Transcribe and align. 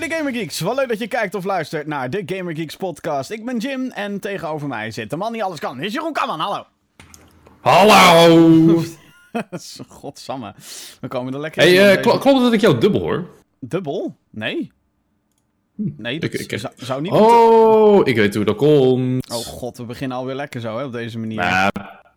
de 0.00 0.10
Gamer 0.14 0.32
Geeks. 0.32 0.60
Wat 0.60 0.76
leuk 0.76 0.88
dat 0.88 0.98
je 0.98 1.06
kijkt 1.08 1.34
of 1.34 1.44
luistert 1.44 1.86
naar 1.86 2.10
de 2.10 2.22
Gamer 2.26 2.54
Geeks 2.56 2.76
podcast. 2.76 3.30
Ik 3.30 3.44
ben 3.44 3.56
Jim 3.58 3.90
en 3.90 4.20
tegenover 4.20 4.68
mij 4.68 4.90
zit 4.90 5.10
de 5.10 5.16
man 5.16 5.32
die 5.32 5.44
alles 5.44 5.58
kan. 5.58 5.80
Is 5.80 5.92
Jeroen 5.92 6.12
Kamman, 6.12 6.40
hallo. 6.40 6.64
Hallo! 7.60 8.82
Godsamme. 9.88 10.54
We 11.00 11.08
komen 11.08 11.34
er 11.34 11.40
lekker 11.40 11.62
Hey, 11.62 11.72
in. 11.72 11.78
deze- 11.96 12.00
kl- 12.00 12.18
klopt 12.18 12.40
dat 12.40 12.52
ik 12.52 12.60
jou 12.60 12.78
dubbel 12.78 13.00
hoor? 13.00 13.26
Dubbel? 13.60 14.16
Nee. 14.30 14.72
Nee, 15.74 16.20
dat 16.20 16.34
Ik- 16.34 16.50
ik- 16.52 16.58
zou, 16.58 16.72
zou 16.76 17.00
niet... 17.00 17.12
Oh, 17.12 18.06
ik 18.06 18.16
weet 18.16 18.34
hoe 18.34 18.44
dat 18.44 18.56
komt. 18.56 19.30
Oh 19.30 19.36
god, 19.36 19.76
we 19.76 19.84
beginnen 19.84 20.16
alweer 20.16 20.34
lekker 20.34 20.60
zo, 20.60 20.76
hè, 20.78 20.84
op 20.84 20.92
deze 20.92 21.18
manier. 21.18 21.38
Nou, 21.38 21.70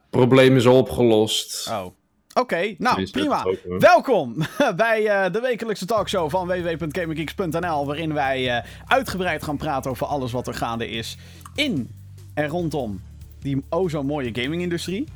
probleem 0.10 0.56
is 0.56 0.68
al 0.68 0.78
opgelost. 0.78 1.68
Oh. 1.70 1.86
Oké, 2.34 2.76
nou, 2.78 3.10
prima. 3.10 3.44
ook. 3.44 3.80
Welkom 3.80 4.36
bij 4.76 5.08
eh, 5.08 5.32
de 5.32 5.40
wekelijkse 5.40 5.86
talkshow 5.86 6.30
van 6.30 6.48
www.gamergeeks.nl, 6.48 7.86
waarin 7.86 8.14
wij 8.14 8.58
eh, 8.58 8.68
uitgebreid 8.88 9.44
gaan 9.44 9.58
praten 9.58 9.92
over 9.92 10.08
alles 10.08 10.32
wat 10.32 10.48
er 10.48 10.54
gaande 10.54 10.90
is 10.90 11.18
in 11.56 11.90
en 12.34 12.48
rondom 12.48 13.02
die 13.40 13.64
o 13.70 13.90
zo 13.90 14.04
mooie 14.04 14.30
gaming-industrie. 14.34 15.08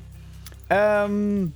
Ehm 0.68 1.48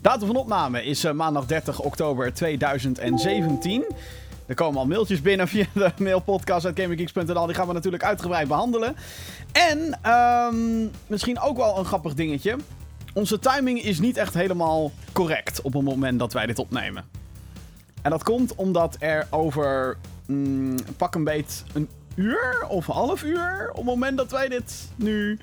datum 0.00 0.26
van 0.26 0.36
opname 0.36 0.84
is 0.84 1.04
eh, 1.04 1.12
maandag 1.12 1.46
30 1.46 1.80
oktober 1.80 2.34
2017. 2.34 3.84
Er 4.46 4.54
komen 4.54 4.80
al 4.80 4.86
mailtjes 4.86 5.20
binnen 5.20 5.48
via 5.48 5.66
de 5.74 5.92
mailpodcast 6.02 6.66
uit 6.66 6.80
gamergeeks.nl. 6.80 7.46
Die 7.46 7.54
gaan 7.54 7.66
we 7.66 7.72
natuurlijk 7.72 8.04
uitgebreid 8.04 8.48
behandelen. 8.48 8.96
En 9.52 9.98
ehm, 10.02 10.86
misschien 11.06 11.40
ook 11.40 11.56
wel 11.56 11.78
een 11.78 11.84
grappig 11.84 12.14
dingetje. 12.14 12.56
Onze 13.12 13.38
timing 13.38 13.82
is 13.82 14.00
niet 14.00 14.16
echt 14.16 14.34
helemaal 14.34 14.92
correct 15.12 15.60
op 15.60 15.72
het 15.72 15.82
moment 15.82 16.18
dat 16.18 16.32
wij 16.32 16.46
dit 16.46 16.58
opnemen. 16.58 17.04
En 18.02 18.10
dat 18.10 18.22
komt 18.22 18.54
omdat 18.54 18.96
er 18.98 19.26
over 19.30 19.96
mm, 20.26 20.76
pak 20.96 21.14
een 21.14 21.24
beet 21.24 21.64
een 21.72 21.88
uur 22.14 22.66
of 22.68 22.86
half 22.86 23.22
uur, 23.22 23.68
op 23.70 23.76
het 23.76 23.84
moment 23.84 24.16
dat 24.16 24.30
wij 24.30 24.48
dit 24.48 24.88
nu 24.96 25.38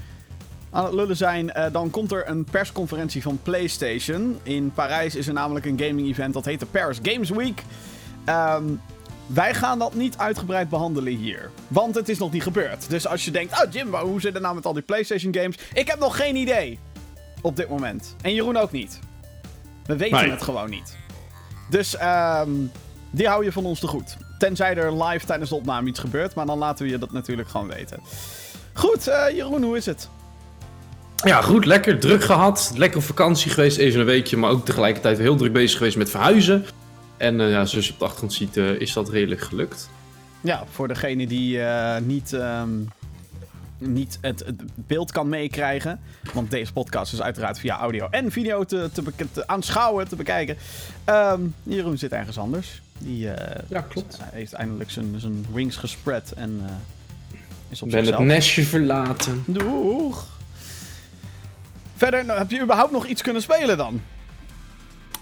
aan 0.69 0.83
het 0.85 0.93
lullen 0.93 1.17
zijn, 1.17 1.51
eh, 1.51 1.71
dan 1.71 1.89
komt 1.89 2.11
er 2.11 2.29
een 2.29 2.43
persconferentie 2.43 3.21
van 3.21 3.39
PlayStation. 3.43 4.39
In 4.43 4.71
Parijs 4.71 5.15
is 5.15 5.27
er 5.27 5.33
namelijk 5.33 5.65
een 5.65 5.79
gaming 5.79 6.07
event 6.07 6.33
dat 6.33 6.45
heet 6.45 6.59
de 6.59 6.65
Paris 6.65 6.99
Games 7.01 7.29
Week. 7.29 7.63
Ehm, 8.25 8.63
wij 9.25 9.53
gaan 9.53 9.79
dat 9.79 9.93
niet 9.93 10.17
uitgebreid 10.17 10.69
behandelen 10.69 11.15
hier. 11.15 11.49
Want 11.67 11.95
het 11.95 12.09
is 12.09 12.17
nog 12.17 12.31
niet 12.31 12.43
gebeurd. 12.43 12.89
Dus 12.89 13.07
als 13.07 13.25
je 13.25 13.31
denkt, 13.31 13.63
oh 13.63 13.71
Jimbo, 13.71 14.05
hoe 14.05 14.21
zit 14.21 14.33
het 14.33 14.41
nou 14.41 14.55
met 14.55 14.65
al 14.65 14.73
die 14.73 14.81
PlayStation 14.83 15.33
games? 15.33 15.57
Ik 15.73 15.87
heb 15.87 15.99
nog 15.99 16.15
geen 16.15 16.35
idee. 16.35 16.79
Op 17.41 17.55
dit 17.55 17.69
moment. 17.69 18.15
En 18.21 18.33
Jeroen 18.33 18.57
ook 18.57 18.71
niet. 18.71 18.99
We 19.85 19.95
weten 19.95 20.17
Nee. 20.21 20.29
het 20.31 20.41
gewoon 20.41 20.69
niet. 20.69 20.97
Dus 21.69 21.95
ehm, 21.95 22.49
die 23.11 23.27
hou 23.27 23.43
je 23.43 23.51
van 23.51 23.65
ons 23.65 23.79
te 23.79 23.87
goed. 23.87 24.17
Tenzij 24.37 24.75
er 24.75 25.03
live 25.03 25.25
tijdens 25.25 25.49
de 25.49 25.55
opname 25.55 25.87
iets 25.89 25.99
gebeurt. 25.99 26.33
Maar 26.35 26.45
dan 26.45 26.57
laten 26.57 26.85
we 26.85 26.91
je 26.91 26.97
dat 26.97 27.11
natuurlijk 27.11 27.49
gewoon 27.49 27.67
weten. 27.67 27.99
Goed, 28.73 29.07
eh, 29.07 29.35
Jeroen, 29.35 29.63
hoe 29.63 29.77
is 29.77 29.85
het? 29.85 30.09
Ja, 31.15 31.41
goed, 31.41 31.65
lekker 31.65 31.99
druk 31.99 32.23
gehad. 32.23 32.71
Lekker 32.75 32.97
op 32.99 33.05
vakantie 33.05 33.51
geweest, 33.51 33.77
even 33.77 33.99
een 33.99 34.05
weekje. 34.05 34.37
Maar 34.37 34.49
ook 34.49 34.65
tegelijkertijd 34.65 35.17
heel 35.17 35.35
druk 35.35 35.53
bezig 35.53 35.77
geweest 35.77 35.97
met 35.97 36.09
verhuizen. 36.09 36.65
En 37.17 37.41
eh, 37.41 37.51
ja, 37.51 37.65
zoals 37.65 37.87
je 37.87 37.93
op 37.93 37.99
de 37.99 38.03
achtergrond 38.05 38.33
ziet, 38.33 38.57
eh, 38.57 38.69
is 38.69 38.93
dat 38.93 39.09
redelijk 39.09 39.41
gelukt. 39.41 39.89
Ja, 40.41 40.63
voor 40.71 40.87
degene 40.87 41.27
die 41.27 41.59
niet, 42.01 42.33
ehm, 42.33 42.69
niet 43.79 44.17
het, 44.21 44.43
het 44.45 44.61
beeld 44.75 45.11
kan 45.11 45.29
meekrijgen. 45.29 45.99
Want 46.33 46.51
deze 46.51 46.73
podcast 46.73 47.13
is 47.13 47.21
uiteraard 47.21 47.59
via 47.59 47.77
audio 47.79 48.07
en 48.11 48.31
video 48.31 48.63
te, 48.63 48.89
te, 48.93 49.03
te 49.31 49.47
aanschouwen, 49.47 50.07
te 50.07 50.15
bekijken. 50.15 50.57
Ehm, 51.03 51.41
Jeroen 51.63 51.97
zit 51.97 52.11
ergens 52.11 52.37
anders. 52.37 52.81
Die 52.97 53.31
eh, 53.31 53.63
Ja, 53.67 53.81
klopt. 53.81 54.17
heeft 54.23 54.53
eindelijk 54.53 54.91
zijn, 54.91 55.13
zijn 55.17 55.45
wings 55.53 55.75
gespread 55.75 56.31
en 56.35 56.61
eh, 56.65 56.71
is 57.69 57.81
op 57.81 57.87
Ik 57.87 57.93
ben 57.93 58.05
het 58.05 58.19
nestje 58.19 58.63
verlaten. 58.63 59.43
Doeg! 59.45 60.27
Verder, 61.95 62.25
nou, 62.25 62.39
heb 62.39 62.51
je 62.51 62.61
überhaupt 62.61 62.91
nog 62.91 63.05
iets 63.05 63.21
kunnen 63.21 63.41
spelen 63.41 63.77
dan? 63.77 64.01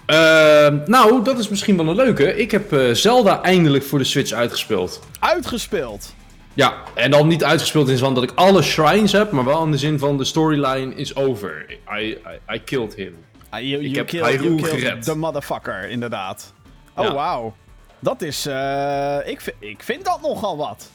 Eh, 0.06 0.68
nou, 0.86 1.24
dat 1.24 1.40
is 1.40 1.50
misschien 1.50 1.78
wel 1.78 1.88
een 1.88 1.96
leuke. 1.96 2.36
Ik 2.38 2.52
heb 2.52 2.74
eh, 2.74 2.94
Zelda 2.94 3.42
eindelijk 3.42 3.84
voor 3.84 4.00
de 4.00 4.06
Switch 4.06 4.32
uitgespeeld. 4.32 5.00
Uitgespeeld. 5.20 6.14
Ja, 6.58 6.74
en 6.94 7.12
dan 7.12 7.28
niet 7.28 7.44
uitgespeeld 7.44 7.88
in 7.88 7.94
de 7.94 8.00
zin 8.00 8.14
dat 8.14 8.24
ik 8.24 8.32
alle 8.36 8.62
shrines 8.62 9.12
heb, 9.12 9.32
maar 9.32 9.44
wel 9.46 9.64
in 9.64 9.72
de 9.72 9.78
zin 9.78 10.00
van 10.00 10.18
de 10.18 10.24
storyline 10.24 10.96
is 10.96 11.16
over. 11.16 11.66
I, 11.70 12.04
I, 12.04 12.18
I 12.56 12.60
killed 12.64 12.96
him. 12.96 13.16
Ah, 13.50 13.60
you, 13.62 13.82
you 13.82 13.96
heb 13.98 14.10
Hyrule 14.10 14.64
gered. 14.64 15.04
the 15.04 15.16
motherfucker, 15.16 15.90
inderdaad. 15.90 16.54
Oh, 16.96 17.06
Ja. 17.06 17.14
wauw. 17.14 17.56
Dat 18.00 18.22
is... 18.22 18.46
eh, 18.46 19.18
ik, 19.26 19.42
vind, 19.42 19.56
ik 19.60 19.84
vind 19.84 20.06
dat 20.06 20.22
nogal 20.22 20.58
wat. 20.58 20.90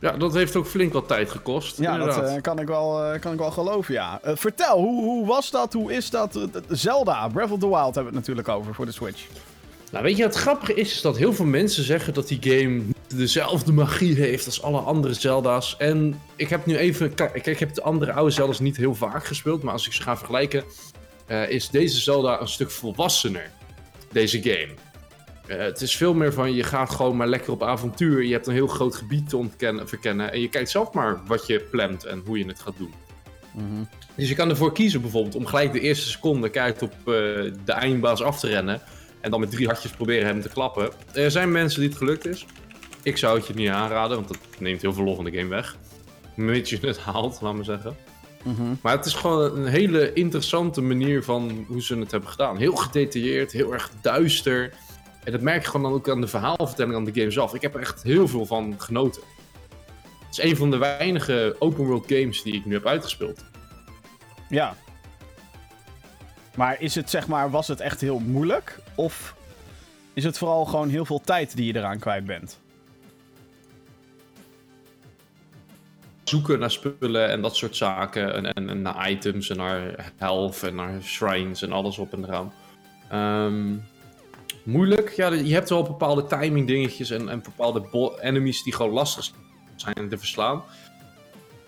Ja, 0.00 0.10
dat 0.12 0.34
heeft 0.34 0.56
ook 0.56 0.66
flink 0.66 0.92
wat 0.92 1.08
tijd 1.08 1.30
gekost. 1.30 1.78
Ja, 1.78 1.98
dat 1.98 2.18
eh, 2.22 2.40
kan, 2.40 2.58
ik 2.60 2.66
wel, 2.66 3.04
eh, 3.04 3.20
kan 3.20 3.32
ik 3.32 3.38
wel 3.38 3.50
geloven, 3.50 3.94
ja. 3.94 4.20
Vertel, 4.24 4.78
hoe, 4.78 5.02
hoe 5.04 5.26
was 5.26 5.50
dat? 5.50 5.72
Hoe 5.72 5.92
is 5.92 6.10
dat? 6.10 6.38
Zelda, 6.68 7.28
Breath 7.28 7.50
of 7.50 7.58
the 7.58 7.68
Wild 7.68 7.84
hebben 7.94 8.02
we 8.12 8.18
het 8.18 8.26
natuurlijk 8.28 8.48
over 8.48 8.74
voor 8.74 8.86
de 8.86 8.92
Switch. 8.92 9.22
Nou, 9.92 10.04
weet 10.04 10.16
je, 10.16 10.22
het 10.22 10.34
grappige 10.34 10.74
is, 10.74 10.92
is 10.92 11.00
dat 11.00 11.16
heel 11.16 11.32
veel 11.32 11.44
mensen 11.44 11.84
zeggen 11.84 12.14
dat 12.14 12.28
die 12.28 12.38
game 12.40 12.82
dezelfde 13.14 13.72
magie 13.72 14.14
heeft 14.14 14.46
als 14.46 14.62
alle 14.62 14.80
andere 14.80 15.14
Zelda's. 15.14 15.76
En 15.76 16.20
ik 16.36 16.48
heb 16.48 16.66
nu 16.66 16.76
even, 16.76 17.14
kijk, 17.14 17.46
ik 17.46 17.58
heb 17.58 17.74
de 17.74 17.82
andere 17.82 18.12
oude 18.12 18.30
Zelda's 18.30 18.60
niet 18.60 18.76
heel 18.76 18.94
vaak 18.94 19.24
gespeeld, 19.24 19.62
maar 19.62 19.72
als 19.72 19.86
ik 19.86 19.92
ze 19.92 20.02
ga 20.02 20.16
vergelijken, 20.16 20.64
eh, 21.26 21.50
is 21.50 21.68
deze 21.68 22.00
Zelda 22.00 22.40
een 22.40 22.48
stuk 22.48 22.70
volwassener. 22.70 23.50
Deze 24.12 24.42
game. 24.42 24.74
Eh, 25.46 25.58
het 25.58 25.80
is 25.80 25.96
veel 25.96 26.14
meer 26.14 26.32
van, 26.32 26.54
je 26.54 26.62
gaat 26.62 26.90
gewoon 26.90 27.16
maar 27.16 27.28
lekker 27.28 27.52
op 27.52 27.62
avontuur. 27.62 28.24
Je 28.24 28.32
hebt 28.32 28.46
een 28.46 28.54
heel 28.54 28.66
groot 28.66 28.94
gebied 28.94 29.28
te 29.28 29.36
ontkennen, 29.36 29.88
verkennen. 29.88 30.32
En 30.32 30.40
je 30.40 30.48
kijkt 30.48 30.70
zelf 30.70 30.92
maar 30.92 31.20
wat 31.26 31.46
je 31.46 31.60
plant 31.60 32.04
en 32.04 32.22
hoe 32.26 32.38
je 32.38 32.46
het 32.46 32.60
gaat 32.60 32.76
doen. 32.76 32.94
Dus 34.14 34.28
je 34.28 34.34
kan 34.34 34.50
ervoor 34.50 34.72
kiezen 34.72 35.00
bijvoorbeeld 35.00 35.34
om 35.34 35.46
gelijk 35.46 35.72
de 35.72 35.80
eerste 35.80 36.08
seconde 36.08 36.48
kijkt 36.48 36.82
op 36.82 36.92
eh, 36.92 37.04
de 37.04 37.72
eindbaas 37.72 38.22
af 38.22 38.38
te 38.40 38.48
rennen. 38.48 38.80
En 39.20 39.30
dan 39.30 39.40
met 39.40 39.50
drie 39.50 39.66
hartjes 39.66 39.90
proberen 39.90 40.26
hem 40.26 40.40
te 40.40 40.48
klappen. 40.48 40.90
Er 41.12 41.30
zijn 41.30 41.52
mensen 41.52 41.80
die 41.80 41.88
het 41.88 41.98
gelukt 41.98 42.26
is. 42.26 42.46
Ik 43.06 43.16
zou 43.16 43.36
het 43.38 43.46
je 43.46 43.54
niet 43.54 43.68
aanraden, 43.68 44.16
want 44.16 44.28
dat 44.28 44.38
neemt 44.58 44.82
heel 44.82 44.92
veel 44.92 45.04
lol 45.04 45.14
van 45.14 45.24
de 45.24 45.30
game 45.30 45.48
weg. 45.48 45.76
Mits 46.34 46.70
je 46.70 46.78
het 46.80 46.98
haalt, 46.98 47.40
laat 47.40 47.54
maar 47.54 47.64
zeggen. 47.64 47.96
Maar 48.80 48.96
het 48.96 49.06
is 49.06 49.14
gewoon 49.14 49.56
een 49.56 49.66
hele 49.66 50.12
interessante 50.12 50.80
manier 50.80 51.22
van 51.22 51.64
hoe 51.68 51.82
ze 51.82 51.98
het 51.98 52.10
hebben 52.10 52.30
gedaan. 52.30 52.56
Heel 52.56 52.76
gedetailleerd, 52.76 53.52
heel 53.52 53.72
erg 53.72 53.90
duister. 54.00 54.72
En 55.24 55.32
dat 55.32 55.40
merk 55.40 55.62
je 55.62 55.70
gewoon 55.70 55.90
dan 55.90 55.92
ook 55.92 56.08
aan 56.08 56.20
de 56.20 56.26
verhaalvertelling 56.26 56.94
aan 56.94 57.04
de 57.04 57.14
game 57.14 57.30
zelf. 57.30 57.54
Ik 57.54 57.62
heb 57.62 57.74
er 57.74 57.80
echt 57.80 58.02
heel 58.02 58.28
veel 58.28 58.46
van 58.46 58.74
genoten. 58.78 59.22
Het 60.26 60.38
is 60.38 60.50
een 60.50 60.56
van 60.56 60.70
de 60.70 60.76
weinige 60.76 61.56
open 61.58 61.84
world 61.84 62.04
games 62.06 62.42
die 62.42 62.54
ik 62.54 62.64
nu 62.64 62.74
heb 62.74 62.86
uitgespeeld. 62.86 63.44
Ja. 64.48 64.76
Maar 66.54 66.80
is 66.80 66.94
het, 66.94 67.10
zeg 67.10 67.28
maar, 67.28 67.50
was 67.50 67.68
het 67.68 67.80
echt 67.80 68.00
heel 68.00 68.18
moeilijk? 68.18 68.78
Of 68.94 69.34
is 70.12 70.24
het 70.24 70.38
vooral 70.38 70.64
gewoon 70.64 70.88
heel 70.88 71.04
veel 71.04 71.20
tijd 71.20 71.56
die 71.56 71.66
je 71.66 71.78
eraan 71.78 71.98
kwijt 71.98 72.26
bent? 72.26 72.64
Zoeken 76.28 76.58
naar 76.58 76.70
spullen 76.70 77.28
en 77.28 77.42
dat 77.42 77.56
soort 77.56 77.76
zaken. 77.76 78.34
En, 78.34 78.52
en, 78.52 78.68
en 78.68 78.82
naar 78.82 79.10
items 79.10 79.50
en 79.50 79.56
naar 79.56 80.12
health 80.16 80.62
en 80.62 80.74
naar 80.74 81.02
shrines 81.02 81.62
en 81.62 81.72
alles 81.72 81.98
op 81.98 82.12
en 82.12 82.24
eraan. 82.24 82.52
Ehm, 83.10 83.74
moeilijk. 84.62 85.10
Ja, 85.10 85.32
je 85.32 85.54
hebt 85.54 85.68
wel 85.68 85.82
bepaalde 85.82 86.26
timing 86.26 86.66
dingetjes 86.66 87.10
en, 87.10 87.28
en 87.28 87.42
bepaalde 87.42 88.18
enemies 88.20 88.62
die 88.62 88.74
gewoon 88.74 88.92
lastig 88.92 89.30
zijn 89.76 90.08
te 90.08 90.18
verslaan. 90.18 90.64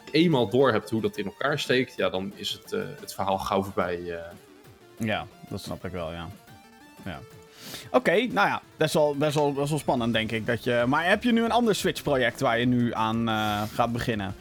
Als 0.00 0.10
je 0.12 0.12
eenmaal 0.12 0.48
door 0.50 0.72
hebt 0.72 0.91
hoe 0.91 1.00
dat 1.00 1.16
in 1.16 1.24
elkaar 1.24 1.58
steekt, 1.58 1.97
ja, 1.97 2.10
dan 2.10 2.32
is 2.34 2.52
het, 2.52 2.72
eh, 2.72 2.80
het 3.00 3.14
verhaal 3.14 3.38
gauw 3.38 3.62
voorbij. 3.62 4.12
eh. 4.12 4.21
Ja, 4.97 5.27
dat 5.48 5.60
snap 5.60 5.84
ik 5.84 5.92
wel, 5.92 6.12
ja. 6.12 6.28
ja. 7.04 7.21
Oké, 7.91 8.12
nou 8.12 8.48
ja, 8.48 8.62
best 8.76 8.94
wel, 8.94 9.16
best, 9.16 9.34
wel, 9.34 9.53
best 9.53 9.70
wel 9.70 9.78
spannend, 9.78 10.12
denk 10.12 10.32
ik. 10.32 10.47
Dat 10.47 10.65
je... 10.65 10.84
Maar 10.86 11.09
heb 11.09 11.22
je 11.22 11.32
nu 11.32 11.44
een 11.44 11.53
ander 11.53 11.74
Switch-project 11.74 12.41
waar 12.41 12.59
je 12.59 12.66
nu 12.66 12.94
aan 12.94 13.28
eh, 13.28 13.62
gaat 13.74 13.92
beginnen? 13.92 14.34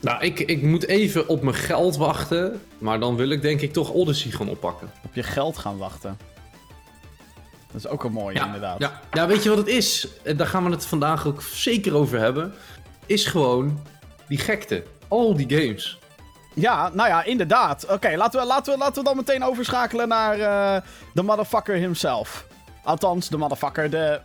Nou, 0.00 0.22
ik, 0.24 0.40
ik 0.40 0.62
moet 0.62 0.86
even 0.86 1.28
op 1.28 1.42
mijn 1.42 1.56
geld 1.56 1.96
wachten. 1.96 2.62
Maar 2.78 3.00
dan 3.00 3.16
wil 3.16 3.30
ik 3.30 3.42
denk 3.42 3.60
ik 3.60 3.72
toch 3.72 3.90
Odyssey 3.90 4.30
gaan 4.30 4.48
oppakken. 4.48 4.90
Op 5.04 5.14
je 5.14 5.22
geld 5.22 5.58
gaan 5.58 5.76
wachten? 5.78 6.18
Dat 7.72 7.80
is 7.80 7.86
ook 7.86 8.04
een 8.04 8.12
mooie, 8.12 8.40
inderdaad. 8.44 8.78
Ja. 8.78 9.00
ja, 9.12 9.26
weet 9.26 9.42
je 9.42 9.48
wat 9.48 9.58
het 9.58 9.66
is? 9.66 10.08
En 10.22 10.36
daar 10.36 10.46
gaan 10.46 10.64
we 10.64 10.70
het 10.70 10.86
vandaag 10.86 11.26
ook 11.26 11.42
zeker 11.42 11.94
over 11.94 12.18
hebben. 12.18 12.54
Is 13.06 13.26
gewoon 13.26 13.80
die 14.28 14.38
gekte. 14.38 14.84
Al 15.08 15.36
die 15.36 15.58
games. 15.58 15.98
Ja, 16.54 16.90
nou 16.92 17.08
ja, 17.08 17.24
inderdaad. 17.24 17.86
Oké, 17.86 18.16
laten, 18.16 18.40
we, 18.40 18.46
laten, 18.46 18.72
we, 18.72 18.78
laten 18.78 19.02
we 19.02 19.08
dan 19.08 19.16
meteen 19.16 19.44
overschakelen 19.44 20.08
naar 20.08 20.40
eh, 20.40 20.82
de 21.14 21.22
motherfucker 21.22 21.74
himself. 21.74 22.46
Althans, 22.82 23.28
de 23.28 23.36
motherfucker, 23.36 23.90
de... 23.90 24.20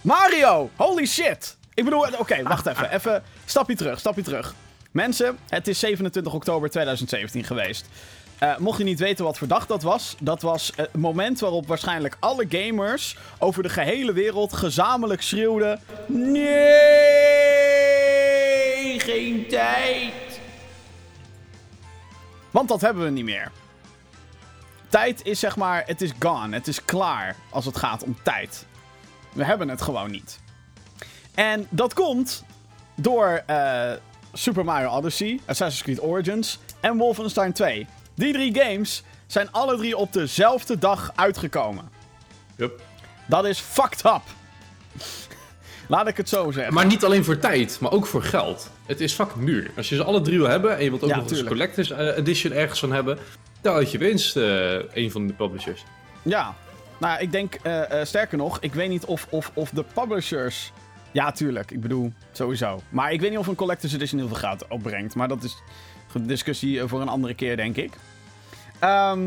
Mario! 0.00 0.70
Holy 0.76 1.06
shit! 1.06 1.56
Ik 1.74 1.84
bedoel, 1.84 2.06
oké, 2.18 2.42
wacht 2.42 2.66
even. 2.72 2.90
Even, 2.90 3.22
stapje 3.44 3.74
terug, 3.74 3.98
stapje 3.98 4.22
terug. 4.22 4.54
Mensen, 4.90 5.38
het 5.48 5.68
is 5.68 5.78
27 5.78 6.34
oktober 6.34 6.70
2017 6.70 7.44
geweest. 7.44 7.86
Eh, 8.38 8.56
mocht 8.58 8.78
je 8.78 8.84
niet 8.84 8.98
weten 8.98 9.24
wat 9.24 9.38
voor 9.38 9.48
dag 9.48 9.66
dat 9.66 9.82
was, 9.82 10.16
dat 10.20 10.42
was 10.42 10.72
het 10.76 10.94
moment 10.96 11.40
waarop 11.40 11.66
waarschijnlijk 11.66 12.16
alle 12.20 12.46
gamers 12.48 13.16
over 13.38 13.62
de 13.62 13.68
gehele 13.68 14.12
wereld 14.12 14.52
gezamenlijk 14.52 15.22
schreeuwden: 15.22 15.80
Nee, 16.06 16.54
geen 19.00 19.46
tijd. 19.48 20.25
Want 22.56 22.68
dat 22.68 22.80
hebben 22.80 23.04
we 23.04 23.10
niet 23.10 23.24
meer. 23.24 23.52
Tijd 24.88 25.24
is 25.24 25.40
zeg 25.40 25.56
maar, 25.56 25.82
het 25.86 26.02
is 26.02 26.12
gone, 26.18 26.54
het 26.54 26.68
is 26.68 26.84
klaar 26.84 27.36
als 27.50 27.64
het 27.64 27.76
gaat 27.76 28.02
om 28.02 28.16
tijd. 28.22 28.66
We 29.32 29.44
hebben 29.44 29.68
het 29.68 29.82
gewoon 29.82 30.10
niet. 30.10 30.40
En 31.34 31.66
dat 31.70 31.94
komt 31.94 32.44
door 32.94 33.42
eh, 33.46 33.92
Super 34.32 34.64
Mario 34.64 34.88
Odyssey, 34.88 35.40
Assassin's 35.46 35.82
Creed 35.82 36.00
Origins 36.00 36.58
en 36.80 36.96
Wolfenstein 36.96 37.52
2. 37.52 37.86
Die 38.14 38.32
drie 38.32 38.54
games 38.54 39.02
zijn 39.26 39.52
alle 39.52 39.76
drie 39.76 39.96
op 39.96 40.12
dezelfde 40.12 40.78
dag 40.78 41.12
uitgekomen. 41.14 41.90
Yup. 42.56 42.82
Dat 43.26 43.44
is 43.44 43.58
fucked 43.58 44.04
up. 44.04 44.22
Laat 45.88 46.08
ik 46.08 46.16
het 46.16 46.28
zo 46.28 46.50
zeggen. 46.50 46.74
Maar 46.74 46.86
niet 46.86 47.04
alleen 47.04 47.24
voor 47.24 47.38
tijd, 47.38 47.78
maar 47.80 47.92
ook 47.92 48.06
voor 48.06 48.22
geld. 48.22 48.70
Het 48.86 49.00
is 49.00 49.12
fucking 49.12 49.46
duur. 49.46 49.70
Als 49.76 49.88
je 49.88 49.94
ze 49.94 50.04
alle 50.04 50.20
drie 50.20 50.38
wil 50.38 50.48
hebben 50.48 50.76
en 50.76 50.84
je 50.84 50.90
wilt 50.90 51.02
ook 51.02 51.08
Ja, 51.08 51.14
nog 51.14 51.24
eens 51.24 51.32
tuurlijk. 51.32 51.56
collector's 51.56 51.90
eh, 51.90 52.16
edition 52.16 52.52
ergens 52.52 52.80
van 52.80 52.92
hebben, 52.92 53.18
dan 53.60 53.74
had 53.74 53.90
je 53.90 53.98
winst, 53.98 54.36
eh 54.36 54.72
een 54.94 55.10
van 55.10 55.26
de 55.26 55.32
publishers. 55.32 55.84
Ja. 56.22 56.54
Nou, 56.98 57.20
ik 57.20 57.32
denk, 57.32 57.54
eh, 57.54 57.82
sterker 58.02 58.38
nog, 58.38 58.58
ik 58.60 58.74
weet 58.74 58.88
niet 58.88 59.04
of, 59.04 59.26
of, 59.30 59.50
of 59.54 59.70
de 59.70 59.84
publishers... 59.94 60.72
Ja, 61.12 61.32
tuurlijk. 61.32 61.70
Ik 61.70 61.80
bedoel, 61.80 62.12
sowieso. 62.32 62.80
Maar 62.88 63.12
ik 63.12 63.20
weet 63.20 63.30
niet 63.30 63.38
of 63.38 63.46
een 63.46 63.54
Collector's 63.54 63.92
Edition 63.92 64.18
heel 64.18 64.28
veel 64.28 64.36
geld 64.36 64.68
opbrengt. 64.68 65.14
Maar 65.14 65.28
dat 65.28 65.42
is 65.42 65.56
een 66.12 66.26
discussie 66.26 66.82
voor 66.86 67.00
een 67.00 67.08
andere 67.08 67.34
keer, 67.34 67.56
denk 67.56 67.76
ik. 67.76 67.92
Ehm, 68.78 69.20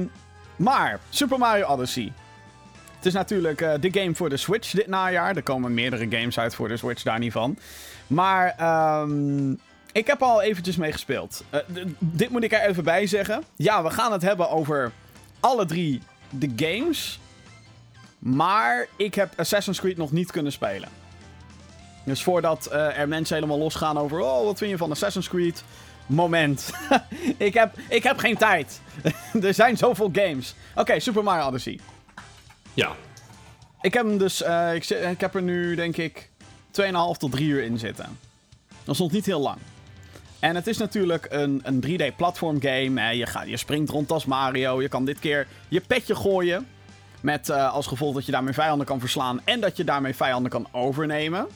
maar, 0.56 1.00
Super 1.10 1.38
Mario 1.38 1.66
Odyssey. 1.68 2.12
Het 3.00 3.08
is 3.08 3.14
natuurlijk 3.14 3.62
eh, 3.62 3.74
de 3.80 4.00
game 4.00 4.16
voor 4.16 4.30
de 4.30 4.38
Switch 4.38 4.72
dit 4.72 4.88
najaar. 4.88 5.36
Er 5.36 5.44
komen 5.44 5.74
meerdere 5.74 6.08
games 6.10 6.40
uit 6.40 6.56
voor 6.56 6.68
de 6.68 6.78
Switch, 6.78 7.04
daar 7.04 7.20
niet 7.20 7.32
van. 7.32 7.58
Maar 8.08 8.54
ehm, 8.58 9.52
ik 9.92 10.08
heb 10.08 10.22
al 10.22 10.42
eventjes 10.42 10.76
mee 10.76 10.92
gespeeld. 10.92 11.44
Eh, 11.50 11.60
dit 12.00 12.30
moet 12.30 12.44
ik 12.44 12.52
er 12.52 12.62
even 12.62 12.84
bij 12.84 13.08
zeggen. 13.08 13.44
Ja, 13.56 13.84
we 13.84 13.90
gaan 13.90 14.12
het 14.12 14.22
hebben 14.22 14.50
over 14.50 14.92
alle 15.40 15.66
drie 15.66 16.02
de 16.30 16.52
games. 16.56 17.20
Maar 18.20 18.88
ik 18.96 19.16
heb 19.16 19.34
Assassin's 19.36 19.80
Creed 19.80 19.98
nog 19.98 20.12
niet 20.12 20.32
kunnen 20.32 20.52
spelen. 20.52 20.90
Dus 22.04 22.24
voordat 22.24 22.66
eh, 22.66 22.98
er 22.98 23.08
mensen 23.08 23.36
helemaal 23.36 23.58
losgaan 23.58 23.98
over... 23.98 24.20
Oh, 24.20 24.46
wat 24.46 24.58
vind 24.58 24.72
je 24.72 24.78
van 24.78 24.92
Assassin's 24.92 25.30
Creed? 25.30 25.64
Moment. 26.06 26.70
ik, 27.38 27.54
heb, 27.54 27.76
ik 27.90 28.04
heb 28.04 28.18
geen 28.18 28.38
tijd. 28.38 28.82
er 29.42 29.54
zijn 29.54 29.78
zoveel 29.78 30.10
games. 30.14 30.56
Oké, 30.76 31.00
Super 31.00 31.24
Mario 31.24 31.48
Odyssey. 31.48 31.80
Ja. 32.74 32.96
Ik 33.82 33.94
heb 33.94 34.06
hem 34.06 34.18
dus... 34.18 34.42
eh, 34.42 34.74
ik, 34.76 34.84
zit- 34.84 35.04
ik 35.04 35.20
heb 35.22 35.36
er 35.36 35.42
nu, 35.42 35.76
denk 35.76 35.98
ik, 35.98 36.30
2,5 36.82 36.92
tot 37.18 37.32
3 37.32 37.48
uur 37.48 37.64
in 37.64 37.78
zitten. 37.80 38.18
Dat 38.84 38.94
is 38.96 39.02
nog 39.02 39.12
niet 39.12 39.26
heel 39.26 39.40
lang. 39.42 39.58
En 40.40 40.56
het 40.56 40.68
is 40.68 40.78
natuurlijk 40.78 41.28
een, 41.30 41.62
een 41.64 41.84
3D-platform 41.88 42.62
game. 42.62 43.02
Hè. 43.02 43.10
Je, 43.10 43.26
gaat, 43.26 43.48
je 43.48 43.58
springt 43.58 43.90
rond 43.90 44.12
als 44.12 44.26
Mario. 44.26 44.82
Je 44.82 44.88
kan 44.90 45.06
dit 45.06 45.20
keer 45.20 45.48
je 45.68 45.82
petje 45.82 46.16
gooien. 46.16 46.68
Met 47.22 47.50
eh, 47.50 47.74
als 47.74 47.88
gevolg 47.88 48.14
dat 48.14 48.26
je 48.26 48.32
daarmee 48.32 48.54
vijanden 48.54 48.86
kan 48.88 49.00
verslaan. 49.00 49.42
En 49.44 49.60
dat 49.60 49.78
je 49.78 49.84
daarmee 49.84 50.16
vijanden 50.16 50.52
kan 50.52 50.68
overnemen. 50.72 51.48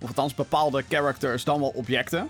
Of 0.00 0.08
althans 0.08 0.34
bepaalde 0.34 0.84
characters, 0.88 1.44
dan 1.44 1.60
wel 1.60 1.68
objecten. 1.68 2.28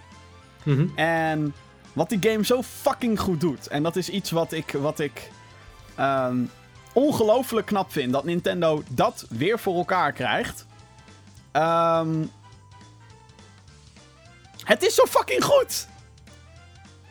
Mhm. 0.62 0.86
En 0.96 1.54
wat 1.92 2.08
die 2.08 2.18
game 2.30 2.44
zo 2.44 2.62
fucking 2.62 3.20
goed 3.20 3.40
doet. 3.40 3.66
En 3.68 3.82
dat 3.82 3.96
is 3.96 4.08
iets 4.08 4.30
wat 4.30 4.52
ik, 4.52 4.70
wat 4.72 4.98
ik 5.00 5.30
ehm, 5.94 6.36
ongelooflijk 6.92 7.66
knap 7.66 7.92
vind. 7.92 8.12
Dat 8.12 8.24
Nintendo 8.24 8.82
dat 8.88 9.26
weer 9.28 9.58
voor 9.58 9.76
elkaar 9.76 10.12
krijgt. 10.12 10.66
Ehm, 11.52 12.24
het 14.64 14.82
is 14.82 14.94
zo 14.94 15.04
fucking 15.04 15.44
goed. 15.44 15.86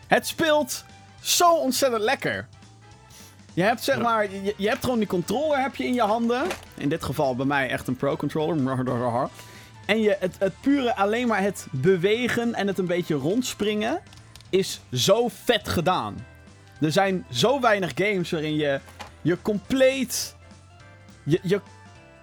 Het 0.07 0.27
speelt 0.27 0.85
zo 1.21 1.55
ontzettend 1.55 2.03
lekker. 2.03 2.47
Je 3.53 3.61
hebt 3.61 3.83
zeg 3.83 4.01
maar, 4.01 4.31
je, 4.31 4.53
je 4.57 4.67
hebt 4.67 4.83
gewoon 4.83 4.99
die 4.99 5.07
controller 5.07 5.61
heb 5.61 5.75
je 5.75 5.85
in 5.85 5.93
je 5.93 6.01
handen. 6.01 6.43
In 6.77 6.89
dit 6.89 7.03
geval 7.03 7.35
bij 7.35 7.45
mij 7.45 7.69
echt 7.69 7.87
een 7.87 7.95
pro 7.95 8.15
controller. 8.15 9.29
En 9.85 10.01
je, 10.01 10.17
het, 10.19 10.35
het 10.39 10.53
pure 10.61 10.95
alleen 10.95 11.27
maar 11.27 11.41
het 11.41 11.67
bewegen 11.71 12.53
en 12.53 12.67
het 12.67 12.77
een 12.77 12.85
beetje 12.85 13.15
rondspringen 13.15 14.01
is 14.49 14.81
zo 14.91 15.27
vet 15.27 15.69
gedaan. 15.69 16.25
Er 16.81 16.91
zijn 16.91 17.25
zo 17.31 17.59
weinig 17.59 17.91
games 17.95 18.31
waarin 18.31 18.55
je 18.55 18.79
je 19.21 19.41
compleet. 19.41 20.35
Je, 21.23 21.39
je, 21.41 21.61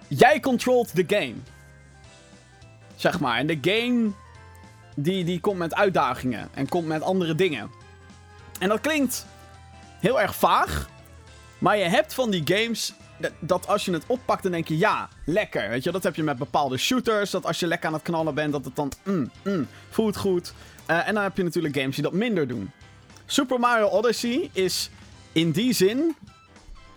jij 0.07 0.39
controlt 0.39 0.95
de 0.95 1.03
game. 1.07 1.35
Zeg 2.95 3.19
maar. 3.19 3.37
En 3.37 3.47
de 3.47 3.57
game. 3.61 4.11
Die, 4.95 5.23
die 5.23 5.39
komt 5.39 5.57
met 5.57 5.75
uitdagingen. 5.75 6.49
En 6.53 6.69
komt 6.69 6.87
met 6.87 7.01
andere 7.01 7.35
dingen. 7.35 7.69
En 8.59 8.69
dat 8.69 8.81
klinkt 8.81 9.25
heel 9.99 10.21
erg 10.21 10.35
vaag. 10.35 10.89
Maar 11.57 11.77
je 11.77 11.83
hebt 11.83 12.13
van 12.13 12.29
die 12.29 12.41
games. 12.45 12.93
Dat, 13.39 13.67
als 13.67 13.85
je 13.85 13.91
het 13.91 14.03
oppakt, 14.07 14.43
dan 14.43 14.51
denk 14.51 14.67
je 14.67 14.77
ja, 14.77 15.09
lekker. 15.25 15.69
Weet 15.69 15.83
je, 15.83 15.91
dat 15.91 16.03
heb 16.03 16.15
je 16.15 16.23
met 16.23 16.37
bepaalde 16.37 16.77
shooters. 16.77 17.31
Dat 17.31 17.45
als 17.45 17.59
je 17.59 17.67
lekker 17.67 17.87
aan 17.87 17.93
het 17.93 18.01
knallen 18.03 18.33
bent, 18.33 18.51
dat 18.51 18.65
het 18.65 18.75
dan. 18.75 18.91
Mm, 19.03 19.31
mm, 19.43 19.67
voelt 19.89 20.17
goed. 20.17 20.53
Eh, 20.85 21.07
en 21.07 21.13
dan 21.13 21.23
heb 21.23 21.37
je 21.37 21.43
natuurlijk 21.43 21.77
games 21.77 21.95
die 21.95 22.03
dat 22.03 22.13
minder 22.13 22.47
doen. 22.47 22.71
Super 23.25 23.59
Mario 23.59 23.87
Odyssey 23.87 24.49
is 24.53 24.89
in 25.31 25.51
die 25.51 25.73
zin 25.73 26.15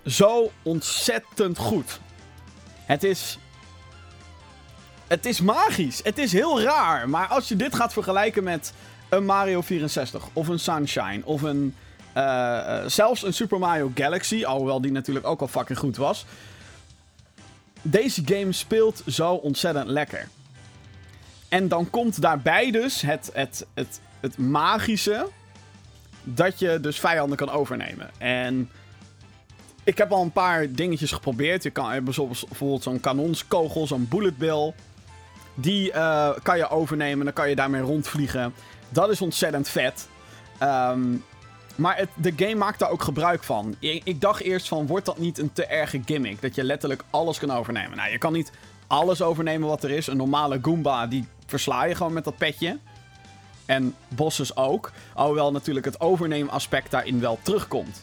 zo 0.06 0.50
ontzettend 0.62 1.58
goed. 1.58 2.00
Het 2.84 3.04
is. 3.04 3.38
Het 5.06 5.26
is 5.26 5.40
magisch. 5.40 6.00
Het 6.04 6.18
is 6.18 6.32
heel 6.32 6.62
raar. 6.62 7.08
Maar 7.08 7.26
als 7.26 7.48
je 7.48 7.56
dit 7.56 7.74
gaat 7.74 7.92
vergelijken 7.92 8.44
met 8.44 8.72
een 9.08 9.24
Mario 9.24 9.60
64 9.60 10.24
of 10.32 10.48
een 10.48 10.58
Sunshine 10.58 11.20
of 11.24 11.42
een. 11.42 11.74
eh, 12.12 12.78
eh, 12.78 12.88
zelfs 12.88 13.22
een 13.22 13.34
Super 13.34 13.58
Mario 13.58 13.90
Galaxy, 13.94 14.44
alhoewel 14.44 14.80
die 14.80 14.92
natuurlijk 14.92 15.26
ook 15.26 15.40
al 15.40 15.48
fucking 15.48 15.78
goed 15.78 15.96
was. 15.96 16.24
Deze 17.82 18.22
game 18.24 18.52
speelt 18.52 19.02
zo 19.06 19.34
ontzettend 19.34 19.88
lekker. 19.88 20.28
En 21.48 21.68
dan 21.68 21.90
komt 21.90 22.20
daarbij 22.20 22.70
dus 22.70 23.00
het, 23.00 23.30
het, 23.32 23.66
het, 23.74 24.00
het 24.20 24.38
magische. 24.38 25.28
Dat 26.22 26.58
je 26.58 26.78
dus 26.80 27.00
vijanden 27.00 27.36
kan 27.36 27.50
overnemen. 27.50 28.10
En 28.18 28.70
ik 29.84 29.98
heb 29.98 30.12
al 30.12 30.22
een 30.22 30.32
paar 30.32 30.72
dingetjes 30.72 31.12
geprobeerd. 31.12 31.62
Je 31.62 31.70
kan 31.70 31.90
hebt 31.90 32.04
bijvoorbeeld, 32.04 32.82
zo'n 32.82 33.00
kanonskogel, 33.00 33.86
zo'n 33.86 34.06
bullet 34.08 34.38
bill. 34.38 34.72
Die 35.54 35.92
eh, 35.92 36.30
kan 36.42 36.56
je 36.56 36.68
overnemen. 36.68 37.24
Dan 37.24 37.34
kan 37.34 37.48
je 37.48 37.56
daarmee 37.56 37.80
rondvliegen. 37.80 38.54
Dat 38.88 39.10
is 39.10 39.20
ontzettend 39.20 39.68
vet. 39.68 40.08
Ehm, 40.58 41.16
maar 41.76 41.96
het, 41.96 42.08
de 42.14 42.32
game 42.36 42.54
maakt 42.54 42.78
daar 42.78 42.90
ook 42.90 43.02
gebruik 43.02 43.44
van. 43.44 43.74
Ik, 43.78 44.20
dacht 44.20 44.40
eerst 44.40 44.68
van, 44.68 44.86
wordt 44.86 45.06
dat 45.06 45.18
niet 45.18 45.38
een 45.38 45.52
te 45.52 45.66
erge 45.66 46.02
gimmick? 46.04 46.40
Dat 46.40 46.54
je 46.54 46.64
letterlijk 46.64 47.04
alles 47.10 47.38
kan 47.38 47.50
overnemen. 47.50 47.96
Nou, 47.96 48.10
je 48.10 48.18
kan 48.18 48.32
niet 48.32 48.52
alles 48.86 49.22
overnemen 49.22 49.68
wat 49.68 49.84
er 49.84 49.90
is. 49.90 50.06
Een 50.06 50.16
normale 50.16 50.58
Goomba, 50.62 51.06
die 51.06 51.26
versla 51.46 51.84
je 51.84 51.94
gewoon 51.94 52.12
met 52.12 52.24
dat 52.24 52.36
petje. 52.36 52.78
En 53.66 53.94
bosses 54.08 54.56
ook. 54.56 54.92
Alhoewel 55.14 55.52
natuurlijk 55.52 55.84
het 55.84 56.00
overneemaspect 56.00 56.90
daarin 56.90 57.20
wel 57.20 57.38
terugkomt. 57.42 58.02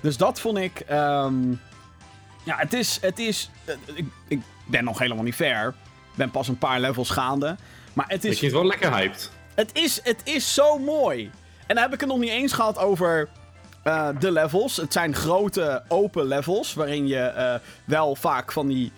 Dus 0.00 0.16
dat 0.16 0.40
vond 0.40 0.58
ik... 0.58 0.80
ehm, 0.80 1.50
ja, 2.44 2.56
het 2.56 2.72
is... 2.72 2.98
Het 3.00 3.18
is 3.18 3.50
eh, 3.64 3.74
ik, 3.94 4.06
ik 4.28 4.40
ben 4.66 4.84
nog 4.84 4.98
helemaal 4.98 5.24
niet 5.24 5.34
ver. 5.34 5.68
Ik 6.10 6.16
ben 6.16 6.30
pas 6.30 6.48
een 6.48 6.58
paar 6.58 6.80
levels 6.80 7.10
gaande. 7.10 7.56
Maar 7.92 8.04
het 8.08 8.24
Ik 8.24 8.30
is 8.30 8.38
vind 8.38 8.52
het 8.52 8.60
wel 8.60 8.70
lekker 8.70 8.92
hyped. 8.94 9.30
het 9.54 9.70
is, 9.72 10.00
het 10.02 10.20
is 10.24 10.54
zo 10.54 10.78
mooi. 10.78 11.30
En 11.66 11.74
dan 11.74 11.84
heb 11.84 11.94
ik 11.94 12.00
het 12.00 12.08
nog 12.08 12.18
niet 12.18 12.30
eens 12.30 12.52
gehad 12.52 12.78
over 12.78 13.28
eh, 13.82 14.08
de 14.18 14.32
levels. 14.32 14.76
Het 14.76 14.92
zijn 14.92 15.14
grote 15.14 15.82
open 15.88 16.24
levels. 16.26 16.74
Waarin 16.74 17.06
je 17.06 17.18
eh, 17.20 17.54
wel 17.84 18.14
vaak 18.14 18.52
van 18.52 18.66
die 18.68 18.92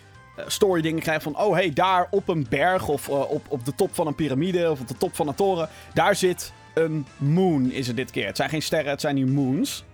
story 0.46 0.80
dingen 0.82 1.02
krijgt 1.02 1.22
van... 1.22 1.38
Oh, 1.38 1.54
hey, 1.54 1.72
daar 1.72 2.06
op 2.10 2.28
een 2.28 2.46
berg 2.48 2.88
of 2.88 3.08
op, 3.08 3.44
op 3.48 3.64
de 3.64 3.74
top 3.74 3.94
van 3.94 4.06
een 4.06 4.14
piramide 4.14 4.70
of 4.70 4.80
op 4.80 4.88
de 4.88 4.96
top 4.96 5.14
van 5.16 5.28
een 5.28 5.34
toren... 5.34 5.68
Daar 5.94 6.16
zit 6.16 6.52
een 6.74 7.06
moon, 7.16 7.70
is 7.70 7.86
het 7.86 7.96
dit 7.96 8.10
keer. 8.10 8.26
Het 8.26 8.36
zijn 8.36 8.48
geen 8.48 8.62
sterren, 8.62 8.90
het 8.90 9.00
zijn 9.00 9.14
die 9.14 9.26
moons. 9.26 9.84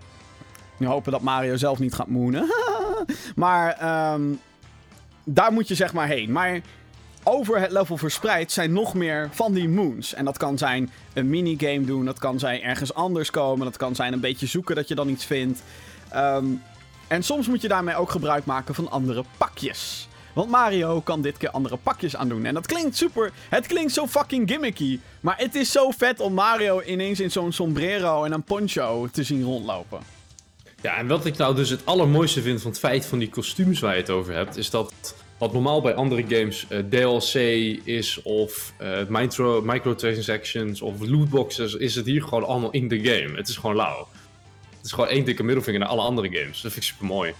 Nu 0.79 0.87
hopen 0.87 1.13
dat 1.13 1.21
Mario 1.21 1.57
zelf 1.57 1.79
niet 1.79 1.95
gaat 1.95 2.09
moonen. 2.09 2.47
maar 3.37 3.73
ehm, 3.73 4.23
daar 5.25 5.53
moet 5.53 5.69
je 5.69 5.75
zeg 5.75 5.93
maar 5.93 6.07
heen. 6.07 6.33
Maar 6.33 6.61
over 7.23 7.61
het 7.61 7.71
level 7.71 7.97
verspreid 7.97 8.53
zijn 8.53 8.73
nog 8.73 8.95
meer 8.95 9.29
van 9.33 9.53
die 9.53 9.69
moons. 9.69 10.15
En 10.15 10.25
dat 10.25 10.37
kan 10.37 10.59
zijn 10.59 10.91
een 11.13 11.29
minigame 11.29 11.85
doen, 11.85 12.05
dat 12.05 12.19
kan 12.19 12.39
zijn 12.39 12.63
ergens 12.63 12.95
anders 12.95 13.31
komen, 13.31 13.65
dat 13.65 13.77
kan 13.77 13.95
zijn 13.95 14.13
een 14.13 14.21
beetje 14.21 14.47
zoeken 14.47 14.75
dat 14.75 14.89
je 14.89 14.95
dan 14.95 15.09
iets 15.09 15.25
vindt. 15.25 15.63
Ehm, 16.09 16.47
en 17.07 17.23
soms 17.23 17.49
moet 17.49 17.63
je 17.63 17.69
daarmee 17.69 17.97
ook 17.97 18.11
gebruik 18.11 18.45
maken 18.45 18.75
van 18.75 18.91
andere 18.91 19.25
pakjes. 19.37 20.09
Want 20.33 20.51
Mario 20.51 21.01
kan 21.01 21.23
dit 21.23 21.37
keer 21.37 21.51
andere 21.51 21.77
pakjes 21.77 22.17
aandoen. 22.17 22.45
En 22.45 22.55
dat 22.55 22.67
klinkt 22.67 22.97
super. 22.97 23.33
Het 23.49 23.67
klinkt 23.67 23.93
zo 23.93 24.07
fucking 24.07 24.51
gimmicky. 24.51 25.01
Maar 25.21 25.39
het 25.39 25.55
is 25.55 25.73
zo 25.73 25.91
vet 25.91 26.21
om 26.21 26.35
Mario 26.35 26.83
ineens 26.83 27.21
in 27.21 27.31
zo'n 27.31 27.53
sombrero 27.53 28.25
en 28.25 28.33
een 28.33 28.43
poncho 28.43 29.09
te 29.13 29.23
zien 29.23 29.43
rondlopen. 29.43 30.18
Ja, 30.83 30.97
en 30.97 31.07
wat 31.07 31.25
ik 31.25 31.37
nou 31.37 31.55
dus 31.55 31.71
het 31.71 31.87
allermooiste 31.87 32.43
vind 32.43 32.63
van 32.63 32.71
het 32.71 32.81
feit 32.81 33.07
van 33.07 33.19
die 33.19 33.29
kostuums 33.31 33.81
waar 33.81 33.95
je 33.95 34.01
het 34.01 34.11
over 34.11 34.35
hebt, 34.35 34.57
is 34.57 34.71
dat 34.71 34.93
wat 35.39 35.53
normaal 35.53 35.81
bij 35.81 35.95
andere 35.95 36.25
games 36.29 36.67
eh, 36.69 36.79
DLC 36.79 37.35
is 37.85 38.23
of 38.23 38.73
uh, 38.83 38.99
micro, 39.09 39.63
microtransactions 39.63 40.83
of 40.83 40.95
lootboxes, 41.01 41.75
is 41.75 41.95
het 41.95 42.07
hier 42.07 42.23
gewoon 42.23 42.45
allemaal 42.45 42.71
in 42.71 42.89
de 42.89 43.01
game. 43.01 43.37
Het 43.37 43.49
is 43.49 43.57
gewoon 43.57 43.77
lauw. 43.77 44.09
Het 44.77 44.87
is 44.87 44.93
gewoon 44.93 45.09
één 45.09 45.25
dikke 45.25 45.43
middelvinger 45.43 45.81
naar 45.81 45.89
alle 45.89 46.03
andere 46.03 46.29
games. 46.39 46.61
Dat 46.61 46.73
vind 46.73 46.85
ik 46.85 46.91
super 46.91 47.07
mooi. 47.07 47.33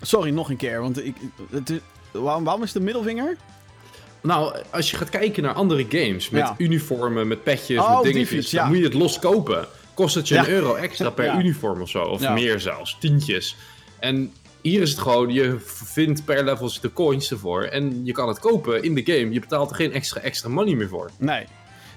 Sorry, 0.00 0.30
nog 0.30 0.50
een 0.50 0.56
keer, 0.56 0.80
want 0.80 1.04
ik, 1.06 1.16
het, 1.50 1.72
waarom, 2.10 2.44
waarom 2.44 2.62
is 2.62 2.72
de 2.72 2.80
middelvinger? 2.80 3.36
Nou, 4.22 4.56
als 4.70 4.90
je 4.90 4.96
gaat 4.96 5.10
kijken 5.10 5.42
naar 5.42 5.54
andere 5.54 5.86
games 5.88 6.30
met 6.30 6.40
Ja. 6.42 6.54
uniformen, 6.58 7.28
met 7.28 7.42
petjes, 7.42 7.78
Oh, 7.78 7.94
met 7.94 8.02
dingetjes, 8.12 8.28
fiets, 8.38 8.50
dan 8.50 8.68
moet 8.68 8.76
je 8.78 8.84
het 8.84 8.94
los 8.94 9.18
kopen. 9.18 9.66
Kost 9.94 10.14
het 10.14 10.28
je 10.28 10.36
een 10.36 10.48
euro 10.48 10.74
extra 10.74 11.10
per 11.10 11.34
uniform 11.38 11.80
of 11.80 11.88
zo, 11.88 12.02
of 12.02 12.28
meer 12.30 12.60
zelfs, 12.60 12.96
tientjes. 13.00 13.56
En 14.00 14.32
hier 14.60 14.80
is 14.80 14.90
het 14.90 14.98
gewoon, 14.98 15.32
je 15.32 15.56
vindt 15.64 16.24
per 16.24 16.44
level 16.44 16.70
de 16.80 16.92
coins 16.92 17.30
ervoor 17.30 17.62
en 17.62 18.04
je 18.04 18.12
kan 18.12 18.28
het 18.28 18.38
kopen 18.38 18.82
in 18.82 18.94
de 18.94 19.02
game. 19.04 19.32
Je 19.32 19.40
betaalt 19.40 19.70
er 19.70 19.76
geen 19.76 19.92
extra 19.92 20.20
extra 20.20 20.48
money 20.48 20.74
meer 20.74 20.88
voor. 20.88 21.10
Nee. 21.18 21.46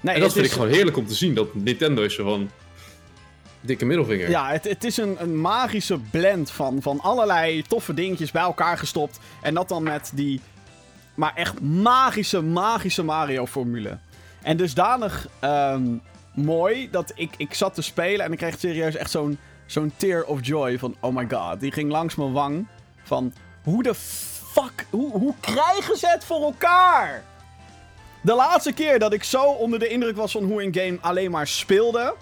nee 0.00 0.14
en 0.14 0.20
dat 0.20 0.32
vind 0.32 0.44
is- 0.44 0.50
ik 0.50 0.56
gewoon 0.56 0.72
heerlijk 0.72 0.96
om 0.96 1.06
te 1.06 1.14
zien, 1.14 1.34
dat 1.34 1.54
Nintendo 1.54 2.02
is 2.02 2.14
zo 2.14 2.24
van 2.24 2.50
dikke 3.60 3.84
middelvinger. 3.84 4.30
Ja, 4.30 4.50
het, 4.50 4.64
het 4.64 4.84
is 4.84 4.96
een, 4.96 5.16
een 5.18 5.40
magische 5.40 5.98
blend 6.10 6.50
van, 6.50 6.82
van 6.82 7.00
allerlei 7.00 7.62
toffe 7.62 7.94
dingetjes 7.94 8.30
bij 8.30 8.42
elkaar 8.42 8.78
gestopt. 8.78 9.18
En 9.42 9.54
dat 9.54 9.68
dan 9.68 9.82
met 9.82 10.10
die, 10.14 10.40
maar 11.14 11.32
echt 11.34 11.60
magische, 11.60 12.42
magische 12.42 13.02
Mario-formule. 13.02 13.98
En 14.42 14.56
dusdanig 14.56 15.28
ehm, 15.40 15.82
mooi 16.36 16.90
dat 16.90 17.12
ik, 17.14 17.34
ik 17.36 17.54
zat 17.54 17.74
te 17.74 17.82
spelen 17.82 18.26
en 18.26 18.32
ik 18.32 18.38
kreeg 18.38 18.58
serieus 18.58 18.94
echt 18.94 19.10
zo'n 19.10 19.38
zo'n 19.66 19.92
tear 19.96 20.24
of 20.24 20.46
joy 20.46 20.78
van... 20.78 20.96
Oh 21.00 21.14
my 21.14 21.26
god, 21.30 21.60
die 21.60 21.72
ging 21.72 21.90
langs 21.90 22.14
mijn 22.14 22.32
wang 22.32 22.66
van... 23.02 23.32
Hoe 23.64 23.82
de 23.82 23.94
fuck, 23.94 24.86
hoe, 24.90 25.10
hoe 25.10 25.34
krijgen 25.40 25.96
ze 25.96 26.08
het 26.08 26.24
voor 26.24 26.42
elkaar? 26.42 27.24
De 28.20 28.34
laatste 28.34 28.72
keer 28.72 28.98
dat 28.98 29.12
ik 29.12 29.24
zo 29.24 29.44
onder 29.44 29.78
de 29.78 29.88
indruk 29.88 30.16
was 30.16 30.32
van 30.32 30.44
hoe 30.44 30.62
een 30.62 30.74
game 30.74 30.98
alleen 31.00 31.30
maar 31.30 31.46
speelde 31.46 32.14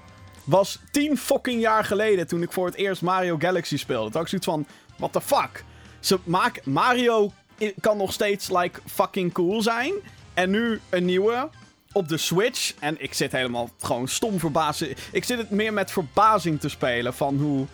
was 0.44 0.78
tien 0.90 1.16
fucking 1.16 1.60
jaar 1.60 1.84
geleden 1.84 2.26
toen 2.26 2.42
ik 2.42 2.52
voor 2.52 2.66
het 2.66 2.74
eerst 2.74 3.02
Mario 3.02 3.36
Galaxy 3.38 3.76
speelde. 3.76 4.04
Toen 4.04 4.12
had 4.12 4.22
ik 4.22 4.28
zoiets 4.28 4.46
van, 4.46 4.66
what 4.96 5.12
the 5.12 5.20
fuck? 5.20 5.64
Ze 6.00 6.18
maak, 6.24 6.64
Mario 6.64 7.32
kan 7.80 7.96
nog 7.96 8.12
steeds 8.12 8.50
like 8.50 8.80
fucking 8.86 9.32
cool 9.32 9.62
zijn. 9.62 9.92
En 10.34 10.50
nu 10.50 10.80
een 10.90 11.04
nieuwe 11.04 11.48
op 11.94 12.08
de 12.08 12.16
Switch. 12.16 12.72
En 12.78 12.96
ik 12.98 13.14
zit 13.14 13.32
helemaal 13.32 13.70
gewoon 13.80 14.08
stom 14.08 14.38
verbaasd. 14.38 14.84
Ik 15.12 15.24
zit 15.24 15.38
het 15.38 15.50
meer 15.50 15.72
met 15.72 15.90
verbazing 15.90 16.60
te 16.60 16.68
spelen 16.68 17.14
van 17.14 17.36
hoe, 17.38 17.66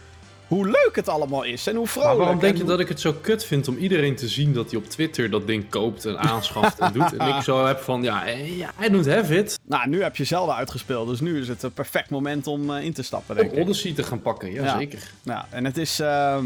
hoe 0.47 0.65
leuk 0.67 0.91
het 0.93 1.09
allemaal 1.09 1.43
is. 1.43 1.67
En 1.67 1.77
hoe 1.77 1.87
vrolijk. 1.87 2.09
Maar 2.11 2.19
waarom 2.19 2.39
denk 2.41 2.53
en 2.53 2.59
je 2.59 2.65
hoe- 2.65 2.71
dat 2.73 2.81
ik 2.81 2.89
het 2.89 3.01
zo 3.01 3.13
kut 3.13 3.45
vind 3.45 3.69
om 3.69 3.77
iedereen 3.77 4.17
te 4.17 4.29
zien 4.29 4.53
dat 4.53 4.71
hij 4.71 4.81
op 4.81 4.87
Twitter 4.91 5.31
dat 5.31 5.47
ding 5.47 5.69
koopt 5.69 6.05
en 6.05 6.19
aanschaft 6.19 6.79
en 6.79 6.93
doet? 6.93 7.17
En 7.17 7.29
ik 7.37 7.43
zo 7.43 7.67
heb 7.67 7.79
van, 7.81 8.03
ja, 8.03 8.27
eh, 8.27 8.59
ja 8.59 8.71
I 8.85 8.91
don't 8.91 9.07
have 9.07 9.37
it. 9.39 9.59
Nou, 9.67 9.89
nu 9.89 10.03
heb 10.03 10.17
je 10.17 10.25
Zelda 10.25 10.55
uitgespeeld. 10.55 11.09
Dus 11.09 11.21
nu 11.21 11.41
is 11.41 11.49
het 11.49 11.63
een 11.63 11.73
perfect 11.73 12.11
moment 12.11 12.47
om 12.47 12.77
eh, 12.77 12.85
in 12.85 12.93
te 12.93 13.03
stappen, 13.03 13.37
denk 13.37 13.51
Om 13.53 13.57
ik. 13.57 13.63
Odyssey 13.65 13.93
te 13.93 14.03
gaan 14.03 14.23
pakken, 14.23 14.53
Ja. 14.53 14.63
jazeker. 14.65 15.11
Ja, 15.23 15.47
en 15.51 15.65
het 15.65 15.77
is. 15.77 16.01
ehm, 16.01 16.45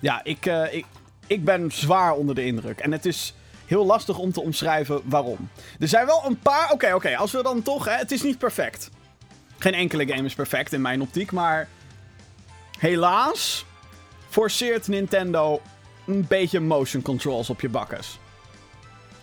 ja, 0.00 0.20
ik, 0.24 0.46
eh, 0.46 0.74
ik, 0.74 0.84
ik 1.26 1.44
ben 1.44 1.70
zwaar 1.72 2.12
onder 2.12 2.34
de 2.34 2.44
indruk. 2.44 2.78
En 2.80 2.92
het 2.92 3.06
is 3.06 3.34
heel 3.66 3.86
lastig 3.86 4.18
om 4.18 4.32
te 4.32 4.40
omschrijven 4.40 5.00
waarom. 5.04 5.48
Er 5.78 5.88
zijn 5.88 6.06
wel 6.06 6.22
een 6.26 6.38
paar. 6.38 6.70
Oké, 6.72 6.94
oké, 6.94 7.16
als 7.16 7.32
we 7.32 7.42
dan 7.42 7.62
toch. 7.62 7.84
Hè, 7.84 7.96
het 7.96 8.12
is 8.12 8.22
niet 8.22 8.38
perfect. 8.38 8.90
Geen 9.58 9.74
enkele 9.74 10.06
game 10.06 10.24
is 10.24 10.34
perfect 10.34 10.72
in 10.72 10.80
mijn 10.80 11.02
optiek. 11.02 11.32
Maar 11.32 11.68
helaas 12.78 13.64
forceert 14.28 14.88
Nintendo 14.88 15.60
een 16.06 16.26
beetje 16.28 16.60
motion 16.60 17.02
controls 17.02 17.50
op 17.50 17.60
je 17.60 17.68
bakkes. 17.68 18.18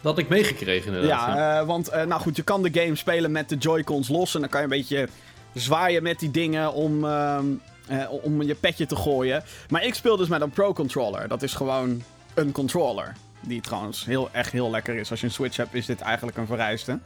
Dat 0.02 0.12
had 0.16 0.18
ik 0.18 0.30
meegekregen 0.30 0.94
inderdaad. 0.94 1.36
Ja, 1.36 1.60
eh, 1.60 1.68
want 1.68 1.88
eh, 1.88 2.06
nou 2.06 2.22
goed, 2.22 2.36
je 2.36 2.44
kan 2.44 2.62
de 2.62 2.82
game 2.82 2.96
spelen 2.96 3.32
met 3.32 3.50
de 3.50 3.56
Joy-Cons 3.56 4.08
los. 4.08 4.34
En 4.36 4.40
dan 4.40 4.50
kan 4.50 4.60
je 4.60 4.66
een 4.66 4.78
beetje 4.78 5.08
zwaaien 5.54 6.04
met 6.04 6.20
die 6.20 6.32
dingen 6.32 6.74
om, 6.74 7.06
ehm, 7.06 7.46
eh, 7.88 8.12
om 8.24 8.42
je 8.42 8.56
petje 8.56 8.86
te 8.86 8.96
gooien. 8.96 9.44
Maar 9.70 9.84
ik 9.84 9.94
speel 9.94 10.18
dus 10.18 10.28
met 10.28 10.42
een 10.42 10.50
Pro-controller. 10.50 11.28
Dat 11.28 11.42
is 11.42 11.54
gewoon 11.54 12.04
een 12.34 12.52
controller. 12.52 13.16
Die 13.42 13.62
trouwens 13.62 14.06
heel, 14.06 14.30
echt 14.32 14.52
heel 14.52 14.70
lekker 14.70 14.96
is. 14.96 15.12
Als 15.12 15.20
je 15.20 15.26
een 15.26 15.32
Switch 15.32 15.58
hebt, 15.58 15.74
is 15.74 15.86
dit 15.86 16.02
eigenlijk 16.02 16.38
een 16.38 16.46
vereiste. 16.46 17.00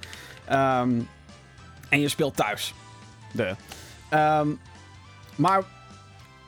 Ehm, 0.45 0.99
en 1.89 1.99
je 1.99 2.09
speelt 2.09 2.35
thuis. 2.35 2.73
De. 3.31 3.55
Ehm, 4.09 4.47
maar 5.35 5.63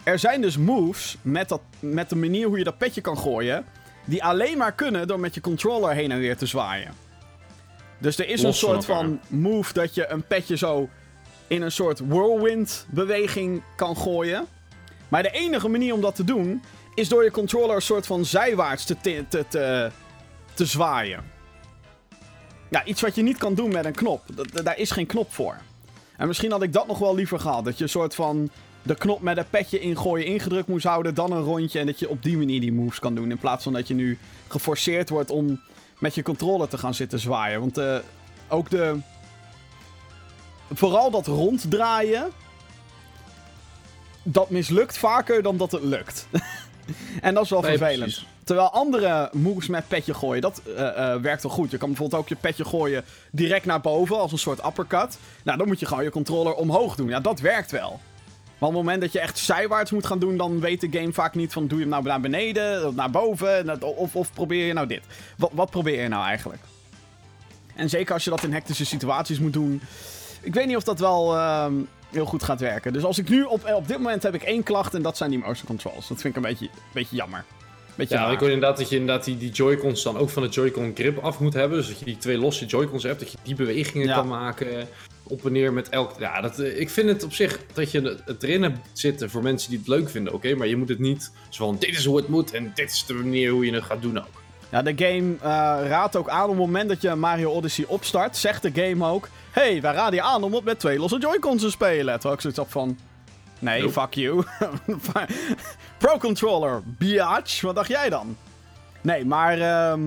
er 0.04 0.20
zijn 0.20 0.42
dus 0.42 0.58
moves 0.58 1.18
met, 1.22 1.50
dat, 1.50 1.62
met 1.80 2.10
de 2.10 2.16
manier 2.16 2.48
hoe 2.48 2.58
je 2.58 2.64
dat 2.64 2.78
petje 2.78 3.02
kan 3.02 3.18
gooien. 3.18 3.66
Die 4.06 4.24
alleen 4.24 4.58
maar 4.58 4.74
kunnen 4.74 5.08
door 5.08 5.20
met 5.20 5.34
je 5.34 5.42
controller 5.42 5.94
heen 5.94 6.12
en 6.12 6.20
weer 6.20 6.38
te 6.38 6.46
zwaaien. 6.46 6.94
Dus 7.98 8.18
er 8.18 8.28
is 8.28 8.42
Los 8.42 8.62
een 8.62 8.68
van 8.68 8.82
soort 8.82 8.86
van 8.86 9.20
move 9.28 9.74
dat 9.74 9.96
je 9.96 10.08
een 10.08 10.24
petje 10.24 10.58
zo 10.58 10.90
in 11.48 11.62
een 11.62 11.72
soort 11.72 12.00
whirlwind 12.00 12.86
beweging 12.90 13.62
kan 13.76 13.98
gooien. 13.98 14.46
Maar 15.08 15.24
de 15.24 15.32
enige 15.32 15.68
manier 15.68 15.94
om 15.94 16.02
dat 16.02 16.16
te 16.16 16.24
doen 16.24 16.62
is 16.98 17.10
door 17.10 17.24
je 17.24 17.32
controller 17.32 17.76
een 17.76 17.82
soort 17.82 18.06
van 18.06 18.26
zijwaarts 18.26 18.86
te, 18.86 18.98
te, 19.02 19.26
te, 19.30 19.92
te, 20.54 20.66
zwaaien. 20.66 21.24
Ja, 22.70 22.86
iets 22.86 23.02
wat 23.02 23.16
je 23.16 23.22
niet 23.22 23.38
kan 23.38 23.54
doen 23.54 23.72
met 23.72 23.86
een 23.86 23.96
knop. 23.96 24.24
Daar 24.64 24.78
is 24.78 24.92
geen 24.92 25.06
knop 25.06 25.34
voor. 25.34 25.58
En 26.18 26.28
misschien 26.28 26.52
had 26.52 26.62
ik 26.62 26.74
dat 26.74 26.88
nog 26.88 27.00
wel 27.00 27.16
liever 27.16 27.40
gehad. 27.40 27.66
Dat 27.66 27.78
je 27.78 27.84
een 27.84 27.90
soort 27.90 28.16
van 28.16 28.50
de 28.82 28.96
knop 28.96 29.22
met 29.22 29.38
een 29.38 29.50
petje 29.50 29.80
ingooien 29.80 30.26
ingedrukt 30.26 30.68
moest 30.68 30.86
houden. 30.86 31.14
Dan 31.16 31.32
een 31.32 31.44
rondje. 31.44 31.80
En 31.80 31.86
dat 31.86 32.00
je 32.00 32.10
op 32.10 32.24
die 32.24 32.38
manier 32.38 32.62
die 32.62 32.74
moves 32.74 33.00
kan 33.00 33.16
doen. 33.16 33.32
In 33.32 33.38
plaats 33.38 33.64
van 33.64 33.74
dat 33.74 33.88
je 33.88 33.94
nu 33.94 34.18
geforceerd 34.48 35.10
wordt 35.10 35.30
om 35.30 35.62
met 36.00 36.16
je 36.16 36.24
controller 36.24 36.68
te 36.68 36.78
gaan 36.78 36.94
zitten 36.94 37.20
zwaaien. 37.20 37.60
Want 37.60 37.78
eh, 37.78 37.98
ook 38.48 38.70
de. 38.70 38.98
Vooral 40.74 41.12
dat 41.12 41.28
ronddraaien. 41.28 42.32
Dat 44.24 44.50
mislukt 44.50 44.98
vaker 44.98 45.42
dan 45.42 45.58
dat 45.58 45.72
het 45.72 45.84
lukt. 45.84 46.28
en 47.22 47.34
dat 47.34 47.44
is 47.44 47.50
wel 47.50 47.62
Nee, 47.62 47.78
vervelend. 47.78 48.00
precies. 48.00 48.28
Terwijl 48.44 48.70
andere 48.70 49.30
moves 49.34 49.68
met 49.68 49.88
petje 49.88 50.14
gooien, 50.14 50.42
dat 50.42 50.62
eh, 50.76 51.14
eh, 51.14 51.22
werkt 51.22 51.44
wel 51.44 51.52
goed. 51.52 51.72
Je 51.72 51.78
kan 51.78 51.88
bijvoorbeeld 51.88 52.22
ook 52.22 52.30
je 52.30 52.36
petje 52.36 52.66
gooien 52.66 53.04
direct 53.32 53.66
naar 53.66 53.82
boven, 53.82 54.20
als 54.20 54.32
een 54.32 54.38
soort 54.38 54.66
uppercut. 54.66 55.18
Nou, 55.44 55.58
dan 55.58 55.68
moet 55.68 55.80
je 55.80 55.86
gewoon 55.86 56.04
je 56.04 56.10
controller 56.10 56.54
omhoog 56.54 56.96
doen. 56.96 57.10
Ja, 57.10 57.20
dat 57.20 57.40
werkt 57.40 57.72
wel. 57.72 58.00
Maar 58.58 58.70
op 58.70 58.76
het 58.76 58.84
moment 58.84 59.02
dat 59.02 59.12
je 59.12 59.20
echt 59.20 59.38
zijwaarts 59.38 59.92
moet 59.92 60.06
gaan 60.06 60.20
doen, 60.20 60.38
dan 60.38 60.60
weet 60.60 60.82
de 60.82 61.00
game 61.00 61.14
vaak 61.14 61.36
niet 61.36 61.54
van... 61.54 61.68
doe 61.68 61.78
je 61.78 61.84
hem 61.84 61.94
nou 61.94 62.04
naar 62.04 62.22
beneden, 62.22 62.96
naar 62.96 63.10
boven, 63.10 63.82
of, 63.82 64.16
of 64.16 64.34
probeer 64.34 64.66
je 64.66 64.74
nou 64.74 64.88
dit. 64.88 65.02
Wat, 65.38 65.52
wat 65.54 65.70
probeer 65.70 66.02
je 66.02 66.08
nou 66.08 66.26
eigenlijk? 66.26 66.62
En 67.76 67.90
zeker 67.90 68.14
als 68.14 68.24
je 68.24 68.30
dat 68.30 68.44
in 68.44 68.54
hectische 68.54 68.86
situaties 68.86 69.40
moet 69.40 69.54
doen... 69.54 69.82
Ik 70.42 70.54
weet 70.54 70.68
niet 70.68 70.76
of 70.76 70.84
dat 70.84 71.00
wel 71.00 71.36
ehm, 71.36 71.74
heel 72.12 72.26
goed 72.26 72.44
gaat 72.44 72.60
werken. 72.60 72.94
Dus 72.94 73.04
als 73.04 73.18
ik 73.18 73.30
nu 73.30 73.44
op, 73.44 73.72
op 73.76 73.88
dit 73.88 73.98
moment 73.98 74.24
heb 74.24 74.34
ik 74.36 74.44
één 74.44 74.64
klacht 74.64 74.94
en 74.94 75.02
dat 75.02 75.18
zijn 75.18 75.30
die 75.30 75.40
motion 75.40 75.66
controls. 75.66 76.08
Dat 76.08 76.22
vind 76.22 76.36
ik 76.38 76.44
een 76.44 76.50
beetje, 76.50 76.70
beetje 76.94 77.16
jammer. 77.16 77.44
Beetje 77.96 78.16
Ja, 78.16 78.22
raar. 78.24 78.32
ik 78.34 78.40
hoor 78.40 78.50
inderdaad 78.50 78.78
dat 78.78 78.90
je 78.90 78.96
inderdaad 78.98 79.24
die, 79.26 79.38
die 79.38 79.52
Joy-Cons 79.52 80.04
dan 80.04 80.18
ook 80.18 80.30
van 80.30 80.44
de 80.44 80.50
Joy-Con 80.50 80.92
grip 80.96 81.18
af 81.18 81.40
moet 81.40 81.54
hebben. 81.54 81.78
Dus 81.78 81.88
dat 81.88 82.00
je 82.00 82.06
die 82.06 82.18
twee 82.18 82.38
losse 82.38 82.66
Joy-Cons 82.66 83.04
hebt, 83.04 83.20
dat 83.20 83.32
je 83.32 83.38
die 83.44 83.56
bewegingen 83.56 84.08
Ja. 84.08 84.16
kan 84.16 84.28
maken. 84.28 84.88
Op 85.24 85.46
en 85.46 85.52
neer 85.52 85.74
met 85.74 85.90
elk... 85.90 86.12
Ja, 86.20 86.42
dat, 86.42 86.60
eh, 86.60 86.80
ik 86.80 86.90
vind 86.90 87.10
het 87.10 87.24
op 87.24 87.34
zich 87.34 87.60
dat 87.74 87.92
je 87.92 88.02
het- 88.02 88.22
het 88.26 88.44
erin 88.44 88.64
hebt 88.64 88.80
zitten 88.94 89.30
voor 89.30 89.44
mensen 89.44 89.70
die 89.70 89.80
het 89.80 89.88
leuk 89.88 90.10
vinden, 90.10 90.34
oké. 90.34 90.56
maar 90.56 90.68
je 90.68 90.76
moet 90.76 90.90
het 90.90 91.00
niet 91.00 91.32
zo 91.50 91.66
van, 91.66 91.78
dit 91.80 91.90
is 91.90 92.06
hoe 92.06 92.18
het 92.18 92.28
moet 92.28 92.54
en 92.54 92.72
dit 92.76 92.92
is 92.92 93.06
de 93.06 93.14
manier 93.14 93.52
hoe 93.52 93.66
je 93.66 93.74
het 93.74 93.84
gaat 93.84 94.02
doen 94.02 94.18
ook. 94.18 94.42
Ja, 94.70 94.82
de 94.82 94.94
game 94.96 95.36
eh, 95.42 95.88
raadt 95.90 96.16
ook 96.16 96.30
aan 96.30 96.44
op 96.44 96.50
het 96.50 96.58
moment 96.58 96.90
dat 96.90 97.02
je 97.02 97.16
Mario 97.16 97.52
Odyssey 97.52 97.86
opstart, 97.88 98.38
zegt 98.38 98.62
de 98.62 98.72
game 98.74 99.06
ook... 99.06 99.28
hey, 99.52 99.82
wij 99.82 99.94
raden 99.94 100.14
je 100.14 100.22
aan 100.22 100.44
om 100.44 100.54
het 100.54 100.64
met 100.64 100.80
twee 100.80 101.00
losse 101.00 101.18
Joy-Cons 101.18 101.62
te 101.62 101.70
spelen. 101.70 102.14
Terwijl 102.14 102.34
ik 102.34 102.42
zoiets 102.42 102.60
heb 102.60 102.72
van... 102.72 102.98
Nee, 103.60 103.82
Nope. 103.82 103.94
fuck 103.94 104.14
you. 104.14 104.44
Pro 105.98 106.18
Controller, 106.18 106.82
biatch. 106.86 107.62
Wat 107.62 107.76
dacht 107.76 107.88
jij 107.88 108.10
dan? 108.10 108.38
Nee, 109.02 109.26
maar... 109.26 109.60
ehm, 109.60 110.02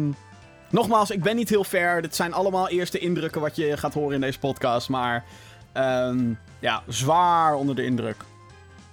nogmaals, 0.71 1.11
ik 1.11 1.23
ben 1.23 1.37
niet 1.37 1.49
heel 1.49 1.64
ver. 1.64 2.02
Dit 2.02 2.17
zijn 2.17 2.33
allemaal 2.33 2.69
eerste 2.69 2.99
indrukken 2.99 3.40
wat 3.40 3.57
je 3.57 3.76
gaat 3.76 3.95
horen 3.95 4.14
in 4.14 4.21
deze 4.21 4.38
podcast. 4.38 4.88
Maar 4.88 5.25
ehm, 5.73 6.19
ja, 6.59 6.83
zwaar 6.88 7.55
onder 7.55 7.75
de 7.75 7.85
indruk. 7.85 8.17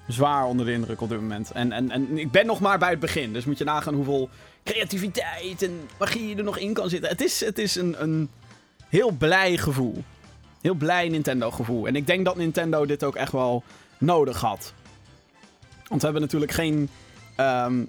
Zwaar 0.08 0.46
onder 0.46 0.66
de 0.66 0.72
indruk 0.72 1.02
op 1.02 1.10
dit 1.10 1.20
moment. 1.22 1.52
En, 1.52 1.72
en, 1.72 1.92
en 1.92 2.18
ik 2.18 2.32
ben 2.32 2.46
nog 2.46 2.60
maar 2.60 2.78
bij 2.78 2.90
het 2.90 3.00
begin. 3.00 3.34
Dus 3.34 3.46
moet 3.46 3.58
je 3.58 3.64
nagaan 3.64 3.94
hoeveel 3.94 4.30
creativiteit 4.68 5.62
en 5.64 5.90
magie 6.00 6.38
er 6.38 6.44
nog 6.44 6.58
in 6.58 6.74
kan 6.74 6.90
zitten. 6.90 7.10
Het 7.10 7.22
is, 7.22 7.40
het 7.40 7.60
is 7.60 7.76
een, 7.76 8.02
een 8.02 8.30
heel 8.90 9.12
blij 9.12 9.58
gevoel. 9.58 10.04
Heel 10.62 10.74
blij 10.74 11.08
Nintendo 11.08 11.52
gevoel. 11.52 11.88
En 11.88 11.96
ik 11.96 12.08
denk 12.08 12.26
dat 12.26 12.36
Nintendo 12.36 12.86
dit 12.86 13.04
ook 13.04 13.16
echt 13.16 13.32
wel 13.32 13.64
nodig 13.98 14.42
had. 14.42 14.74
Want 15.88 16.02
we 16.02 16.08
hebben 16.08 16.22
natuurlijk 16.22 16.52
geen 16.52 16.90
ehm, 17.36 17.86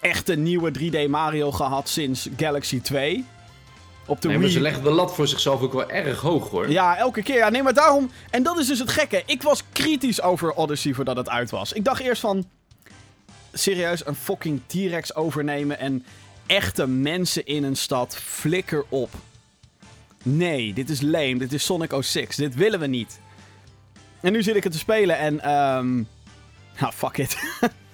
echte 0.00 0.34
nieuwe 0.34 0.72
3D 0.78 1.10
Mario 1.10 1.52
gehad 1.52 1.88
sinds 1.88 2.28
Galaxy 2.36 2.80
2. 2.80 3.24
Op 4.06 4.20
de 4.20 4.28
Nee, 4.28 4.38
maar 4.38 4.48
ze 4.48 4.60
leggen 4.60 4.82
de 4.82 4.90
lat 4.90 5.14
voor 5.14 5.28
zichzelf 5.28 5.60
ook 5.60 5.72
wel 5.72 5.90
erg 5.90 6.20
hoog 6.20 6.50
hoor. 6.50 6.70
Ja, 6.70 6.96
elke 6.96 7.22
keer. 7.22 7.36
Ja, 7.36 7.48
nee, 7.48 7.62
maar 7.62 7.74
daarom... 7.74 8.10
En 8.30 8.42
dat 8.42 8.58
is 8.58 8.66
dus 8.66 8.78
het 8.78 8.90
gekke. 8.90 9.22
Ik 9.26 9.42
was 9.42 9.62
kritisch 9.72 10.22
over 10.22 10.52
Odyssey 10.52 10.92
voordat 10.92 11.16
het 11.16 11.28
uit 11.28 11.50
was. 11.50 11.72
Ik 11.72 11.84
dacht 11.84 12.00
eerst 12.00 12.20
van... 12.20 12.44
serieus 13.58 14.06
een 14.06 14.14
fucking 14.14 14.60
T-Rex 14.66 15.14
overnemen 15.14 15.78
en 15.78 16.04
echte 16.46 16.86
mensen 16.86 17.46
in 17.46 17.64
een 17.64 17.76
stad. 17.76 18.16
Flikker 18.16 18.84
op. 18.88 19.10
Nee, 20.22 20.72
dit 20.72 20.90
is 20.90 21.00
lame. 21.00 21.36
Dit 21.36 21.52
is 21.52 21.64
Sonic 21.64 21.94
06. 22.00 22.36
Dit 22.36 22.54
willen 22.54 22.80
we 22.80 22.86
niet. 22.86 23.20
En 24.20 24.32
nu 24.32 24.42
zit 24.42 24.56
ik 24.56 24.64
het 24.64 24.72
te 24.72 24.78
spelen 24.78 25.18
en... 25.18 25.40
ehm 25.40 25.94
nou, 26.80 26.92
fuck 27.02 27.16
it. 27.18 27.36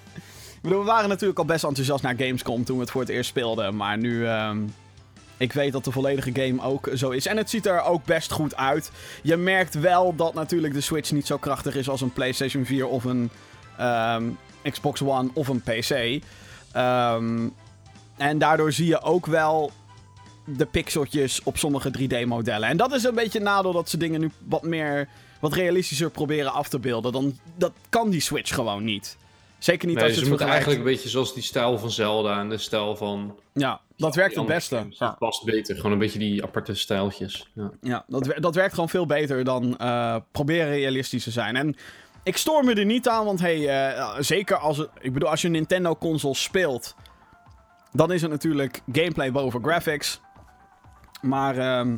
we 0.61 0.75
waren 0.75 1.09
natuurlijk 1.09 1.39
al 1.39 1.45
best 1.45 1.63
enthousiast 1.63 2.03
naar 2.03 2.15
Gamescom 2.17 2.63
toen 2.63 2.75
we 2.75 2.81
het 2.81 2.91
voor 2.91 3.01
het 3.01 3.09
eerst 3.09 3.29
speelden. 3.29 3.75
Maar 3.75 3.97
nu... 3.97 4.25
ehm 4.25 4.57
ik 5.37 5.53
weet 5.53 5.71
dat 5.71 5.83
de 5.83 5.91
volledige 5.91 6.31
game 6.33 6.61
ook 6.61 6.89
zo 6.93 7.09
is. 7.09 7.25
En 7.25 7.37
het 7.37 7.49
ziet 7.49 7.65
er 7.65 7.81
ook 7.81 8.05
best 8.05 8.31
goed 8.31 8.55
uit. 8.55 8.91
Je 9.21 9.37
merkt 9.37 9.79
wel 9.79 10.15
dat 10.15 10.33
natuurlijk 10.33 10.73
de 10.73 10.81
Switch 10.81 11.11
niet 11.11 11.27
zo 11.27 11.37
krachtig 11.37 11.75
is 11.75 11.89
als 11.89 12.01
een 12.01 12.13
PlayStation 12.13 12.65
4 12.65 12.87
of 12.87 13.03
een 13.03 13.29
ehm, 13.77 14.23
Xbox 14.71 15.01
One 15.01 15.29
of 15.33 15.47
een 15.47 15.61
PC. 15.61 16.23
Ehm, 16.71 17.47
en 18.17 18.37
daardoor 18.37 18.71
zie 18.71 18.87
je 18.87 19.01
ook 19.01 19.25
wel 19.25 19.71
de 20.45 20.65
pixeltjes 20.65 21.43
op 21.43 21.57
sommige 21.57 21.91
3D-modellen. 21.91 22.69
En 22.69 22.77
dat 22.77 22.93
is 22.93 23.03
een 23.03 23.15
beetje 23.15 23.39
een 23.39 23.45
nadeel 23.45 23.73
dat 23.73 23.89
ze 23.89 23.97
dingen 23.97 24.19
nu 24.19 24.31
wat 24.47 24.63
meer, 24.63 25.07
wat 25.39 25.53
realistischer 25.53 26.09
proberen 26.09 26.53
af 26.53 26.69
te 26.69 26.79
beelden. 26.79 27.11
Dan, 27.11 27.37
dat 27.55 27.71
kan 27.89 28.09
die 28.09 28.21
Switch 28.21 28.53
gewoon 28.53 28.83
niet. 28.83 29.17
Zeker 29.57 29.87
niet 29.87 29.95
Nee, 29.95 30.05
als 30.05 30.13
je 30.13 30.19
ze 30.19 30.29
het 30.29 30.37
vergelijkt. 30.37 30.65
eigenlijk 30.65 30.87
een 30.89 30.95
beetje 30.95 31.09
zoals 31.09 31.33
die 31.33 31.43
stijl 31.43 31.77
van 31.77 31.91
Zelda 31.91 32.39
en 32.39 32.49
de 32.49 32.57
stijl 32.57 32.95
van... 32.95 33.35
Ja, 33.53 33.81
dat 33.97 34.15
werkt 34.15 34.35
het 34.35 34.45
beste. 34.45 34.75
games. 34.75 34.97
Ja. 34.97 35.07
Dat 35.07 35.17
past 35.17 35.43
beter. 35.43 35.75
Gewoon 35.75 35.91
een 35.91 35.97
beetje 35.97 36.19
die 36.19 36.43
aparte 36.43 36.75
stijltjes. 36.75 37.49
Ja. 37.53 37.71
Ja, 37.81 38.05
dat, 38.07 38.33
dat 38.39 38.55
werkt 38.55 38.73
gewoon 38.73 38.89
veel 38.89 39.05
beter 39.05 39.43
dan 39.43 39.77
eh, 39.77 40.15
proberen 40.31 40.67
realistisch 40.67 41.23
te 41.23 41.31
zijn. 41.31 41.55
En 41.55 41.75
ik 42.25 42.37
stoor 42.37 42.63
me 42.63 42.73
er 42.73 42.85
niet 42.85 43.09
aan, 43.09 43.25
want 43.25 43.39
hey, 43.39 43.69
eh, 43.69 44.15
zeker 44.19 44.57
als 44.57 44.79
ik 44.99 45.13
bedoel, 45.13 45.29
als 45.29 45.41
je 45.41 45.47
een 45.47 45.53
Nintendo-console 45.53 46.35
speelt, 46.35 46.95
dan 47.91 48.11
is 48.11 48.21
het 48.21 48.31
natuurlijk 48.31 48.81
gameplay 48.91 49.31
boven 49.31 49.63
graphics. 49.63 50.21
Maar 51.21 51.57
ehm, 51.57 51.97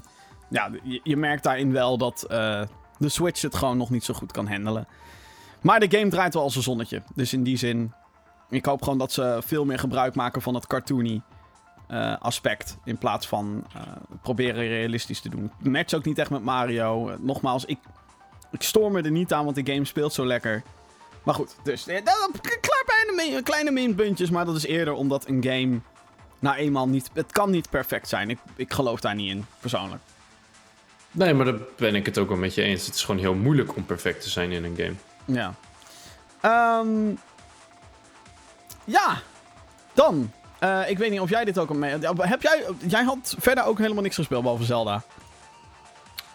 ja, 0.49 0.69
je, 0.83 0.99
je 1.03 1.17
merkt 1.17 1.43
daarin 1.43 1.71
wel 1.71 1.97
dat 1.97 2.23
eh, 2.23 2.61
de 2.97 3.09
Switch 3.09 3.41
het 3.41 3.55
gewoon 3.55 3.77
nog 3.77 3.89
niet 3.89 4.03
zo 4.03 4.13
goed 4.13 4.31
kan 4.31 4.47
handelen. 4.47 4.87
Maar 5.61 5.79
de 5.79 5.97
game 5.97 6.09
draait 6.09 6.33
wel 6.33 6.43
als 6.43 6.55
een 6.55 6.61
zonnetje. 6.61 7.01
Dus 7.15 7.33
in 7.33 7.43
die 7.43 7.57
zin, 7.57 7.93
ik 8.49 8.65
hoop 8.65 8.81
gewoon 8.81 8.97
dat 8.97 9.11
ze 9.11 9.39
veel 9.45 9.65
meer 9.65 9.79
gebruik 9.79 10.15
maken 10.15 10.41
van 10.41 10.55
het 10.55 10.67
cartoony 10.67 11.21
eh, 11.87 12.17
aspect. 12.19 12.77
In 12.83 12.97
plaats 12.97 13.27
van 13.27 13.65
proberen 14.21 14.67
realistisch 14.67 15.21
te 15.21 15.29
doen. 15.29 15.51
Het 15.57 15.71
matcht 15.71 15.95
ook 15.95 16.05
niet 16.05 16.17
echt 16.17 16.29
met 16.29 16.43
Mario. 16.43 17.17
Nogmaals, 17.19 17.65
ik, 17.65 17.79
ik 18.51 18.61
stoor 18.61 18.91
me 18.91 19.01
er 19.01 19.11
niet 19.11 19.33
aan, 19.33 19.43
want 19.45 19.65
de 19.65 19.73
game 19.73 19.85
speelt 19.85 20.13
zo 20.13 20.25
lekker. 20.25 20.63
Maar 21.23 21.35
goed, 21.35 21.55
dus 21.63 21.87
eh, 21.87 22.03
kleine, 22.03 23.13
min- 23.15 23.43
kleine 23.43 23.71
minpuntjes. 23.71 24.29
Maar 24.29 24.45
dat 24.45 24.55
is 24.55 24.65
eerder 24.65 24.93
omdat 24.93 25.27
een 25.27 25.43
game 25.43 25.79
nou 26.39 26.55
eenmaal 26.55 26.87
niet... 26.87 27.09
Het 27.13 27.31
kan 27.31 27.49
niet 27.49 27.69
perfect 27.69 28.07
zijn. 28.07 28.29
Ik, 28.29 28.37
ik 28.55 28.73
geloof 28.73 28.99
daar 28.99 29.15
niet 29.15 29.29
in, 29.31 29.45
persoonlijk. 29.59 30.01
Nee, 31.11 31.33
maar 31.33 31.45
daar 31.45 31.57
ben 31.75 31.95
ik 31.95 32.05
het 32.05 32.17
ook 32.17 32.27
wel 32.27 32.37
met 32.37 32.53
je 32.55 32.61
eens. 32.61 32.85
Het 32.85 32.95
is 32.95 33.03
gewoon 33.03 33.21
heel 33.21 33.33
moeilijk 33.33 33.75
om 33.75 33.85
perfect 33.85 34.21
te 34.21 34.29
zijn 34.29 34.51
in 34.51 34.63
een 34.63 34.75
game. 34.77 34.93
Ja. 35.25 35.53
Ehm, 36.41 37.15
ja. 38.83 39.21
Dan. 39.93 40.31
Eh, 40.59 40.89
ik 40.89 40.97
weet 40.97 41.11
niet 41.11 41.19
of 41.19 41.29
jij 41.29 41.45
dit 41.45 41.57
ook 41.59 41.69
al 41.69 41.75
mee... 41.75 41.97
Heb 42.17 42.41
jij... 42.41 42.63
Jij 42.87 43.03
had 43.03 43.35
verder 43.39 43.63
ook 43.65 43.77
helemaal 43.77 44.03
niks 44.03 44.15
gespeeld, 44.15 44.41
behalve 44.41 44.63
Zelda. 44.65 45.03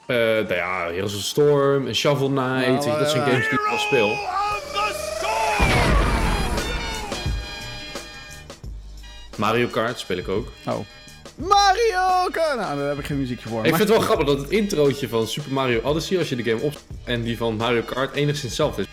Eh 0.06 0.16
nou 0.16 0.54
ja, 0.54 0.84
Heroes 0.90 1.14
of 1.14 1.22
Storm 1.22 1.86
en 1.86 1.94
Shovel 1.94 2.28
Knight. 2.28 2.86
Nou, 2.86 2.98
dat 2.98 3.10
zijn 3.10 3.22
games 3.22 3.48
die 3.48 3.58
ik 3.58 3.66
wel 3.68 3.78
speel. 3.78 4.16
Mario 9.36 9.66
Kart 9.66 9.98
speel 9.98 10.16
ik 10.16 10.28
ook. 10.28 10.52
Oh. 10.66 10.78
Mario! 11.36 12.28
Kart! 12.30 12.56
Nou, 12.60 12.78
daar 12.78 12.88
heb 12.88 12.98
ik 12.98 13.04
geen 13.06 13.18
muziekje 13.18 13.48
voor. 13.48 13.64
Ik 13.64 13.70
maar- 13.70 13.78
vind 13.78 13.88
het 13.88 13.98
wel 13.98 14.06
grappig 14.06 14.26
dat 14.26 14.38
het 14.38 14.50
introotje 14.50 15.08
van 15.08 15.26
Super 15.26 15.52
Mario 15.52 15.80
Odyssey, 15.82 16.18
als 16.18 16.28
je 16.28 16.36
de 16.36 16.42
game 16.42 16.60
op 16.62 16.72
en 17.04 17.22
die 17.22 17.36
van 17.36 17.56
Mario 17.56 17.82
Kart 17.82 18.14
enigszins 18.14 18.42
hetzelfde 18.42 18.82
is. 18.82 18.88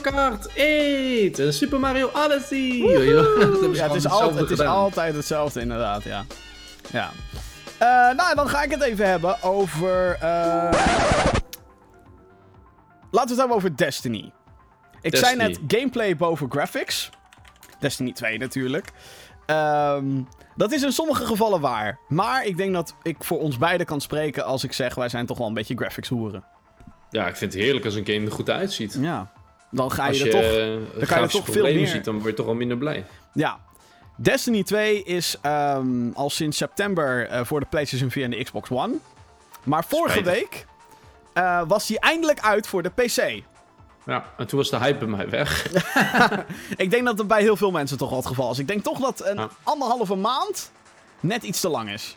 Kart 0.00 0.48
8 0.48 1.38
en 1.38 1.52
Super 1.54 1.80
Mario 1.80 2.10
Odyssey. 2.14 2.58
Ja, 3.72 3.88
het 3.88 3.94
is, 3.94 4.04
gewoon 4.04 4.22
al, 4.22 4.28
hetzelfde 4.28 4.40
het 4.40 4.50
is 4.50 4.60
altijd 4.60 5.14
hetzelfde, 5.14 5.60
inderdaad, 5.60 6.02
ja. 6.04 6.24
Ja. 6.92 7.12
Eh, 7.78 7.88
nou, 8.16 8.34
dan 8.34 8.48
ga 8.48 8.62
ik 8.62 8.70
het 8.70 8.82
even 8.82 9.08
hebben 9.08 9.42
over... 9.42 10.12
eh, 10.20 10.72
Laten 13.10 13.10
we 13.10 13.18
het 13.20 13.38
hebben 13.38 13.56
over 13.56 13.76
Destiny. 13.76 14.32
Ik 15.00 15.16
zei 15.16 15.36
net 15.36 15.58
gameplay 15.68 16.16
boven 16.16 16.50
graphics. 16.50 17.10
Destiny 17.78 18.12
2 18.12 18.38
natuurlijk. 18.38 18.90
Ehm, 19.46 20.06
dat 20.56 20.72
is 20.72 20.82
in 20.82 20.92
sommige 20.92 21.24
gevallen 21.26 21.60
waar. 21.60 21.98
Maar 22.08 22.44
ik 22.44 22.56
denk 22.56 22.72
dat 22.74 22.94
ik 23.02 23.16
voor 23.24 23.38
ons 23.40 23.58
beiden 23.58 23.86
kan 23.86 24.00
spreken 24.00 24.44
als 24.44 24.64
ik 24.64 24.72
zeg... 24.72 24.94
wij 24.94 25.08
zijn 25.08 25.26
toch 25.26 25.38
wel 25.38 25.46
een 25.46 25.54
beetje 25.54 25.76
graphics 25.76 26.08
hoeren. 26.08 26.44
Ja, 27.10 27.26
ik 27.26 27.36
vind 27.36 27.52
het 27.52 27.62
heerlijk 27.62 27.84
als 27.84 27.94
een 27.94 28.06
game 28.06 28.26
er 28.26 28.32
goed 28.32 28.50
uitziet. 28.50 28.96
Ja. 29.00 29.32
Dan 29.70 29.92
ga 29.92 30.06
je 30.06 30.18
je, 30.18 30.24
er 30.24 30.30
toch... 30.30 30.40
eh, 30.40 31.08
je 31.08 31.14
er 31.22 31.28
toch 31.28 31.44
veel 31.48 31.64
meer- 31.64 31.86
ziet, 31.86 32.04
dan 32.04 32.14
word 32.14 32.26
je 32.26 32.34
toch 32.34 32.46
al 32.46 32.54
minder 32.54 32.78
blij. 32.78 33.04
Ja. 33.32 33.58
Destiny 34.16 34.62
2 34.62 35.02
is 35.02 35.36
ehm, 35.42 36.10
al 36.14 36.30
sinds 36.30 36.56
september 36.56 37.28
eh, 37.28 37.44
voor 37.44 37.60
de 37.60 37.66
PlayStation 37.66 38.10
4 38.10 38.24
en 38.24 38.30
de 38.30 38.44
Xbox 38.44 38.70
One. 38.70 38.94
Maar 39.62 39.84
vorige 39.88 40.18
Spijtig. 40.18 40.32
week 40.42 40.66
eh, 41.32 41.62
was 41.66 41.86
die 41.86 42.00
eindelijk 42.00 42.40
uit 42.40 42.66
voor 42.66 42.82
de 42.82 42.88
PC. 42.90 43.42
Ja, 44.06 44.24
en 44.36 44.46
toen 44.46 44.58
was 44.58 44.70
de 44.70 44.78
hype 44.78 44.98
bij 44.98 45.08
mij 45.08 45.28
weg. 45.30 45.66
Ik 46.76 46.90
denk 46.90 47.04
dat 47.04 47.18
het 47.18 47.26
bij 47.26 47.40
heel 47.42 47.56
veel 47.56 47.70
mensen 47.70 47.98
toch 47.98 48.08
wel 48.08 48.18
het 48.18 48.26
geval 48.26 48.50
is. 48.50 48.58
Ik 48.58 48.66
denk 48.68 48.82
toch 48.82 48.98
dat 48.98 49.24
een 49.24 49.36
Ja. 49.36 49.48
anderhalve 49.62 50.14
maand 50.14 50.70
net 51.20 51.42
iets 51.42 51.60
te 51.60 51.68
lang 51.68 51.90
is. 51.90 52.16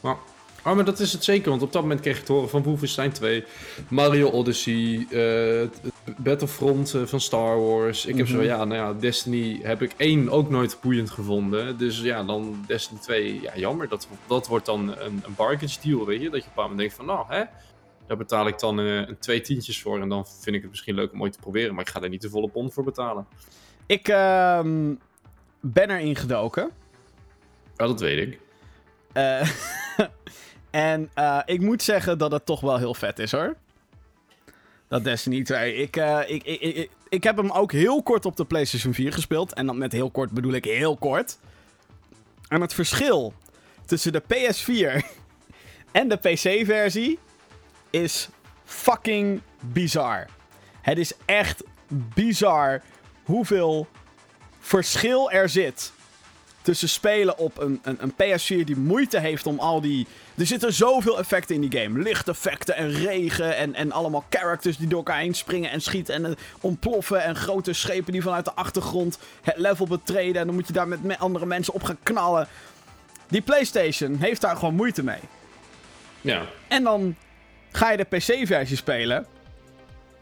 Ja. 0.00 0.16
Oh, 0.64 0.74
maar 0.74 0.84
dat 0.84 0.98
is 1.00 1.12
het 1.12 1.24
zeker, 1.24 1.50
want 1.50 1.62
op 1.62 1.72
dat 1.72 1.82
moment 1.82 2.00
kreeg 2.00 2.18
ik 2.18 2.24
te 2.24 2.32
horen 2.32 2.48
van 2.48 2.62
Wolfenstein 2.62 3.12
2, 3.12 3.44
Mario 3.88 4.28
Odyssey, 4.30 5.06
eh, 5.10 5.68
Battlefront 6.16 6.94
eh, 6.94 7.02
van 7.02 7.20
Star 7.20 7.60
Wars. 7.60 8.06
Ik 8.06 8.16
heb 8.16 8.26
Mhm. 8.28 8.36
zo, 8.36 8.42
ja, 8.42 8.64
nou 8.64 8.74
ja, 8.80 9.00
Destiny 9.00 9.60
heb 9.62 9.82
ik 9.82 9.92
één 9.96 10.28
ook 10.30 10.50
nooit 10.50 10.78
boeiend 10.80 11.10
gevonden. 11.10 11.78
Dus 11.78 12.00
ja, 12.00 12.24
dan 12.24 12.64
Destiny 12.66 13.00
2, 13.00 13.40
ja, 13.42 13.52
jammer. 13.56 13.88
Dat, 13.88 14.08
dat 14.26 14.46
wordt 14.46 14.66
dan 14.66 14.88
een, 14.98 15.22
een 15.24 15.34
bargain 15.36 15.70
deal, 15.82 16.06
weet 16.06 16.22
je. 16.22 16.30
Dat 16.30 16.42
je 16.44 16.48
op 16.50 16.56
een 16.56 16.62
moment 16.62 16.78
denkt 16.78 16.94
van, 16.94 17.06
nou, 17.06 17.24
hè, 17.28 17.42
daar 18.06 18.16
betaal 18.16 18.46
ik 18.46 18.58
dan 18.58 18.78
eh, 18.80 18.96
een 18.96 19.18
twee 19.18 19.40
tientjes 19.40 19.82
voor. 19.82 20.00
En 20.00 20.08
dan 20.08 20.26
vind 20.26 20.56
ik 20.56 20.60
het 20.62 20.70
misschien 20.70 20.94
leuk 20.94 21.12
om 21.12 21.22
ooit 21.22 21.32
te 21.32 21.38
proberen, 21.38 21.74
maar 21.74 21.84
ik 21.84 21.90
ga 21.90 22.00
daar 22.00 22.08
niet 22.10 22.22
de 22.22 22.30
volle 22.30 22.48
pond 22.48 22.72
voor 22.72 22.84
betalen. 22.84 23.26
Ik 23.86 24.08
ehm, 24.08 24.94
ben 25.60 25.90
erin 25.90 26.16
gedoken. 26.16 26.70
Ja, 27.76 27.86
dat 27.86 28.00
weet 28.00 28.28
ik. 28.28 28.40
Eh, 29.12 29.48
en 30.70 31.10
eh, 31.14 31.38
ik 31.44 31.60
moet 31.60 31.82
zeggen 31.82 32.18
dat 32.18 32.32
het 32.32 32.46
toch 32.46 32.60
wel 32.60 32.76
heel 32.78 32.94
vet 32.94 33.18
is 33.18 33.32
hoor. 33.32 33.56
Dat 34.88 35.04
Destiny 35.04 35.42
2. 35.42 35.74
Ik, 35.74 35.96
eh, 35.96 36.20
ik, 36.26 36.42
ik, 36.44 36.60
ik, 36.60 36.76
ik- 36.76 36.90
ik 37.08 37.22
heb 37.24 37.36
hem 37.36 37.50
ook 37.50 37.72
heel 37.72 38.02
kort 38.02 38.26
op 38.26 38.36
de 38.36 38.44
PlayStation 38.44 38.94
4 38.94 39.12
gespeeld. 39.12 39.52
En 39.54 39.66
dan 39.66 39.78
met 39.78 39.92
heel 39.92 40.10
kort 40.10 40.30
bedoel 40.30 40.52
ik 40.52 40.64
heel 40.64 40.96
kort. 40.96 41.38
En 42.48 42.60
het 42.60 42.74
verschil 42.74 43.32
tussen 43.86 44.12
de 44.12 44.22
PS4 44.22 45.06
en 45.92 46.08
de 46.08 46.16
PC-versie 46.16 47.18
is 47.90 48.28
fucking 48.64 49.40
bizar. 49.60 50.26
Het 50.80 50.98
is 50.98 51.12
echt 51.24 51.62
bizar 52.14 52.82
hoeveel 53.24 53.86
verschil 54.60 55.30
er 55.30 55.48
zit 55.48 55.92
tussen 56.68 56.88
spelen 56.88 57.38
op 57.38 57.58
een, 57.58 57.80
een, 57.82 57.98
een 58.00 58.12
PS4 58.12 58.64
die 58.64 58.76
moeite 58.76 59.18
heeft 59.18 59.46
om 59.46 59.58
al 59.58 59.80
die... 59.80 60.06
Er 60.34 60.46
zitten 60.46 60.72
zoveel 60.72 61.18
effecten 61.18 61.54
in 61.54 61.68
die 61.68 61.80
game. 61.80 62.02
Lichteffecten 62.02 62.76
en 62.76 62.90
regen 62.90 63.56
en, 63.56 63.74
en 63.74 63.92
allemaal 63.92 64.24
characters 64.30 64.76
die 64.76 64.88
door 64.88 64.98
elkaar 64.98 65.18
heen 65.18 65.34
springen 65.34 65.70
en 65.70 65.80
schieten 65.80 66.14
en 66.14 66.24
eh, 66.24 66.32
ontploffen. 66.60 67.22
En 67.22 67.36
grote 67.36 67.72
schepen 67.72 68.12
die 68.12 68.22
vanuit 68.22 68.44
de 68.44 68.52
achtergrond 68.54 69.18
het 69.42 69.56
level 69.56 69.86
betreden. 69.86 70.40
En 70.40 70.46
dan 70.46 70.54
moet 70.54 70.66
je 70.66 70.72
daar 70.72 70.88
met 70.88 71.02
me- 71.02 71.18
andere 71.18 71.46
mensen 71.46 71.74
op 71.74 71.82
gaan 71.82 71.98
knallen. 72.02 72.48
Die 73.28 73.40
PlayStation 73.42 74.16
heeft 74.16 74.40
daar 74.40 74.56
gewoon 74.56 74.74
moeite 74.74 75.04
mee. 75.04 75.20
Ja, 76.20 76.42
En 76.68 76.82
dan 76.84 77.16
ga 77.72 77.90
je 77.90 77.96
de 77.96 78.04
PC-versie 78.16 78.76
spelen. 78.76 79.26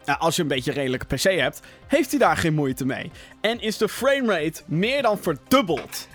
Nou, 0.05 0.19
als 0.19 0.35
je 0.35 0.41
een 0.41 0.47
beetje 0.47 0.71
een 0.71 0.77
redelijke 0.77 1.15
PC 1.15 1.23
hebt, 1.23 1.59
heeft 1.87 2.09
hij 2.09 2.19
daar 2.19 2.37
geen 2.37 2.53
moeite 2.53 2.85
mee. 2.85 3.11
En 3.41 3.61
is 3.61 3.77
de 3.77 3.89
framerate 3.89 4.61
meer 4.65 5.01
dan 5.01 5.19
verdubbeld. 5.19 6.07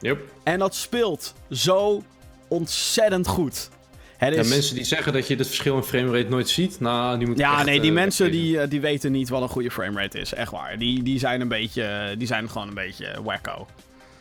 Yep. 0.00 0.20
En 0.42 0.58
dat 0.58 0.74
speelt 0.74 1.34
zo 1.50 2.02
ontzettend 2.48 3.26
goed. 3.26 3.68
Het 4.16 4.34
Ja, 4.34 4.40
is... 4.40 4.48
mensen 4.48 4.74
die 4.74 4.84
zeggen 4.84 5.12
dat 5.12 5.26
je 5.28 5.36
het 5.36 5.46
verschil 5.46 5.76
in 5.76 5.82
framerate 5.82 6.28
nooit 6.28 6.48
ziet, 6.48 6.80
nou, 6.80 7.18
die 7.18 7.26
moeten 7.26 7.44
Ja, 7.44 7.56
echt, 7.56 7.64
nee, 7.64 7.80
die 7.80 7.88
eh, 7.88 7.94
mensen 7.94 8.30
die, 8.30 8.60
eh, 8.60 8.70
die 8.70 8.80
weten 8.80 9.12
niet 9.12 9.28
wat 9.28 9.42
een 9.42 9.48
goede 9.48 9.70
framerate 9.70 10.18
is. 10.18 10.34
Echt 10.34 10.50
waar. 10.50 10.78
Die, 10.78 11.02
die 11.02 11.18
zijn 11.18 11.40
een 11.40 11.48
beetje. 11.48 12.14
Die 12.18 12.26
zijn 12.26 12.50
gewoon 12.50 12.68
een 12.68 12.74
beetje 12.74 13.22
wacko. 13.22 13.66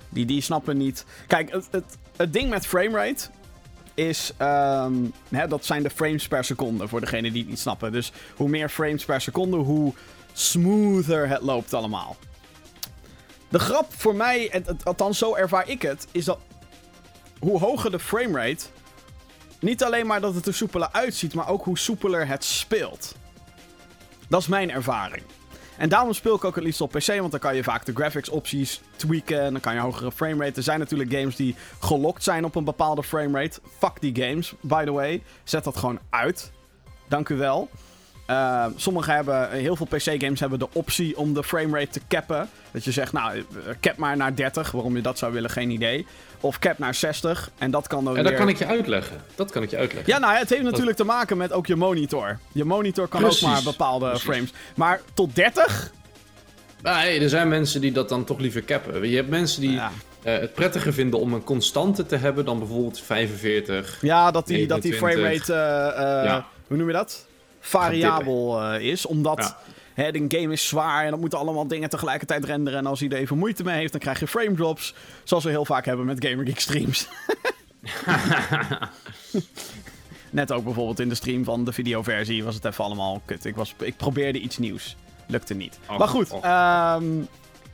Die, 0.09 0.25
die 0.25 0.41
snappen 0.41 0.77
niet. 0.77 1.05
Kijk, 1.27 1.51
het, 1.51 1.67
het, 1.71 1.97
het 2.17 2.33
ding 2.33 2.49
met 2.49 2.65
framerate 2.67 3.29
is. 3.93 4.33
ehm, 4.37 4.93
hè, 5.29 5.47
dat 5.47 5.65
zijn 5.65 5.83
de 5.83 5.89
frames 5.89 6.27
per 6.27 6.43
seconde. 6.43 6.87
Voor 6.87 6.99
degenen 6.99 7.31
die 7.31 7.41
het 7.41 7.49
niet 7.49 7.59
snappen. 7.59 7.91
Dus 7.91 8.11
hoe 8.35 8.49
meer 8.49 8.69
frames 8.69 9.05
per 9.05 9.21
seconde, 9.21 9.57
hoe 9.57 9.93
smoother 10.33 11.29
het 11.29 11.41
loopt 11.41 11.73
allemaal. 11.73 12.15
De 13.49 13.59
grap 13.59 13.93
voor 13.93 14.15
mij, 14.15 14.49
en 14.49 14.65
althans 14.83 15.17
zo 15.17 15.35
ervaar 15.35 15.69
ik 15.69 15.81
het, 15.81 16.07
is 16.11 16.25
dat 16.25 16.39
hoe 17.39 17.59
hoger 17.59 17.91
de 17.91 17.99
framerate, 17.99 18.65
niet 19.59 19.83
alleen 19.83 20.07
maar 20.07 20.21
dat 20.21 20.35
het 20.35 20.45
er 20.45 20.53
soepeler 20.53 20.89
uitziet, 20.91 21.33
maar 21.33 21.49
ook 21.49 21.63
hoe 21.63 21.77
soepeler 21.77 22.27
het 22.27 22.43
speelt. 22.43 23.15
Dat 24.29 24.41
is 24.41 24.47
mijn 24.47 24.71
ervaring. 24.71 25.23
En 25.77 25.89
daarom 25.89 26.13
speel 26.13 26.35
ik 26.35 26.43
ook 26.43 26.55
het 26.55 26.63
liefst 26.63 26.81
op 26.81 26.91
PC, 26.91 27.07
want 27.07 27.31
dan 27.31 27.39
kan 27.39 27.55
je 27.55 27.63
vaak 27.63 27.85
de 27.85 27.93
graphics 27.93 28.29
opties 28.29 28.81
tweaken. 28.95 29.41
En 29.41 29.51
dan 29.51 29.61
kan 29.61 29.73
je 29.73 29.79
hogere 29.79 30.11
framerate. 30.11 30.55
Er 30.55 30.63
zijn 30.63 30.79
natuurlijk 30.79 31.11
games 31.11 31.35
die 31.35 31.55
gelokt 31.79 32.23
zijn 32.23 32.45
op 32.45 32.55
een 32.55 32.63
bepaalde 32.63 33.03
framerate. 33.03 33.59
Fuck 33.77 34.01
die 34.01 34.23
games, 34.23 34.53
by 34.61 34.83
the 34.85 34.91
way. 34.91 35.23
Zet 35.43 35.63
dat 35.63 35.77
gewoon 35.77 35.99
uit. 36.09 36.51
Dank 37.07 37.29
u 37.29 37.35
wel. 37.35 37.69
Uh, 38.29 38.65
sommige 38.75 39.11
hebben, 39.11 39.51
heel 39.51 39.75
veel 39.75 39.85
PC-games 39.85 40.39
hebben 40.39 40.59
de 40.59 40.67
optie 40.73 41.17
om 41.17 41.33
de 41.33 41.43
framerate 41.43 41.89
te 41.89 42.01
cappen. 42.07 42.49
Dat 42.71 42.83
je 42.83 42.91
zegt, 42.91 43.13
nou, 43.13 43.43
cap 43.81 43.97
maar 43.97 44.17
naar 44.17 44.35
30. 44.35 44.71
Waarom 44.71 44.95
je 44.95 45.01
dat 45.01 45.17
zou 45.17 45.33
willen, 45.33 45.49
geen 45.49 45.69
idee. 45.69 46.05
Of 46.41 46.59
cap 46.59 46.77
naar 46.77 46.93
60. 46.95 47.49
En 47.57 47.71
dat 47.71 47.87
kan 47.87 48.03
dan 48.03 48.17
En 48.17 48.23
dat 48.23 48.31
weer... 48.31 48.41
kan 48.41 48.49
ik 48.49 48.57
je 48.57 48.65
uitleggen. 48.65 49.21
Dat 49.35 49.51
kan 49.51 49.63
ik 49.63 49.69
je 49.69 49.77
uitleggen. 49.77 50.13
Ja, 50.13 50.19
nou, 50.19 50.37
het 50.37 50.49
heeft 50.49 50.63
natuurlijk 50.63 50.97
te 50.97 51.03
maken 51.03 51.37
met 51.37 51.51
ook 51.51 51.67
je 51.67 51.75
monitor. 51.75 52.39
Je 52.51 52.65
monitor 52.65 53.07
kan 53.07 53.21
Precies. 53.21 53.43
ook 53.43 53.49
maar 53.49 53.63
bepaalde 53.63 54.05
Precies. 54.07 54.25
frames. 54.25 54.53
Maar 54.75 55.01
tot 55.13 55.35
30? 55.35 55.91
Nee, 56.81 57.19
er 57.21 57.29
zijn 57.29 57.47
mensen 57.47 57.81
die 57.81 57.91
dat 57.91 58.09
dan 58.09 58.23
toch 58.23 58.39
liever 58.39 58.63
cappen. 58.63 59.09
Je 59.09 59.15
hebt 59.15 59.29
mensen 59.29 59.61
die 59.61 59.71
Ja, 59.71 59.91
eh, 60.23 60.39
het 60.39 60.53
prettiger 60.53 60.93
vinden 60.93 61.19
om 61.19 61.33
een 61.33 61.43
constante 61.43 62.05
te 62.05 62.15
hebben 62.15 62.45
dan 62.45 62.59
bijvoorbeeld 62.59 63.01
45. 63.01 63.97
ja 64.01 64.31
dat 64.31 64.47
die, 64.47 64.67
dat 64.67 64.81
die 64.81 64.91
29. 64.91 65.45
framerate, 65.45 65.53
eh, 65.97 66.19
eh, 66.19 66.25
Ja. 66.25 66.45
hoe 66.67 66.77
noem 66.77 66.87
je 66.87 66.93
dat? 66.93 67.25
Variabel 67.67 68.61
eh, 68.63 68.81
is. 68.91 69.05
Omdat 69.05 69.37
Ja. 69.37 69.57
hè, 70.03 70.11
de 70.11 70.25
game 70.37 70.53
is 70.53 70.67
zwaar 70.67 71.03
en 71.05 71.11
dan 71.11 71.19
moeten 71.19 71.39
allemaal 71.39 71.67
dingen 71.67 71.89
tegelijkertijd 71.89 72.45
renderen. 72.45 72.79
En 72.79 72.85
als 72.85 72.99
hij 72.99 73.09
er 73.09 73.17
even 73.17 73.37
moeite 73.37 73.63
mee 73.63 73.77
heeft, 73.77 73.91
dan 73.91 74.01
krijg 74.01 74.19
je 74.19 74.27
frame 74.27 74.53
drops. 74.55 74.93
Zoals 75.23 75.43
we 75.43 75.49
heel 75.49 75.65
vaak 75.65 75.85
hebben 75.85 76.05
met 76.05 76.25
Gamer 76.25 76.45
Geek 76.45 76.59
streams. 76.59 77.07
Net 80.29 80.51
ook 80.51 80.63
bijvoorbeeld 80.63 80.99
in 80.99 81.09
de 81.09 81.15
stream 81.15 81.43
van 81.43 81.63
de 81.65 81.71
videoversie 81.73 82.43
was 82.43 82.55
het 82.55 82.65
even 82.65 82.83
allemaal 82.83 83.21
kut. 83.25 83.45
Ik, 83.45 83.55
was, 83.55 83.73
ik 83.79 83.97
probeerde 83.97 84.39
iets 84.39 84.57
nieuws. 84.57 84.95
Lukte 85.27 85.53
niet. 85.53 85.79
Och, 85.89 85.97
maar 85.97 86.07
goed, 86.07 86.31
och. 86.31 86.43
ehm 86.43 87.03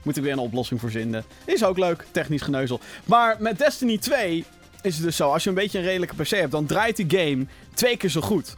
moet 0.03 0.17
ik 0.17 0.23
weer 0.23 0.31
een 0.31 0.39
oplossing 0.39 0.79
voor 0.79 0.91
vinden. 0.91 1.23
Is 1.45 1.63
ook 1.63 1.77
leuk, 1.77 2.05
technisch 2.11 2.41
geneuzel. 2.41 2.79
Maar 3.05 3.35
met 3.39 3.57
Destiny 3.57 3.97
2 3.97 4.45
is 4.81 4.95
het 4.95 5.03
dus 5.03 5.15
zo. 5.15 5.31
Als 5.31 5.43
je 5.43 5.49
een 5.49 5.55
beetje 5.55 5.77
een 5.79 5.83
redelijke 5.85 6.15
PC 6.15 6.29
hebt, 6.29 6.51
dan 6.51 6.65
draait 6.65 6.95
die 6.95 7.19
game 7.19 7.45
twee 7.73 7.97
keer 7.97 8.09
zo 8.09 8.21
goed. 8.21 8.55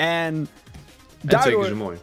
En 0.00 0.06
En 0.06 0.48
daardoor... 1.20 1.40
twee 1.40 1.56
keer 1.56 1.68
zo 1.68 1.84
mooi. 1.84 1.98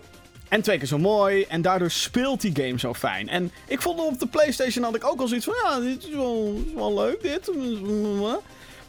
En 0.49 0.61
twee 0.61 0.77
keer 0.77 0.87
zo 0.87 0.97
mooi. 0.97 1.43
En 1.43 1.61
daardoor 1.61 1.91
speelt 1.91 2.41
die 2.41 2.55
game 2.55 2.79
zo 2.79 2.93
fijn. 2.93 3.29
En 3.29 3.51
ik 3.67 3.81
vond 3.81 3.99
op 3.99 4.19
de 4.19 4.27
PlayStation 4.27 4.83
had 4.83 4.95
ik 4.95 5.05
ook 5.05 5.19
al 5.19 5.27
zoiets 5.27 5.45
van: 5.45 5.55
ja, 5.63 5.79
dit 5.79 6.03
is 6.03 6.13
wel, 6.13 6.61
is 6.65 6.73
wel 6.73 6.93
leuk, 6.93 7.21
dit. 7.21 7.51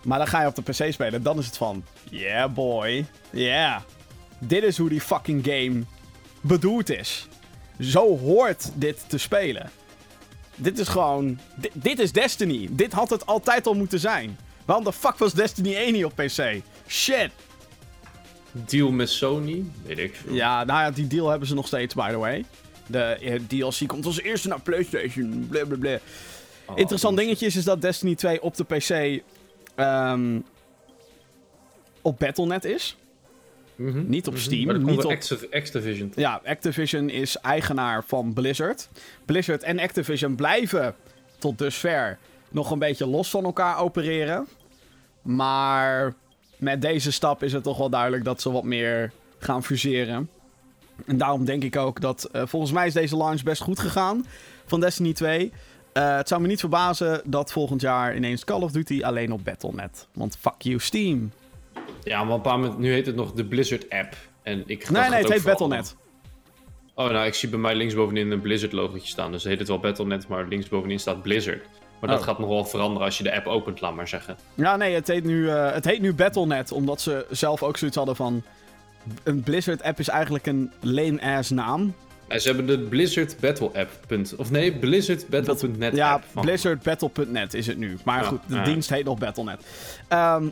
Maar 0.03 0.18
dan 0.18 0.27
ga 0.27 0.40
je 0.40 0.47
op 0.47 0.55
de 0.55 0.62
PC 0.62 0.92
spelen. 0.92 1.23
Dan 1.23 1.38
is 1.38 1.47
het 1.47 1.57
van: 1.57 1.85
yeah, 2.11 2.53
boy. 2.53 3.07
Yeah. 3.31 3.81
Dit 4.38 4.62
is 4.62 4.79
hoe 4.79 4.88
die 4.88 5.01
fucking 5.01 5.44
game 5.44 5.83
bedoeld 6.40 6.90
is. 6.90 7.29
Zo 7.81 8.18
hoort 8.18 8.71
dit 8.75 9.05
te 9.09 9.18
spelen. 9.18 9.71
Dit 10.57 10.79
is 10.79 10.88
gewoon. 10.88 11.38
Dit, 11.57 11.71
dit 11.75 11.99
is 11.99 12.12
Destiny. 12.12 12.68
Dit 12.71 12.92
had 12.92 13.11
het 13.11 13.27
altijd 13.27 13.66
al 13.66 13.75
moeten 13.75 14.01
zijn. 14.01 14.38
Waarom 14.64 14.85
de 14.85 14.92
fuck 14.92 15.16
was 15.16 15.33
Destiny 15.33 15.75
1 15.75 15.92
niet 15.92 16.05
op 16.05 16.12
PC? 16.14 16.61
Shit. 16.88 17.31
Deal 18.66 18.90
met 18.90 19.11
Sony, 19.11 19.64
weet 19.87 19.99
ik 19.99 20.14
veel. 20.14 20.35
Ja, 20.35 20.64
nou 20.64 20.81
ja, 20.81 20.90
die 20.90 21.07
deal 21.07 21.29
hebben 21.29 21.49
ze 21.49 21.55
nog 21.55 21.66
steeds, 21.66 21.94
by 21.94 22.11
the 22.11 22.16
way. 22.18 22.44
De 22.87 22.99
eh, 23.03 23.40
DLC 23.49 23.87
komt 23.88 24.07
als 24.07 24.21
eerste 24.21 24.49
naar 24.49 24.61
PlayStation. 24.61 25.47
Blablabla. 25.51 25.99
Oh, 26.66 26.79
Interessant 26.79 27.16
dingetje 27.16 27.47
is, 27.47 27.57
is 27.57 27.64
dat 27.64 27.81
Destiny 27.83 28.14
2 28.14 28.42
op 28.42 28.57
de 28.57 28.64
PC 28.64 29.23
ehm, 29.75 30.38
op 32.03 32.18
Battle.net 32.18 32.64
is. 32.64 32.97
Mhm. 33.77 34.09
Niet 34.09 34.27
op 34.27 34.33
Mhm. 34.33 34.42
Steam, 34.42 34.85
niet 34.85 35.05
op- 35.05 35.11
Activ- 35.11 35.44
Activision. 35.51 36.09
toch? 36.09 36.18
Ja, 36.18 36.40
Activision 36.44 37.09
is 37.11 37.37
eigenaar 37.37 38.05
van 38.07 38.33
Blizzard. 38.33 38.88
Blizzard 39.25 39.62
en 39.62 39.79
Activision 39.79 40.35
blijven 40.37 40.94
tot 41.38 41.59
dusver 41.59 42.18
nog 42.49 42.71
een 42.71 42.79
beetje 42.79 43.07
los 43.07 43.31
van 43.31 43.44
elkaar 43.44 43.79
opereren. 43.79 44.47
Maar 45.23 46.14
met 46.59 46.83
deze 46.83 47.12
stap 47.12 47.42
is 47.42 47.53
het 47.53 47.62
toch 47.62 47.79
wel 47.79 47.90
duidelijk 47.90 48.25
dat 48.25 48.40
ze 48.42 48.53
wat 48.53 48.64
meer 48.64 49.12
gaan 49.38 49.64
fuseren. 49.64 50.31
En 51.07 51.16
daarom 51.16 51.44
denk 51.44 51.64
ik 51.64 51.77
ook 51.77 52.01
dat... 52.01 52.25
eh, 52.33 52.42
volgens 52.47 52.73
mij 52.73 52.87
is 52.87 52.92
deze 52.92 53.16
launch 53.16 53.42
best 53.42 53.62
goed 53.62 53.79
gegaan 53.79 54.27
van 54.66 54.81
Destiny 54.81 55.12
2. 55.12 55.53
Eh, 55.92 56.16
het 56.16 56.29
zou 56.29 56.40
me 56.40 56.47
niet 56.47 56.61
verbazen 56.61 57.21
dat 57.25 57.53
volgend 57.53 57.81
jaar 57.81 58.16
ineens 58.16 58.44
Call 58.44 58.61
of 58.62 58.71
Duty 58.73 59.03
alleen 59.03 59.33
op 59.33 59.44
Battle.net. 59.44 60.07
Want 60.12 60.37
fuck 60.40 60.55
you 60.59 60.79
Steam. 60.79 61.33
Ja, 62.05 62.25
maar 62.25 62.35
op 62.35 62.47
een 62.47 62.61
paar 62.61 62.79
nu 62.79 62.92
heet 62.92 63.07
het 63.07 63.14
nog 63.16 63.33
de 63.33 63.44
Blizzard 63.44 63.90
app. 63.90 64.16
En 64.42 64.62
ik, 64.66 64.90
Nee, 64.90 65.09
nee, 65.11 65.21
het 65.21 65.33
heet. 65.33 65.42
Battle.net. 65.42 65.97
Oh, 66.94 67.11
nou, 67.11 67.27
ik 67.27 67.35
zie 67.35 67.49
bij 67.49 67.59
mij 67.59 67.75
linksbovenin 67.75 68.31
een 68.31 68.40
Blizzard 68.40 68.73
logotje 68.73 69.09
staan. 69.09 69.33
Dus 69.33 69.44
heet 69.44 69.59
het 69.59 69.68
wel 69.68 69.79
Battle.net, 69.79 70.29
maar 70.29 70.47
linksbovenin 70.49 71.01
staat 71.01 71.23
Blizzard. 71.23 71.64
Maar 72.00 72.11
dat 72.11 72.18
Oh. 72.18 72.24
gaat 72.24 72.38
nog 72.38 72.48
wel 72.48 72.64
veranderen 72.64 73.04
als 73.04 73.18
je 73.18 73.22
de 73.24 73.34
app 73.34 73.46
opent, 73.46 73.80
laat 73.80 73.94
maar 73.94 74.08
zeggen. 74.08 74.37
Ja, 74.54 74.76
nee, 74.76 74.94
het 74.94 75.06
heet 75.08 75.24
nu, 75.24 75.48
eh, 75.50 75.72
het 75.72 75.84
heet 75.84 76.00
nu 76.00 76.14
Battle.net, 76.14 76.72
omdat 76.72 77.00
ze 77.00 77.26
zelf 77.30 77.62
ook 77.62 77.76
zoiets 77.76 77.96
hadden 77.96 78.16
van... 78.16 78.42
Een 79.22 79.40
Blizzard-app 79.42 79.98
is 79.98 80.08
eigenlijk 80.08 80.46
een 80.46 80.72
lame-ass 80.80 81.50
naam. 81.50 81.94
En 82.26 82.40
ze 82.40 82.48
hebben 82.48 82.66
de 82.66 82.78
Blizzard 82.78 83.37
Battle 83.40 83.70
app. 83.74 83.90
Of 84.37 84.50
nee, 84.50 84.72
Blizzard 84.78 85.28
Battle.net 85.28 85.94
ja, 85.96 86.12
app. 86.12 86.24
van- 86.32 86.42
blizzardbattle.net 86.42 87.54
is 87.54 87.66
het 87.66 87.76
nu. 87.78 87.98
Maar 88.04 88.22
Ja, 88.22 88.28
goed, 88.28 88.40
de 88.46 88.54
ja. 88.54 88.64
dienst 88.64 88.90
heet 88.90 89.04
nog 89.04 89.18
Battle.net. 89.18 89.61
Ehm, 90.08 90.46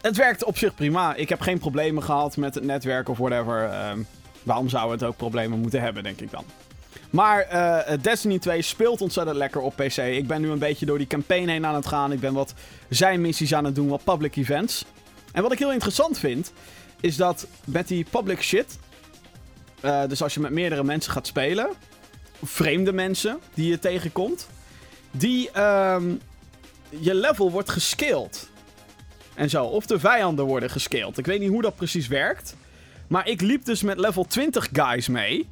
het 0.00 0.16
werkt 0.16 0.44
op 0.44 0.58
zich 0.58 0.74
prima. 0.74 1.14
Ik 1.14 1.28
heb 1.28 1.40
geen 1.40 1.58
problemen 1.58 2.02
gehad 2.02 2.36
met 2.36 2.54
het 2.54 2.64
netwerk 2.64 3.08
of 3.08 3.18
whatever. 3.18 3.64
Ehm, 3.64 3.98
waarom 4.42 4.68
zou 4.68 4.90
het 4.92 5.02
ook 5.02 5.16
problemen 5.16 5.58
moeten 5.58 5.80
hebben, 5.80 6.02
denk 6.02 6.20
ik 6.20 6.30
dan. 6.30 6.44
Maar 7.14 7.40
eh, 7.40 7.98
Destiny 8.00 8.38
2 8.38 8.62
speelt 8.62 9.00
ontzettend 9.00 9.36
lekker 9.36 9.60
op 9.60 9.76
PC. 9.76 9.96
Ik 9.96 10.26
ben 10.26 10.40
nu 10.40 10.50
een 10.50 10.58
beetje 10.58 10.86
door 10.86 10.98
die 10.98 11.06
campaign 11.06 11.48
heen 11.48 11.66
aan 11.66 11.74
het 11.74 11.86
gaan. 11.86 12.12
Ik 12.12 12.20
ben 12.20 12.32
wat 12.32 12.54
zijmissies 12.88 13.54
aan 13.54 13.64
het 13.64 13.74
doen, 13.74 13.88
wat 13.88 14.04
public 14.04 14.36
events. 14.36 14.84
En 15.32 15.42
wat 15.42 15.52
ik 15.52 15.58
heel 15.58 15.72
interessant 15.72 16.18
vind, 16.18 16.52
is 17.00 17.16
dat 17.16 17.46
met 17.64 17.88
die 17.88 18.06
public 18.10 18.42
shit... 18.42 18.78
eh, 19.80 20.02
dus 20.08 20.22
als 20.22 20.34
je 20.34 20.40
met 20.40 20.50
meerdere 20.50 20.84
mensen 20.84 21.12
gaat 21.12 21.26
spelen... 21.26 21.68
Vreemde 22.42 22.92
mensen 22.92 23.38
die 23.54 23.68
je 23.68 23.78
tegenkomt... 23.78 24.48
Die, 25.10 25.50
ehm, 25.50 26.14
je 26.88 27.14
level 27.14 27.50
wordt 27.50 27.70
gescaled. 27.70 28.48
En 29.34 29.50
zo. 29.50 29.64
Of 29.64 29.86
de 29.86 29.98
vijanden 29.98 30.44
worden 30.44 30.70
gescaled. 30.70 31.18
Ik 31.18 31.26
weet 31.26 31.40
niet 31.40 31.50
hoe 31.50 31.62
dat 31.62 31.76
precies 31.76 32.06
werkt. 32.06 32.56
Maar 33.06 33.28
ik 33.28 33.40
liep 33.40 33.64
dus 33.64 33.82
met 33.82 33.98
level 33.98 34.24
20 34.24 34.68
guys 34.72 35.08
mee. 35.08 35.48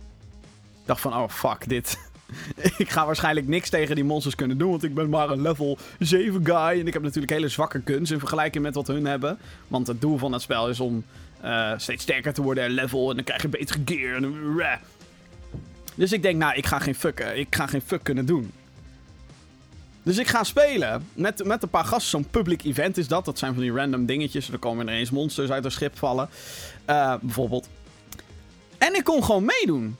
Dacht 0.84 1.00
van, 1.00 1.14
oh 1.14 1.28
fuck, 1.28 1.68
dit. 1.68 1.98
ik 2.78 2.90
ga 2.90 3.06
waarschijnlijk 3.06 3.48
niks 3.48 3.70
tegen 3.70 3.94
die 3.94 4.04
monsters 4.04 4.34
kunnen 4.34 4.58
doen. 4.58 4.70
Want 4.70 4.82
ik 4.82 4.94
ben 4.94 5.08
maar 5.08 5.30
een 5.30 5.42
level 5.42 5.78
7 5.98 6.44
guy. 6.44 6.80
En 6.80 6.86
ik 6.86 6.92
heb 6.92 7.02
natuurlijk 7.02 7.32
hele 7.32 7.48
zwakke 7.48 7.80
kunst 7.80 8.12
in 8.12 8.18
vergelijking 8.18 8.64
met 8.64 8.74
wat 8.74 8.86
hun 8.86 9.04
hebben. 9.06 9.38
Want 9.68 9.86
het 9.86 10.00
doel 10.00 10.18
van 10.18 10.32
het 10.32 10.42
spel 10.42 10.68
is 10.68 10.80
om 10.80 11.04
eh, 11.40 11.72
steeds 11.76 12.02
sterker 12.02 12.32
te 12.32 12.42
worden. 12.42 12.64
en 12.64 12.70
Level. 12.70 13.10
En 13.10 13.16
dan 13.16 13.24
krijg 13.24 13.42
je 13.42 13.48
betere 13.48 13.80
gear. 13.84 14.16
En, 14.16 14.80
dus 15.94 16.12
ik 16.12 16.22
denk, 16.22 16.36
nou, 16.38 16.54
ik 16.54 16.66
ga 16.66 16.78
geen 16.78 16.94
fuck, 16.94 17.20
eh, 17.20 17.36
ik 17.38 17.54
ga 17.54 17.66
geen 17.66 17.82
fuck 17.82 18.02
kunnen 18.02 18.26
doen. 18.26 18.52
Dus 20.02 20.18
ik 20.18 20.28
ga 20.28 20.44
spelen 20.44 21.06
met, 21.14 21.44
met 21.44 21.62
een 21.62 21.68
paar 21.68 21.84
gasten. 21.84 22.10
Zo'n 22.10 22.26
public 22.30 22.64
event 22.64 22.98
is 22.98 23.08
dat. 23.08 23.24
Dat 23.24 23.38
zijn 23.38 23.54
van 23.54 23.62
die 23.62 23.72
random 23.72 24.06
dingetjes. 24.06 24.50
Er 24.50 24.58
komen 24.58 24.88
ineens 24.88 25.10
monsters 25.10 25.50
uit 25.50 25.64
een 25.64 25.70
schip 25.70 25.98
vallen. 25.98 26.28
eh, 26.84 27.14
bijvoorbeeld. 27.20 27.68
En 28.78 28.94
ik 28.94 29.04
kon 29.04 29.24
gewoon 29.24 29.44
meedoen. 29.44 29.96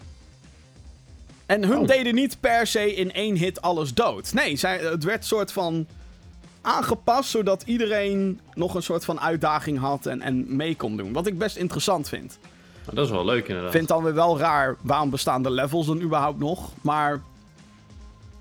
En 1.46 1.64
hun 1.64 1.78
Oh. 1.78 1.86
deden 1.86 2.14
niet 2.14 2.36
per 2.40 2.66
se 2.66 2.94
in 2.94 3.12
één 3.12 3.36
hit 3.36 3.62
alles 3.62 3.94
dood. 3.94 4.32
Nee, 4.32 4.56
zij, 4.56 4.78
het 4.78 5.04
werd 5.04 5.24
soort 5.24 5.52
van 5.52 5.86
aangepast. 6.60 7.30
Zodat 7.30 7.62
iedereen 7.66 8.40
nog 8.54 8.74
een 8.74 8.82
soort 8.82 9.04
van 9.04 9.20
uitdaging 9.20 9.78
had 9.78 10.06
en, 10.06 10.20
en 10.22 10.56
mee 10.56 10.76
kon 10.76 10.96
doen. 10.96 11.12
Wat 11.12 11.26
ik 11.26 11.38
best 11.38 11.56
interessant 11.56 12.08
vind. 12.08 12.38
Nou, 12.84 12.96
dat 12.96 13.04
is 13.04 13.10
wel 13.10 13.24
leuk 13.24 13.48
inderdaad. 13.48 13.72
Ik 13.72 13.76
vind 13.76 13.88
dan 13.88 14.02
weer 14.02 14.14
wel 14.14 14.38
raar, 14.38 14.76
waarom 14.80 15.10
bestaan 15.10 15.42
de 15.42 15.50
levels 15.50 15.86
dan 15.86 16.00
überhaupt 16.00 16.38
nog? 16.38 16.70
Maar 16.80 17.20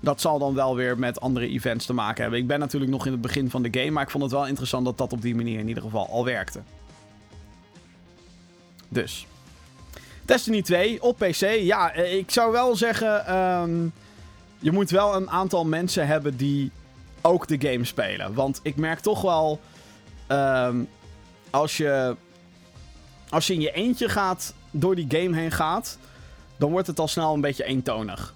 dat 0.00 0.20
zal 0.20 0.38
dan 0.38 0.54
wel 0.54 0.76
weer 0.76 0.98
met 0.98 1.20
andere 1.20 1.48
events 1.48 1.86
te 1.86 1.92
maken 1.92 2.22
hebben. 2.22 2.40
Ik 2.40 2.46
ben 2.46 2.58
natuurlijk 2.58 2.90
nog 2.90 3.06
in 3.06 3.12
het 3.12 3.20
begin 3.20 3.50
van 3.50 3.62
de 3.62 3.68
game, 3.78 3.90
maar 3.90 4.02
ik 4.02 4.10
vond 4.10 4.22
het 4.22 4.32
wel 4.32 4.46
interessant 4.46 4.84
dat 4.84 4.98
dat 4.98 5.12
op 5.12 5.22
die 5.22 5.34
manier 5.34 5.58
in 5.58 5.68
ieder 5.68 5.82
geval 5.82 6.08
al 6.08 6.24
werkte. 6.24 6.60
Dus. 8.88 9.26
Destiny 10.24 10.62
2 10.62 11.02
op 11.02 11.18
PC. 11.18 11.40
Ja, 11.60 11.92
eh, 11.92 12.16
ik 12.16 12.30
zou 12.30 12.52
wel 12.52 12.76
zeggen, 12.76 13.26
ehm, 13.26 13.86
je 14.58 14.72
moet 14.72 14.90
wel 14.90 15.14
een 15.14 15.30
aantal 15.30 15.64
mensen 15.64 16.06
hebben 16.06 16.36
die 16.36 16.70
ook 17.20 17.46
de 17.46 17.70
game 17.70 17.84
spelen. 17.84 18.34
Want 18.34 18.60
ik 18.62 18.76
merk 18.76 19.00
toch 19.00 19.22
wel, 19.22 19.60
ehm, 20.26 20.76
als 21.50 21.76
je 21.76 22.16
als 23.32 23.46
je 23.46 23.54
in 23.54 23.60
je 23.60 23.72
eentje 23.72 24.08
gaat, 24.08 24.54
door 24.70 24.94
die 24.94 25.06
game 25.08 25.36
heen 25.36 25.50
gaat, 25.50 25.98
dan 26.56 26.70
wordt 26.70 26.86
het 26.86 26.98
al 26.98 27.08
snel 27.08 27.34
een 27.34 27.40
beetje 27.40 27.64
eentonig. 27.64 28.34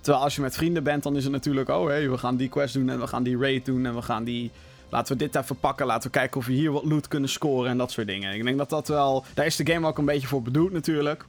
Terwijl 0.00 0.24
als 0.24 0.34
je 0.34 0.40
met 0.40 0.54
vrienden 0.54 0.82
bent, 0.82 1.02
dan 1.02 1.16
is 1.16 1.22
het 1.22 1.32
natuurlijk... 1.32 1.68
Oh, 1.68 1.88
hé, 1.88 2.08
we 2.08 2.18
gaan 2.18 2.36
die 2.36 2.48
quest 2.48 2.74
doen 2.74 2.88
en 2.88 3.00
we 3.00 3.06
gaan 3.06 3.22
die 3.22 3.38
raid 3.38 3.64
doen 3.64 3.86
en 3.86 3.94
we 3.94 4.02
gaan 4.02 4.24
die... 4.24 4.50
Laten 4.90 5.16
we 5.16 5.24
dit 5.24 5.36
even 5.36 5.56
pakken, 5.56 5.86
laten 5.86 6.10
we 6.10 6.18
kijken 6.18 6.40
of 6.40 6.46
we 6.46 6.52
hier 6.52 6.72
wat 6.72 6.84
loot 6.84 7.08
kunnen 7.08 7.28
scoren 7.28 7.70
en 7.70 7.78
dat 7.78 7.90
soort 7.90 8.06
dingen. 8.06 8.34
Ik 8.34 8.44
denk 8.44 8.58
dat 8.58 8.70
dat 8.70 8.88
wel... 8.88 9.24
Daar 9.34 9.46
is 9.46 9.56
de 9.56 9.72
game 9.72 9.86
ook 9.86 9.98
een 9.98 10.04
beetje 10.04 10.26
voor 10.26 10.42
bedoeld 10.42 10.72
natuurlijk. 10.72 11.24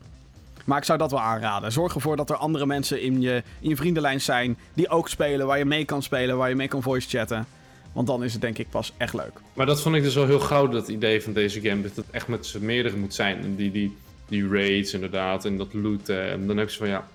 Maar 0.66 0.78
ik 0.78 0.84
zou 0.84 0.98
dat 0.98 1.12
wel 1.12 1.22
aanraden. 1.22 1.72
Zorg 1.72 1.96
ervoor 1.96 2.16
dat 2.16 2.30
er 2.30 2.36
andere 2.36 2.66
mensen 2.66 3.02
in 3.02 3.22
je, 3.22 3.44
in 3.60 3.70
je 3.70 3.76
vriendenlijn 3.76 4.22
zijn 4.22 4.58
die 4.74 4.90
ook 4.90 5.10
spelen, 5.10 5.48
waar 5.48 5.58
je 5.58 5.66
mee 5.66 5.86
kan 5.86 6.04
spelen, 6.04 6.38
waar 6.38 6.50
je 6.50 6.56
mee 6.56 6.68
kan 6.68 6.82
voice 6.82 7.10
chatten. 7.10 7.46
Want 7.94 8.08
dan 8.08 8.24
is 8.24 8.34
het 8.34 8.42
denk 8.42 8.58
ik 8.58 8.70
pas 8.70 8.94
echt 8.98 9.14
leuk. 9.14 9.34
Maar 9.54 9.66
dat 9.66 9.82
vond 9.82 9.96
ik 9.96 10.04
dus 10.04 10.16
wel 10.16 10.26
heel 10.26 10.40
gauw, 10.40 10.68
dat 10.68 10.88
idee 10.88 11.24
van 11.24 11.34
deze 11.34 11.62
game. 11.62 11.82
Dat 11.82 11.96
het 11.96 12.06
echt 12.12 12.28
met 12.28 12.46
z'n 12.46 12.66
meerdere 12.66 12.98
moet 12.98 13.14
zijn. 13.14 13.56
Die, 13.56 13.72
die, 13.72 13.98
die 14.28 14.50
raids 14.50 14.94
inderdaad, 14.94 15.46
en 15.46 15.58
dat 15.58 15.74
looten. 15.74 16.32
En 16.32 16.48
dan 16.48 16.58
heb 16.58 16.70
je 16.70 16.78
van 16.78 16.88
ja, 16.88 17.08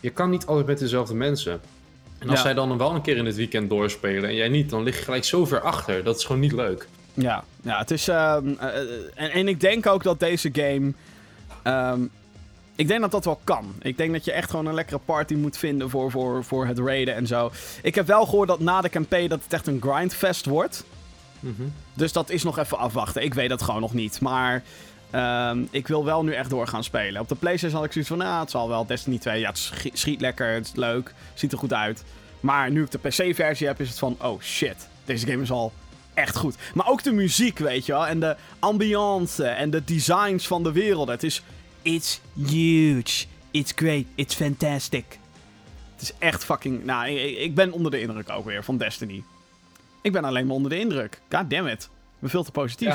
je 0.00 0.10
kan 0.10 0.30
niet 0.30 0.46
altijd 0.46 0.66
met 0.66 0.78
dezelfde 0.78 1.14
mensen. 1.14 1.60
En 2.22 2.28
als 2.28 2.38
Ja. 2.38 2.44
zij 2.44 2.54
dan 2.54 2.78
wel 2.78 2.94
een 2.94 3.02
keer 3.02 3.16
in 3.16 3.26
het 3.26 3.36
weekend 3.36 3.68
doorspelen 3.70 4.28
en 4.28 4.34
jij 4.34 4.48
niet, 4.48 4.70
dan 4.70 4.82
lig 4.82 4.96
je 4.98 5.04
gelijk 5.04 5.24
zo 5.24 5.44
ver 5.46 5.60
achter. 5.60 6.04
Dat 6.04 6.16
is 6.18 6.24
gewoon 6.24 6.40
niet 6.40 6.52
leuk. 6.52 6.88
Ja, 7.14 7.44
ja 7.62 7.78
het 7.78 7.90
is. 7.90 8.08
ehm, 8.08 8.48
eh, 8.58 8.66
en, 9.14 9.30
en 9.30 9.48
ik 9.48 9.60
denk 9.60 9.86
ook 9.86 10.02
dat 10.02 10.20
deze 10.20 10.50
game. 10.52 10.92
ehm, 11.62 12.00
ik 12.76 12.88
denk 12.88 13.00
dat 13.00 13.10
dat 13.10 13.24
wel 13.24 13.40
kan. 13.44 13.74
Ik 13.82 13.96
denk 13.96 14.12
dat 14.12 14.24
je 14.24 14.32
echt 14.32 14.50
gewoon 14.50 14.66
een 14.66 14.74
lekkere 14.74 15.00
party 15.04 15.34
moet 15.34 15.56
vinden 15.56 15.90
voor, 15.90 16.10
voor, 16.10 16.44
voor 16.44 16.66
het 16.66 16.78
raiden 16.78 17.14
en 17.14 17.26
zo. 17.26 17.50
Ik 17.82 17.94
heb 17.94 18.06
wel 18.06 18.24
gehoord 18.24 18.48
dat 18.48 18.60
na 18.60 18.80
de 18.80 18.88
campaign 18.88 19.28
dat 19.28 19.40
het 19.42 19.52
echt 19.52 19.66
een 19.66 19.80
grindfest 19.82 20.46
wordt. 20.46 20.84
Dus 21.94 22.12
dat 22.12 22.30
is 22.30 22.42
nog 22.42 22.58
even 22.58 22.78
afwachten. 22.78 23.22
Ik 23.22 23.34
weet 23.34 23.48
dat 23.48 23.62
gewoon 23.62 23.80
nog 23.80 23.94
niet. 23.94 24.20
Maar 24.20 24.62
ehm, 25.12 25.62
ik 25.70 25.88
wil 25.88 26.04
wel 26.04 26.22
nu 26.24 26.32
echt 26.32 26.50
door 26.50 26.66
gaan 26.66 26.84
spelen. 26.84 27.20
Op 27.20 27.28
de 27.28 27.34
PlayStation 27.34 27.76
had 27.76 27.84
ik 27.86 27.92
zoiets 27.92 28.10
van, 28.10 28.18
nou, 28.18 28.40
het 28.40 28.50
zal 28.50 28.68
wel. 28.68 28.86
Destiny 28.86 29.18
2, 29.18 29.40
ja, 29.40 29.48
het 29.48 29.58
schi- 29.58 29.90
schiet 29.92 30.20
lekker, 30.20 30.48
het 30.54 30.66
is 30.66 30.72
leuk, 30.74 31.14
ziet 31.34 31.52
er 31.52 31.58
goed 31.58 31.72
uit. 31.72 32.04
Maar 32.40 32.70
nu 32.70 32.82
ik 32.82 32.90
de 32.90 32.98
PC-versie 32.98 33.66
heb, 33.66 33.80
is 33.80 33.88
het 33.88 33.98
van, 33.98 34.16
oh 34.20 34.40
shit, 34.40 34.88
deze 35.04 35.26
game 35.26 35.42
is 35.42 35.50
al 35.50 35.72
echt 36.14 36.36
goed. 36.36 36.56
Maar 36.74 36.88
ook 36.88 37.02
de 37.02 37.12
muziek, 37.12 37.58
weet 37.58 37.86
je 37.86 37.92
wel, 37.92 38.06
en 38.06 38.20
de 38.20 38.36
ambiance 38.58 39.44
en 39.44 39.70
de 39.70 39.84
designs 39.84 40.46
van 40.46 40.62
de 40.62 40.72
wereld. 40.72 41.08
Het 41.08 41.22
is, 41.22 41.42
it's 41.82 42.20
huge, 42.46 43.24
it's 43.50 43.72
great, 43.76 44.04
it's 44.14 44.34
fantastic. 44.34 45.18
Het 45.92 46.02
is 46.02 46.12
echt 46.18 46.44
fucking, 46.44 46.84
nou, 46.84 47.08
ik, 47.10 47.54
ben 47.54 47.72
onder 47.72 47.90
de 47.90 48.00
indruk 48.00 48.30
ook 48.30 48.44
weer 48.44 48.64
van 48.64 48.76
Destiny. 48.76 49.22
Ik 50.02 50.12
ben 50.12 50.24
alleen 50.24 50.46
maar 50.46 50.56
onder 50.56 50.70
de 50.70 50.78
indruk. 50.78 51.20
God 51.30 51.50
damn 51.50 51.66
it. 51.68 51.82
Ik 51.82 51.88
ben 52.18 52.30
veel 52.30 52.44
te 52.44 52.50
positief. 52.50 52.88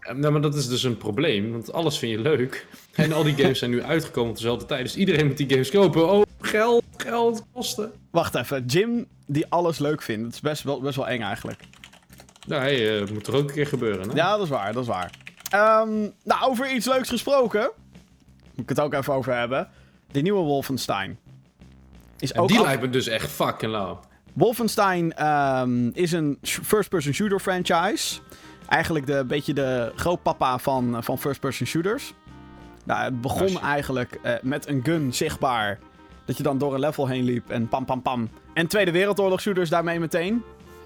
Eh, 0.00 0.14
Nou, 0.14 0.32
maar 0.32 0.40
dat 0.42 0.54
is 0.54 0.68
dus 0.68 0.82
een 0.82 0.96
probleem, 0.96 1.52
want 1.52 1.72
alles 1.72 1.98
vind 1.98 2.12
je 2.12 2.18
leuk. 2.18 2.66
En 2.94 3.12
al 3.12 3.22
die 3.22 3.34
games 3.34 3.58
zijn 3.58 3.70
nu 3.70 3.82
uitgekomen 3.82 4.30
op 4.30 4.36
dezelfde 4.36 4.66
tijd. 4.66 4.82
Dus 4.82 4.96
iedereen 4.96 5.26
moet 5.26 5.36
die 5.36 5.50
games 5.50 5.70
kopen. 5.70 6.10
Oh, 6.12 6.22
geld, 6.40 6.84
geld, 6.96 7.44
kosten. 7.52 7.92
Wacht 8.10 8.34
even, 8.34 8.64
Jim 8.66 9.06
die 9.26 9.46
alles 9.48 9.78
leuk 9.78 10.02
vindt. 10.02 10.24
Het 10.24 10.34
is 10.34 10.40
best 10.40 10.62
wel, 10.62 10.80
best 10.80 10.96
wel 10.96 11.08
eng 11.08 11.20
eigenlijk. 11.20 11.60
Nou, 12.46 12.62
hey, 12.62 13.00
eh, 13.02 13.08
moet 13.10 13.26
er 13.26 13.34
ook 13.36 13.48
een 13.48 13.54
keer 13.54 13.66
gebeuren. 13.66 14.08
Hè? 14.08 14.14
Ja, 14.14 14.30
dat 14.36 14.42
is 14.42 14.48
waar, 14.48 14.72
dat 14.72 14.82
is 14.82 14.88
waar. 14.88 15.10
Ehm, 15.50 15.98
nou, 16.24 16.50
over 16.50 16.72
iets 16.74 16.86
leuks 16.86 17.08
gesproken. 17.08 17.70
Moet 18.54 18.62
ik 18.62 18.68
het 18.68 18.80
ook 18.80 18.94
even 18.94 19.12
over 19.14 19.34
hebben. 19.36 19.68
De 20.12 20.20
nieuwe 20.20 20.42
Wolfenstein. 20.42 21.18
Is 22.18 22.32
En 22.32 22.40
ook 22.40 22.48
die 22.48 22.58
af- 22.58 22.64
lijkt 22.64 22.82
me 22.82 22.90
dus 22.90 23.06
echt 23.06 23.30
fucking 23.30 23.72
lauw. 23.72 24.00
Wolfenstein 24.32 25.12
ehm, 25.12 25.88
is 25.88 26.12
een 26.12 26.38
first-person 26.42 27.12
shooter 27.12 27.40
franchise. 27.40 28.20
Eigenlijk 28.70 29.06
de 29.06 29.24
beetje 29.24 29.52
de 29.52 29.92
grootpapa 29.96 30.58
van, 30.58 31.04
van 31.04 31.18
first-person 31.18 31.66
shooters. 31.66 32.14
Nou, 32.84 33.02
het 33.02 33.20
begon 33.20 33.60
eigenlijk 33.60 34.18
eh, 34.22 34.34
met 34.42 34.68
een 34.68 34.80
gun 34.82 35.14
zichtbaar. 35.14 35.78
Dat 36.24 36.36
je 36.36 36.42
dan 36.42 36.58
door 36.58 36.74
een 36.74 36.80
level 36.80 37.06
heen 37.06 37.24
liep 37.24 37.50
en 37.50 37.68
pam 37.68 37.84
pam 37.84 38.02
pam. 38.02 38.28
En 38.54 38.66
Tweede 38.66 38.90
Wereldoorlog 38.90 39.40
shooters 39.40 39.70
daarmee 39.70 40.00
meteen. 40.00 40.42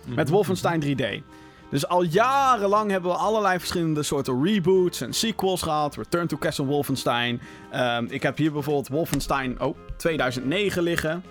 Met 0.06 0.28
Wolfenstein 0.28 0.82
3D. 0.84 1.22
Dus 1.70 1.88
al 1.88 2.02
jarenlang 2.02 2.90
hebben 2.90 3.10
we 3.10 3.16
allerlei 3.16 3.58
verschillende 3.58 4.02
soorten 4.02 4.44
reboots 4.44 5.00
en 5.00 5.12
sequels 5.12 5.62
gehad. 5.62 5.96
Return 5.96 6.26
to 6.26 6.36
Castle 6.36 6.64
Wolfenstein. 6.64 7.40
Ehm, 7.70 8.06
ik 8.08 8.22
heb 8.22 8.36
hier 8.36 8.52
bijvoorbeeld 8.52 8.88
Wolfenstein 8.88 9.60
oh, 9.60 9.76
2009 9.96 10.82
liggen. 10.82 11.24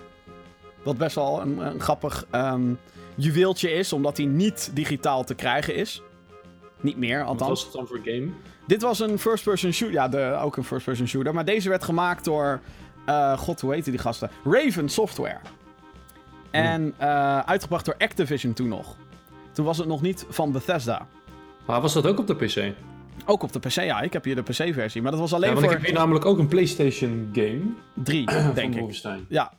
Wat 0.82 0.96
best 0.96 1.14
wel 1.14 1.40
een, 1.40 1.58
een 1.58 1.80
grappig 1.80 2.26
ehm, 2.30 2.74
juweeltje 3.14 3.72
is, 3.72 3.92
omdat 3.92 4.16
hij 4.16 4.26
niet 4.26 4.70
digitaal 4.74 5.24
te 5.24 5.34
krijgen 5.34 5.74
is. 5.74 6.02
Niet 6.84 6.96
meer, 6.96 7.18
Wat 7.18 7.28
althans. 7.28 7.50
was 7.50 7.62
het 7.64 7.72
dan 7.72 7.86
voor 7.86 8.00
game? 8.04 8.28
Dit 8.66 8.82
was 8.82 9.00
een 9.00 9.18
first-person 9.18 9.72
shooter. 9.72 9.94
Ja, 9.94 10.08
de, 10.08 10.38
ook 10.42 10.56
een 10.56 10.64
first-person 10.64 11.06
shooter. 11.08 11.34
Maar 11.34 11.44
deze 11.44 11.68
werd 11.68 11.84
gemaakt 11.84 12.24
door. 12.24 12.60
eh, 13.06 13.38
God, 13.38 13.60
hoe 13.60 13.72
heette 13.72 13.90
die 13.90 13.98
gasten? 14.00 14.30
Raven 14.44 14.88
Software. 14.88 15.38
En 16.50 16.94
eh, 16.98 17.38
uitgebracht 17.38 17.84
door 17.84 17.94
Activision 17.98 18.52
toen 18.52 18.68
nog. 18.68 18.96
Toen 19.52 19.64
was 19.64 19.78
het 19.78 19.86
nog 19.86 20.02
niet 20.02 20.26
van 20.28 20.52
Bethesda. 20.52 21.06
Maar 21.66 21.80
was 21.80 21.92
dat 21.92 22.06
ook 22.06 22.18
op 22.18 22.26
de 22.26 22.34
PC? 22.34 22.74
Ook 23.26 23.42
op 23.42 23.52
de 23.52 23.58
PC, 23.58 23.70
ja. 23.74 24.00
Ik 24.00 24.12
heb 24.12 24.24
hier 24.24 24.34
de 24.34 24.42
PC-versie. 24.42 25.02
Maar 25.02 25.10
dat 25.10 25.20
was 25.20 25.32
alleen 25.32 25.48
want 25.52 25.62
ik 25.62 25.70
voor 25.70 25.78
heb 25.78 25.86
hier 25.88 25.98
namelijk 25.98 26.24
ook 26.24 26.38
een 26.38 26.48
PlayStation 26.48 27.28
game. 27.32 27.60
drie, 27.94 28.26
denk 28.54 28.74
ik. 28.74 29.02
Ja, 29.28 29.52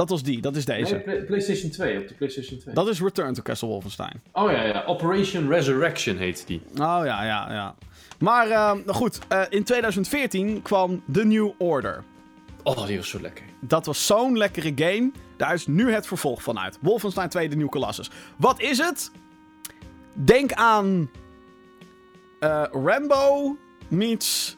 dat 0.00 0.08
was 0.08 0.22
die. 0.22 0.40
Dat 0.40 0.56
is 0.56 0.64
deze. 0.64 1.02
Nee, 1.06 1.24
PlayStation 1.24 1.70
2, 1.70 1.98
op 1.98 2.08
de 2.08 2.14
PlayStation 2.14 2.58
2. 2.58 2.74
Dat 2.74 2.88
is 2.88 3.00
Return 3.00 3.34
to 3.34 3.42
Castle 3.42 3.68
Wolfenstein. 3.68 4.22
Oh 4.32 4.50
ja, 4.50 4.64
ja. 4.64 4.84
Operation 4.86 5.48
Resurrection 5.48 6.16
heet 6.16 6.46
die. 6.46 6.62
Oh 6.72 7.00
ja, 7.04 7.24
ja, 7.24 7.52
ja. 7.52 7.74
Maar 8.18 8.50
eh, 8.50 8.72
nou 8.72 8.92
goed, 8.92 9.18
eh, 9.28 9.42
in 9.48 9.64
2014 9.64 10.62
kwam 10.62 11.02
The 11.12 11.24
New 11.24 11.50
Order. 11.58 12.04
Oh, 12.62 12.86
die 12.86 12.96
was 12.96 13.08
zo 13.08 13.20
lekker. 13.20 13.44
Dat 13.60 13.86
was 13.86 14.06
zo'n 14.06 14.36
lekkere 14.36 14.72
game. 14.74 15.10
Daar 15.36 15.54
is 15.54 15.66
nu 15.66 15.92
het 15.92 16.06
vervolg 16.06 16.42
van 16.42 16.58
uit. 16.58 16.78
Wolfenstein 16.80 17.28
2, 17.28 17.48
de 17.48 17.56
New 17.56 17.68
Colossus. 17.68 18.10
Wat 18.36 18.60
is 18.60 18.78
het? 18.78 19.10
Denk 20.14 20.52
aan 20.52 21.10
eh, 22.40 22.64
Rambo 22.72 23.56
meets 23.88 24.56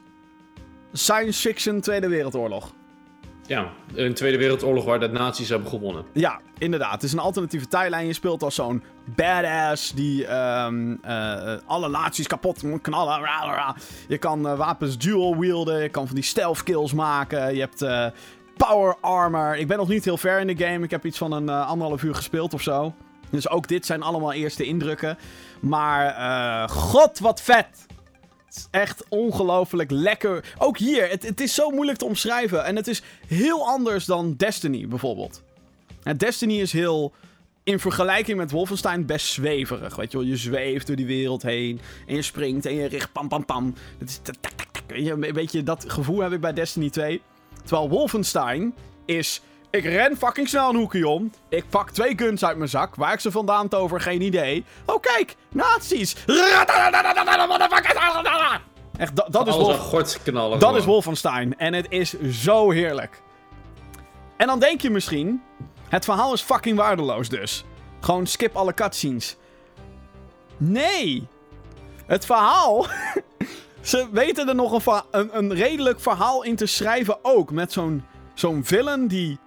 science 0.92 1.40
fiction 1.40 1.80
Tweede 1.80 2.08
Wereldoorlog. 2.08 2.72
Ja, 3.46 3.72
een 3.94 4.14
Tweede 4.14 4.38
Wereldoorlog 4.38 4.84
waar 4.84 5.00
de 5.00 5.08
nazi's 5.08 5.48
hebben 5.48 5.68
gewonnen. 5.68 6.04
Ja, 6.12 6.40
inderdaad. 6.58 6.92
Het 6.92 7.02
is 7.02 7.12
een 7.12 7.18
alternatieve 7.18 7.68
tijdlijn. 7.68 8.06
Je 8.06 8.12
speelt 8.12 8.42
als 8.42 8.54
zo'n 8.54 8.82
badass 9.04 9.92
die 9.92 10.26
ehm, 10.26 10.96
eh, 11.02 11.54
alle 11.66 11.88
nazi's 11.88 12.26
kapot 12.26 12.62
moet 12.62 12.80
knallen. 12.80 13.74
Je 14.08 14.18
kan 14.18 14.48
eh, 14.48 14.56
wapens 14.56 14.98
dual 14.98 15.36
wielden. 15.36 15.82
Je 15.82 15.88
kan 15.88 16.06
van 16.06 16.14
die 16.14 16.24
stealth 16.24 16.62
kills 16.62 16.92
maken. 16.92 17.54
Je 17.54 17.60
hebt 17.60 17.82
eh, 17.82 18.06
power 18.56 18.96
armor. 19.00 19.56
Ik 19.56 19.66
ben 19.66 19.76
nog 19.76 19.88
niet 19.88 20.04
heel 20.04 20.16
ver 20.16 20.40
in 20.40 20.46
de 20.46 20.64
game. 20.64 20.84
Ik 20.84 20.90
heb 20.90 21.04
iets 21.04 21.18
van 21.18 21.32
een 21.32 21.48
anderhalf 21.48 22.02
uur 22.02 22.14
gespeeld 22.14 22.54
of 22.54 22.62
zo. 22.62 22.94
Dus 23.30 23.48
ook 23.48 23.68
dit 23.68 23.86
zijn 23.86 24.02
allemaal 24.02 24.32
eerste 24.32 24.64
indrukken. 24.64 25.18
Maar 25.60 26.68
god, 26.68 27.18
wat 27.18 27.42
vet! 27.42 27.86
Echt 28.70 29.04
ongelooflijk 29.08 29.90
lekker. 29.90 30.54
Ook 30.58 30.78
hier, 30.78 31.08
het, 31.08 31.22
het 31.22 31.40
is 31.40 31.54
zo 31.54 31.70
moeilijk 31.70 31.98
te 31.98 32.04
omschrijven. 32.04 32.64
En 32.64 32.76
het 32.76 32.88
is 32.88 33.02
heel 33.26 33.66
anders 33.66 34.04
dan 34.04 34.34
Destiny 34.36 34.88
bijvoorbeeld. 34.88 35.42
Destiny 36.16 36.60
is 36.60 36.72
heel, 36.72 37.12
in 37.62 37.78
vergelijking 37.78 38.38
met 38.38 38.50
Wolfenstein, 38.50 39.06
best 39.06 39.26
zweverig. 39.26 39.96
Weet 39.96 40.12
je 40.12 40.18
wel, 40.18 40.26
je 40.26 40.36
zweeft 40.36 40.86
door 40.86 40.96
die 40.96 41.06
wereld 41.06 41.42
heen. 41.42 41.80
En 42.06 42.14
je 42.14 42.22
springt 42.22 42.66
en 42.66 42.74
je 42.74 42.86
richt 42.86 43.12
pam 43.12 43.28
pam 43.28 43.44
pam. 43.44 43.74
Het 43.98 44.08
is 44.08 45.10
Een 45.10 45.20
beetje 45.20 45.62
dat 45.62 45.84
gevoel 45.88 46.20
heb 46.20 46.32
ik 46.32 46.40
bij 46.40 46.52
Destiny 46.52 46.90
2. 46.90 47.22
Terwijl 47.64 47.88
Wolfenstein 47.88 48.74
is... 49.04 49.40
Ik 49.72 49.84
ren 49.84 50.16
fucking 50.16 50.48
snel 50.48 50.68
een 50.68 50.76
hoekje 50.76 51.08
om. 51.08 51.30
Ik 51.48 51.64
pak 51.68 51.90
twee 51.90 52.12
guns 52.18 52.44
uit 52.44 52.56
mijn 52.56 52.68
zak. 52.68 52.94
Waar 52.94 53.12
ik 53.12 53.20
ze 53.20 53.30
vandaan 53.30 53.68
tover, 53.68 54.00
geen 54.00 54.22
idee. 54.22 54.64
Oh, 54.86 55.00
kijk. 55.00 55.36
Nazi's. 55.48 56.16
Echt, 58.96 59.16
dat, 59.16 59.32
dat 59.32 59.46
is 59.46 59.54
Wolf... 59.54 60.22
knallen. 60.22 60.58
Dat 60.58 60.76
is 60.76 60.84
Wolfenstein. 60.84 61.58
En 61.58 61.74
het 61.74 61.86
is 61.88 62.20
zo 62.20 62.70
heerlijk. 62.70 63.22
En 64.36 64.46
dan 64.46 64.58
denk 64.58 64.80
je 64.80 64.90
misschien... 64.90 65.42
Het 65.88 66.04
verhaal 66.04 66.32
is 66.32 66.40
fucking 66.40 66.76
waardeloos 66.76 67.28
dus. 67.28 67.64
Gewoon 68.00 68.26
skip 68.26 68.56
alle 68.56 68.74
cutscenes. 68.74 69.36
Nee. 70.56 71.26
Het 72.06 72.24
verhaal... 72.26 72.86
Ze 73.80 74.08
weten 74.10 74.48
er 74.48 74.54
nog 74.54 74.86
een, 74.86 75.02
een, 75.10 75.36
een 75.36 75.54
redelijk 75.54 76.00
verhaal 76.00 76.42
in 76.42 76.56
te 76.56 76.66
schrijven 76.66 77.18
ook. 77.22 77.50
Met 77.50 77.72
zo'n 77.72 78.04
zo'n 78.34 78.64
villain 78.64 79.06
die... 79.06 79.38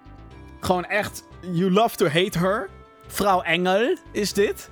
Gewoon 0.66 0.84
echt... 0.84 1.24
You 1.40 1.70
love 1.70 1.96
to 1.96 2.06
hate 2.06 2.38
her. 2.38 2.68
Vrouw 3.06 3.42
Engel 3.42 3.96
is 4.12 4.32
dit. 4.32 4.70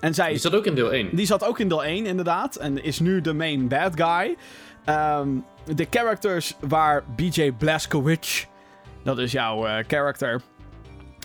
En 0.00 0.14
zij 0.14 0.28
Die 0.28 0.38
zat 0.38 0.54
ook 0.54 0.66
in 0.66 0.74
deel 0.74 0.92
1. 0.92 1.08
die 1.12 1.26
zat 1.26 1.44
ook 1.44 1.58
in 1.58 1.68
deel 1.68 1.84
1, 1.84 2.06
inderdaad. 2.06 2.56
En 2.56 2.82
is 2.82 2.98
nu 2.98 3.20
de 3.20 3.32
main 3.32 3.68
bad 3.68 3.92
guy. 3.94 4.36
Ehm, 4.84 5.28
de 5.74 5.86
characters 5.90 6.56
waar 6.60 7.04
BJ 7.16 7.52
Blazkowicz, 7.52 8.46
dat 9.02 9.18
is 9.18 9.32
jouw 9.32 9.66
eh, 9.66 9.84
character, 9.86 10.40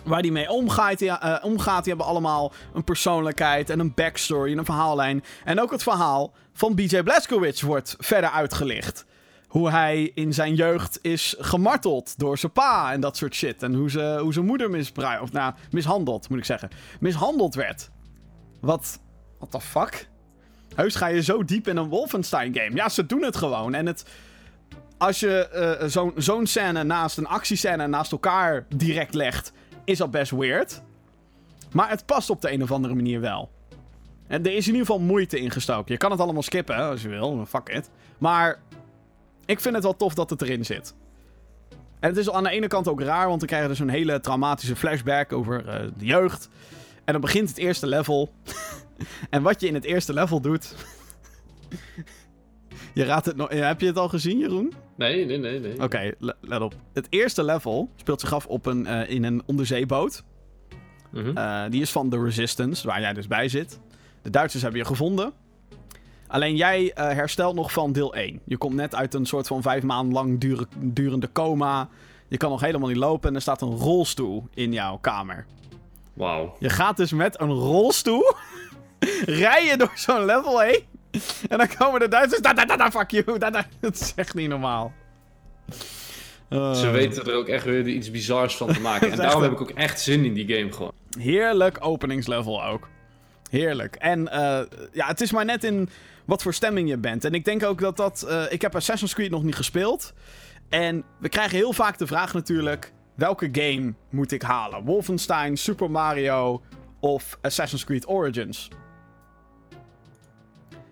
waar 0.04 0.22
die 0.22 0.32
mee 0.32 0.50
omgaat, 0.50 0.98
die, 0.98 1.10
eh, 1.10 1.44
omgaat, 1.44 1.84
die 1.84 1.92
hebben 1.92 2.12
allemaal 2.12 2.52
een 2.74 2.84
persoonlijkheid 2.84 3.70
en 3.70 3.80
een 3.80 3.92
backstory 3.94 4.52
en 4.52 4.58
een 4.58 4.64
verhaallijn. 4.64 5.24
En 5.44 5.60
ook 5.60 5.70
het 5.70 5.82
verhaal 5.82 6.32
van 6.52 6.74
BJ 6.74 7.02
Blazkowicz 7.02 7.62
wordt 7.62 7.96
verder 7.98 8.30
uitgelicht. 8.30 9.06
Hoe 9.56 9.70
hij 9.70 10.10
in 10.14 10.34
zijn 10.34 10.54
jeugd 10.54 10.98
is 11.02 11.34
gemarteld 11.38 12.18
door 12.18 12.38
zijn 12.38 12.52
pa 12.52 12.92
en 12.92 13.00
dat 13.00 13.16
soort 13.16 13.34
shit. 13.34 13.62
En 13.62 13.74
hoe, 13.74 13.90
ze, 13.90 14.18
hoe 14.20 14.32
zijn 14.32 14.44
moeder 14.44 14.70
misbruikt, 14.70 15.22
of 15.22 15.32
nou, 15.32 15.54
mishandeld 15.70 16.28
moet 16.28 16.38
ik 16.38 16.44
zeggen. 16.44 16.68
Mishandeld 17.00 17.54
werd. 17.54 17.90
Wat, 18.60 19.00
what 19.38 19.50
the 19.50 19.60
fuck? 19.60 20.08
Heus 20.74 20.94
ga 20.94 21.06
je 21.06 21.22
zo 21.22 21.44
diep 21.44 21.68
in 21.68 21.76
een 21.76 21.88
Wolfenstein 21.88 22.54
game. 22.54 22.76
Ja, 22.76 22.88
ze 22.88 23.06
doen 23.06 23.22
het 23.22 23.36
gewoon. 23.36 23.74
En 23.74 23.86
het, 23.86 24.04
als 24.98 25.20
je 25.20 25.76
uh, 25.82 25.88
zo'n 25.88 26.12
zo'n 26.16 26.46
scène 26.46 26.82
naast 26.82 27.18
een 27.18 27.26
actiescène 27.26 27.86
naast 27.86 28.12
elkaar 28.12 28.66
direct 28.76 29.14
legt, 29.14 29.52
is 29.84 29.98
dat 29.98 30.10
best 30.10 30.30
weird. 30.30 30.82
Maar 31.72 31.88
het 31.90 32.06
past 32.06 32.30
op 32.30 32.40
de 32.40 32.52
een 32.52 32.62
of 32.62 32.72
andere 32.72 32.94
manier 32.94 33.20
wel. 33.20 33.50
En 34.26 34.46
er 34.46 34.54
is 34.54 34.66
in 34.66 34.72
ieder 34.72 34.86
geval 34.86 35.00
moeite 35.00 35.38
ingestoken. 35.38 35.92
Je 35.92 35.98
kan 35.98 36.10
het 36.10 36.20
allemaal 36.20 36.42
skippen 36.42 36.76
als 36.76 37.02
je 37.02 37.08
wil, 37.08 37.46
fuck 37.46 37.68
it. 37.68 37.90
Maar 38.18 38.58
ik 39.46 39.60
vind 39.60 39.74
het 39.74 39.84
wel 39.84 39.96
tof 39.96 40.14
dat 40.14 40.30
het 40.30 40.42
erin 40.42 40.64
zit. 40.64 40.94
En 42.00 42.08
het 42.08 42.16
is 42.16 42.30
aan 42.30 42.42
de 42.42 42.50
ene 42.50 42.66
kant 42.66 42.88
ook 42.88 43.00
raar, 43.00 43.26
want 43.26 43.38
dan 43.38 43.48
krijg 43.48 43.62
je 43.62 43.68
dus 43.68 43.78
een 43.78 43.88
hele 43.88 44.20
traumatische 44.20 44.76
flashback 44.76 45.32
over 45.32 45.66
uh, 45.66 45.88
de 45.96 46.04
jeugd. 46.04 46.48
En 47.04 47.12
dan 47.12 47.20
begint 47.20 47.48
het 47.48 47.58
eerste 47.58 47.86
level. 47.86 48.32
en 49.30 49.42
wat 49.42 49.60
je 49.60 49.66
in 49.66 49.74
het 49.74 49.84
eerste 49.84 50.12
level 50.12 50.40
doet. 50.40 50.74
je 52.94 53.04
raadt 53.04 53.26
het 53.26 53.36
nog. 53.36 53.48
Heb 53.48 53.80
je 53.80 53.86
het 53.86 53.98
al 53.98 54.08
gezien, 54.08 54.38
Jeroen? 54.38 54.72
Nee, 54.96 55.24
nee, 55.24 55.38
nee. 55.38 55.60
nee. 55.60 55.82
Oké, 55.82 56.12
let 56.40 56.60
op. 56.60 56.74
Het 56.92 57.06
eerste 57.10 57.44
level 57.44 57.90
speelt 57.96 58.20
zich 58.20 58.32
af 58.32 58.46
op 58.46 58.66
een, 58.66 58.86
uh, 58.86 59.10
in 59.10 59.24
een 59.24 59.42
onderzeeboot. 59.46 60.24
Mm 61.10 61.22
-hmm. 61.22 61.38
uh, 61.38 61.62
die 61.70 61.80
is 61.80 61.90
van 61.90 62.10
The 62.10 62.22
Resistance, 62.22 62.86
waar 62.86 63.00
jij 63.00 63.12
dus 63.12 63.26
bij 63.26 63.48
zit. 63.48 63.80
De 64.22 64.30
Duitsers 64.30 64.62
hebben 64.62 64.80
je 64.80 64.86
gevonden. 64.86 65.32
Alleen 66.28 66.56
jij 66.56 66.82
uh, 66.82 66.92
herstelt 66.94 67.54
nog 67.54 67.72
van 67.72 67.92
deel 67.92 68.14
1. 68.14 68.40
Je 68.44 68.56
komt 68.56 68.74
net 68.74 68.94
uit 68.94 69.14
een 69.14 69.26
soort 69.26 69.46
van 69.46 69.62
vijf 69.62 69.82
maanden 69.82 70.14
lang 70.14 70.40
dure, 70.40 70.66
durende 70.76 71.32
coma. 71.32 71.88
Je 72.28 72.36
kan 72.36 72.50
nog 72.50 72.60
helemaal 72.60 72.88
niet 72.88 72.96
lopen 72.96 73.28
en 73.28 73.34
er 73.34 73.40
staat 73.40 73.60
een 73.60 73.76
rolstoel 73.76 74.48
in 74.54 74.72
jouw 74.72 74.96
kamer. 74.96 75.46
Wauw. 76.12 76.56
Je 76.58 76.68
gaat 76.68 76.96
dus 76.96 77.12
met 77.12 77.40
een 77.40 77.52
rolstoel 77.52 78.32
rijden 79.44 79.78
door 79.78 79.92
zo'n 79.94 80.24
level 80.24 80.60
heen. 80.60 80.84
En 81.48 81.58
dan 81.58 81.68
komen 81.78 82.00
de 82.00 82.08
Duitsers. 82.08 82.42
Da, 82.42 82.52
da, 82.52 82.64
da, 82.64 82.76
da 82.76 82.90
fuck 82.90 83.10
you. 83.10 83.38
Da, 83.38 83.50
da. 83.50 83.66
Dat 83.80 83.94
is 83.94 84.12
echt 84.16 84.34
niet 84.34 84.48
normaal. 84.48 84.92
Uh. 86.48 86.74
Ze 86.74 86.90
weten 86.90 87.24
er 87.24 87.34
ook 87.34 87.48
echt 87.48 87.64
weer 87.64 87.86
iets 87.86 88.10
bizars 88.10 88.56
van 88.56 88.72
te 88.72 88.80
maken. 88.80 89.10
en 89.12 89.16
daarom 89.16 89.42
heb 89.42 89.52
ik 89.52 89.60
ook 89.60 89.70
echt 89.70 90.00
zin 90.00 90.24
in 90.24 90.34
die 90.34 90.56
game 90.56 90.72
gewoon. 90.72 90.92
Heerlijk 91.18 91.78
openingslevel 91.80 92.64
ook. 92.64 92.88
Heerlijk. 93.50 93.94
En 93.94 94.20
uh, 94.20 94.60
ja, 94.92 95.06
het 95.06 95.20
is 95.20 95.32
maar 95.32 95.44
net 95.44 95.64
in 95.64 95.88
wat 96.26 96.42
voor 96.42 96.54
stemming 96.54 96.88
je 96.88 96.98
bent. 96.98 97.24
En 97.24 97.34
ik 97.34 97.44
denk 97.44 97.64
ook 97.64 97.80
dat 97.80 97.96
dat... 97.96 98.24
Uh, 98.28 98.52
ik 98.52 98.62
heb 98.62 98.74
Assassin's 98.74 99.14
Creed 99.14 99.30
nog 99.30 99.42
niet 99.42 99.54
gespeeld. 99.54 100.12
En 100.68 101.04
we 101.18 101.28
krijgen 101.28 101.56
heel 101.56 101.72
vaak 101.72 101.98
de 101.98 102.06
vraag 102.06 102.34
natuurlijk... 102.34 102.94
Welke 103.14 103.48
game 103.52 103.94
moet 104.10 104.32
ik 104.32 104.42
halen? 104.42 104.84
Wolfenstein, 104.84 105.56
Super 105.56 105.90
Mario 105.90 106.62
of 107.00 107.38
Assassin's 107.42 107.84
Creed 107.84 108.08
Origins? 108.08 108.68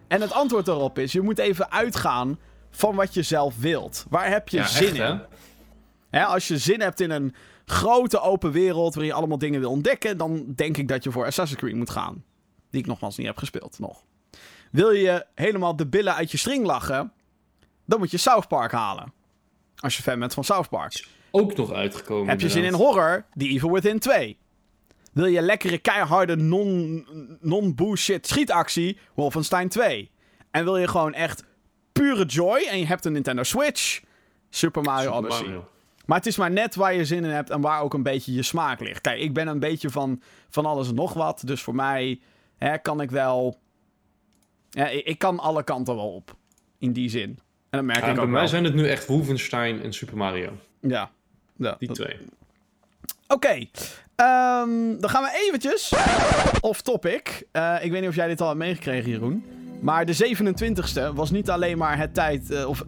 En 0.08 0.20
het 0.20 0.32
antwoord 0.32 0.66
daarop 0.66 0.98
is... 0.98 1.12
Je 1.12 1.20
moet 1.20 1.38
even 1.38 1.70
uitgaan 1.70 2.38
van 2.70 2.94
wat 2.94 3.14
je 3.14 3.22
zelf 3.22 3.58
wilt. 3.58 4.06
Waar 4.08 4.28
heb 4.28 4.48
je 4.48 4.56
ja, 4.56 4.66
zin 4.66 5.00
echt, 5.00 5.10
in? 5.10 5.20
Hè, 6.10 6.24
als 6.24 6.48
je 6.48 6.58
zin 6.58 6.80
hebt 6.80 7.00
in 7.00 7.10
een 7.10 7.34
grote 7.64 8.20
open 8.20 8.50
wereld... 8.50 8.94
waarin 8.94 9.12
je 9.12 9.18
allemaal 9.18 9.38
dingen 9.38 9.60
wil 9.60 9.70
ontdekken... 9.70 10.16
dan 10.16 10.52
denk 10.54 10.76
ik 10.76 10.88
dat 10.88 11.04
je 11.04 11.10
voor 11.10 11.26
Assassin's 11.26 11.60
Creed 11.60 11.74
moet 11.74 11.90
gaan. 11.90 12.24
Die 12.70 12.80
ik 12.80 12.86
nogmaals 12.86 13.16
niet 13.16 13.26
heb 13.26 13.38
gespeeld 13.38 13.78
nog. 13.78 14.04
Wil 14.74 14.90
je 14.90 15.26
helemaal 15.34 15.76
de 15.76 15.86
billen 15.86 16.14
uit 16.14 16.30
je 16.30 16.38
string 16.38 16.66
lachen, 16.66 17.12
dan 17.84 17.98
moet 17.98 18.10
je 18.10 18.16
South 18.16 18.48
Park 18.48 18.72
halen. 18.72 19.12
Als 19.76 19.96
je 19.96 20.02
fan 20.02 20.18
bent 20.18 20.34
van 20.34 20.44
South 20.44 20.68
Park. 20.68 21.06
Ook 21.30 21.56
nog 21.56 21.72
uitgekomen. 21.72 22.28
Heb 22.28 22.40
je 22.40 22.48
zin 22.48 22.64
in 22.64 22.72
horror? 22.72 23.24
The 23.36 23.48
Evil 23.48 23.72
Within 23.72 23.98
2. 23.98 24.38
Wil 25.12 25.26
je 25.26 25.42
lekkere, 25.42 25.78
keiharde, 25.78 26.36
non-bullshit 26.36 28.16
non 28.16 28.30
schietactie? 28.30 28.98
Wolfenstein 29.14 29.68
2. 29.68 30.10
En 30.50 30.64
wil 30.64 30.76
je 30.76 30.88
gewoon 30.88 31.14
echt 31.14 31.44
pure 31.92 32.24
joy 32.24 32.66
en 32.70 32.78
je 32.78 32.86
hebt 32.86 33.04
een 33.04 33.12
Nintendo 33.12 33.42
Switch? 33.42 34.02
Super 34.50 34.82
Mario 34.82 35.12
Super 35.12 35.18
Odyssey. 35.18 35.46
Mario. 35.46 35.68
Maar 36.06 36.18
het 36.18 36.26
is 36.26 36.36
maar 36.36 36.50
net 36.50 36.74
waar 36.74 36.94
je 36.94 37.04
zin 37.04 37.24
in 37.24 37.30
hebt 37.30 37.50
en 37.50 37.60
waar 37.60 37.80
ook 37.80 37.94
een 37.94 38.02
beetje 38.02 38.32
je 38.32 38.42
smaak 38.42 38.80
ligt. 38.80 39.00
Kijk, 39.00 39.20
ik 39.20 39.34
ben 39.34 39.48
een 39.48 39.60
beetje 39.60 39.90
van, 39.90 40.22
van 40.48 40.66
alles 40.66 40.88
en 40.88 40.94
nog 40.94 41.12
wat. 41.12 41.42
Dus 41.44 41.62
voor 41.62 41.74
mij 41.74 42.20
hè, 42.56 42.78
kan 42.78 43.00
ik 43.00 43.10
wel... 43.10 43.62
Ja, 44.74 44.88
ik, 44.88 45.04
ik 45.06 45.18
kan 45.18 45.38
alle 45.38 45.62
kanten 45.64 45.96
wel 45.96 46.14
op. 46.14 46.36
In 46.78 46.92
die 46.92 47.08
zin. 47.08 47.28
En 47.70 47.78
dat 47.80 47.82
merk 47.82 48.00
Ja, 48.00 48.06
ik 48.08 48.14
bij 48.14 48.22
ook 48.24 48.30
mij 48.30 48.40
wel. 48.40 48.48
zijn 48.48 48.64
het 48.64 48.74
nu 48.74 48.88
echt 48.88 49.06
Wolfenstein 49.06 49.82
en 49.82 49.92
Super 49.92 50.16
Mario. 50.16 50.50
Ja. 50.80 51.10
ja. 51.56 51.76
Die 51.78 51.88
dat- 51.88 51.96
twee. 51.96 52.16
Oké, 53.28 53.48
ehm, 54.16 54.98
dan 55.00 55.10
gaan 55.10 55.22
we 55.22 55.44
eventjes 55.46 55.92
off 56.60 56.82
topic. 56.82 57.46
Eh, 57.52 57.76
ik 57.80 57.90
weet 57.90 58.00
niet 58.00 58.08
of 58.10 58.14
jij 58.16 58.26
dit 58.28 58.40
al 58.40 58.46
hebt 58.46 58.58
meegekregen, 58.58 59.10
Jeroen. 59.10 59.44
Maar 59.80 60.06
de 60.06 60.12
27e 60.12 61.12
was 61.14 61.30
niet 61.30 61.50
alleen 61.50 61.78
maar 61.78 61.98
het 61.98 62.14
tijd, 62.14 62.50
eh, 62.50 62.68
of 62.68 62.82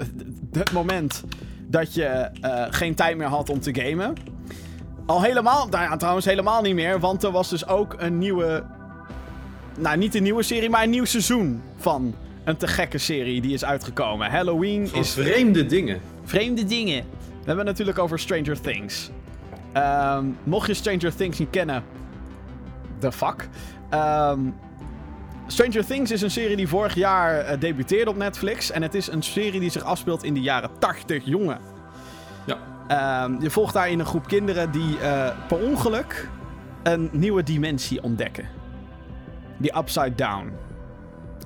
het 0.52 0.72
moment 0.72 1.24
dat 1.66 1.94
je 1.94 2.04
eh, 2.04 2.66
geen 2.70 2.94
tijd 2.94 3.16
meer 3.16 3.26
had 3.26 3.48
om 3.48 3.60
te 3.60 3.74
gamen. 3.80 4.12
Al 5.06 5.22
helemaal, 5.22 5.68
nou 5.68 5.82
ja, 5.84 5.96
trouwens 5.96 6.26
helemaal 6.26 6.62
niet 6.62 6.74
meer, 6.74 7.00
want 7.00 7.22
er 7.22 7.30
was 7.30 7.48
dus 7.48 7.66
ook 7.66 7.94
een 7.98 8.18
nieuwe, 8.18 8.64
nou 9.78 9.96
niet 9.96 10.14
een 10.14 10.22
nieuwe 10.22 10.42
serie, 10.42 10.70
maar 10.70 10.82
een 10.82 10.90
nieuw 10.90 11.04
seizoen 11.04 11.62
van 11.76 12.14
een 12.44 12.56
te 12.56 12.66
gekke 12.66 12.98
serie 12.98 13.40
die 13.40 13.52
is 13.52 13.64
uitgekomen. 13.64 14.30
Halloween 14.30 14.88
Van 14.88 14.98
is 14.98 15.12
vreemde 15.12 15.66
dingen. 15.66 16.00
Vreemde 16.24 16.64
dingen. 16.64 17.04
We 17.18 17.52
hebben 17.52 17.56
het 17.56 17.66
natuurlijk 17.66 17.98
over 17.98 18.18
Stranger 18.18 18.60
Things. 18.60 19.10
Ehm, 19.72 20.24
mocht 20.44 20.66
je 20.66 20.74
Stranger 20.74 21.14
Things 21.14 21.38
niet 21.38 21.50
kennen, 21.50 21.84
the 22.98 23.12
fuck. 23.12 23.48
Ehm, 23.90 24.40
Stranger 25.46 25.86
Things 25.86 26.10
is 26.10 26.22
een 26.22 26.30
serie 26.30 26.56
die 26.56 26.68
vorig 26.68 26.94
jaar 26.94 27.38
eh, 27.38 27.60
debuteerde 27.60 28.10
op 28.10 28.16
Netflix. 28.16 28.70
En 28.70 28.82
het 28.82 28.94
is 28.94 29.08
een 29.08 29.22
serie 29.22 29.60
die 29.60 29.70
zich 29.70 29.82
afspeelt 29.82 30.24
in 30.24 30.34
de 30.34 30.40
jaren 30.40 30.70
80, 30.78 31.24
jongen. 31.24 31.58
Ja. 32.44 32.58
Ehm, 32.88 33.42
je 33.42 33.50
volgt 33.50 33.74
daarin 33.74 33.98
een 33.98 34.06
groep 34.06 34.26
kinderen 34.26 34.70
die 34.70 34.98
eh, 34.98 35.28
per 35.48 35.58
ongeluk 35.58 36.28
een 36.82 37.08
nieuwe 37.12 37.42
dimensie 37.42 38.02
ontdekken. 38.02 38.55
Die 39.58 39.76
Upside 39.76 40.14
Down. 40.14 40.52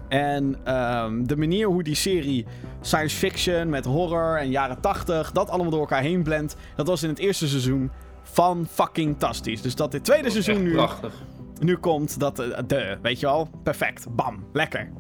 En 0.09 0.57
ehm, 0.65 1.23
de 1.25 1.37
manier 1.37 1.67
hoe 1.67 1.83
die 1.83 1.95
serie 1.95 2.47
science 2.81 3.17
fiction 3.17 3.69
met 3.69 3.85
horror 3.85 4.37
en 4.39 4.51
jaren 4.51 4.81
80, 4.81 5.33
dat 5.33 5.49
allemaal 5.51 5.71
door 5.71 5.81
elkaar 5.81 6.03
heen 6.03 6.23
blendt, 6.23 6.57
dat 6.77 6.87
was 6.87 7.03
in 7.03 7.09
het 7.09 7.19
eerste 7.19 7.49
seizoen 7.49 7.91
van 8.23 8.67
fucking 8.71 9.19
tastisch. 9.19 9.63
Dus 9.63 9.75
dat 9.75 9.93
dit 9.93 10.05
tweede 10.05 10.23
Dat 10.23 10.33
seizoen 10.33 10.63
nu, 10.63 10.73
prachtig. 10.73 11.13
nu 11.61 11.77
komt, 11.77 12.21
dat 12.21 12.39
eh, 12.39 12.59
de, 12.67 12.99
weet 13.03 13.21
je 13.21 13.27
wel, 13.27 13.49
perfect, 13.63 14.07
bam, 14.15 14.45
lekker. 14.53 14.91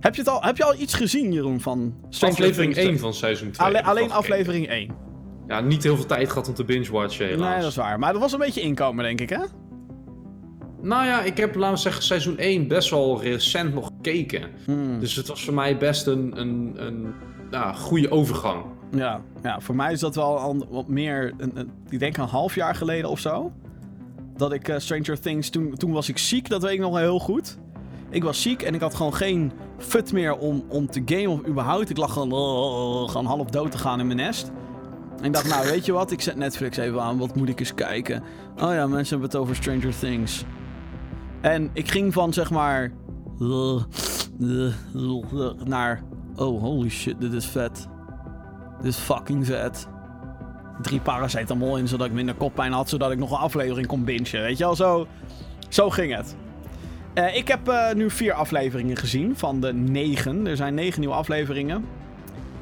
Heb 0.00 0.14
je, 0.14 0.20
het 0.20 0.30
al, 0.30 0.42
heb 0.42 0.56
je 0.56 0.64
al 0.64 0.74
iets 0.74 0.94
gezien, 0.94 1.32
Jeroen, 1.32 1.60
van 1.60 1.94
Stranger 2.08 2.36
Aflevering 2.38 2.74
Things? 2.74 2.88
1 2.90 2.98
van 2.98 3.14
seizoen 3.14 3.50
2. 3.50 3.66
Alle- 3.66 3.76
heb 3.76 3.84
ik 3.84 3.90
alleen 3.90 4.12
aflevering 4.12 4.68
1. 4.68 4.90
Ja, 5.46 5.60
niet 5.60 5.82
heel 5.82 5.96
veel 5.96 6.06
tijd 6.06 6.28
gehad 6.28 6.48
om 6.48 6.54
te 6.54 6.64
binge-watchen 6.64 7.26
helaas. 7.26 7.52
Nee, 7.52 7.60
dat 7.60 7.70
is 7.70 7.76
waar. 7.76 7.98
Maar 7.98 8.12
dat 8.12 8.20
was 8.20 8.32
een 8.32 8.38
beetje 8.38 8.60
inkomen, 8.60 9.04
denk 9.04 9.20
ik, 9.20 9.28
hè? 9.30 9.38
Nou 10.82 11.04
ja, 11.04 11.22
ik 11.22 11.36
heb, 11.36 11.54
laten 11.54 11.74
we 11.74 11.80
zeggen, 11.80 12.02
seizoen 12.02 12.38
1 12.38 12.68
best 12.68 12.90
wel 12.90 13.22
recent 13.22 13.74
nog 13.74 13.86
gekeken. 13.96 14.42
Hmm. 14.64 15.00
Dus 15.00 15.16
het 15.16 15.28
was 15.28 15.44
voor 15.44 15.54
mij 15.54 15.76
best 15.76 16.06
een, 16.06 16.40
een, 16.40 16.72
een 16.76 17.12
nou, 17.50 17.74
goede 17.74 18.10
overgang. 18.10 18.64
Ja, 18.90 19.20
ja, 19.42 19.60
voor 19.60 19.74
mij 19.74 19.92
is 19.92 20.00
dat 20.00 20.14
wel 20.14 20.38
al 20.38 20.66
wat 20.70 20.88
meer, 20.88 21.34
een, 21.38 21.50
een- 21.54 21.70
ik 21.88 21.98
denk 21.98 22.16
een 22.16 22.24
half 22.28 22.54
jaar 22.54 22.74
geleden 22.74 23.10
of 23.10 23.18
zo. 23.18 23.52
Dat 24.36 24.52
ik 24.52 24.68
eh, 24.68 24.78
Stranger 24.78 25.20
Things, 25.20 25.50
toen, 25.50 25.74
toen 25.76 25.92
was 25.92 26.08
ik 26.08 26.18
ziek, 26.18 26.48
dat 26.48 26.62
weet 26.62 26.72
ik 26.72 26.80
nog 26.80 26.90
wel 26.92 27.00
heel 27.00 27.18
goed. 27.18 27.58
Ik 28.10 28.22
was 28.24 28.42
ziek 28.42 28.62
en 28.62 28.74
ik 28.74 28.80
had 28.80 28.94
gewoon 28.94 29.14
geen 29.14 29.52
fut 29.78 30.12
meer 30.12 30.36
om, 30.36 30.64
om 30.68 30.86
te 30.90 31.02
gamen 31.04 31.28
of 31.30 31.46
überhaupt. 31.46 31.90
Ik 31.90 31.96
lag 31.96 32.12
gewoon, 32.12 32.32
oh, 32.32 33.08
gewoon 33.10 33.26
half 33.26 33.46
dood 33.50 33.70
te 33.70 33.78
gaan 33.78 34.00
in 34.00 34.06
mijn 34.06 34.18
nest. 34.18 34.50
En 35.18 35.24
ik 35.24 35.32
dacht, 35.32 35.48
nou 35.48 35.66
weet 35.68 35.86
je 35.86 35.92
wat, 35.92 36.10
ik 36.10 36.20
zet 36.20 36.36
Netflix 36.36 36.76
even 36.76 37.02
aan, 37.02 37.18
wat 37.18 37.34
moet 37.36 37.48
ik 37.48 37.60
eens 37.60 37.74
kijken? 37.74 38.22
Oh 38.62 38.72
ja, 38.72 38.86
mensen 38.86 39.08
hebben 39.18 39.28
het 39.30 39.36
over 39.36 39.56
Stranger 39.56 39.98
Things. 39.98 40.44
En 41.40 41.70
ik 41.72 41.90
ging 41.90 42.12
van 42.12 42.32
zeg 42.32 42.50
maar... 42.50 42.92
naar... 45.64 46.02
Oh, 46.36 46.62
holy 46.62 46.88
shit, 46.88 47.20
dit 47.20 47.32
is 47.32 47.46
vet. 47.46 47.88
Dit 48.76 48.86
is 48.86 48.96
fucking 48.96 49.46
vet. 49.46 49.88
Drie 50.82 51.00
paracetamol 51.00 51.76
in, 51.76 51.88
zodat 51.88 52.06
ik 52.06 52.12
minder 52.12 52.34
koppijn 52.34 52.72
had, 52.72 52.88
zodat 52.88 53.10
ik 53.10 53.18
nog 53.18 53.30
een 53.30 53.36
aflevering 53.36 53.86
kon 53.86 54.04
bingen. 54.04 54.42
Weet 54.42 54.58
je 54.58 54.64
wel, 54.64 54.76
zo, 54.76 55.06
zo 55.68 55.90
ging 55.90 56.16
het. 56.16 56.36
Eh, 57.14 57.36
ik 57.36 57.48
heb 57.48 57.68
eh, 57.68 57.92
nu 57.94 58.10
vier 58.10 58.32
afleveringen 58.32 58.96
gezien 58.96 59.36
van 59.36 59.60
de 59.60 59.72
negen. 59.72 60.46
Er 60.46 60.56
zijn 60.56 60.74
negen 60.74 61.00
nieuwe 61.00 61.14
afleveringen. 61.14 61.84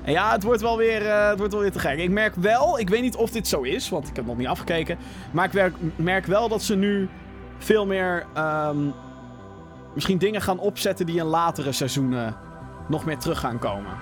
En 0.03 0.13
ja, 0.13 0.33
het 0.33 0.43
wordt 0.43 0.61
wel 0.61 0.77
weer, 0.77 1.07
eh, 1.07 1.29
het 1.29 1.39
wordt 1.39 1.53
wel 1.53 1.63
weer 1.63 1.73
te 1.73 1.79
gek. 1.79 1.99
Ik 1.99 2.11
merk 2.11 2.35
wel, 2.35 2.79
ik 2.79 2.89
weet 2.89 3.03
niet 3.03 3.17
of 3.17 3.31
dit 3.31 3.49
zo 3.49 3.63
is, 3.63 3.89
want 3.89 4.09
ik 4.09 4.17
heb 4.17 4.27
nog 4.27 4.37
niet 4.37 4.47
afgekeken. 4.47 4.99
Maar 5.31 5.55
ik 5.55 5.73
merk 5.97 6.27
wel 6.27 6.49
dat 6.49 6.63
ze 6.63 6.77
nu 6.77 7.09
veel 7.59 7.87
meer 7.87 8.27
ehm, 8.35 8.79
misschien 9.95 10.19
dingen 10.19 10.43
gaan 10.43 10.59
opzetten 10.59 11.07
die 11.07 11.19
in 11.19 11.25
latere 11.25 11.73
seizoenen 11.73 12.37
nog 12.89 13.05
meer 13.05 13.19
terug 13.19 13.39
gaan 13.41 13.59
komen. 13.59 13.93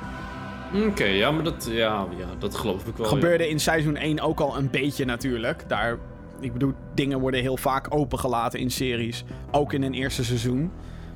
Oké, 0.88 1.04
ja, 1.04 1.30
maar 1.30 1.44
dat, 1.44 1.68
ja, 1.70 2.06
ja, 2.16 2.26
dat 2.38 2.54
geloof 2.54 2.86
ik 2.86 2.96
wel. 2.96 3.06
Gebeurde 3.06 3.48
in 3.48 3.60
seizoen 3.60 3.96
1 3.96 4.20
ook 4.20 4.40
al 4.40 4.56
een 4.56 4.70
beetje 4.70 5.04
natuurlijk. 5.04 5.68
Daar, 5.68 5.98
ik 6.40 6.52
bedoel, 6.52 6.72
dingen 6.94 7.20
worden 7.20 7.40
heel 7.40 7.56
vaak 7.56 7.86
opengelaten 7.94 8.60
in 8.60 8.70
series. 8.70 9.24
Ook 9.50 9.72
in 9.72 9.82
een 9.82 9.94
eerste 9.94 10.24
seizoen. 10.24 10.72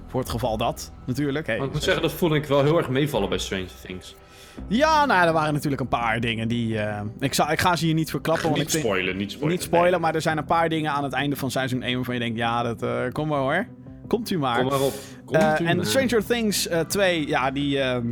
Voor 0.06 0.20
het 0.20 0.30
geval 0.30 0.56
dat, 0.56 0.92
natuurlijk. 1.06 1.46
Hey, 1.46 1.56
Maar 1.56 1.66
ik 1.66 1.72
moet 1.72 1.82
zeggen, 1.82 2.02
dat 2.02 2.12
vond 2.12 2.34
ik 2.34 2.44
wel 2.44 2.62
heel 2.62 2.76
erg 2.76 2.88
meevallen 2.88 3.28
bij 3.28 3.38
Stranger 3.38 3.70
Things. 3.86 4.14
Ja, 4.68 5.06
nou, 5.06 5.26
er 5.26 5.32
waren 5.32 5.52
natuurlijk 5.54 5.80
een 5.82 5.88
paar 5.88 6.20
dingen 6.20 6.48
die... 6.48 6.78
eh, 6.78 7.00
ik, 7.18 7.34
zal, 7.34 7.50
ik 7.50 7.60
ga 7.60 7.76
ze 7.76 7.84
hier 7.84 7.94
niet 7.94 8.10
verklappen, 8.10 8.44
want 8.44 8.56
niet 8.56 8.64
ik 8.64 8.70
vind... 8.70 8.84
spoilen, 8.84 9.16
niet 9.16 9.30
spoilen. 9.30 9.52
Niet 9.56 9.62
spoilen, 9.66 9.90
nee. 9.90 10.00
maar 10.00 10.14
er 10.14 10.20
zijn 10.22 10.38
een 10.38 10.44
paar 10.44 10.68
dingen 10.68 10.90
aan 10.92 11.04
het 11.04 11.12
einde 11.12 11.36
van 11.36 11.50
seizoen 11.50 11.82
1 11.82 11.94
waarvan 11.94 12.14
je 12.14 12.20
denkt, 12.20 12.36
ja, 12.38 12.62
dat 12.62 12.82
eh, 12.82 13.00
kom 13.12 13.28
maar 13.28 13.38
hoor. 13.38 13.66
Komt 14.06 14.30
u 14.30 14.38
maar. 14.38 14.58
Kom 14.60 14.68
maar 14.68 14.80
op. 14.80 14.92
Komt 15.24 15.42
Eh, 15.42 15.54
u 15.60 15.64
en 15.64 15.76
maar. 15.76 15.86
Stranger 15.86 16.24
Things 16.26 16.68
eh 16.68 16.80
2, 16.80 17.26
ja, 17.28 17.50
die, 17.50 17.80
ehm, 17.80 18.06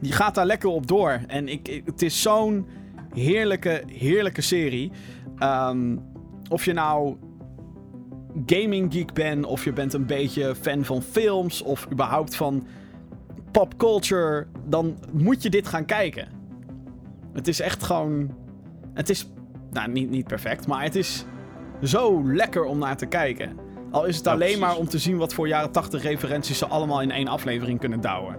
die 0.00 0.12
gaat 0.12 0.34
daar 0.34 0.46
lekker 0.46 0.68
op 0.68 0.86
door. 0.86 1.20
En 1.26 1.48
ik, 1.48 1.68
ik- 1.68 1.82
het 1.86 2.02
is 2.02 2.22
zo'n 2.22 2.66
heerlijke, 3.14 3.82
heerlijke 3.92 4.40
serie. 4.40 4.92
Ehm, 5.38 5.96
of 6.48 6.64
je 6.64 6.72
nou 6.72 7.16
gaming 8.46 8.92
geek 8.92 9.12
bent, 9.12 9.44
of 9.46 9.64
je 9.64 9.72
bent 9.72 9.92
een 9.92 10.06
beetje 10.06 10.54
fan 10.60 10.84
van 10.84 11.02
films, 11.02 11.62
of 11.62 11.86
überhaupt 11.92 12.36
van 12.36 12.66
popculture, 13.50 14.46
dan 14.66 14.98
moet 15.12 15.42
je 15.42 15.50
dit 15.50 15.66
gaan 15.68 15.84
kijken. 15.84 16.28
Het 17.32 17.48
is 17.48 17.60
echt 17.60 17.82
gewoon. 17.82 18.34
Het 18.94 19.08
is. 19.10 19.28
Nou, 19.72 19.90
niet, 19.90 20.10
niet 20.10 20.26
perfect, 20.26 20.66
maar 20.66 20.82
het 20.82 20.94
is 20.96 21.24
zo 21.82 22.32
lekker 22.32 22.64
om 22.64 22.78
naar 22.78 22.96
te 22.96 23.06
kijken. 23.06 23.56
Al 23.90 24.04
is 24.04 24.16
het 24.16 24.24
Ja, 24.24 24.30
alleen 24.30 24.46
precies. 24.46 24.64
maar 24.64 24.76
om 24.76 24.88
te 24.88 24.98
zien 24.98 25.16
wat 25.16 25.34
voor 25.34 25.48
jaren 25.48 25.70
80 25.70 26.02
referenties 26.02 26.58
ze 26.58 26.66
allemaal 26.66 27.02
in 27.02 27.10
één 27.10 27.28
aflevering 27.28 27.78
kunnen 27.78 28.00
douwen. 28.00 28.36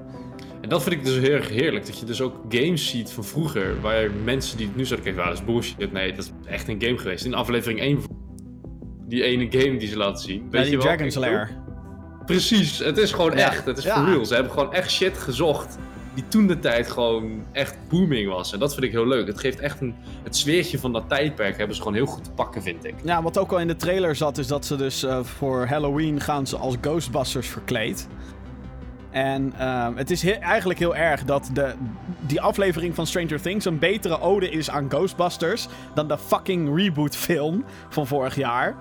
En 0.62 0.70
dat 0.70 0.84
vind 0.84 0.96
ik 0.96 1.04
dus 1.06 1.18
heel 1.18 1.32
erg 1.36 1.50
heerlijk. 1.50 1.86
Dat 1.86 2.00
je 2.00 2.06
dus 2.06 2.22
ook 2.22 2.36
games 2.50 2.90
ziet 2.90 3.12
van 3.12 3.24
vroeger. 3.24 3.82
Waar 3.82 4.12
mensen 4.24 4.58
die 4.58 4.68
het 4.68 4.76
nu 4.76 4.86
zouden 4.86 5.06
kijken, 5.06 5.24
ah, 5.24 5.30
dat 5.30 5.40
is 5.40 5.46
bullshit. 5.46 5.92
Nee, 5.92 6.14
dat 6.14 6.24
is 6.24 6.32
echt 6.52 6.68
een 6.68 6.82
game 6.82 6.98
geweest. 6.98 7.26
In 7.26 7.34
aflevering 7.34 7.80
1, 7.80 8.00
die 9.08 9.24
ene 9.24 9.48
game 9.60 9.78
die 9.78 9.88
ze 9.88 9.98
laten 9.98 10.24
zien. 10.24 10.42
Ja, 10.44 10.50
Weet 10.50 10.62
die 10.62 10.72
je 10.72 10.78
wel? 10.78 10.86
Dragon's 10.86 11.16
Lair. 11.16 11.50
Precies, 12.26 12.80
het 12.80 12.98
is 12.98 13.12
gewoon 13.12 13.32
Ja. 13.38 13.38
echt. 13.52 13.66
Het 13.66 13.78
is 13.78 13.86
for 13.88 14.06
real. 14.06 14.26
Ze 14.26 14.34
hebben 14.34 14.52
gewoon 14.52 14.74
echt 14.74 14.92
shit 14.92 15.18
gezocht. 15.18 15.78
Die 16.14 16.28
toen 16.28 16.48
de 16.48 16.60
tijd 16.60 16.92
gewoon 16.92 17.44
echt 17.52 17.76
booming 17.90 18.30
was. 18.30 18.54
En 18.54 18.60
dat 18.60 18.74
vind 18.74 18.86
ik 18.86 18.92
heel 18.92 19.08
leuk. 19.08 19.28
Het 19.28 19.40
geeft 19.40 19.60
echt 19.60 19.82
een. 19.82 19.96
Het 20.24 20.36
sfeertje 20.36 20.80
van 20.80 20.94
dat 20.94 21.04
tijdperk 21.08 21.58
hebben 21.58 21.76
ze 21.76 21.82
gewoon 21.82 21.98
heel 21.98 22.06
goed 22.06 22.24
te 22.24 22.32
pakken, 22.32 22.62
vind 22.62 22.86
ik. 22.86 22.94
Ja, 23.04 23.22
wat 23.22 23.38
ook 23.38 23.52
al 23.52 23.60
in 23.60 23.68
de 23.68 23.76
trailer 23.76 24.16
zat, 24.16 24.38
is 24.38 24.48
dat 24.48 24.66
ze 24.66 24.76
dus 24.76 25.04
eh, 25.04 25.20
voor 25.24 25.66
Halloween 25.68 26.20
gaan 26.22 26.48
ze 26.48 26.58
als 26.58 26.76
Ghostbusters 26.82 27.48
verkleed. 27.48 28.08
En 29.12 29.54
ehm, 29.58 29.96
het 29.96 30.12
is 30.12 30.22
he- 30.22 30.32
eigenlijk 30.32 30.80
heel 30.80 30.96
erg 30.96 31.24
dat 31.24 31.50
de, 31.54 31.74
die 32.20 32.42
aflevering 32.42 32.96
van 32.96 33.08
Stranger 33.08 33.42
Things 33.42 33.66
een 33.66 33.80
betere 33.80 34.20
ode 34.20 34.50
is 34.50 34.70
aan 34.70 34.90
Ghostbusters 34.90 35.68
dan 35.96 36.08
de 36.08 36.18
fucking 36.18 36.76
reboot 36.78 37.16
film 37.16 37.64
van 37.90 38.08
vorig 38.08 38.36
jaar. 38.36 38.76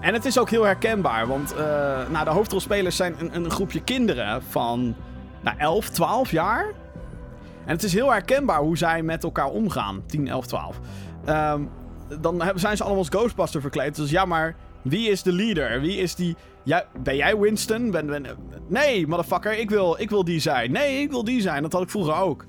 En 0.00 0.14
het 0.14 0.24
is 0.24 0.38
ook 0.38 0.50
heel 0.50 0.64
herkenbaar, 0.64 1.26
want 1.26 1.54
eh, 1.54 1.58
nou, 2.08 2.24
de 2.24 2.30
hoofdrolspelers 2.30 2.96
zijn 2.96 3.14
een, 3.18 3.34
een 3.34 3.50
groepje 3.50 3.82
kinderen 3.82 4.42
van 4.42 4.94
nou, 5.40 5.58
11, 5.58 5.88
12 5.88 6.30
jaar. 6.30 6.66
En 7.64 7.72
het 7.72 7.82
is 7.82 7.92
heel 7.92 8.12
herkenbaar 8.12 8.60
hoe 8.60 8.76
zij 8.76 9.02
met 9.02 9.24
elkaar 9.24 9.48
omgaan. 9.48 10.02
10, 10.06 10.28
11, 10.28 10.46
12. 10.46 10.80
Ehm, 11.24 11.62
dan 12.20 12.42
zijn 12.54 12.76
ze 12.76 12.82
allemaal 12.82 13.00
als 13.00 13.08
Ghostbuster 13.08 13.60
verkleed. 13.60 13.96
Dus 13.96 14.10
ja, 14.10 14.24
maar 14.24 14.56
wie 14.82 15.10
is 15.10 15.22
de 15.22 15.32
leader? 15.32 15.80
Wie 15.80 15.96
is 15.96 16.14
die... 16.14 16.36
Ja, 16.62 16.84
ben 17.02 17.16
jij 17.16 17.38
Winston? 17.38 17.90
Ben, 17.90 18.06
ben... 18.06 18.26
Nee, 18.68 19.06
motherfucker, 19.06 19.58
ik 19.58 19.70
wil, 19.70 19.96
ik 20.00 20.10
wil 20.10 20.24
die 20.24 20.40
zijn. 20.40 20.72
Nee, 20.72 21.00
ik 21.00 21.10
wil 21.10 21.24
die 21.24 21.40
zijn. 21.40 21.62
Dat 21.62 21.72
had 21.72 21.82
ik 21.82 21.90
vroeger 21.90 22.14
ook. 22.14 22.44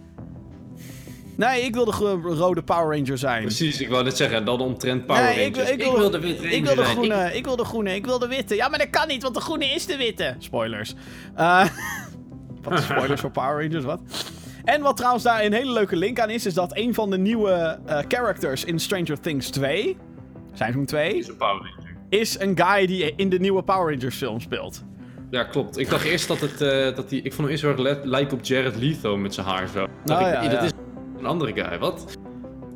Nee, 1.37 1.61
ik 1.61 1.73
wil 1.73 1.85
de 1.85 1.91
rode 2.23 2.63
Power 2.63 2.97
Ranger 2.97 3.17
zijn. 3.17 3.41
Precies, 3.41 3.81
ik 3.81 3.89
wou 3.89 4.03
net 4.03 4.17
zeggen. 4.17 4.45
Dan 4.45 4.59
omtrent 4.59 5.05
Power 5.05 5.23
Nee, 5.23 5.45
ik, 5.45 5.55
Rangers. 5.55 5.71
ik, 5.73 5.81
wil, 5.97 6.09
de 6.09 6.19
witte 6.19 6.47
ik 6.49 6.65
wil 6.65 6.75
de 6.75 6.81
Ranger 6.81 6.85
zijn. 6.85 6.97
groene, 6.97 7.35
ik... 7.35 7.45
wil 7.45 7.55
de 7.55 7.65
groene, 7.65 7.95
ik 7.95 8.05
wil 8.05 8.19
de 8.19 8.27
witte. 8.27 8.55
Ja, 8.55 8.67
maar 8.67 8.79
dat 8.79 8.89
kan 8.89 9.07
niet, 9.07 9.21
want 9.23 9.35
de 9.35 9.41
groene 9.41 9.65
is 9.65 9.85
de 9.85 9.97
witte. 9.97 10.35
Spoilers. 10.37 10.93
Eh, 11.35 11.65
wat 12.63 12.79
spoilers 12.79 13.21
voor 13.21 13.31
Power 13.31 13.61
Rangers, 13.63 13.83
wat? 13.85 13.99
En 14.63 14.81
wat 14.81 14.97
trouwens 14.97 15.23
daar 15.23 15.43
een 15.45 15.53
hele 15.53 15.71
leuke 15.73 15.95
link 15.95 16.19
aan 16.19 16.29
is, 16.29 16.45
is 16.45 16.53
dat 16.53 16.77
een 16.77 16.93
van 16.93 17.09
de 17.09 17.17
nieuwe 17.17 17.79
eh, 17.85 17.99
characters 18.07 18.63
in 18.63 18.79
Stranger 18.79 19.19
Things 19.19 19.49
2, 19.49 19.97
seizoen 20.53 20.85
2, 20.85 21.17
Is 21.17 21.27
een 21.27 21.37
Power 21.37 21.53
Ranger. 21.75 21.95
is 22.09 22.39
een 22.39 22.59
guy 22.59 22.85
die 22.87 23.13
in 23.15 23.29
de 23.29 23.39
nieuwe 23.39 23.63
Power 23.63 23.93
Rangers 23.93 24.15
film 24.15 24.39
speelt. 24.41 24.83
Ja, 25.29 25.43
klopt. 25.43 25.77
Ik 25.77 25.89
dacht 25.89 26.03
eerst 26.05 26.27
dat 26.27 26.39
het. 26.39 26.61
eh, 26.61 26.95
dat 26.95 27.09
die, 27.09 27.21
ik 27.21 27.33
vond 27.33 27.37
hem 27.37 27.47
eerst 27.49 27.63
heel 27.63 27.87
erg 27.87 28.03
lijken 28.03 28.37
op 28.37 28.43
Jared 28.43 28.75
Leto 28.75 29.17
met 29.17 29.33
zijn 29.33 29.45
haar 29.47 29.67
zo. 29.67 29.87
Dacht 30.05 30.21
Oh, 30.21 30.27
ik, 30.27 30.33
ja, 30.33 30.41
dat 30.41 30.51
ja. 30.51 30.61
is 30.61 30.71
een 31.19 31.25
andere 31.25 31.53
guy. 31.53 31.79
Wat? 31.79 32.05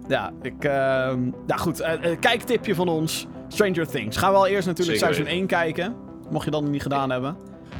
Ja, 0.08 0.32
ik. 0.42 0.64
ehm 0.64 1.20
nou 1.48 1.60
goed, 1.60 1.80
eh, 1.80 1.94
kijktipje 2.20 2.76
van 2.76 2.88
ons: 2.88 3.28
Stranger 3.48 3.88
Things. 3.88 4.18
Gaan 4.18 4.32
we 4.32 4.38
al 4.38 4.48
eerst 4.48 4.68
natuurlijk 4.68 4.98
Zeker 5.00 5.14
seizoen 5.16 5.36
1 5.40 5.48
kijken. 5.48 5.96
Mocht 6.30 6.46
je 6.46 6.52
dat 6.52 6.62
nog 6.62 6.72
niet 6.72 6.82
gedaan 6.82 7.10
hebben. 7.10 7.36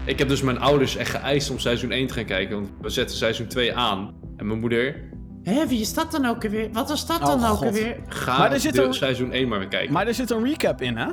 Ik 0.06 0.20
heb 0.20 0.28
dus 0.28 0.42
mijn 0.42 0.60
ouders 0.60 0.96
echt 0.96 1.10
geëist 1.16 1.50
om 1.50 1.60
seizoen 1.60 1.92
1 1.92 2.08
te 2.08 2.14
gaan 2.14 2.26
kijken. 2.26 2.56
Want 2.56 2.70
we 2.82 2.90
zetten 2.90 3.18
seizoen 3.18 3.48
2 3.48 3.76
aan. 3.76 4.14
En 4.38 4.48
mijn 4.48 4.60
moeder. 4.60 5.10
Hé, 5.44 5.68
wie 5.68 5.80
is 5.80 5.94
dat 5.94 6.12
dan 6.12 6.26
ook 6.26 6.44
alweer? 6.44 6.70
Wat 6.72 6.90
is 6.90 7.06
dat 7.06 7.20
Oh, 7.20 7.26
dan 7.26 7.46
ook 7.46 7.58
God. 7.58 7.68
alweer? 7.68 7.98
Ga 8.08 8.38
Maar 8.38 8.52
er 8.52 8.60
zit 8.60 8.74
de 8.74 8.84
een- 8.84 8.94
seizoen 8.94 9.32
1 9.34 9.48
maar 9.48 9.60
weer 9.60 9.68
kijken. 9.68 9.94
Maar 9.94 10.08
er 10.08 10.14
zit 10.14 10.30
een 10.32 10.44
recap 10.44 10.82
in, 10.82 10.98
hè? 10.98 11.08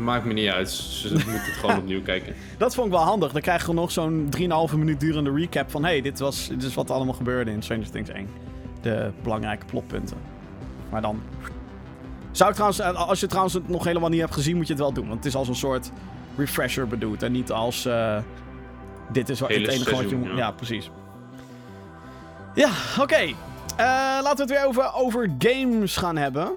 Maakt 0.00 0.24
me 0.24 0.32
niet 0.32 0.48
uit. 0.48 0.70
Ze 0.70 1.12
moeten 1.12 1.32
het 1.32 1.54
gewoon 1.54 1.76
opnieuw 1.78 2.02
kijken. 2.02 2.34
Dat 2.58 2.74
vond 2.74 2.86
ik 2.86 2.92
wel 2.92 3.02
handig. 3.02 3.32
Dan 3.32 3.40
krijg 3.40 3.66
je 3.66 3.72
nog 3.72 3.90
zo'n 3.90 4.28
3,5 4.70 4.76
minuut 4.76 5.00
durende 5.00 5.32
recap 5.32 5.70
van... 5.70 5.84
hey, 5.84 6.00
dit, 6.00 6.18
was, 6.18 6.48
dit 6.48 6.62
is 6.62 6.74
wat 6.74 6.88
er 6.88 6.94
allemaal 6.94 7.14
gebeurde 7.14 7.50
in 7.50 7.62
Stranger 7.62 7.90
Things 7.90 8.10
1. 8.10 8.28
De 8.80 9.10
belangrijke 9.22 9.66
plotpunten. 9.66 10.16
Maar 10.90 11.02
dan... 11.02 11.22
Zou 12.30 12.48
ik 12.48 12.54
trouwens, 12.54 12.80
eh, 12.80 13.08
als 13.08 13.20
je 13.20 13.26
trouwens 13.26 13.54
het 13.54 13.68
nog 13.68 13.84
helemaal 13.84 14.08
niet 14.08 14.20
hebt 14.20 14.34
gezien, 14.34 14.56
moet 14.56 14.66
je 14.66 14.72
het 14.72 14.82
wel 14.82 14.92
doen. 14.92 15.04
Want 15.04 15.16
het 15.16 15.26
is 15.26 15.34
als 15.34 15.48
een 15.48 15.54
soort 15.54 15.90
refresher 16.36 16.88
bedoeld. 16.88 17.22
En 17.22 17.32
niet 17.32 17.50
als... 17.52 17.86
eh, 17.86 18.18
dit 19.12 19.28
is 19.28 19.40
wat, 19.40 19.48
het 19.48 19.68
enige 19.68 19.94
wat 19.96 20.10
je 20.10 20.16
moet... 20.16 20.28
ja. 20.28 20.36
Ja, 20.36 20.50
precies. 20.50 20.90
Ja, 22.54 22.70
oké. 23.00 23.14
Eh, 23.14 23.34
laten 24.22 24.34
we 24.34 24.42
het 24.42 24.50
weer 24.50 24.66
over, 24.66 24.92
over 24.94 25.30
games 25.38 25.96
gaan 25.96 26.16
hebben. 26.16 26.50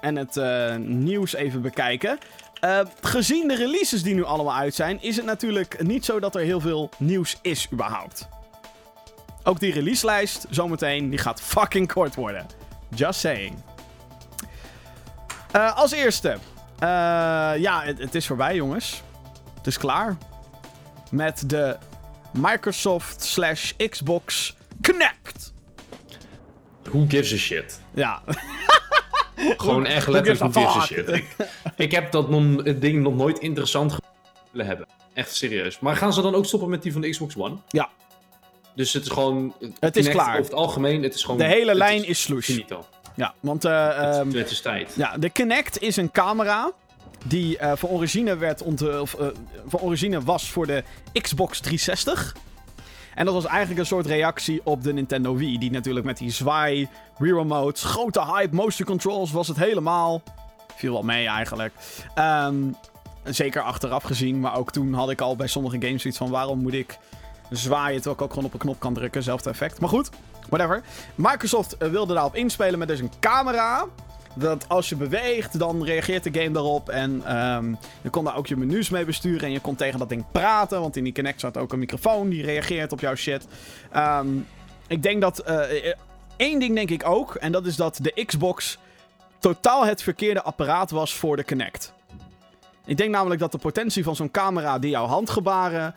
En 0.00 0.16
het 0.16 0.40
nieuws 0.86 1.34
even 1.34 1.62
bekijken. 1.62 2.18
Eh, 2.60 2.80
gezien 3.00 3.48
de 3.48 3.54
releases 3.56 4.02
die 4.02 4.14
nu 4.14 4.24
allemaal 4.24 4.54
uit 4.54 4.74
zijn, 4.74 5.02
is 5.02 5.16
het 5.16 5.24
natuurlijk 5.24 5.82
niet 5.82 6.04
zo 6.04 6.20
dat 6.20 6.34
er 6.34 6.40
heel 6.40 6.60
veel 6.60 6.90
nieuws 6.98 7.38
is 7.42 7.68
überhaupt. 7.72 8.28
Ook 9.44 9.60
die 9.60 9.72
releaselijst, 9.72 10.46
zometeen, 10.50 11.10
die 11.10 11.18
gaat 11.18 11.40
fucking 11.40 11.92
kort 11.92 12.14
worden. 12.14 12.46
Just 12.94 13.20
saying. 13.20 13.62
Eh, 15.50 15.76
als 15.76 15.90
eerste. 15.92 16.28
eh, 16.78 16.88
ja, 17.58 17.82
het, 17.82 17.98
het 17.98 18.14
is 18.14 18.26
voorbij, 18.26 18.54
jongens. 18.54 19.02
Het 19.56 19.66
is 19.66 19.78
klaar. 19.78 20.16
Met 21.10 21.50
de 21.50 21.76
Microsoft 22.32 23.22
slash 23.22 23.72
Xbox 23.90 24.56
Connect. 24.82 25.52
Who 26.82 27.04
gives 27.08 27.32
a 27.32 27.36
shit? 27.36 27.80
Ja, 27.94 28.22
Gewoon 29.56 29.86
echt 29.86 30.08
letterlijk 30.08 30.56
a 30.56 30.70
fuck? 30.70 30.82
shit. 30.82 31.08
Ik, 31.08 31.36
ik 31.86 31.92
heb 31.92 32.12
dat 32.12 32.30
non, 32.30 32.76
ding 32.78 33.02
nog 33.02 33.14
nooit 33.14 33.38
interessant 33.38 33.96
willen 34.50 34.66
hebben. 34.66 34.86
Echt 35.14 35.34
serieus. 35.34 35.78
Maar 35.78 35.96
gaan 35.96 36.12
ze 36.12 36.22
dan 36.22 36.34
ook 36.34 36.46
stoppen 36.46 36.68
met 36.68 36.82
die 36.82 36.92
van 36.92 37.00
de 37.00 37.10
Xbox 37.10 37.36
One? 37.36 37.56
Ja. 37.68 37.88
Dus 38.74 38.92
het 38.92 39.02
is 39.02 39.10
gewoon... 39.10 39.54
Het 39.78 39.96
is 39.96 40.08
klaar. 40.08 40.30
Over 40.30 40.44
het 40.44 40.54
algemeen, 40.54 41.02
het 41.02 41.14
is 41.14 41.22
gewoon... 41.22 41.38
de 41.38 41.44
hele 41.44 41.74
lijn 41.74 42.04
is 42.06 42.22
sloes. 42.22 42.44
Finito. 42.44 42.84
Ja, 43.14 43.34
want 43.40 43.64
eh, 43.64 44.18
ehm, 44.18 44.32
het 44.32 44.50
is 44.50 44.60
tijd. 44.60 44.92
Ja, 44.96 45.16
de 45.16 45.30
Kinect 45.30 45.80
is 45.80 45.96
een 45.96 46.10
camera 46.10 46.72
die 47.24 47.58
eh 47.58 47.72
van 47.76 47.88
origine 47.88 48.36
werd 48.36 48.62
ont 48.62 49.00
of, 49.00 49.14
eh, 49.14 49.26
van 49.66 49.80
origine 49.80 50.20
was 50.20 50.50
voor 50.50 50.66
de 50.66 50.82
Xbox 51.12 51.60
360. 51.60 52.36
En 53.18 53.24
dat 53.24 53.34
was 53.34 53.46
eigenlijk 53.46 53.80
een 53.80 53.86
soort 53.86 54.06
reactie 54.06 54.60
op 54.64 54.82
de 54.82 54.92
Nintendo 54.92 55.36
Wii, 55.36 55.58
die 55.58 55.70
natuurlijk 55.70 56.06
met 56.06 56.18
die 56.18 56.30
zwaai, 56.30 56.88
remotes, 57.18 57.84
grote 57.84 58.24
hype, 58.24 58.54
motion 58.54 58.86
controls 58.86 59.30
was 59.30 59.48
het 59.48 59.56
helemaal. 59.56 60.22
Viel 60.74 60.92
wel 60.92 61.02
mee 61.02 61.26
eigenlijk. 61.26 61.74
Ehm, 62.14 62.54
zeker 63.24 63.62
achteraf 63.62 64.02
gezien, 64.02 64.40
maar 64.40 64.56
ook 64.56 64.70
toen 64.70 64.94
had 64.94 65.10
ik 65.10 65.20
al 65.20 65.36
bij 65.36 65.46
sommige 65.46 65.80
games 65.80 66.02
zoiets 66.02 66.18
van 66.18 66.30
waarom 66.30 66.58
moet 66.58 66.72
ik 66.72 66.98
zwaaien 67.50 67.96
terwijl 67.96 68.14
ik 68.14 68.22
ook 68.22 68.32
gewoon 68.32 68.44
op 68.44 68.52
een 68.52 68.58
knop 68.58 68.80
kan 68.80 68.94
drukken, 68.94 69.22
zelfde 69.22 69.50
effect. 69.50 69.80
Maar 69.80 69.88
goed, 69.88 70.10
whatever. 70.48 70.82
Microsoft 71.14 71.76
eh, 71.76 71.88
wilde 71.88 72.14
daarop 72.14 72.34
inspelen 72.34 72.78
met 72.78 72.88
dus 72.88 73.00
een 73.00 73.12
camera. 73.20 73.86
Dat 74.34 74.68
als 74.68 74.88
je 74.88 74.96
beweegt, 74.96 75.58
dan 75.58 75.84
reageert 75.84 76.24
de 76.24 76.40
game 76.40 76.50
daarop. 76.50 76.88
En 76.88 77.22
ehm, 77.24 77.74
je 78.02 78.10
kon 78.10 78.24
daar 78.24 78.36
ook 78.36 78.46
je 78.46 78.56
menus 78.56 78.88
mee 78.88 79.04
besturen. 79.04 79.42
En 79.42 79.52
je 79.52 79.60
kon 79.60 79.74
tegen 79.74 79.98
dat 79.98 80.08
ding 80.08 80.24
praten. 80.32 80.80
Want 80.80 80.96
in 80.96 81.04
die 81.04 81.12
Kinect 81.12 81.40
zat 81.40 81.56
ook 81.56 81.72
een 81.72 81.78
microfoon 81.78 82.28
die 82.28 82.44
reageert 82.44 82.92
op 82.92 83.00
jouw 83.00 83.14
shit. 83.14 83.46
Ehm, 83.92 84.28
ik 84.86 85.02
denk 85.02 85.20
dat. 85.20 85.38
eh, 85.38 85.92
één 86.36 86.58
ding 86.58 86.74
denk 86.74 86.90
ik 86.90 87.06
ook. 87.06 87.34
En 87.34 87.52
dat 87.52 87.66
is 87.66 87.76
dat 87.76 87.98
de 88.02 88.24
Xbox 88.26 88.78
totaal 89.38 89.86
het 89.86 90.02
verkeerde 90.02 90.42
apparaat 90.42 90.90
was 90.90 91.14
voor 91.14 91.36
de 91.36 91.44
Kinect. 91.44 91.92
Ik 92.84 92.96
denk 92.96 93.10
namelijk 93.10 93.40
dat 93.40 93.52
de 93.52 93.58
potentie 93.58 94.04
van 94.04 94.16
zo'n 94.16 94.30
camera 94.30 94.78
die 94.78 94.90
jouw 94.90 95.06
handgebaren 95.06 95.94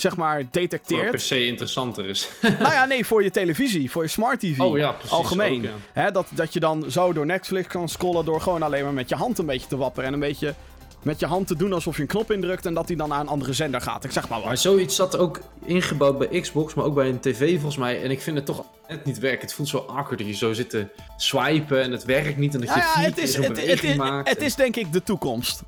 zeg 0.00 0.16
maar 0.16 0.34
Voor 0.40 0.48
detecteert. 0.50 1.10
per 1.10 1.20
se 1.20 1.46
interessanter 1.46 2.06
is. 2.06 2.28
nou 2.40 2.72
ja, 2.72 2.84
nee, 2.92 3.04
voor 3.06 3.22
je 3.22 3.30
televisie, 3.30 3.90
voor 3.90 4.02
je 4.02 4.08
smart 4.08 4.40
TV. 4.40 4.58
Oh 4.60 4.78
ja, 4.78 4.92
precies, 4.92 5.10
Algemeen. 5.12 5.56
ook, 5.58 5.62
ja. 5.64 6.02
Hè, 6.02 6.10
dat, 6.10 6.26
dat 6.30 6.52
je 6.52 6.60
dan 6.60 6.84
zo 6.90 7.12
door 7.12 7.26
Netflix 7.26 7.66
kan 7.68 7.88
scrollen 7.88 8.24
door 8.24 8.40
gewoon 8.40 8.62
alleen 8.62 8.84
maar 8.84 8.92
met 8.92 9.08
je 9.08 9.14
hand 9.14 9.38
een 9.38 9.46
beetje 9.46 9.66
te 9.68 9.76
wapperen. 9.76 10.06
En 10.08 10.14
een 10.14 10.20
beetje 10.20 10.54
met 11.02 11.20
je 11.20 11.26
hand 11.26 11.46
te 11.46 11.56
doen 11.56 11.72
alsof 11.72 11.96
je 11.96 12.02
een 12.02 12.08
knop 12.08 12.32
indrukt 12.32 12.66
en 12.66 12.74
dat 12.74 12.86
die 12.86 12.96
dan 12.96 13.08
naar 13.08 13.20
een 13.20 13.28
andere 13.28 13.52
zender 13.52 13.80
gaat. 13.80 14.04
Ik 14.04 14.10
zeg 14.12 14.28
maar 14.28 14.38
Maar 14.40 14.48
wat. 14.48 14.58
zoiets 14.58 14.96
zat 14.96 15.16
ook 15.18 15.40
ingebouwd 15.64 16.18
bij 16.18 16.40
Xbox, 16.40 16.74
maar 16.74 16.84
ook 16.84 16.94
bij 16.94 17.08
een 17.08 17.20
tv 17.20 17.52
volgens 17.54 17.76
mij. 17.76 18.02
En 18.02 18.10
ik 18.10 18.20
vind 18.20 18.36
het 18.36 18.46
toch 18.46 18.64
net 18.88 19.04
niet 19.04 19.18
werken. 19.18 19.40
Het 19.40 19.52
voelt 19.52 19.68
zo 19.68 19.78
awkward 19.78 20.18
dat 20.18 20.26
je 20.26 20.34
zo 20.34 20.52
zit 20.52 20.70
te 20.70 20.86
swipen 21.16 21.82
en 21.82 21.92
het 21.92 22.04
werkt 22.04 22.36
niet. 22.36 22.54
En 22.54 22.60
dat 22.60 22.68
je 22.68 22.74
Ja, 22.74 23.00
het, 23.00 23.14
keer 23.14 23.22
is, 23.22 23.32
zo'n 23.32 23.44
het, 23.44 23.66
het, 23.66 23.82
is, 23.84 23.96
maakt. 23.96 24.28
het 24.28 24.42
is 24.42 24.54
denk 24.54 24.76
ik 24.76 24.92
de 24.92 25.02
toekomst. 25.02 25.62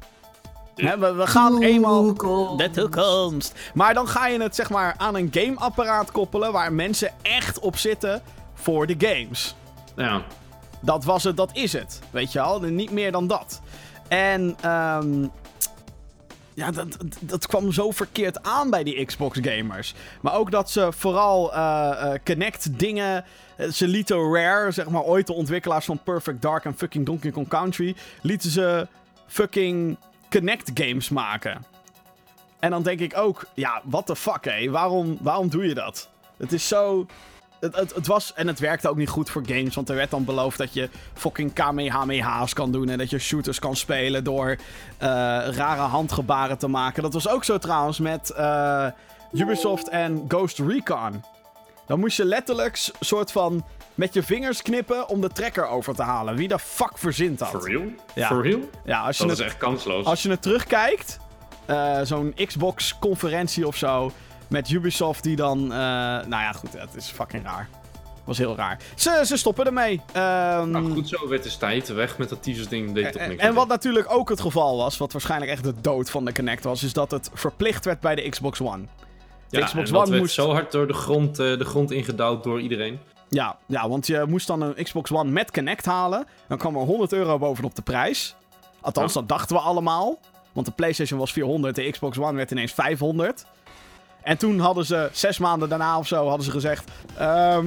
We, 0.81 1.12
we 1.16 1.26
gaan 1.26 1.62
eenmaal... 1.62 2.14
De 2.57 2.68
toekomst. 2.72 3.59
Maar 3.74 3.95
dan 3.95 4.09
ga 4.09 4.26
je 4.26 4.43
het 4.43 4.55
zeg 4.55 4.70
maar 4.70 4.95
aan 4.97 5.14
een 5.16 5.28
gameapparaat 5.31 6.11
koppelen 6.11 6.53
waar 6.53 6.72
mensen 6.72 7.11
echt 7.22 7.59
op 7.59 7.76
zitten 7.76 8.22
voor 8.55 8.87
de 8.87 8.95
games. 8.99 9.55
Ja, 9.97 10.22
Dat 10.81 11.05
was 11.05 11.24
het, 11.24 11.37
dat 11.37 11.51
is 11.53 11.72
het. 11.72 11.99
Weet 12.11 12.33
je 12.33 12.39
wel, 12.39 12.61
niet 12.61 12.91
meer 12.91 13.12
dan 13.12 13.26
dat. 13.26 13.61
En 14.09 14.57
ehm 14.61 15.26
ja, 16.55 16.70
dat, 16.70 16.87
dat, 16.99 17.16
dat 17.20 17.47
kwam 17.47 17.72
zo 17.72 17.91
verkeerd 17.91 18.43
aan 18.43 18.70
bij 18.70 18.85
die 18.85 19.05
Xbox 19.05 19.39
gamers. 19.43 19.95
Maar 20.20 20.35
ook 20.35 20.51
dat 20.51 20.70
ze 20.70 20.89
vooral 20.97 21.55
eh, 21.55 21.91
eh, 22.14 22.20
Connect 22.24 22.78
dingen. 22.78 23.24
eh, 23.57 23.68
Ze 23.70 23.87
lieten 23.89 24.33
Rare, 24.35 24.70
zeg 24.70 24.89
maar 24.89 25.03
ooit 25.03 25.26
de 25.26 25.33
ontwikkelaars 25.33 25.85
van 25.85 26.01
Perfect 26.05 26.43
Dark 26.43 26.64
en 26.64 26.76
fucking 26.76 27.07
Donkey 27.07 27.31
Kong 27.31 27.49
Country. 27.49 27.97
lieten 28.22 28.51
ze 28.51 28.87
fucking 29.26 29.97
Connect 30.31 30.70
games 30.74 31.09
maken. 31.09 31.64
En 32.59 32.70
dan 32.70 32.83
denk 32.83 33.01
ik 33.01 33.16
ook, 33.16 33.47
ja, 33.55 33.81
what 33.85 34.07
the 34.07 34.16
fuck 34.16 34.45
hé, 34.45 34.70
waarom, 34.70 35.18
waarom 35.20 35.49
doe 35.49 35.66
je 35.66 35.74
dat? 35.74 36.09
Het 36.37 36.53
is 36.53 36.68
zo. 36.68 37.07
Het, 37.61 37.76
het, 37.76 37.95
het 37.95 38.07
was, 38.07 38.33
en 38.35 38.47
het 38.47 38.59
werkte 38.59 38.89
ook 38.89 38.97
niet 38.97 39.09
goed 39.09 39.31
voor 39.31 39.43
games, 39.47 39.74
want 39.74 39.89
er 39.89 39.95
werd 39.95 40.11
dan 40.11 40.24
beloofd 40.24 40.59
dat 40.59 40.74
je 40.74 40.89
fucking 41.14 41.53
Kamehamehas 41.53 42.53
kan 42.53 42.72
doen 42.72 42.89
en 42.89 42.99
dat 42.99 43.11
je 43.11 43.18
shooters 43.18 43.59
kan 43.59 43.76
spelen 43.76 44.24
door 44.24 44.49
eh, 44.49 44.59
rare 45.49 45.81
handgebaren 45.81 46.59
te 46.59 46.68
maken. 46.68 47.03
Dat 47.03 47.12
was 47.12 47.28
ook 47.28 47.45
zo 47.45 47.59
trouwens 47.59 47.99
met 47.99 48.31
eh, 48.31 48.87
Ubisoft 49.33 49.89
en 49.89 50.24
Ghost 50.28 50.59
Recon. 50.59 51.22
Dan 51.87 52.01
moest 52.01 52.16
je 52.16 52.24
letterlijk 52.24 52.91
soort 53.01 53.33
van 53.33 53.64
met 54.01 54.14
je 54.14 54.22
vingers 54.22 54.62
knippen 54.62 55.09
om 55.09 55.20
de 55.20 55.28
trekker 55.28 55.66
over 55.66 55.94
te 55.94 56.03
halen. 56.03 56.36
Wie 56.36 56.48
de 56.48 56.59
fuck 56.59 56.98
verzint 56.98 57.38
dat? 57.38 57.48
for 57.48 57.68
real? 57.68 57.82
Ja. 58.14 58.26
For 58.26 58.42
real? 58.42 58.61
Ja, 58.84 59.01
als 59.01 59.16
je, 59.18 59.22
Dat 59.22 59.32
is 59.32 59.38
het, 59.38 59.46
echt 59.46 59.57
kansloos. 59.57 60.05
als 60.05 60.22
je 60.22 60.30
het 60.30 60.42
terugkijkt, 60.42 61.18
eh, 61.66 62.01
zo'n 62.03 62.34
Xbox-conferentie 62.46 63.66
of 63.66 63.76
zo, 63.76 64.12
met 64.48 64.70
Ubisoft 64.70 65.22
die 65.22 65.36
dan... 65.36 65.62
eh, 65.62 65.78
nou 65.78 66.28
ja, 66.28 66.53
goed, 66.53 66.72
het 66.72 66.94
is 66.96 67.09
fucking 67.11 67.44
raar. 67.44 67.68
was 68.24 68.38
heel 68.38 68.57
raar. 68.57 68.78
Ze, 68.94 69.22
ze 69.24 69.36
stoppen 69.36 69.66
ermee. 69.66 70.01
Ehm, 70.12 70.70
Nou, 70.70 70.90
goed 70.92 71.09
zo 71.09 71.28
werd 71.28 71.42
de 71.42 71.57
tijd 71.57 71.88
weg 71.88 72.18
met 72.18 72.28
dat 72.28 72.42
teasers 72.42 72.68
ding. 72.68 72.92
Deed 72.92 73.12
toch 73.12 73.22
en, 73.22 73.28
niks 73.28 73.42
en 73.42 73.55
wat 73.55 73.68
natuurlijk 73.68 74.12
ook 74.12 74.28
het 74.28 74.40
geval 74.40 74.76
was, 74.76 74.98
wat 74.98 75.12
waarschijnlijk 75.12 75.51
echt 75.51 75.64
de 75.64 75.74
dood 75.80 76.11
van 76.11 76.24
de 76.24 76.32
Kinect 76.32 76.64
was, 76.64 76.82
is 76.82 76.92
dat 76.92 77.11
het 77.11 77.30
verplicht 77.34 77.84
werd 77.84 78.01
bij 78.01 78.14
de 78.14 78.28
Xbox 78.28 78.61
One. 78.61 78.82
De 79.48 79.59
ja, 79.59 79.64
Xbox 79.66 79.92
One 79.92 80.09
werd 80.09 80.20
moest. 80.20 80.34
zo 80.34 80.53
hard 80.53 80.72
door 80.72 80.86
de 80.86 80.92
grond, 80.94 81.38
eh, 81.38 81.59
de 81.59 81.64
grond 81.64 81.90
ingedouwd 81.90 82.44
door 82.44 82.61
iedereen. 82.61 82.98
Ja, 83.31 83.57
ja, 83.66 83.89
want 83.89 84.07
je 84.07 84.24
moest 84.28 84.47
dan 84.47 84.61
een 84.61 84.85
Xbox 84.85 85.12
One 85.12 85.31
met 85.31 85.51
Kinect 85.51 85.85
halen. 85.85 86.26
Dan 86.49 86.59
kwam 86.59 86.76
er 86.76 86.83
100 86.83 87.12
euro 87.12 87.39
bovenop 87.39 87.74
de 87.74 87.83
prijs. 87.83 88.35
Althans, 88.81 89.14
Ja. 89.14 89.20
dat 89.20 89.28
dachten 89.28 89.57
we 89.57 89.62
allemaal. 89.62 90.18
Want 90.53 90.66
de 90.66 90.72
PlayStation 90.72 91.18
was 91.18 91.33
400, 91.33 91.74
de 91.74 91.91
Xbox 91.91 92.18
One 92.18 92.37
werd 92.37 92.51
ineens 92.51 92.72
500. 92.72 93.45
En 94.22 94.37
toen 94.39 94.59
hadden 94.59 94.85
ze, 94.87 95.09
zes 95.12 95.39
maanden 95.39 95.68
daarna 95.68 95.99
of 95.99 96.07
zo, 96.07 96.26
hadden 96.28 96.45
ze 96.45 96.51
gezegd... 96.51 96.91
ehm, 97.18 97.66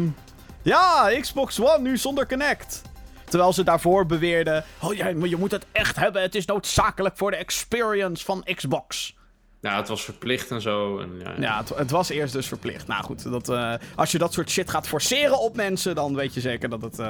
ja, 0.62 1.10
Xbox 1.20 1.60
One 1.62 1.80
nu 1.80 1.98
zonder 1.98 2.26
Kinect. 2.26 2.82
Terwijl 3.24 3.54
ze 3.54 3.64
daarvoor 3.64 4.06
beweerden... 4.06 4.64
Oh 4.82 4.94
ja, 4.94 5.12
maar 5.16 5.28
je 5.28 5.38
moet 5.38 5.52
het 5.52 5.66
echt 5.72 5.96
hebben. 5.96 6.22
Het 6.22 6.36
is 6.36 6.46
noodzakelijk 6.46 7.18
voor 7.18 7.32
de 7.32 7.38
experience 7.38 8.26
van 8.26 8.44
Xbox. 8.56 9.16
Ja, 9.64 9.78
het 9.78 9.88
was 9.88 10.04
verplicht 10.04 10.52
en 10.52 10.62
zo. 10.62 11.00
En, 11.00 11.10
ja, 11.20 11.34
Ja, 11.40 11.58
het, 11.58 11.70
het 11.70 11.92
was 11.92 12.10
eerst 12.10 12.34
dus 12.34 12.48
verplicht. 12.48 12.88
Nou 12.88 13.04
goed, 13.04 13.24
dat, 13.24 13.50
eh, 13.50 13.74
als 13.96 14.12
je 14.12 14.18
dat 14.18 14.34
soort 14.34 14.50
shit 14.50 14.70
gaat 14.70 14.88
forceren 14.88 15.40
op 15.40 15.56
mensen... 15.56 15.96
dan 15.96 16.16
weet 16.16 16.34
je 16.34 16.40
zeker 16.40 16.70
dat 16.70 16.82
het... 16.82 17.00
eh, 17.00 17.08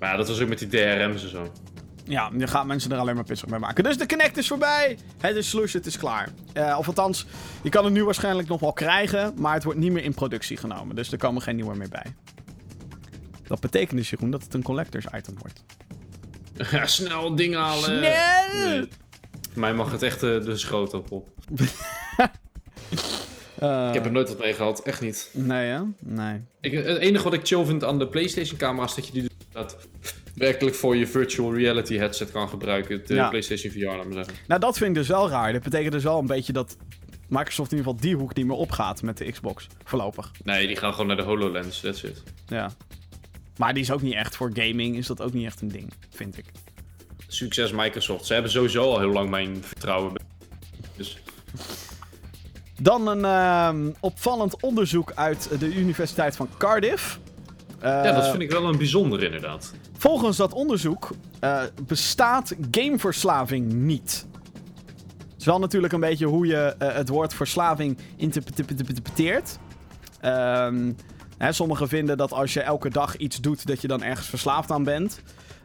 Maar 0.00 0.10
ja, 0.10 0.16
dat 0.16 0.28
was 0.28 0.40
ook 0.40 0.48
met 0.48 0.58
die 0.58 0.68
DRM's 0.68 1.22
en 1.22 1.28
zo. 1.28 1.52
Ja, 2.04 2.30
je 2.36 2.46
gaat 2.46 2.66
mensen 2.66 2.92
er 2.92 2.98
alleen 2.98 3.14
maar 3.14 3.24
pissig 3.24 3.48
mee 3.48 3.58
maken. 3.58 3.84
Dus 3.84 3.98
de 3.98 4.06
Connect 4.06 4.36
is 4.36 4.48
voorbij. 4.48 4.98
Het 5.18 5.36
is 5.36 5.48
slush, 5.48 5.72
het 5.72 5.86
is 5.86 5.98
klaar. 5.98 6.28
Eh, 6.52 6.76
of 6.78 6.86
althans, 6.86 7.26
je 7.62 7.68
kan 7.68 7.84
het 7.84 7.92
nu 7.92 8.04
waarschijnlijk 8.04 8.48
nog 8.48 8.60
wel 8.60 8.72
krijgen, 8.72 9.32
maar 9.36 9.54
het 9.54 9.64
wordt 9.64 9.78
niet 9.78 9.92
meer 9.92 10.04
in 10.04 10.14
productie 10.14 10.56
genomen. 10.56 10.96
Dus 10.96 11.12
er 11.12 11.18
komen 11.18 11.42
geen 11.42 11.56
nieuwe 11.56 11.76
meer 11.76 11.88
bij. 11.88 12.14
Dat 13.46 13.60
betekent 13.60 13.96
dus, 13.98 14.10
Jeroen, 14.10 14.30
dat 14.30 14.42
het 14.42 14.54
een 14.54 14.62
collectors 14.62 15.06
item 15.16 15.34
wordt. 15.38 15.64
Ja, 16.70 16.86
snel 17.00 17.34
dingen 17.34 17.58
halen. 17.60 17.82
Snel! 17.82 18.00
Nee. 18.68 18.88
Mij 19.58 19.74
mag 19.74 19.90
het 19.92 20.02
echt 20.02 20.22
eh, 20.22 20.44
de 20.44 20.56
schroot 20.56 20.92
op. 20.94 21.28
Eh, 23.58 23.86
Ik 23.88 23.94
heb 23.94 24.04
er 24.04 24.12
nooit 24.12 24.28
wat 24.28 24.38
mee 24.38 24.54
gehad, 24.54 24.82
echt 24.82 25.00
niet. 25.00 25.30
Nee, 25.32 25.66
hè? 25.70 25.80
Nee. 25.98 26.40
Ik, 26.60 26.72
het 26.72 26.98
enige 26.98 27.24
wat 27.24 27.32
ik 27.32 27.46
chill 27.46 27.64
vind 27.64 27.84
aan 27.84 27.98
de 27.98 28.08
PlayStation-camera's, 28.08 28.94
dat 28.94 29.06
je 29.06 29.12
die 29.12 29.30
dat 29.52 29.76
werkelijk 30.34 30.76
voor 30.76 30.96
je 30.96 31.06
virtual 31.06 31.54
reality 31.54 31.96
headset 31.96 32.30
kan 32.30 32.48
gebruiken. 32.48 33.06
De 33.06 33.14
Ja. 33.14 33.28
PlayStation 33.28 33.72
VR, 33.72 33.78
laat 33.84 34.04
maar 34.04 34.12
zeggen. 34.12 34.34
Nou, 34.46 34.60
dat 34.60 34.76
vind 34.76 34.90
ik 34.90 34.94
dus 34.96 35.08
wel 35.08 35.28
raar. 35.28 35.52
Dat 35.52 35.62
betekent 35.62 35.92
dus 35.92 36.02
wel 36.02 36.18
een 36.18 36.26
beetje 36.26 36.52
dat 36.52 36.76
Microsoft 37.28 37.72
in 37.72 37.76
ieder 37.78 37.92
geval 37.92 38.08
die 38.08 38.16
hoek 38.20 38.34
niet 38.34 38.46
meer 38.46 38.56
opgaat 38.56 39.02
met 39.02 39.16
de 39.18 39.30
Xbox. 39.32 39.66
Voorlopig. 39.84 40.30
Nee, 40.44 40.66
die 40.66 40.76
gaan 40.76 40.92
gewoon 40.92 41.06
naar 41.06 41.16
de 41.16 41.22
HoloLens, 41.22 41.80
that's 41.80 42.02
it. 42.02 42.22
Ja. 42.46 42.70
Maar 43.56 43.74
die 43.74 43.82
is 43.82 43.90
ook 43.90 44.02
niet 44.02 44.14
echt 44.14 44.36
voor 44.36 44.50
gaming, 44.54 44.96
is 44.96 45.06
dat 45.06 45.22
ook 45.22 45.32
niet 45.32 45.46
echt 45.46 45.60
een 45.60 45.68
ding, 45.68 45.92
vind 46.10 46.38
ik. 46.38 46.44
Succes 47.32 47.72
Microsoft. 47.72 48.24
Ze 48.26 48.32
hebben 48.32 48.50
sowieso 48.52 48.82
al 48.82 48.98
heel 48.98 49.12
lang 49.12 49.30
mijn 49.30 49.62
vertrouwen. 49.64 50.12
Dus 50.96 51.18
Dan 52.80 53.06
een 53.06 53.24
ehm, 53.24 53.90
opvallend 54.00 54.62
onderzoek 54.62 55.12
uit 55.14 55.48
de 55.60 55.74
Universiteit 55.74 56.36
van 56.36 56.48
Cardiff. 56.58 57.18
ja, 57.80 58.04
Eh, 58.04 58.14
dat 58.16 58.28
vind 58.30 58.42
ik 58.42 58.50
wel 58.50 58.64
een 58.64 58.76
bijzonder 58.78 59.22
inderdaad. 59.22 59.72
Volgens 59.98 60.36
dat 60.36 60.52
onderzoek 60.52 61.10
eh, 61.40 61.62
bestaat 61.86 62.54
gameverslaving 62.70 63.72
niet. 63.72 64.26
Het 65.30 65.36
is 65.38 65.44
wel 65.44 65.58
natuurlijk 65.58 65.92
een 65.92 66.00
beetje 66.00 66.26
hoe 66.26 66.46
je 66.46 66.74
eh, 66.78 66.94
het 66.94 67.08
woord 67.08 67.34
verslaving 67.34 67.98
interpre- 68.16 68.64
interpreteert. 68.68 69.58
Ehm, 70.20 70.92
hè, 71.38 71.52
sommigen 71.52 71.88
vinden 71.88 72.16
dat 72.16 72.32
als 72.32 72.52
je 72.52 72.60
elke 72.60 72.90
dag 72.90 73.16
iets 73.16 73.40
doet, 73.40 73.66
dat 73.66 73.80
je 73.80 73.88
dan 73.88 74.02
ergens 74.02 74.26
verslaafd 74.28 74.70
aan 74.70 74.84
bent. 74.84 75.22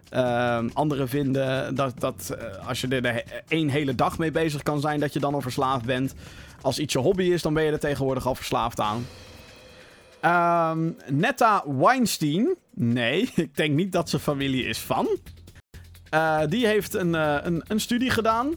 Ehm 0.09 0.69
anderen 0.73 1.09
vinden 1.09 1.75
dat, 1.75 1.99
dat 1.99 2.35
eh, 2.37 2.67
als 2.67 2.81
je 2.81 2.87
er 2.87 3.23
één 3.47 3.69
hele 3.69 3.95
dag 3.95 4.17
mee 4.17 4.31
bezig 4.31 4.63
kan 4.63 4.81
zijn, 4.81 4.99
dat 4.99 5.13
je 5.13 5.19
dan 5.19 5.33
al 5.33 5.41
verslaafd 5.41 5.85
bent. 5.85 6.13
Als 6.61 6.79
iets 6.79 6.93
je 6.93 6.99
hobby 6.99 7.23
is, 7.23 7.41
dan 7.41 7.53
ben 7.53 7.63
je 7.63 7.71
er 7.71 7.79
tegenwoordig 7.79 8.25
al 8.25 8.35
verslaafd 8.35 8.79
aan. 8.79 9.05
Ehm, 10.19 10.91
Netta 11.07 11.63
Weinstein. 11.67 12.55
Nee, 12.73 13.31
ik 13.35 13.55
denk 13.55 13.75
niet 13.75 13.91
dat 13.91 14.09
ze 14.09 14.19
familie 14.19 14.65
is 14.65 14.79
van. 14.79 15.17
Eh, 16.09 16.41
die 16.49 16.67
heeft 16.67 16.93
een, 16.93 17.15
eh, 17.15 17.37
een, 17.41 17.63
een 17.67 17.79
studie 17.79 18.09
gedaan. 18.09 18.53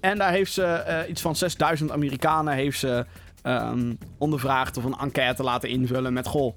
En 0.00 0.18
daar 0.18 0.30
heeft 0.30 0.52
ze 0.52 1.04
iets 1.08 1.20
van 1.20 1.36
6000 1.36 1.90
Amerikanen 1.90 2.54
heeft 2.54 2.78
ze, 2.78 3.06
ehm, 3.42 3.94
ondervraagd 4.18 4.76
of 4.76 4.84
een 4.84 4.98
enquête 4.98 5.42
laten 5.42 5.68
invullen 5.68 6.12
met: 6.12 6.26
Goh, 6.26 6.56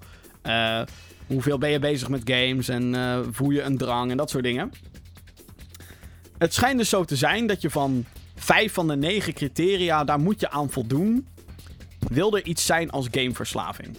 hoeveel 1.32 1.58
ben 1.58 1.70
je 1.70 1.80
bezig 1.80 2.10
met 2.10 2.22
games 2.26 2.68
en 2.68 2.96
eh, 2.96 3.20
voel 3.32 3.50
je 3.50 3.62
een 3.62 3.78
drang 3.78 4.12
en 4.12 4.18
dat 4.18 4.30
soort 4.30 4.44
dingen. 4.44 4.72
Het 6.38 6.54
schijnt 6.54 6.78
dus 6.78 6.90
zo 6.90 7.04
te 7.04 7.16
zijn 7.16 7.48
dat 7.48 7.62
je 7.62 7.70
van 7.70 8.06
vijf 8.36 8.74
van 8.74 8.88
de 8.88 8.96
negen 8.96 9.34
criteria, 9.34 10.04
daar 10.04 10.20
moet 10.20 10.40
je 10.40 10.50
aan 10.50 10.70
voldoen. 10.70 11.28
Wil 12.00 12.36
er 12.36 12.46
iets 12.46 12.66
zijn 12.66 12.90
als 12.90 13.08
gameverslaving? 13.12 13.98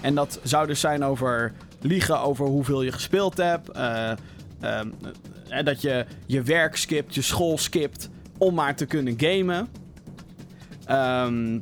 En 0.00 0.14
dat 0.14 0.40
zou 0.42 0.66
dus 0.66 0.80
zijn 0.80 1.04
over 1.04 1.52
liegen 1.80 2.20
over 2.20 2.46
hoeveel 2.46 2.82
je 2.82 2.92
gespeeld 2.92 3.36
hebt. 3.36 3.70
eh, 3.70 4.10
dat 5.64 5.80
je 5.80 6.06
je 6.26 6.42
werk 6.42 6.76
skipt, 6.76 7.14
je 7.14 7.22
school 7.22 7.58
skipt 7.58 8.08
om 8.38 8.54
maar 8.54 8.76
te 8.76 8.86
kunnen 8.86 9.14
gamen. 9.16 9.68
Ehm, 10.84 11.58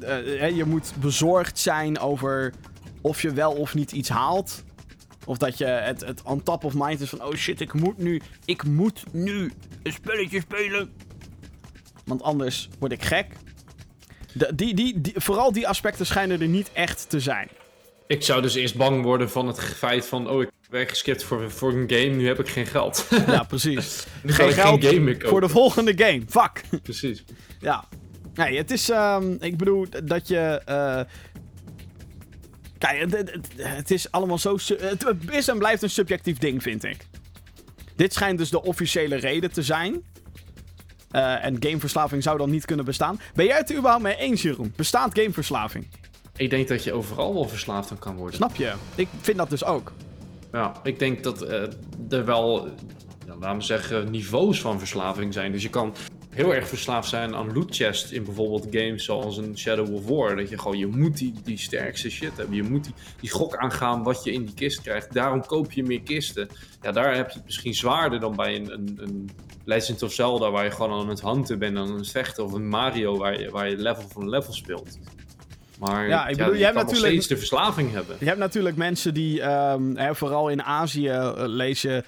eh, 0.00 0.44
eh, 0.46 0.56
je 0.56 0.64
moet 0.64 0.92
bezorgd 1.00 1.58
zijn 1.58 1.98
over 1.98 2.52
of 3.00 3.22
je 3.22 3.32
wel 3.32 3.52
of 3.52 3.74
niet 3.74 3.92
iets 3.92 4.08
haalt. 4.08 4.64
Of 5.26 5.38
dat 5.38 5.58
je 5.58 5.64
het, 5.64 6.00
het 6.00 6.22
on 6.22 6.42
top 6.42 6.64
of 6.64 6.74
mind 6.74 7.00
is 7.00 7.08
van... 7.08 7.24
Oh 7.24 7.34
shit, 7.34 7.60
ik 7.60 7.72
moet 7.72 7.98
nu... 7.98 8.20
Ik 8.44 8.64
moet 8.64 9.02
nu 9.12 9.52
een 9.82 9.92
spelletje 9.92 10.40
spelen. 10.40 10.92
Want 12.04 12.22
anders 12.22 12.68
word 12.78 12.92
ik 12.92 13.02
gek. 13.02 13.26
De, 14.32 14.54
die, 14.54 14.74
die, 14.74 15.00
die, 15.00 15.12
vooral 15.16 15.52
die 15.52 15.68
aspecten 15.68 16.06
schijnen 16.06 16.40
er 16.40 16.48
niet 16.48 16.70
echt 16.72 17.08
te 17.08 17.20
zijn. 17.20 17.48
Ik 18.06 18.22
zou 18.22 18.42
dus 18.42 18.54
eerst 18.54 18.76
bang 18.76 19.02
worden 19.02 19.30
van 19.30 19.46
het 19.46 19.60
feit 19.60 20.06
van... 20.06 20.28
Oh, 20.28 20.42
ik 20.42 20.50
heb 20.60 20.70
weggeskipt 20.70 21.22
voor, 21.24 21.50
voor 21.50 21.72
een 21.72 21.90
game, 21.90 22.16
nu 22.16 22.26
heb 22.26 22.38
ik 22.38 22.48
geen 22.48 22.66
geld. 22.66 23.06
Ja, 23.26 23.42
precies. 23.48 24.06
nu 24.22 24.32
Geen 24.32 24.52
geld 24.52 24.84
geen 24.84 24.94
game. 24.94 25.16
Voor 25.28 25.40
de 25.40 25.48
volgende 25.48 25.92
game. 25.96 26.22
Fuck. 26.28 26.62
Precies. 26.82 27.24
Ja. 27.60 27.84
Nee, 28.34 28.56
het 28.56 28.70
is. 28.70 28.90
ehm, 28.90 29.36
ik 29.40 29.56
bedoel 29.56 29.86
dat 30.04 30.28
je. 30.28 30.62
eh, 30.64 31.00
kijk, 32.80 33.00
het, 33.00 33.12
het- 33.32 33.48
het 33.56 33.90
is 33.90 34.10
allemaal 34.10 34.38
zo. 34.38 34.56
Het 34.78 35.06
is 35.30 35.48
en 35.48 35.58
blijft 35.58 35.82
een 35.82 35.90
subjectief 35.90 36.38
ding, 36.38 36.62
vind 36.62 36.84
ik. 36.84 37.06
Dit 37.96 38.12
schijnt 38.12 38.38
dus 38.38 38.50
de 38.50 38.62
officiële 38.62 39.16
reden 39.16 39.52
te 39.52 39.62
zijn. 39.62 40.02
Eh, 41.10 41.44
en 41.44 41.56
gameverslaving 41.60 42.22
zou 42.22 42.38
dan 42.38 42.50
niet 42.50 42.64
kunnen 42.64 42.84
bestaan. 42.84 43.20
Ben 43.34 43.46
jij 43.46 43.56
het 43.56 43.70
er 43.70 43.76
überhaupt 43.76 44.02
mee 44.04 44.16
eens, 44.16 44.42
Jeroen? 44.42 44.72
Bestaat 44.76 45.18
gameverslaving? 45.18 45.88
Ik 46.36 46.50
denk 46.50 46.68
dat 46.68 46.84
je 46.84 46.92
overal 46.92 47.34
wel 47.34 47.48
verslaafd 47.48 47.90
aan 47.90 47.98
kan 47.98 48.16
worden. 48.16 48.36
Snap 48.36 48.56
je? 48.56 48.72
Ik 48.94 49.08
vind 49.20 49.36
dat 49.36 49.50
dus 49.50 49.64
ook. 49.64 49.92
Ja, 50.52 50.72
ik 50.82 50.98
denk 50.98 51.22
dat 51.22 51.42
eh, 51.42 51.62
er 52.10 52.24
wel, 52.24 52.66
ja, 53.26 53.34
laten 53.40 53.58
we 53.58 53.64
zeggen, 53.64 54.10
niveaus 54.10 54.60
van 54.60 54.78
verslaving 54.78 55.32
zijn. 55.32 55.52
Dus 55.52 55.62
je 55.62 55.70
kan 55.70 55.94
heel 56.40 56.54
erg 56.54 56.68
verslaafd 56.68 57.08
zijn 57.08 57.34
aan 57.34 57.52
loot 57.52 57.76
chest 57.76 58.10
in 58.10 58.24
bijvoorbeeld 58.24 58.66
games 58.70 59.04
zoals 59.04 59.36
een 59.36 59.58
Shadow 59.58 59.94
of 59.94 60.06
War. 60.06 60.36
Dat 60.36 60.48
je 60.48 60.58
gewoon, 60.58 60.78
je 60.78 60.86
moet 60.86 61.16
die, 61.16 61.34
die 61.44 61.58
sterkste 61.58 62.10
shit 62.10 62.36
hebben. 62.36 62.56
Je 62.56 62.62
moet 62.62 62.84
die, 62.84 62.94
die 63.20 63.30
gok 63.30 63.56
aangaan 63.56 64.02
wat 64.02 64.24
je 64.24 64.32
in 64.32 64.44
die 64.44 64.54
kist 64.54 64.80
krijgt. 64.82 65.12
Daarom 65.12 65.46
koop 65.46 65.72
je 65.72 65.82
meer 65.82 66.02
kisten. 66.02 66.48
Ja, 66.82 66.92
daar 66.92 67.16
heb 67.16 67.30
je 67.30 67.36
het 67.36 67.44
misschien 67.44 67.74
zwaarder 67.74 68.20
dan 68.20 68.36
bij 68.36 68.56
een, 68.56 68.72
een, 68.72 68.98
een 69.00 69.30
Legend 69.64 70.02
of 70.02 70.12
Zelda 70.12 70.50
waar 70.50 70.64
je 70.64 70.70
gewoon 70.70 71.00
aan 71.00 71.08
het 71.08 71.22
hunten 71.22 71.58
bent, 71.58 71.76
aan 71.76 71.96
het 71.96 72.10
vechten. 72.10 72.44
Of 72.44 72.52
een 72.52 72.68
Mario 72.68 73.16
waar 73.16 73.40
je, 73.40 73.50
waar 73.50 73.70
je 73.70 73.76
level 73.76 74.04
van 74.08 74.28
level 74.28 74.52
speelt. 74.52 74.98
Maar 75.78 76.08
Ja, 76.08 76.26
ik 76.28 76.36
bedoel, 76.36 76.54
je 76.54 76.64
hebt 76.64 76.74
natuurlijk- 76.76 77.06
steeds 77.06 77.26
de 77.26 77.36
verslaving 77.36 77.92
hebben. 77.92 78.16
Je 78.18 78.26
hebt 78.26 78.38
natuurlijk 78.38 78.76
mensen 78.76 79.14
die, 79.14 79.42
ehm, 79.42 79.96
hè, 79.96 80.14
vooral 80.14 80.48
in 80.48 80.62
Azië, 80.62 81.08
eh, 81.08 81.32
lees 81.34 81.82
je 81.82 82.04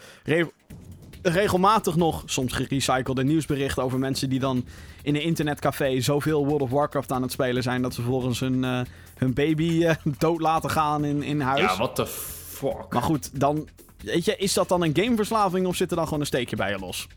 regelmatig 1.22 1.96
nog, 1.96 2.22
soms 2.26 2.52
gerecyclede 2.52 3.24
nieuwsberichten 3.24 3.82
over 3.82 3.98
mensen 3.98 4.28
die 4.28 4.38
dan 4.38 4.64
in 5.02 5.14
een 5.14 5.22
internetcafé 5.22 6.00
zoveel 6.00 6.46
World 6.46 6.62
of 6.62 6.70
Warcraft 6.70 7.12
aan 7.12 7.22
het 7.22 7.32
spelen 7.32 7.62
zijn 7.62 7.82
dat 7.82 7.94
ze 7.94 8.02
volgens 8.02 8.40
hun, 8.40 8.64
eh, 8.64 8.80
hun 9.16 9.34
baby 9.34 9.84
eh, 9.84 9.94
dood 10.18 10.40
laten 10.40 10.70
gaan 10.70 11.04
in, 11.04 11.22
in 11.22 11.40
huis. 11.40 11.60
Ja, 11.60 11.76
what 11.76 11.94
the 11.94 12.06
fuck. 12.06 12.92
Maar 12.92 13.02
goed, 13.02 13.40
dan, 13.40 13.68
weet 14.02 14.24
je, 14.24 14.36
is 14.36 14.52
dat 14.52 14.68
dan 14.68 14.82
een 14.82 14.96
gameverslaving 14.96 15.66
of 15.66 15.76
zit 15.76 15.90
er 15.90 15.96
dan 15.96 16.04
gewoon 16.04 16.20
een 16.20 16.26
steekje 16.26 16.56
bij 16.56 16.70
je 16.70 16.78
los? 16.78 17.08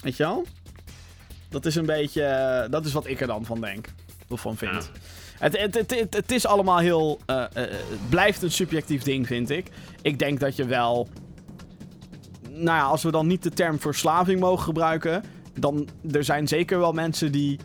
Weet 0.00 0.16
je 0.16 0.22
wel? 0.22 0.44
Dat 1.48 1.66
is 1.66 1.74
een 1.74 1.86
beetje, 1.86 2.24
eh, 2.24 2.70
dat 2.70 2.86
is 2.86 2.92
wat 2.92 3.06
ik 3.06 3.20
er 3.20 3.26
dan 3.26 3.44
van 3.44 3.60
denk. 3.60 3.88
Of 4.28 4.40
van 4.40 4.56
vind. 4.56 4.90
Ja. 4.92 5.00
Het, 5.42 5.58
het, 5.58 5.74
het, 5.74 6.14
het, 6.14 6.32
is 6.32 6.46
allemaal 6.46 6.78
heel. 6.78 7.18
eh, 7.26 7.42
eh, 7.42 7.48
het 7.54 8.08
blijft 8.08 8.42
een 8.42 8.50
subjectief 8.50 9.02
ding, 9.02 9.26
vind 9.26 9.50
ik. 9.50 9.66
Ik 10.02 10.18
denk 10.18 10.40
dat 10.40 10.56
je 10.56 10.64
wel. 10.64 11.08
Nou 12.48 12.78
ja, 12.78 12.82
als 12.82 13.02
we 13.02 13.10
dan 13.10 13.26
niet 13.26 13.42
de 13.42 13.50
term 13.50 13.80
verslaving 13.80 14.40
mogen 14.40 14.64
gebruiken. 14.64 15.24
Dan 15.58 15.88
er 16.12 16.24
zijn 16.24 16.48
zeker 16.48 16.78
wel 16.78 16.92
mensen 16.92 17.32
die 17.32 17.58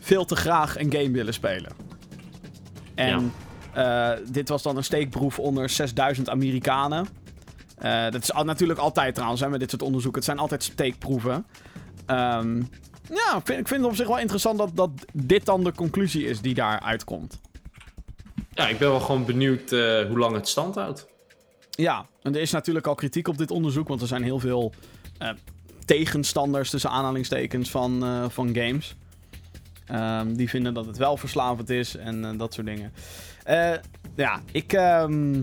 veel 0.00 0.24
te 0.24 0.36
graag 0.36 0.78
een 0.78 0.92
game 0.92 1.10
willen 1.10 1.34
spelen. 1.34 1.72
En 2.94 3.32
eh, 3.72 4.10
dit 4.30 4.48
was 4.48 4.62
dan 4.62 4.76
een 4.76 4.84
steekproef 4.84 5.38
onder 5.38 5.68
6000 5.68 6.28
Amerikanen. 6.28 7.06
Dat 8.10 8.22
is 8.22 8.32
al, 8.32 8.44
natuurlijk 8.44 8.78
altijd 8.78 9.14
trouwens 9.14 9.40
hè, 9.40 9.48
met 9.48 9.60
dit 9.60 9.70
soort 9.70 9.82
onderzoeken. 9.82 10.20
Het 10.20 10.30
zijn 10.30 10.40
altijd 10.42 10.62
steekproeven. 10.62 11.46
Ehm, 12.06 12.62
ja, 13.08 13.36
ik 13.36 13.46
vind, 13.46 13.60
ik 13.60 13.68
vind 13.68 13.80
het 13.80 13.90
op 13.90 13.96
zich 13.96 14.06
wel 14.06 14.18
interessant 14.18 14.58
dat, 14.58 14.70
dat 14.74 14.90
dit 15.12 15.44
dan 15.44 15.64
de 15.64 15.72
conclusie 15.72 16.24
is 16.24 16.40
die 16.40 16.54
daar 16.54 16.80
uitkomt. 16.80 17.40
Ja, 18.50 18.68
ik 18.68 18.78
ben 18.78 18.88
wel 18.88 19.00
gewoon 19.00 19.24
benieuwd 19.24 19.72
eh, 19.72 20.06
hoe 20.06 20.18
lang 20.18 20.34
het 20.34 20.48
stand 20.48 20.74
houdt. 20.74 21.06
Ja, 21.70 22.06
en 22.22 22.34
er 22.34 22.40
is 22.40 22.50
natuurlijk 22.50 22.86
al 22.86 22.94
kritiek 22.94 23.28
op 23.28 23.38
dit 23.38 23.50
onderzoek, 23.50 23.88
want 23.88 24.00
er 24.00 24.06
zijn 24.06 24.22
heel 24.22 24.38
veel 24.38 24.72
eh, 25.18 25.30
tegenstanders 25.84 26.70
tussen 26.70 26.90
aanhalingstekens 26.90 27.70
van, 27.70 28.04
eh, 28.04 28.24
van 28.28 28.54
games. 28.54 28.94
Ehm, 29.86 30.34
die 30.34 30.48
vinden 30.48 30.74
dat 30.74 30.86
het 30.86 30.96
wel 30.96 31.16
verslavend 31.16 31.70
is 31.70 31.96
en 31.96 32.36
dat 32.36 32.54
soort 32.54 32.66
dingen. 32.66 32.92
Ja, 34.16 34.42
ik, 34.52 34.72
ehm, 34.72 35.42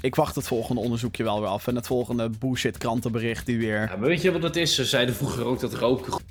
ik 0.00 0.14
wacht 0.14 0.34
het 0.34 0.46
volgende 0.46 0.80
onderzoekje 0.80 1.24
wel 1.24 1.40
weer 1.40 1.48
af. 1.48 1.66
En 1.66 1.74
het 1.74 1.86
volgende 1.86 2.30
bullshit 2.38 2.78
krantenbericht 2.78 3.46
die 3.46 3.58
weer... 3.58 3.80
Ja, 3.80 3.96
maar 3.96 4.08
weet 4.08 4.22
je 4.22 4.32
wat 4.32 4.42
het 4.42 4.56
is? 4.56 4.74
Ze 4.74 4.84
zeiden 4.84 5.14
vroeger 5.14 5.44
ook 5.44 5.60
dat 5.60 5.74
roken... 5.74 6.22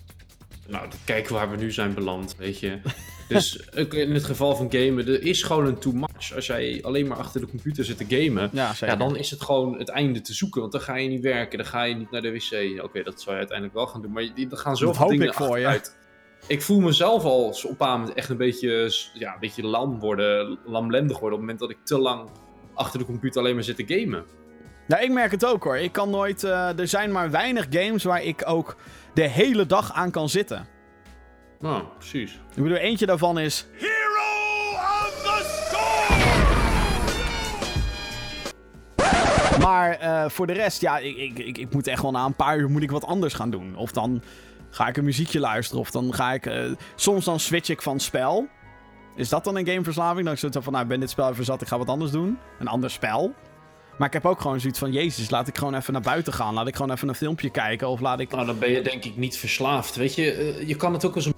Nou, 0.68 0.88
kijk 1.06 1.28
waar 1.28 1.50
we 1.52 1.58
nu 1.58 1.72
zijn 1.72 1.94
beland, 1.94 2.36
weet 2.38 2.60
je. 2.60 2.80
Dus 3.28 3.56
in 3.90 4.14
het 4.14 4.24
geval 4.24 4.56
van 4.56 4.72
gamen, 4.72 5.08
er 5.08 5.24
is 5.24 5.44
gewoon 5.44 5.66
een 5.66 5.78
too 5.78 5.94
much. 5.94 6.36
Als 6.36 6.46
jij 6.46 6.80
alleen 6.84 7.08
maar 7.08 7.18
achter 7.18 7.42
de 7.42 7.48
computer 7.48 7.86
zit 7.86 7.98
te 7.98 8.06
gamen... 8.08 8.50
Ja, 8.54 8.96
dan 8.96 9.18
is 9.18 9.32
het 9.32 9.42
gewoon 9.42 9.78
het 9.78 9.90
einde 9.90 10.22
te 10.22 10.34
zoeken. 10.34 10.62
Want 10.62 10.72
dan 10.72 10.82
ga 10.82 10.96
je 10.96 11.10
niet 11.10 11.22
werken, 11.22 11.58
dan 11.58 11.68
ga 11.68 11.84
je 11.84 11.96
niet 11.96 12.12
naar 12.12 12.22
de 12.22 12.32
wc. 12.32 12.84
Oké, 12.84 13.04
dat 13.04 13.22
zou 13.22 13.32
je 13.32 13.38
uiteindelijk 13.38 13.78
wel 13.78 13.88
gaan 13.88 14.02
doen. 14.02 14.12
Maar 14.12 14.24
er 14.24 14.58
gaan 14.58 14.78
zoveel 14.78 15.08
dingen 15.08 15.28
ik 15.28 15.34
voor. 15.34 15.60
Ik 16.48 16.62
voel 16.62 16.80
mezelf 16.80 17.24
al 17.24 17.56
op 17.64 17.82
een 17.82 18.14
echt 18.16 18.30
een 18.30 18.38
beetje, 18.38 18.92
ja, 19.14 19.34
een 19.34 19.40
beetje 19.40 19.64
lam 19.64 20.00
worden, 20.00 20.58
lamlendig 20.66 21.20
worden. 21.20 21.40
Op 21.40 21.46
het 21.48 21.56
moment 21.56 21.60
dat 21.60 21.70
ik 21.70 21.86
te 21.86 21.98
lang 21.98 22.30
achter 22.78 23.00
de 23.00 23.06
computer 23.06 23.42
alleen 23.42 23.56
maar 23.56 23.64
zit 23.64 23.76
te 23.88 23.96
gamen. 23.96 24.26
Nou, 24.88 25.04
ik 25.04 25.12
merk 25.12 25.32
het 25.32 25.46
ook 25.46 25.64
hoor. 25.64 25.78
Ik 25.78 25.92
kan 25.92 26.10
nooit... 26.10 26.44
eh, 26.44 26.80
er 26.80 26.88
zijn 26.88 27.12
maar 27.12 27.32
weinig 27.32 27.66
games 27.70 28.04
waar 28.04 28.24
ik 28.24 28.42
ook 28.46 28.76
de 29.14 29.28
hele 29.28 29.66
dag 29.66 29.94
aan 29.94 30.12
kan 30.12 30.30
zitten. 30.30 30.68
Nou, 31.60 31.84
precies. 31.98 32.32
Ik 32.56 32.64
bedoel, 32.64 32.78
eentje 32.78 33.06
daarvan 33.06 33.40
is... 33.40 33.68
Hero 33.72 34.80
of 34.80 35.22
the 35.24 35.66
Storm! 35.68 36.18
Maar 39.62 39.92
eh, 39.92 40.30
voor 40.30 40.48
de 40.48 40.54
rest, 40.54 40.82
ja, 40.82 40.98
ik, 40.98 41.18
ik, 41.18 41.40
ik, 41.40 41.58
ik 41.58 41.74
moet 41.74 41.88
echt 41.88 42.02
wel 42.02 42.12
na 42.12 42.26
een 42.26 42.36
paar 42.36 42.58
uur 42.58 42.70
moet 42.70 42.84
ik 42.84 42.92
wat 42.92 43.06
anders 43.06 43.34
gaan 43.34 43.50
doen. 43.50 43.76
Of 43.76 43.92
dan 43.92 44.22
ga 44.70 44.88
ik 44.88 44.98
een 44.98 45.04
muziekje 45.04 45.40
luisteren. 45.40 45.82
Of 45.82 45.92
dan 45.92 46.14
ga 46.14 46.34
ik... 46.34 46.46
eh, 46.46 46.64
soms 46.96 47.26
dan 47.26 47.40
switch 47.40 47.70
ik 47.70 47.82
van 47.82 48.00
spel. 48.00 48.48
Is 49.18 49.30
dat 49.30 49.44
dan 49.44 49.56
een 49.56 49.68
gameverslaving? 49.68 50.26
Dan 50.26 50.34
is 50.34 50.42
het 50.42 50.54
zo 50.54 50.62
van, 50.62 50.72
nou, 50.72 50.84
ik 50.84 50.90
ben 50.90 51.00
dit 51.00 51.10
spel 51.10 51.30
even 51.30 51.46
zat, 51.46 51.62
ik 51.62 51.68
ga 51.68 51.78
wat 51.78 51.90
anders 51.90 52.12
doen. 52.12 52.38
Een 52.60 52.68
ander 52.68 52.90
spel. 52.90 53.34
Maar 53.98 54.08
ik 54.08 54.14
heb 54.14 54.26
ook 54.26 54.42
gewoon 54.42 54.60
zoiets 54.60 54.80
van, 54.80 54.92
jezus, 54.92 55.30
laat 55.30 55.48
ik 55.48 55.58
gewoon 55.58 55.76
even 55.76 55.94
naar 55.94 56.02
buiten 56.02 56.34
gaan. 56.34 56.54
Laat 56.54 56.68
ik 56.68 56.76
gewoon 56.76 56.92
even 56.92 57.08
een 57.08 57.16
filmpje 57.16 57.50
kijken. 57.50 57.88
Of 57.88 58.00
laat 58.00 58.20
ik... 58.20 58.32
Nou, 58.32 58.46
dan 58.46 58.60
ben 58.60 58.72
je 58.72 58.82
denk 58.82 59.06
ik 59.06 59.18
niet 59.18 59.38
verslaafd. 59.38 59.96
Weet 59.96 60.16
je, 60.16 60.32
eh, 60.32 60.68
je 60.68 60.76
kan 60.76 60.94
het 60.94 61.06
ook 61.06 61.16
als 61.16 61.26
een... 61.26 61.34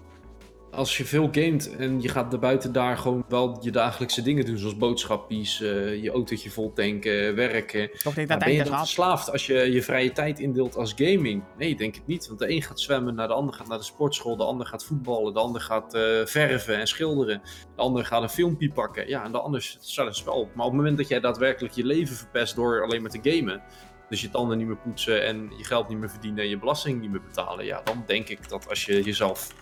Als 0.72 0.98
je 0.98 1.06
veel 1.06 1.30
gamet 1.32 1.76
en 1.76 2.02
je 2.02 2.10
gaat 2.10 2.34
er 2.34 2.40
buiten 2.40 2.72
daar 2.72 2.98
gewoon 2.98 3.26
wel 3.28 3.58
je 3.62 3.72
dagelijkse 3.72 4.22
dingen 4.22 4.46
doen. 4.46 4.58
Zoals 4.58 4.78
boodschappies, 4.78 5.62
eh, 5.62 6.04
je 6.04 6.10
autootje 6.12 6.50
vol 6.50 6.74
tanken, 6.74 7.36
werken. 7.36 7.90
Niet 8.16 8.28
Maar 8.28 8.38
ben 8.38 8.54
je 8.54 8.64
dan 8.64 8.78
verslaafd 8.78 9.32
als 9.32 9.46
je 9.46 9.72
je 9.72 9.84
vrije 9.84 10.12
tijd 10.12 10.40
indeelt 10.40 10.76
als 10.76 10.94
gaming? 10.96 11.44
Nee, 11.58 11.76
denk 11.76 11.96
het 11.96 12.08
niet. 12.08 12.28
Want 12.28 12.40
de 12.40 12.50
een 12.50 12.62
gaat 12.62 12.80
zwemmen, 12.80 13.16
nou, 13.16 13.28
de 13.28 13.34
ander 13.34 13.54
gaat 13.54 13.68
naar 13.68 13.78
de 13.78 13.84
sportschool, 13.84 14.38
de 14.38 14.44
ander 14.44 14.68
gaat 14.68 14.86
voetballen, 14.86 15.34
de 15.34 15.40
ander 15.40 15.62
gaat 15.62 15.94
eh, 15.94 16.02
verven 16.26 16.78
en 16.78 16.88
schilderen. 16.88 17.42
De 17.76 17.82
ander 17.82 18.06
gaat 18.06 18.22
een 18.22 18.30
filmpje 18.30 18.72
pakken. 18.72 19.08
Ja, 19.08 19.24
en 19.24 19.32
de 19.32 19.40
ander 19.40 19.78
staat 19.80 20.08
een 20.08 20.14
spel. 20.14 20.50
Maar 20.54 20.66
op 20.66 20.72
het 20.72 20.82
moment 20.82 20.98
dat 20.98 21.08
jij 21.08 21.20
daadwerkelijk 21.20 21.74
je 21.74 21.86
leven 21.86 22.16
verpest 22.16 22.56
door 22.56 22.84
alleen 22.84 23.02
maar 23.02 23.12
te 23.12 23.32
gamen, 23.32 23.62
dus 24.10 24.22
je 24.22 24.30
tanden 24.30 24.58
niet 24.58 24.68
meer 24.68 24.78
poetsen 24.78 25.26
en 25.26 25.52
je 25.58 25.64
geld 25.64 25.90
niet 25.90 25.98
meer 25.98 26.10
verdienen 26.10 26.44
en 26.44 26.50
je 26.50 26.58
belasting 26.58 27.02
niet 27.02 27.12
meer 27.12 27.22
betalen, 27.22 27.66
ja, 27.66 27.82
dan 27.84 28.04
denk 28.06 28.30
ik 28.30 28.50
dat 28.50 28.70
als 28.70 28.86
je 28.86 29.04
jezelf, 29.04 29.54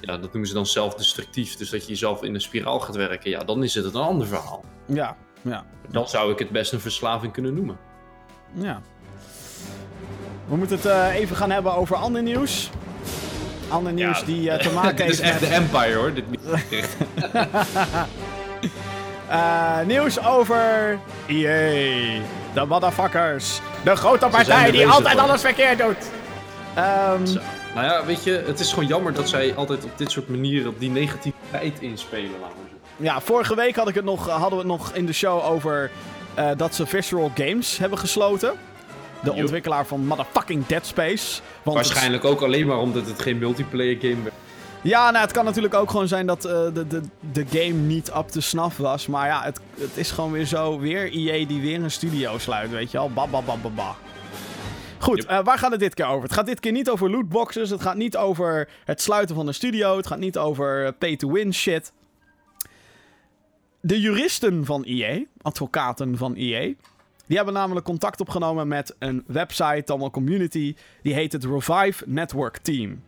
ja, 0.00 0.16
dat 0.18 0.22
noemen 0.32 0.46
ze 0.46 0.54
dan 0.54 0.66
zelfdestructief, 0.66 1.56
dus 1.56 1.70
dat 1.70 1.82
je 1.82 1.88
jezelf 1.88 2.22
in 2.22 2.34
een 2.34 2.40
spiraal 2.40 2.80
gaat 2.80 2.96
werken, 2.96 3.30
ja, 3.30 3.38
dan 3.38 3.62
is 3.62 3.74
het 3.74 3.84
een 3.94 4.00
ander 4.00 4.26
verhaal. 4.26 4.64
Ja, 4.86 5.16
ja, 5.42 5.64
Dan 5.90 6.08
zou 6.08 6.32
ik 6.32 6.38
het 6.38 6.50
best 6.50 6.72
een 6.72 6.80
verslaving 6.80 7.32
kunnen 7.32 7.54
noemen. 7.54 7.78
ja. 8.54 8.80
We 10.48 10.56
moeten 10.56 10.76
het 10.76 10.86
eh, 10.86 11.14
even 11.14 11.36
gaan 11.36 11.50
hebben 11.50 11.74
over 11.74 11.96
ander 11.96 12.22
nieuws. 12.22 12.70
Ander 13.68 13.92
nieuws 13.92 14.18
Ja, 14.18 14.24
die 14.24 14.50
eh, 14.50 14.58
te 14.58 14.72
maken 14.82 14.96
Dit 14.96 15.08
is 15.08 15.20
heeft 15.20 15.32
echt 15.32 15.40
met... 15.40 15.50
de 15.50 15.54
Empire 15.54 15.94
hoor. 15.94 16.12
Dit. 16.14 16.24
Eh, 19.28 19.80
nieuws 19.86 20.24
over 20.24 20.98
EA. 21.26 22.20
De 22.54 22.64
motherfuckers. 22.68 23.60
De 23.84 23.96
grote 23.96 24.26
partij 24.26 24.70
die 24.70 24.86
altijd 24.88 25.18
alles 25.18 25.40
verkeerd 25.40 25.78
doet. 25.78 25.96
Ehm, 26.74 27.26
Zo. 27.26 27.40
Nou 27.74 27.86
ja, 27.86 28.04
weet 28.04 28.24
je, 28.24 28.42
het 28.46 28.60
is 28.60 28.70
gewoon 28.72 28.86
jammer 28.88 29.12
dat 29.12 29.28
zij 29.28 29.54
altijd 29.54 29.84
op 29.84 29.98
dit 29.98 30.10
soort 30.10 30.28
manieren 30.28 30.68
op 30.68 30.78
die 30.80 30.90
negativiteit 30.90 31.80
inspelen. 31.80 32.40
Laten 32.40 32.56
we 32.96 33.04
ja, 33.04 33.20
vorige 33.20 33.54
week 33.54 33.76
had 33.76 33.88
ik 33.88 33.94
het 33.94 34.04
nog, 34.04 34.28
hadden 34.28 34.50
we 34.50 34.56
het 34.56 34.66
nog 34.66 34.92
in 34.92 35.06
de 35.06 35.12
show 35.12 35.44
over 35.44 35.90
eh, 36.34 36.50
dat 36.56 36.74
ze 36.74 36.86
Visceral 36.86 37.30
Games 37.34 37.78
hebben 37.78 37.98
gesloten. 37.98 38.52
De 39.22 39.32
ontwikkelaar 39.32 39.86
van 39.86 40.06
motherfucking 40.06 40.66
Dead 40.66 40.86
Space. 40.86 41.40
Want 41.62 41.78
het- 41.78 41.86
Waarschijnlijk 41.86 42.24
ook 42.24 42.40
alleen 42.42 42.66
maar 42.66 42.78
omdat 42.78 43.06
het 43.06 43.22
geen 43.22 43.38
multiplayer 43.38 43.96
game 44.00 44.22
werd. 44.22 44.34
Ja, 44.82 45.10
nou, 45.10 45.22
het 45.24 45.32
kan 45.32 45.44
natuurlijk 45.44 45.74
ook 45.74 45.90
gewoon 45.90 46.08
zijn 46.08 46.26
dat 46.26 46.44
eh, 46.44 46.52
de, 46.74 46.86
de, 46.86 47.00
de 47.32 47.44
game 47.50 47.72
niet 47.80 48.08
up 48.16 48.28
to 48.28 48.40
snuff 48.40 48.76
was. 48.76 49.06
Maar 49.06 49.26
ja, 49.26 49.42
het, 49.42 49.60
het 49.80 49.96
is 49.96 50.10
gewoon 50.10 50.32
weer 50.32 50.44
zo. 50.46 50.78
Weer 50.78 51.12
EA 51.12 51.46
die 51.46 51.60
weer 51.60 51.82
een 51.82 51.90
studio 51.90 52.38
sluit, 52.38 52.70
weet 52.70 52.90
je 52.90 52.98
wel. 52.98 53.10
Ba, 53.10 53.26
ba, 53.26 53.40
ba, 53.42 53.56
ba, 53.56 53.68
ba. 53.68 53.94
Goed, 55.02 55.16
Yep. 55.16 55.28
eh, 55.28 55.44
waar 55.44 55.58
gaat 55.58 55.70
het 55.70 55.80
dit 55.80 55.94
keer 55.94 56.06
over? 56.06 56.22
Het 56.22 56.32
gaat 56.32 56.46
dit 56.46 56.60
keer 56.60 56.72
niet 56.72 56.90
over 56.90 57.10
lootboxes. 57.10 57.70
Het 57.70 57.80
gaat 57.82 57.96
niet 57.96 58.16
over 58.16 58.68
het 58.84 59.00
sluiten 59.00 59.34
van 59.34 59.46
een 59.46 59.54
studio. 59.54 59.96
Het 59.96 60.06
gaat 60.06 60.18
niet 60.18 60.38
over 60.38 60.86
eh, 60.86 60.92
pay-to-win 60.98 61.54
shit. 61.54 61.92
De 63.80 64.00
juristen 64.00 64.64
van 64.64 64.82
EA, 64.84 65.22
advocaten 65.42 66.16
van 66.16 66.34
EA, 66.34 66.72
Die 67.26 67.36
hebben 67.36 67.54
namelijk 67.54 67.86
contact 67.86 68.20
opgenomen 68.20 68.68
met 68.68 68.94
een 68.98 69.24
website, 69.26 69.82
dan 69.84 69.98
wel 69.98 70.10
community. 70.10 70.74
Die 71.02 71.14
heet 71.14 71.32
het 71.32 71.44
Revive 71.44 72.04
Network 72.06 72.56
Team. 72.58 73.02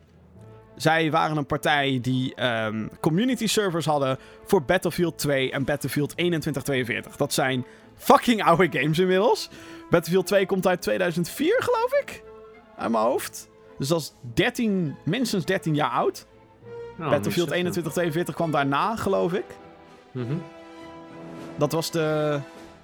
Zij 0.77 1.11
waren 1.11 1.37
een 1.37 1.47
partij 1.47 1.99
die 2.03 2.35
ehm, 2.35 2.89
community 3.01 3.47
servers 3.47 3.87
hadden 3.87 4.19
voor 4.45 4.63
Battlefield 4.63 5.19
2 5.19 5.51
en 5.51 5.65
Battlefield 5.65 6.11
2142. 6.11 7.17
Dat 7.17 7.33
zijn 7.33 7.65
fucking 7.97 8.43
oude 8.45 8.79
games 8.79 8.99
inmiddels. 8.99 9.51
Battlefield 9.95 10.27
2 10.27 10.47
komt 10.47 10.67
uit 10.67 10.83
2004, 10.83 11.57
geloof 11.63 11.93
ik. 12.01 12.23
Uit 12.77 12.91
mijn 12.91 13.05
hoofd. 13.05 13.49
Dus 13.79 13.89
dat 13.89 14.01
is 14.01 14.13
13, 14.35 14.97
minstens 15.05 15.45
13 15.45 15.75
jaar 15.75 15.91
oud. 15.91 16.27
Nou, 16.97 17.11
Battlefield 17.11 17.49
niet 17.49 17.57
zo- 17.57 17.71
2142 17.71 18.35
kwam 18.35 18.51
daarna, 18.51 18.97
geloof 18.97 19.33
ik. 19.33 19.45
Mhm. 20.13 20.35
Dat 21.57 21.73
was 21.73 21.91
de... 21.91 22.39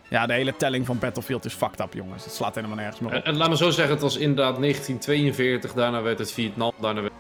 Ja, 0.09 0.27
de 0.27 0.33
hele 0.33 0.57
telling 0.57 0.87
van 0.87 0.99
Battlefield 0.99 1.45
is 1.45 1.55
fucked 1.55 1.81
up, 1.81 1.95
jongens. 1.95 2.25
Het 2.25 2.33
slaat 2.35 2.55
helemaal 2.55 2.77
nergens 2.77 3.01
meer 3.01 3.17
op. 3.17 3.25
en 3.25 3.37
laat 3.37 3.49
me 3.49 3.57
zo 3.57 3.71
zeggen, 3.71 3.95
het 3.95 4.03
was 4.03 4.17
inderdaad 4.17 4.61
1942, 4.61 5.73
daarna 5.73 6.03
werd 6.03 6.19
het 6.19 6.33
Vietnam, 6.33 6.73
daarna 6.81 7.01
werd, 7.01 7.13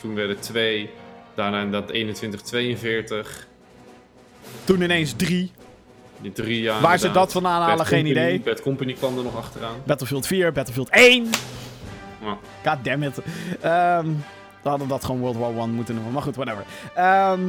toen 0.00 0.14
werd 0.14 0.28
het 0.28 0.42
2, 0.42 0.90
daarna 1.34 1.60
inderdaad 1.62 1.88
2142, 1.88 3.46
Toen 4.64 4.80
ineens 4.80 5.12
drie. 5.12 5.52
Die 6.22 6.32
drie 6.32 6.60
jaar. 6.60 6.80
Waar 6.80 6.98
ze 6.98 7.10
dat 7.10 7.32
vandaan 7.32 7.60
halen, 7.60 7.76
Bad 7.76 7.86
geen 7.86 8.06
idee. 8.06 8.40
Bad 8.40 8.62
Company 8.62 8.92
kwam 8.92 9.18
er 9.18 9.24
nog 9.24 9.36
achteraan. 9.36 9.74
Battlefield 9.84 10.26
4, 10.26 10.52
Battlefield 10.52 10.88
1. 10.88 11.30
Ja. 12.20 12.36
God 12.70 12.84
damn 12.84 13.02
it. 13.02 13.18
Ehm, 13.60 14.06
we 14.62 14.68
hadden 14.68 14.88
dat 14.88 15.04
gewoon 15.04 15.20
World 15.20 15.36
War 15.36 15.50
1 15.56 15.70
moeten 15.70 15.94
noemen. 15.94 16.12
Maar 16.12 16.22
goed, 16.22 16.36
whatever. 16.36 16.64
Ehm, 16.94 17.40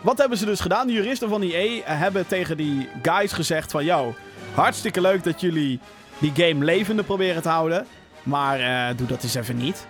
wat 0.00 0.18
hebben 0.18 0.38
ze 0.38 0.44
dus 0.44 0.60
gedaan? 0.60 0.86
De 0.86 0.92
juristen 0.92 1.28
van 1.28 1.42
EA 1.42 1.82
hebben 1.84 2.26
tegen 2.26 2.56
die 2.56 2.88
guys 3.02 3.32
gezegd 3.32 3.70
van... 3.70 3.84
Yo, 3.84 4.14
hartstikke 4.54 5.00
leuk 5.00 5.24
dat 5.24 5.40
jullie 5.40 5.80
die 6.18 6.32
game 6.34 6.64
levende 6.64 7.02
proberen 7.02 7.42
te 7.42 7.48
houden. 7.48 7.86
Maar 8.22 8.60
eh, 8.60 8.96
doe 8.96 9.06
dat 9.06 9.22
eens 9.22 9.34
even 9.34 9.56
niet. 9.56 9.86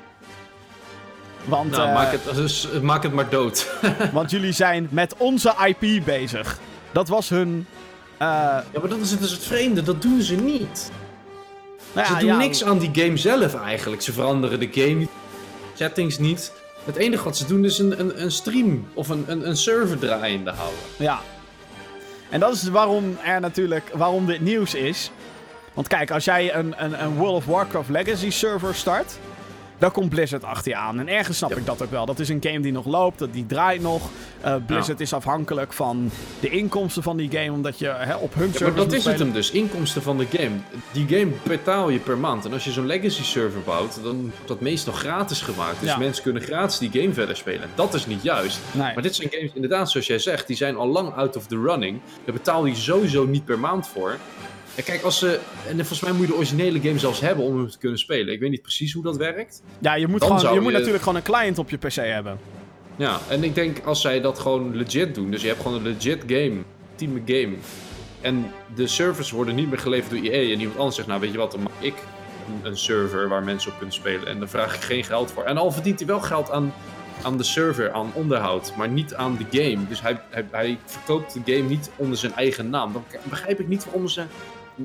Want, 1.45 1.71
Nou, 1.71 1.89
eh, 1.89 1.95
maak, 1.95 2.13
het, 2.13 2.35
dus, 2.35 2.71
eh, 2.73 2.81
maak 2.81 3.03
het 3.03 3.13
maar 3.13 3.29
dood. 3.29 3.73
want 4.13 4.31
jullie 4.31 4.53
zijn 4.53 4.89
met 4.91 5.15
onze 5.17 5.55
IP 5.67 6.05
bezig. 6.05 6.59
Dat 6.93 7.09
was 7.09 7.29
hun... 7.29 7.67
eh, 8.19 8.27
Ja, 8.27 8.65
maar 8.81 8.89
dat 8.89 8.99
is 8.99 9.11
het, 9.11 9.21
dus 9.21 9.31
het 9.31 9.45
vreemde, 9.45 9.83
dat 9.83 10.03
doen 10.03 10.23
ze 10.23 10.35
niet. 10.35 10.91
nou 11.93 12.07
ze 12.07 12.17
doen 12.17 12.29
ja, 12.29 12.37
niks 12.37 12.65
aan 12.65 12.79
die 12.79 12.91
game 12.93 13.17
zelf 13.17 13.55
eigenlijk. 13.55 14.03
Ze 14.03 14.13
veranderen 14.13 14.61
de 14.61 14.69
game 14.73 15.07
settings 15.75 16.19
niet. 16.19 16.53
Het 16.85 16.97
enige 16.97 17.25
wat 17.25 17.37
ze 17.37 17.47
doen 17.47 17.65
is 17.65 17.79
een, 17.79 18.01
een, 18.01 18.23
een 18.23 18.31
stream 18.33 18.87
of 18.95 19.09
een, 19.09 19.25
een, 19.27 19.49
een 19.49 19.57
server 19.57 19.99
draaiende 19.99 20.51
houden. 20.51 20.79
Ja. 20.97 21.21
En 22.31 22.41
dat 22.41 22.53
is 22.55 22.69
waarom 22.69 23.17
er 23.25 23.41
natuurlijk, 23.41 23.91
waarom 23.95 24.27
dit 24.27 24.41
nieuws 24.41 24.75
is. 24.75 25.11
Want 25.73 25.89
kijk, 25.89 26.11
als 26.11 26.25
jij 26.25 26.55
een, 26.55 26.75
een, 26.85 27.03
een 27.03 27.15
World 27.17 27.37
of 27.37 27.45
Warcraft 27.45 27.89
Legacy 27.89 28.31
server 28.31 28.75
start, 28.75 29.19
dan 29.83 29.93
komt 29.93 30.09
Blizzard 30.09 30.45
achter 30.45 30.71
je 30.71 30.77
aan. 30.77 30.99
En 30.99 31.09
ergens 31.09 31.37
snap 31.37 31.57
ik 31.57 31.67
dat 31.67 31.83
ook 31.83 31.91
wel. 31.91 32.07
Dat 32.07 32.19
is 32.19 32.29
een 32.29 32.39
game 32.41 32.61
die 32.61 32.73
nog 32.73 32.87
loopt, 32.87 33.19
dat 33.19 33.33
die 33.33 33.47
draait 33.47 33.83
nog. 33.83 34.11
Uh, 34.45 34.55
Blizzard 34.67 35.01
is 35.01 35.13
afhankelijk 35.13 35.73
van 35.73 36.11
de 36.41 36.49
inkomsten 36.51 37.03
van 37.03 37.17
die 37.17 37.31
game, 37.31 37.53
omdat 37.53 37.79
je 37.79 37.87
hè, 37.87 38.15
op 38.15 38.35
hun 38.35 38.47
Ja, 38.47 38.53
server 38.53 38.69
maar 38.77 38.85
dat 38.85 38.93
is 38.93 39.05
het 39.05 39.19
hem 39.19 39.33
dus, 39.33 39.51
inkomsten 39.51 40.03
van 40.03 40.19
de 40.19 40.27
game. 40.33 40.57
Die 40.93 41.07
game 41.09 41.31
betaal 41.43 41.89
je 41.89 41.99
per 41.99 42.19
maand. 42.19 42.45
En 42.45 42.53
als 42.53 42.65
je 42.65 42.71
zo'n 42.71 42.87
legacy 42.87 43.23
server 43.23 43.61
bouwt, 43.61 43.99
dan 44.03 44.21
wordt 44.21 44.49
dat 44.49 44.61
meestal 44.61 44.93
gratis 44.93 45.41
gemaakt. 45.41 45.81
Dus 45.81 45.89
Ja. 45.89 45.99
mensen 45.99 46.23
kunnen 46.23 46.43
gratis 46.43 46.79
die 46.79 46.91
game 47.01 47.13
verder 47.13 47.37
spelen. 47.37 47.69
Dat 47.75 47.95
is 47.95 48.07
niet 48.07 48.23
juist. 48.23 48.61
Nee. 48.73 48.95
Maar 48.95 49.03
dit 49.03 49.15
zijn 49.15 49.29
games, 49.31 49.51
inderdaad, 49.55 49.91
zoals 49.91 50.07
jij 50.07 50.19
zegt, 50.19 50.47
die 50.47 50.57
zijn 50.57 50.77
al 50.77 50.87
lang 50.89 51.15
out 51.15 51.37
of 51.37 51.47
the 51.47 51.61
running. 51.61 52.01
Daar 52.25 52.35
betaal 52.35 52.67
je 52.67 52.75
sowieso 52.75 53.25
niet 53.27 53.45
per 53.45 53.59
maand 53.59 53.89
voor. 53.89 54.17
En 54.75 54.85
kijk, 54.85 55.03
als 55.03 55.19
ze. 55.19 55.41
En 55.69 55.77
volgens 55.77 56.01
mij 56.01 56.13
moet 56.13 56.21
je 56.21 56.27
de 56.27 56.35
originele 56.35 56.81
game 56.81 56.99
zelfs 56.99 57.21
hebben 57.21 57.45
om 57.45 57.57
hem 57.57 57.71
te 57.71 57.79
kunnen 57.79 57.99
spelen. 57.99 58.35
Ik 58.35 58.41
weet 58.41 58.51
niet 58.51 58.63
precies 58.63 58.93
hoe 58.93 59.03
dat 59.03 59.17
werkt. 59.17 59.63
Ja, 59.79 59.95
je 59.95 60.07
moet, 60.07 60.21
Dan 60.21 60.39
gewoon, 60.39 60.55
je 60.55 60.61
moet 60.61 60.73
natuurlijk 60.73 61.03
gewoon 61.03 61.17
een 61.17 61.23
client 61.23 61.59
op 61.59 61.71
je 61.71 61.77
PC 61.77 61.95
hebben. 61.95 62.39
Ja, 62.97 63.21
en 63.29 63.45
ik 63.45 63.55
denk 63.55 63.85
als 63.85 64.01
zij 64.01 64.21
dat 64.21 64.39
gewoon 64.39 64.77
legit 64.77 65.15
doen. 65.15 65.31
Dus 65.31 65.43
je 65.43 65.49
hebt 65.49 65.61
gewoon 65.61 65.77
een 65.77 65.97
legit 65.97 66.23
game, 66.27 66.63
team 66.95 67.23
game. 67.27 67.55
En 68.21 68.51
de 68.75 68.87
servers 68.87 69.31
worden 69.31 69.55
niet 69.55 69.69
meer 69.69 69.79
geleverd 69.79 70.11
door 70.11 70.33
EA. 70.33 70.53
En 70.53 70.61
iemand 70.61 70.79
anders 70.79 70.97
zegt, 70.97 71.09
nou 71.09 71.21
weet 71.21 71.33
je 71.33 71.39
wat, 71.39 71.51
dan 71.51 71.63
maak 71.63 71.73
ik 71.81 71.95
een, 72.49 72.71
een 72.71 72.77
server 72.77 73.29
waar 73.29 73.43
mensen 73.43 73.71
op 73.71 73.77
kunnen 73.77 73.95
spelen. 73.95 74.27
En 74.27 74.39
daar 74.39 74.49
vraag 74.49 74.75
ik 74.75 74.81
geen 74.81 75.05
geld 75.05 75.31
voor. 75.31 75.43
En 75.43 75.57
al 75.57 75.71
verdient 75.73 75.99
hij 75.99 76.09
wel 76.09 76.21
geld 76.21 76.51
aan, 76.51 76.75
aan 77.23 77.37
de 77.37 77.43
server, 77.43 77.93
aan 77.93 78.11
onderhoud. 78.15 78.73
Maar 78.77 78.89
niet 78.89 79.15
aan 79.15 79.37
de 79.37 79.63
game. 79.63 79.89
Dus 79.89 80.01
hij, 80.01 80.21
hij, 80.31 80.47
hij 80.51 80.79
verkoopt 80.85 81.33
de 81.33 81.55
game 81.55 81.69
niet 81.69 81.91
onder 81.97 82.19
zijn 82.19 82.35
eigen 82.35 82.71
naam. 82.71 82.93
Dan 82.93 83.05
begrijp 83.25 83.61
ik 83.61 83.69
niet 83.69 83.85
waarom 83.85 84.09
ze... 84.09 84.25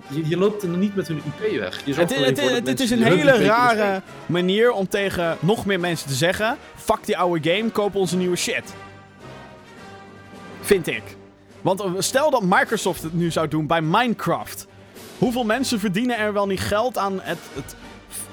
Je, 0.08 0.28
je 0.28 0.38
loopt 0.38 0.64
er 0.64 0.70
niet 0.70 0.96
met 0.96 1.08
hun 1.08 1.18
IP 1.18 1.60
weg. 1.60 1.82
Je 1.86 1.94
Het, 1.94 2.80
is 2.80 2.92
een 2.92 3.04
hele 3.04 3.32
kunnen 3.32 3.46
rare 3.46 4.02
manier 4.26 4.72
om 4.72 4.88
tegen 4.88 5.38
nog 5.40 5.66
meer 5.66 5.80
mensen 5.80 6.08
te 6.08 6.14
zeggen: 6.14 6.58
fuck 6.76 7.06
die 7.06 7.18
oude 7.18 7.52
game, 7.52 7.70
koop 7.70 7.96
onze 7.96 8.18
nieuwe 8.18 8.36
shit. 8.36 8.74
Vind 10.62 10.88
ik. 10.88 11.04
Want 11.62 11.82
eh, 11.82 11.92
stel 11.98 12.30
dat 12.30 12.44
Microsoft 12.44 13.04
het 13.04 13.14
nu 13.14 13.32
zou 13.32 13.48
doen 13.48 13.68
bij 13.68 13.82
Minecraft. 13.82 14.68
Hoeveel 15.18 15.44
mensen 15.44 15.80
verdienen 15.80 16.18
er 16.18 16.34
wel 16.34 16.48
niet 16.48 16.60
geld 16.60 16.98
aan 16.98 17.20
het, 17.22 17.40
het 17.54 17.76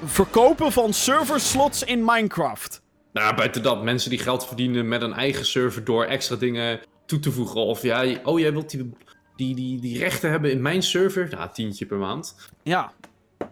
verkopen 0.05 0.71
van 0.71 0.93
serverslots 0.93 1.83
in 1.83 2.05
Minecraft? 2.05 2.81
Nou, 3.13 3.35
buiten 3.35 3.63
dat, 3.63 3.83
mensen 3.83 4.09
die 4.09 4.19
geld 4.19 4.47
verdienen 4.47 4.87
met 4.87 5.01
een 5.01 5.13
eigen 5.13 5.45
server 5.45 5.83
door 5.83 6.03
extra 6.03 6.35
dingen 6.35 6.79
toe 7.05 7.19
te 7.19 7.31
voegen. 7.31 7.61
Of 7.61 7.81
ja, 7.81 8.05
oh, 8.23 8.39
jij 8.39 8.51
wilt 8.51 8.69
die, 8.69 8.91
die, 9.35 9.55
die, 9.55 9.79
die 9.79 9.97
rechten 9.97 10.29
hebben 10.29 10.51
in 10.51 10.61
mijn 10.61 10.83
server? 10.83 11.27
Nou, 11.31 11.49
tientje 11.53 11.85
per 11.85 11.97
maand. 11.97 12.35
Ja. 12.63 12.91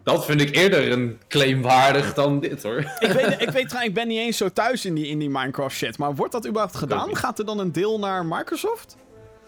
Dat 0.02 0.24
vind 0.24 0.40
ik 0.40 0.56
eerder 0.56 0.92
een 0.92 1.18
claim 1.28 1.62
waardig 1.62 2.14
dan 2.14 2.40
dit 2.40 2.62
hoor. 2.62 2.78
Ik 2.98 3.12
weet, 3.12 3.40
ik 3.46 3.50
weet 3.50 3.68
trouwens, 3.68 3.84
ik 3.84 3.94
ben 3.94 4.08
niet 4.08 4.18
eens 4.18 4.36
zo 4.36 4.48
thuis 4.48 4.84
in 4.84 4.94
die, 4.94 5.06
in 5.06 5.18
die 5.18 5.30
Minecraft 5.30 5.76
shit. 5.76 5.98
Maar 5.98 6.14
wordt 6.14 6.32
dat 6.32 6.46
überhaupt 6.46 6.76
gedaan? 6.76 7.16
Gaat 7.16 7.38
er 7.38 7.44
dan 7.44 7.58
een 7.58 7.72
deel 7.72 7.98
naar 7.98 8.26
Microsoft? 8.26 8.96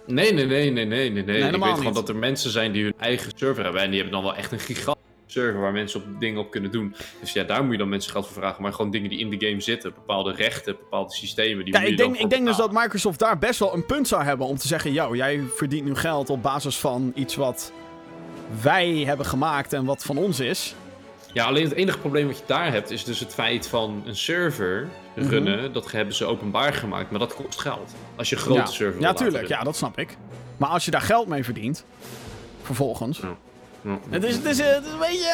Nee, 0.07 0.32
nee, 0.32 0.47
nee, 0.47 0.70
nee, 0.70 0.84
nee, 0.84 1.11
nee. 1.11 1.22
nee. 1.22 1.37
ik 1.37 1.51
weet 1.51 1.62
gewoon 1.62 1.84
niet. 1.84 1.95
dat 1.95 2.09
er 2.09 2.16
mensen 2.16 2.51
zijn 2.51 2.72
die 2.72 2.82
hun 2.82 2.95
eigen 2.99 3.32
server 3.37 3.64
hebben. 3.64 3.82
En 3.82 3.91
die 3.91 4.01
hebben 4.01 4.20
dan 4.20 4.24
wel 4.24 4.37
echt 4.37 4.53
een 4.53 4.59
gigantische 4.59 5.06
server 5.27 5.61
waar 5.61 5.72
mensen 5.72 6.01
op 6.01 6.20
dingen 6.20 6.41
op 6.41 6.51
kunnen 6.51 6.70
doen. 6.70 6.95
Dus 7.20 7.33
ja, 7.33 7.45
daar 7.45 7.62
moet 7.62 7.72
je 7.72 7.79
dan 7.79 7.89
mensen 7.89 8.12
geld 8.12 8.27
voor 8.27 8.35
vragen. 8.43 8.62
Maar 8.62 8.72
gewoon 8.72 8.91
dingen 8.91 9.11
die 9.11 9.18
in 9.18 9.31
de 9.31 9.47
game 9.47 9.61
zitten. 9.61 9.95
Bepaalde 9.95 10.33
rechten, 10.33 10.77
bepaalde 10.77 11.12
systemen. 11.14 11.64
Die 11.64 11.74
moet 11.74 11.83
ik 11.83 11.89
je 11.91 11.97
denk, 11.97 12.12
dan 12.14 12.22
ik 12.22 12.31
denk 12.31 12.47
dus 12.47 12.57
dat 12.57 12.72
Microsoft 12.72 13.18
daar 13.18 13.39
best 13.39 13.59
wel 13.59 13.74
een 13.74 13.87
punt 13.87 14.09
zou 14.09 14.22
hebben 14.22 14.47
om 14.47 14.57
te 14.57 14.66
zeggen: 14.66 14.93
Yo, 14.93 15.16
jij 15.16 15.41
verdient 15.55 15.85
nu 15.85 15.95
geld 15.95 16.31
op 16.31 16.43
basis 16.43 16.77
van 16.79 17.12
iets 17.14 17.35
wat 17.35 17.72
wij 18.62 18.89
hebben 18.97 19.27
gemaakt 19.27 19.72
en 19.72 19.85
wat 19.85 20.03
van 20.05 20.16
ons 20.16 20.41
is. 20.41 20.74
Ja, 21.33 21.45
alleen 21.45 21.64
het 21.64 21.72
enige 21.72 21.99
probleem 21.99 22.27
wat 22.27 22.39
je 22.39 22.45
daar 22.47 22.72
hebt 22.72 22.91
is 22.91 23.05
dus 23.05 23.20
het 23.20 23.35
feit 23.35 23.68
van 23.68 24.03
een 24.07 24.16
server 24.16 24.89
Mhm. 25.16 25.29
runnen. 25.29 25.72
Dat 25.72 25.91
hebben 25.91 26.14
ze 26.14 26.24
openbaar 26.24 26.72
gemaakt, 26.74 27.11
maar 27.11 27.18
dat 27.20 27.35
kost 27.35 27.61
geld. 27.61 27.95
Als 28.16 28.29
je 28.29 28.37
een 28.37 28.43
grote 28.43 28.61
ja, 28.61 28.66
server 28.66 29.01
ja 29.01 29.07
laten 29.07 29.24
tuurlijk, 29.27 29.49
ja, 29.49 29.62
dat 29.62 29.77
snap 29.77 29.99
ik. 29.99 30.16
Maar 30.57 30.68
als 30.68 30.85
je 30.85 30.91
daar 30.91 31.01
geld 31.01 31.27
mee 31.27 31.45
verdient, 31.45 31.85
vervolgens. 32.62 33.18
Ja. 33.18 33.37
Het 34.11 34.24
is, 34.24 34.34
het 34.34 34.45
is, 34.45 34.59
eh, 34.59 34.66
het 34.74 34.84
is 34.84 34.93
een 34.93 34.99
beetje. 34.99 35.28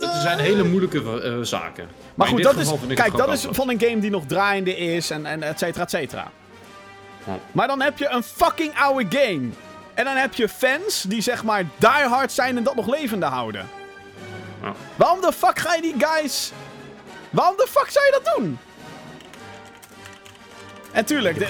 eh, 0.00 0.12
Het 0.12 0.22
zijn 0.22 0.38
hele 0.38 0.64
moeilijke 0.64 1.22
eh, 1.22 1.38
zaken. 1.42 1.88
Maar 2.14 2.26
goed, 2.28 2.42
dat 2.42 2.56
is, 2.56 2.70
kijk, 2.94 3.16
dat 3.16 3.32
is 3.32 3.46
van 3.50 3.70
een 3.70 3.80
game 3.80 3.98
die 3.98 4.10
nog 4.10 4.24
draaiende 4.26 4.76
is 4.76 5.10
en, 5.10 5.26
en 5.26 5.42
et 5.42 5.58
cetera, 5.58 5.84
et 5.84 5.90
cetera. 5.90 6.30
Maar 7.52 7.66
dan 7.66 7.80
heb 7.80 7.98
je 7.98 8.08
een 8.08 8.22
fucking 8.22 8.78
oude 8.78 9.18
game. 9.18 9.48
En 9.94 10.04
dan 10.04 10.16
heb 10.16 10.34
je 10.34 10.48
fans 10.48 11.02
die 11.08 11.20
zeg 11.20 11.44
maar 11.44 11.64
diehard 11.76 12.32
zijn 12.32 12.56
en 12.56 12.62
dat 12.62 12.74
nog 12.74 12.88
levende 12.88 13.26
houden. 13.26 13.68
Ja. 14.62 14.72
Waarom 14.96 15.20
de 15.20 15.32
fuck 15.32 15.58
ga 15.58 15.74
je 15.74 15.82
die 15.82 15.94
guys... 15.98 16.52
Waarom 17.30 17.56
de 17.56 17.66
fuck 17.70 17.90
zou 17.90 18.04
je 18.04 18.20
dat 18.22 18.34
doen? 18.36 18.58
En 20.92 21.04
tuurlijk, 21.04 21.40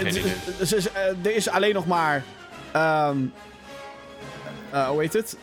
er 1.22 1.34
is 1.34 1.48
alleen 1.48 1.74
nog 1.74 1.86
maar... 1.86 2.22
ehm 2.72 3.16
eh, 4.70 4.88
hoe 4.88 5.00
heet 5.00 5.12
het? 5.12 5.36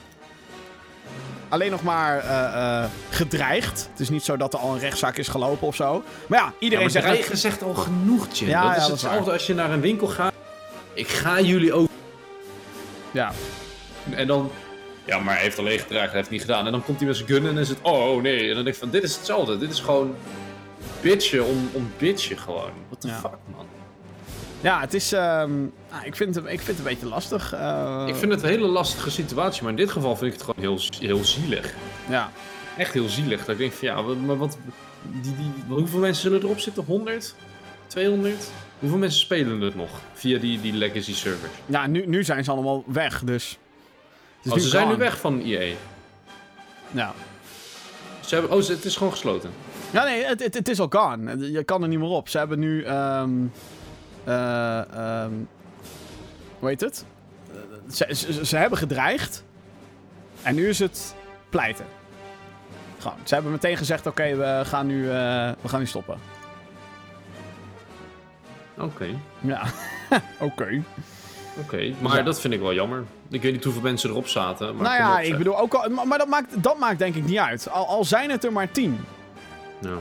Alleen 1.56 1.72
nog 1.72 1.84
maar 1.84 2.20
eh, 2.20 2.82
eh, 2.84 2.90
gedreigd. 3.10 3.88
Het 3.92 4.00
is 4.00 4.10
niet 4.10 4.24
zo 4.24 4.38
dat 4.38 4.54
er 4.54 4.60
al 4.60 4.74
een 4.74 4.80
rechtszaak 4.80 5.18
is 5.18 5.28
gelopen 5.28 5.68
of 5.68 5.76
zo. 5.76 6.04
Maar 6.28 6.40
ja, 6.40 6.46
Ja, 6.46 6.54
iedereen 6.60 6.84
maar 6.84 6.92
zegt... 6.94 7.06
dreigen 7.06 7.38
zegt 7.38 7.64
al 7.64 7.74
genoeg, 7.74 8.28
Jim. 8.32 8.50
Ja, 8.50 8.62
dat 8.62 8.72
ja, 8.72 8.76
is 8.76 8.82
dat 8.82 8.92
hetzelfde 9.02 9.32
als 9.32 9.48
je 9.48 9.54
naar 9.54 9.72
een 9.72 9.82
winkel 9.82 10.08
gaat. 10.08 10.34
Ik 10.94 11.08
ga 11.08 11.40
jullie 11.42 11.74
ook... 11.74 11.90
Ja. 13.12 13.32
En 14.16 14.28
dan... 14.28 14.52
Ja, 15.06 15.20
maar 15.20 15.34
hij 15.34 15.44
heeft 15.44 15.60
alleen 15.60 15.80
gedreigd, 15.80 16.08
hij 16.10 16.18
heeft 16.20 16.30
niet 16.30 16.42
gedaan. 16.42 16.66
En 16.66 16.72
dan 16.72 16.84
komt 16.84 16.98
hij 16.98 17.08
met 17.08 17.16
zijn 17.18 17.28
gun 17.30 17.48
en 17.48 17.58
is 17.58 17.70
het... 17.70 17.78
Oh, 17.82 18.22
nee. 18.22 18.40
En 18.50 18.56
dan 18.56 18.64
denk 18.64 18.76
ik 18.76 18.82
van, 18.82 18.90
dit 18.90 19.04
is 19.04 19.16
hetzelfde. 19.16 19.58
Dit 19.58 19.72
is 19.72 19.80
gewoon... 19.80 20.16
Bitchen 21.02 21.46
om, 21.46 21.70
om 21.74 21.92
bitchen 21.98 22.38
gewoon. 22.38 22.72
What 22.88 23.02
the 23.02 23.08
Ja. 23.08 23.20
fuck, 23.20 23.38
man. 23.56 23.66
Ja, 24.62 24.80
het 24.80 24.94
is... 24.94 25.12
ehm, 25.12 25.52
ik, 26.04 26.16
vind 26.16 26.36
het, 26.36 26.44
ik 26.46 26.50
vind 26.62 26.68
het 26.68 26.78
een 26.78 26.84
beetje 26.84 27.08
lastig. 27.08 27.54
eh, 27.54 28.04
Ik 28.08 28.16
vind 28.16 28.32
het 28.32 28.44
een 28.44 28.50
hele 28.50 28.68
lastige 28.68 29.12
situatie, 29.12 29.62
maar 29.62 29.72
in 29.72 29.78
dit 29.78 29.92
geval 29.92 30.16
vind 30.16 30.34
ik 30.34 30.40
het 30.40 30.48
gewoon 30.50 30.64
heel, 30.78 31.08
heel 31.08 31.24
zielig. 31.26 31.74
Ja. 32.10 32.32
Echt 32.78 32.94
heel 32.94 33.10
zielig. 33.10 33.40
Dat 33.40 33.50
ik 33.50 33.58
denk 33.58 33.72
van 33.74 33.88
ja, 33.88 34.04
wat- 34.04 34.18
maar 34.18 34.38
wat. 34.38 34.58
Die, 35.22 35.22
die, 35.36 35.52
hoeveel 35.68 36.00
mensen 36.00 36.22
zullen 36.22 36.42
erop 36.44 36.60
zitten? 36.60 36.84
100? 36.84 37.36
200? 37.88 38.52
Hoeveel 38.80 38.98
mensen 38.98 39.20
spelen 39.20 39.62
het 39.62 39.76
nog 39.76 39.90
via 40.14 40.40
die, 40.40 40.62
die 40.62 40.74
legacy 40.74 41.14
servers? 41.14 41.52
Ja, 41.66 41.88
nu, 41.88 42.06
nu 42.08 42.24
zijn 42.24 42.44
ze 42.44 42.52
allemaal 42.52 42.84
weg, 42.88 43.22
dus... 43.24 43.58
is 44.44 44.52
Oh, 44.52 44.58
ze 44.58 44.68
zijn 44.68 44.88
nu 44.88 44.96
weg 44.96 45.18
van 45.20 45.42
EA. 45.42 45.74
Ja. 46.92 47.14
Ze 48.26 48.36
hebben, 48.36 48.54
oh, 48.58 48.62
ze- 48.62 48.72
het 48.72 48.86
is 48.86 48.96
gewoon 48.96 49.12
gesloten. 49.12 49.50
Ja, 49.92 50.04
nee, 50.04 50.24
het, 50.26 50.44
het, 50.44 50.54
het 50.54 50.70
is 50.70 50.80
al 50.80 50.88
gone. 50.90 51.52
Je 51.52 51.64
kan 51.64 51.82
er 51.82 51.88
niet 51.88 52.00
meer 52.00 52.08
op. 52.08 52.30
Ze 52.30 52.38
hebben 52.38 52.60
nu. 52.60 52.84
ehm, 52.84 53.32
hoe 56.66 56.70
heet 56.80 56.82
het? 56.82 57.06
Eh, 57.52 57.58
Ze, 57.94 58.16
ze, 58.16 58.46
ze 58.46 58.58
hebben 58.58 58.78
gedreigd. 58.80 59.44
En 60.42 60.56
nu 60.56 60.70
is 60.70 60.80
het 60.80 61.16
pleiten. 61.50 61.86
Gewoon. 63.00 63.18
Ze 63.24 63.34
hebben 63.34 63.52
meteen 63.52 63.78
gezegd: 63.78 64.06
oké, 64.08 64.36
we, 64.36 64.62
gaan 64.66 64.88
nu, 64.88 65.04
eh, 65.10 65.52
we 65.62 65.68
gaan 65.68 65.80
nu 65.80 65.86
stoppen. 65.88 66.18
Oké. 68.78 69.06
Ja. 69.42 69.64
oké. 70.40 70.84
Oké, 71.60 71.94
maar 72.00 72.18
Ja. 72.18 72.24
dat 72.24 72.40
vind 72.42 72.54
ik 72.54 72.60
wel 72.60 72.74
jammer. 72.74 73.04
Ik 73.30 73.42
weet 73.42 73.52
niet 73.52 73.64
hoeveel 73.64 73.82
mensen 73.82 74.10
erop 74.10 74.28
zaten. 74.28 74.76
Maar 74.76 74.84
Nou 74.84 74.96
ja, 74.98 75.20
ik 75.20 75.26
zeg. 75.28 75.38
bedoel 75.38 75.60
ook 75.60 75.74
al. 75.74 75.90
Maar, 75.90 76.08
maar 76.08 76.18
dat, 76.18 76.28
maakt, 76.28 76.64
dat 76.64 76.78
maakt 76.80 77.00
denk 77.00 77.16
ik 77.16 77.26
niet 77.26 77.38
uit. 77.38 77.70
Al, 77.70 77.88
al 77.88 78.04
zijn 78.06 78.30
het 78.32 78.44
er 78.44 78.52
maar 78.52 78.72
tien. 78.72 79.06
Ja. 79.80 79.96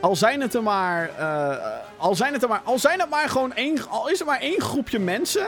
Al 0.00 0.16
zijn 0.16 0.40
het 0.40 0.54
er 0.54 0.62
maar. 0.62 1.10
eh, 1.18 1.56
al 1.96 2.14
zijn 2.14 2.32
het 2.32 2.42
er 2.42 2.48
maar. 2.48 2.60
Al 2.64 2.78
zijn 2.78 3.00
het 3.00 3.10
maar 3.10 3.28
gewoon 3.28 3.52
één. 3.54 3.88
Al 3.88 4.08
is 4.08 4.20
er 4.20 4.26
maar 4.26 4.40
één 4.40 4.60
groepje 4.60 4.98
mensen. 4.98 5.46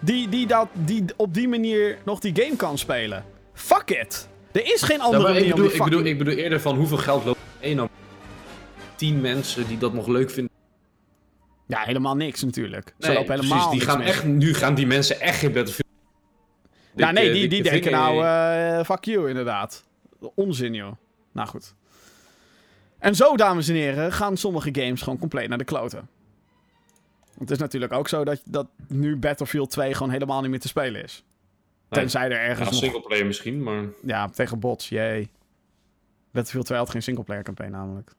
Die, 0.00 0.28
die, 0.28 0.46
dat, 0.46 0.68
die 0.72 1.04
op 1.16 1.34
die 1.34 1.48
manier 1.48 1.98
nog 2.04 2.20
die 2.20 2.42
game 2.42 2.56
kan 2.56 2.78
spelen. 2.78 3.24
Fuck 3.52 3.90
it. 3.90 4.28
Er 4.52 4.72
is 4.74 4.82
geen 4.82 4.96
Ja, 4.96 5.02
andere 5.02 5.32
manier 5.32 5.54
bedoel, 5.54 5.70
ik, 5.72 5.82
bedoel, 5.84 6.04
ik 6.04 6.18
bedoel 6.18 6.34
eerder 6.34 6.60
van 6.60 6.76
hoeveel 6.76 6.96
geld 6.96 7.24
loopt 7.24 7.38
één 7.60 7.80
op 7.80 7.90
tien 8.94 9.20
mensen 9.20 9.66
die 9.68 9.78
dat 9.78 9.92
nog 9.92 10.06
leuk 10.06 10.30
vinden. 10.30 10.52
Ja, 11.66 11.80
helemaal 11.80 12.16
niks 12.16 12.42
natuurlijk. 12.42 12.94
Ze 12.98 13.06
Nee, 13.06 13.16
lopen 13.16 13.34
helemaal 13.34 13.58
precies, 13.58 13.78
die 13.78 13.88
gaan 13.88 14.00
echt, 14.00 14.24
nu 14.24 14.54
gaan 14.54 14.74
die 14.74 14.86
mensen 14.86 15.20
echt 15.20 15.38
geen 15.38 15.52
Battlefield. 15.52 15.86
Ja, 16.94 17.10
nee, 17.10 17.26
eh, 17.26 17.32
die, 17.32 17.48
die 17.48 17.62
denken 17.62 17.92
nou, 17.92 18.24
eh, 18.24 18.84
fuck 18.84 19.04
you 19.04 19.28
inderdaad. 19.28 19.84
Onzin, 20.34 20.74
joh. 20.74 20.92
Nou 21.32 21.48
goed. 21.48 21.74
En 22.98 23.14
zo, 23.14 23.36
dames 23.36 23.68
en 23.68 23.74
heren, 23.74 24.12
gaan 24.12 24.36
sommige 24.36 24.68
games 24.72 25.02
gewoon 25.02 25.18
compleet 25.18 25.48
naar 25.48 25.58
de 25.58 25.64
kloten. 25.64 26.08
Het 27.38 27.50
is 27.50 27.58
natuurlijk 27.58 27.92
ook 27.92 28.08
zo 28.08 28.24
dat, 28.24 28.40
dat 28.44 28.66
nu 28.88 29.16
Battlefield 29.16 29.70
2 29.70 29.94
gewoon 29.94 30.12
helemaal 30.12 30.40
niet 30.40 30.50
meer 30.50 30.60
te 30.60 30.68
spelen 30.68 31.02
is. 31.04 31.24
Nee. 31.88 32.00
Tenzij 32.00 32.24
er 32.24 32.30
Ja, 32.30 32.38
ergens 32.38 32.70
nog... 32.70 32.78
singleplayer 32.78 33.26
misschien, 33.26 33.62
maar... 33.62 33.84
Ja, 34.04 34.28
tegen 34.28 34.58
bots, 34.58 34.88
jee. 34.88 35.30
Battlefield 36.30 36.66
2 36.66 36.78
had 36.78 36.90
geen 36.90 37.02
singleplayer 37.02 37.42
campaign 37.42 37.72
namelijk. 37.72 38.12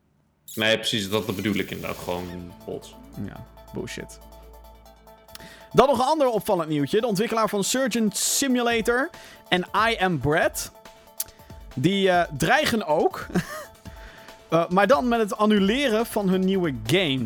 Nee, 0.56 0.76
precies, 0.76 1.10
dat 1.10 1.36
bedoel 1.36 1.56
ik 1.56 1.72
inderdaad. 1.72 1.98
Gewoon 1.98 2.54
bots. 2.66 2.96
Ja, 3.26 3.46
bullshit. 3.74 4.20
Dan 5.72 5.88
nog 5.88 6.00
een 6.00 6.06
ander 6.06 6.28
opvallend 6.28 6.70
nieuwtje. 6.70 7.02
De 7.02 7.08
ontwikkelaar 7.08 7.50
van 7.50 7.64
Surgeon 7.64 8.12
Simulator 8.12 9.10
en 9.50 9.66
I 9.90 9.98
Am 10.00 10.20
Bread. 10.20 10.72
Die 11.76 12.10
eh, 12.10 12.32
dreigen 12.38 12.86
ook. 12.86 13.26
Eh, 14.50 14.70
maar 14.70 14.88
dan 14.88 15.08
met 15.08 15.20
het 15.20 15.38
annuleren 15.38 16.06
van 16.06 16.30
hun 16.30 16.40
nieuwe 16.40 16.76
game. 16.88 17.26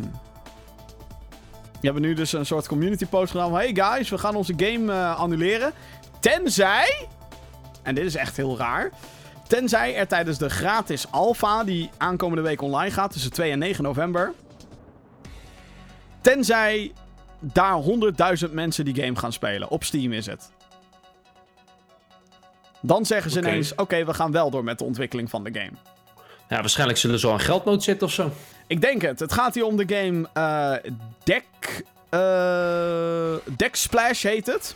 Die 1.84 1.92
hebben 1.92 2.10
nu 2.10 2.16
dus 2.16 2.32
een 2.32 2.46
soort 2.46 2.68
community 2.68 3.06
post 3.06 3.30
gedaan 3.30 3.48
van... 3.48 3.58
Hey 3.58 3.74
guys, 3.74 4.08
we 4.08 4.18
gaan 4.18 4.34
onze 4.34 4.54
game 4.56 4.92
eh, 4.92 5.18
annuleren. 5.18 5.72
Tenzij... 6.20 7.08
En 7.82 7.94
dit 7.94 8.04
is 8.04 8.14
echt 8.14 8.36
heel 8.36 8.56
raar. 8.58 8.90
Tenzij 9.48 9.96
er 9.96 10.06
tijdens 10.06 10.38
de 10.38 10.50
gratis 10.50 11.10
alpha... 11.10 11.64
die 11.64 11.90
aankomende 11.96 12.42
week 12.42 12.62
online 12.62 12.90
gaat... 12.90 13.12
tussen 13.12 13.32
2 13.32 13.50
en 13.50 13.58
9 13.58 13.84
november... 13.84 14.32
Tenzij 16.20 16.92
daar 17.40 17.82
100.000 18.46 18.50
mensen 18.50 18.84
die 18.84 18.94
game 18.94 19.16
gaan 19.16 19.32
spelen. 19.32 19.70
Op 19.70 19.84
Steam 19.84 20.12
is 20.12 20.26
het. 20.26 20.50
Dan 22.80 23.06
zeggen 23.06 23.30
ze 23.30 23.38
ineens: 23.38 23.74
Oké, 23.74 24.04
we 24.04 24.14
gaan 24.14 24.32
wel 24.32 24.50
door 24.50 24.64
met 24.64 24.78
de 24.78 24.84
ontwikkeling 24.84 25.30
van 25.30 25.44
de 25.44 25.52
game. 25.52 25.72
Ja, 26.48 26.60
waarschijnlijk 26.60 26.98
zullen 26.98 27.18
ze 27.18 27.26
al 27.26 27.32
een 27.32 27.40
geldnood 27.40 27.82
zitten 27.82 28.06
of 28.06 28.12
zo. 28.12 28.30
Ik 28.66 28.80
denk 28.80 29.02
het. 29.02 29.20
Het 29.20 29.32
gaat 29.32 29.54
hier 29.54 29.64
om 29.64 29.76
de 29.76 29.94
game 29.94 30.28
eh 30.32 30.92
Deck. 31.24 31.44
eh 32.08 33.34
Deck 33.56 33.74
Splash 33.76 34.22
heet 34.22 34.46
het. 34.46 34.74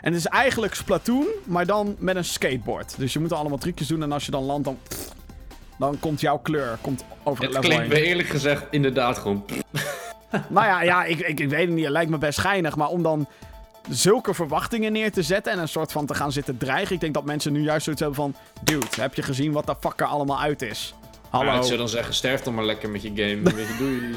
En 0.00 0.12
het 0.12 0.20
is 0.20 0.26
eigenlijk 0.26 0.74
Splatoon, 0.74 1.26
maar 1.44 1.66
dan 1.66 1.96
met 1.98 2.16
een 2.16 2.24
skateboard. 2.24 2.94
Dus 2.98 3.12
je 3.12 3.18
moet 3.18 3.32
allemaal 3.32 3.58
trucjes 3.58 3.88
doen 3.88 4.02
en 4.02 4.12
als 4.12 4.24
je 4.24 4.30
dan 4.30 4.44
landt, 4.44 4.64
dan. 4.64 4.78
Dan 5.78 5.98
komt 5.98 6.20
jouw 6.20 6.38
kleur 6.38 6.78
komt 6.80 7.04
over 7.22 7.44
het 7.44 7.54
Het 7.54 7.64
level 7.64 7.78
klinkt 7.78 7.94
me 7.94 8.08
eerlijk 8.08 8.28
gezegd 8.28 8.64
inderdaad 8.70 9.18
gewoon... 9.18 9.44
Nou 10.48 10.66
ja, 10.66 10.82
ja 10.82 11.04
ik, 11.04 11.18
ik, 11.18 11.40
ik 11.40 11.48
weet 11.48 11.66
het 11.66 11.74
niet. 11.74 11.84
Het 11.84 11.92
lijkt 11.92 12.10
me 12.10 12.18
best 12.18 12.38
schijnig. 12.38 12.76
Maar 12.76 12.88
om 12.88 13.02
dan 13.02 13.28
zulke 13.88 14.34
verwachtingen 14.34 14.92
neer 14.92 15.12
te 15.12 15.22
zetten 15.22 15.52
en 15.52 15.58
een 15.58 15.68
soort 15.68 15.92
van 15.92 16.06
te 16.06 16.14
gaan 16.14 16.32
zitten 16.32 16.58
dreigen. 16.58 16.94
Ik 16.94 17.00
denk 17.00 17.14
dat 17.14 17.24
mensen 17.24 17.52
nu 17.52 17.62
juist 17.62 17.84
zoiets 17.84 18.02
hebben 18.02 18.20
van... 18.20 18.34
Dude, 18.62 18.86
heb 19.00 19.14
je 19.14 19.22
gezien 19.22 19.52
wat 19.52 19.66
de 19.66 19.74
fuck 19.80 20.00
er 20.00 20.06
allemaal 20.06 20.40
uit 20.40 20.62
is? 20.62 20.94
Hallo. 21.30 21.56
Ik 21.56 21.62
zou 21.62 21.78
dan 21.78 21.88
zeggen, 21.88 22.14
sterf 22.14 22.40
dan 22.42 22.54
maar 22.54 22.64
lekker 22.64 22.90
met 22.90 23.02
je 23.02 23.08
game. 23.08 23.42
Weet 23.42 23.66
je, 23.68 23.76
doei. 23.78 24.14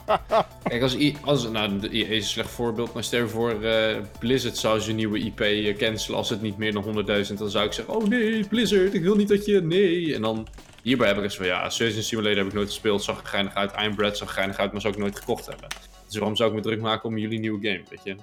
Kijk, 0.70 0.82
als, 0.82 0.94
I, 0.94 1.16
als 1.24 1.48
nou, 1.48 1.78
de 1.78 1.88
EA 1.90 2.06
is 2.06 2.24
een 2.24 2.30
slecht 2.30 2.50
voorbeeld, 2.50 2.92
maar 2.94 3.04
stel 3.04 3.20
je 3.20 3.28
voor, 3.28 3.62
eh, 3.62 3.96
Blizzard 4.18 4.56
zou 4.56 4.80
zijn 4.80 4.96
nieuwe 4.96 5.18
IP 5.18 5.40
eh, 5.40 5.76
cancelen 5.76 6.18
als 6.18 6.30
het 6.30 6.42
niet 6.42 6.56
meer 6.56 6.72
dan 6.72 6.84
100.000, 6.84 7.38
dan 7.38 7.50
zou 7.50 7.66
ik 7.66 7.72
zeggen, 7.72 7.94
oh 7.94 8.06
nee, 8.06 8.44
Blizzard, 8.44 8.94
ik 8.94 9.02
wil 9.02 9.16
niet 9.16 9.28
dat 9.28 9.44
je, 9.44 9.60
nee. 9.60 10.14
En 10.14 10.22
dan, 10.22 10.46
hierbij 10.82 11.06
heb 11.06 11.16
ik 11.16 11.22
eens 11.22 11.36
van, 11.36 11.46
ja, 11.46 11.70
Surgeon 11.70 12.02
Simulator 12.02 12.38
heb 12.38 12.46
ik 12.46 12.52
nooit 12.52 12.68
gespeeld, 12.68 13.02
zag 13.02 13.20
er 13.20 13.26
geinig 13.26 13.54
uit, 13.54 13.72
Iron 13.80 13.94
Bread 13.94 14.16
zag 14.16 14.28
er 14.28 14.34
geinig 14.34 14.58
uit, 14.58 14.72
maar 14.72 14.80
zou 14.80 14.94
ik 14.94 15.00
nooit 15.00 15.18
gekocht 15.18 15.46
hebben. 15.46 15.68
Dus 16.06 16.16
waarom 16.16 16.36
zou 16.36 16.48
ik 16.50 16.56
me 16.56 16.62
druk 16.62 16.80
maken 16.80 17.08
om 17.08 17.18
jullie 17.18 17.38
nieuwe 17.38 17.68
game, 17.68 17.82
weet 17.90 18.00
je? 18.04 18.16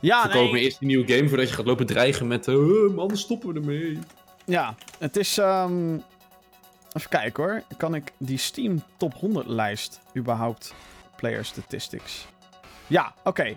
ja, 0.00 0.20
Verkoop 0.20 0.46
me 0.46 0.52
nee, 0.52 0.62
eerst 0.62 0.78
die 0.78 0.88
nieuwe 0.88 1.12
game 1.12 1.28
voordat 1.28 1.48
je 1.48 1.54
gaat 1.54 1.66
lopen 1.66 1.86
dreigen 1.86 2.26
met, 2.26 2.48
eh 2.48 2.56
man, 2.94 3.16
stoppen 3.16 3.52
we 3.52 3.60
ermee. 3.60 3.98
ja, 4.44 4.74
het 4.98 5.16
is... 5.16 5.38
ehm, 5.38 5.96
Even 6.94 7.10
kijken 7.10 7.44
hoor. 7.44 7.62
Kan 7.76 7.94
ik 7.94 8.12
die 8.18 8.38
Steam 8.38 8.82
top 8.96 9.14
100 9.14 9.46
lijst 9.46 10.00
überhaupt... 10.16 10.74
Player 11.16 11.44
statistics. 11.44 12.26
Ja, 12.86 13.12
oké. 13.24 13.56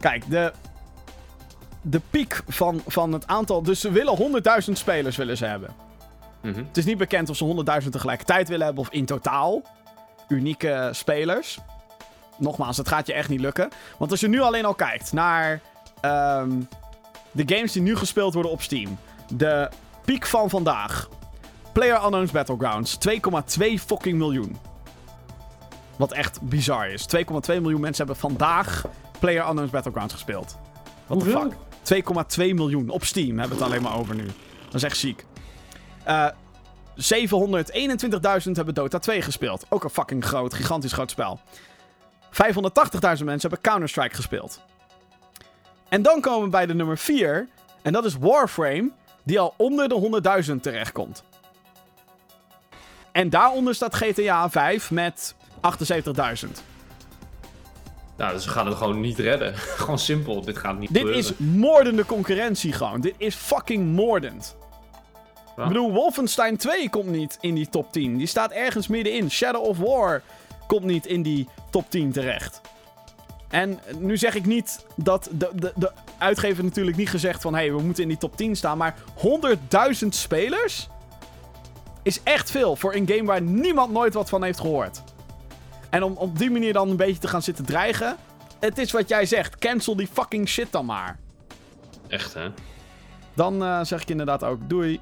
Kijk, 0.00 0.30
de... 0.30 0.52
De 1.82 2.00
piek 2.10 2.42
van, 2.46 2.82
van 2.86 3.12
het 3.12 3.26
aantal... 3.26 3.62
Dus 3.62 3.80
ze 3.80 3.90
willen 3.90 4.42
100.000 4.66 4.72
spelers 4.72 5.16
willen 5.16 5.36
ze 5.36 5.44
hebben. 5.46 5.74
Mhm. 6.40 6.58
Het 6.58 6.76
is 6.76 6.84
niet 6.84 6.98
bekend 6.98 7.30
of 7.30 7.36
ze 7.36 7.64
100.000 7.82 7.88
tegelijkertijd 7.88 8.48
willen 8.48 8.64
hebben 8.64 8.84
of 8.84 8.90
in 8.90 9.04
totaal. 9.04 9.62
Unieke 10.28 10.88
spelers. 10.92 11.58
Nogmaals, 12.36 12.76
het 12.76 12.88
gaat 12.88 13.06
je 13.06 13.12
echt 13.12 13.28
niet 13.28 13.40
lukken. 13.40 13.68
Want 13.98 14.10
als 14.10 14.20
je 14.20 14.28
nu 14.28 14.40
alleen 14.40 14.64
al 14.64 14.74
kijkt 14.74 15.12
naar 15.12 15.60
ehm, 16.00 16.60
de 17.32 17.54
games 17.54 17.72
die 17.72 17.82
nu 17.82 17.96
gespeeld 17.96 18.34
worden 18.34 18.52
op 18.52 18.62
Steam. 18.62 18.98
De 19.28 19.70
piek 20.04 20.26
van 20.26 20.50
vandaag. 20.50 21.08
Player 21.74 22.04
Unknown's 22.04 22.30
Battlegrounds. 22.30 22.98
2,2 23.08 23.74
fucking 23.86 24.18
miljoen. 24.18 24.56
Wat 25.96 26.12
echt 26.12 26.40
bizar 26.42 26.88
is. 26.88 27.06
2,2 27.16 27.20
miljoen 27.46 27.80
mensen 27.80 28.06
hebben 28.06 28.16
vandaag 28.16 28.84
Player 29.18 29.46
Unknown's 29.46 29.70
Battlegrounds 29.70 30.14
gespeeld. 30.14 30.56
What 31.06 31.20
the 31.20 31.54
fuck? 31.84 32.44
2,2 32.48 32.54
miljoen. 32.54 32.88
Op 32.88 33.04
Steam 33.04 33.38
hebben 33.38 33.56
we 33.58 33.64
het 33.64 33.72
alleen 33.72 33.82
maar 33.82 33.98
over 33.98 34.14
nu. 34.14 34.26
Dat 34.64 34.74
is 34.74 34.82
echt 34.82 34.96
ziek. 34.96 35.24
Eh 36.04 36.28
721.000 36.96 38.52
hebben 38.52 38.74
Dota 38.74 38.98
2 38.98 39.22
gespeeld. 39.22 39.66
Ook 39.68 39.84
een 39.84 39.90
fucking 39.90 40.24
groot, 40.24 40.54
gigantisch 40.54 40.92
groot 40.92 41.10
spel. 41.10 41.40
580.000 42.26 42.30
mensen 43.00 43.40
hebben 43.40 43.60
Counter-Strike 43.60 44.14
gespeeld. 44.14 44.60
En 45.88 46.02
dan 46.02 46.20
komen 46.20 46.44
we 46.44 46.48
bij 46.48 46.66
de 46.66 46.74
nummer 46.74 46.98
4. 46.98 47.48
En 47.82 47.92
dat 47.92 48.04
is 48.04 48.16
Warframe, 48.16 48.90
die 49.22 49.40
al 49.40 49.54
onder 49.56 49.88
de 49.88 50.20
100.000 50.46 50.60
terechtkomt. 50.60 51.24
En 53.14 53.30
daaronder 53.30 53.74
staat 53.74 53.94
GTA 53.94 54.50
5 54.50 54.90
met 54.90 55.34
78.000. 55.56 56.50
Nou, 58.16 58.32
dus 58.32 58.42
ze 58.42 58.48
gaan 58.48 58.66
het 58.66 58.76
gewoon 58.76 59.00
niet 59.00 59.18
redden. 59.18 59.54
gewoon 59.82 59.98
simpel, 59.98 60.40
dit 60.40 60.58
gaat 60.58 60.78
niet 60.78 60.88
Dit 60.88 60.98
gebeuren. 60.98 61.20
is 61.22 61.32
moordende 61.38 62.06
concurrentie 62.06 62.72
gewoon. 62.72 63.00
Dit 63.00 63.14
is 63.16 63.34
fucking 63.34 63.94
moordend. 63.94 64.56
Ja. 65.56 65.62
Ik 65.62 65.68
bedoel, 65.68 65.92
Wolfenstein 65.92 66.56
2 66.56 66.90
komt 66.90 67.10
niet 67.10 67.38
in 67.40 67.54
die 67.54 67.68
top 67.68 67.92
10. 67.92 68.16
Die 68.16 68.26
staat 68.26 68.50
ergens 68.50 68.86
middenin. 68.86 69.30
Shadow 69.30 69.62
of 69.64 69.78
War 69.78 70.22
komt 70.66 70.84
niet 70.84 71.06
in 71.06 71.22
die 71.22 71.48
top 71.70 71.90
10 71.90 72.12
terecht. 72.12 72.60
En 73.48 73.80
nu 73.98 74.16
zeg 74.16 74.34
ik 74.34 74.46
niet 74.46 74.86
dat 74.96 75.28
de, 75.32 75.50
de, 75.54 75.72
de 75.76 75.92
uitgever 76.18 76.64
natuurlijk 76.64 76.96
niet 76.96 77.10
gezegd 77.10 77.42
van... 77.42 77.54
hé, 77.54 77.60
hey, 77.60 77.72
we 77.72 77.82
moeten 77.82 78.02
in 78.02 78.08
die 78.08 78.18
top 78.18 78.36
10 78.36 78.56
staan. 78.56 78.78
Maar 78.78 78.94
100.000 80.02 80.08
spelers 80.08 80.88
is 82.04 82.22
echt 82.22 82.50
veel 82.50 82.76
voor 82.76 82.94
een 82.94 83.08
game 83.08 83.24
waar 83.24 83.42
niemand 83.42 83.92
nooit 83.92 84.14
wat 84.14 84.28
van 84.28 84.42
heeft 84.42 84.60
gehoord. 84.60 85.02
En 85.90 86.02
om 86.02 86.16
op 86.16 86.38
die 86.38 86.50
manier 86.50 86.72
dan 86.72 86.90
een 86.90 86.96
beetje 86.96 87.20
te 87.20 87.28
gaan 87.28 87.42
zitten 87.42 87.64
dreigen... 87.64 88.16
Het 88.64 88.78
is 88.78 88.92
wat 88.92 89.08
jij 89.08 89.26
zegt. 89.26 89.58
Cancel 89.58 89.96
die 89.96 90.06
fucking 90.06 90.48
shit 90.48 90.72
dan 90.72 90.84
maar. 90.84 91.18
Echt, 92.08 92.34
hè? 92.34 92.48
Dan 93.34 93.62
eh, 93.62 93.80
zeg 93.82 94.02
ik 94.02 94.08
inderdaad 94.08 94.44
ook 94.44 94.68
doei. 94.68 95.00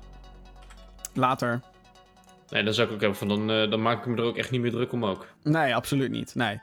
Later. 1.15 1.61
Nee, 2.49 2.63
dan 2.63 2.75
zou 2.75 2.89
ik 2.89 2.95
ook 2.95 3.01
hebben 3.01 3.19
van, 3.19 3.29
dan, 3.29 3.51
eh, 3.51 3.71
dan 3.71 3.83
maak 3.83 3.99
ik 3.99 4.07
me 4.07 4.17
er 4.17 4.23
ook 4.23 4.37
echt 4.37 4.51
niet 4.51 4.61
meer 4.61 4.71
druk 4.71 4.93
om 4.93 5.05
ook. 5.05 5.27
Nee, 5.43 5.75
absoluut 5.75 6.11
niet. 6.11 6.35
Nee. 6.35 6.61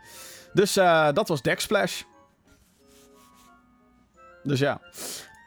Dus 0.54 0.78
eh, 0.78 1.12
dat 1.14 1.28
was 1.28 1.42
Decksplash. 1.42 2.02
Dus 4.44 4.60
ja. 4.60 4.82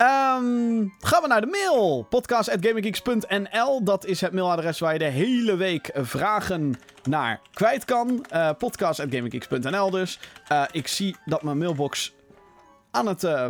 Ehm, 0.03 0.87
gaan 1.01 1.23
we 1.23 1.27
naar 1.29 1.41
de 1.41 1.47
mail. 1.47 2.07
Podcast.gaminggeeks.nl. 2.09 3.85
Dat 3.85 4.05
is 4.05 4.21
het 4.21 4.33
mailadres 4.33 4.79
waar 4.79 4.93
je 4.93 4.99
de 4.99 5.05
hele 5.05 5.57
week 5.57 5.89
eh, 5.89 6.05
vragen 6.05 6.75
naar 7.03 7.41
kwijt 7.53 7.85
kan. 7.85 8.27
Uh, 8.33 9.91
dus. 9.91 10.19
Uh, 10.53 10.65
ik 10.71 10.89
zie 10.89 11.17
dat 11.25 11.43
mijn 11.43 11.59
mailbox 11.59 12.15
aan 12.91 13.07
het 13.07 13.23
uh, 13.23 13.47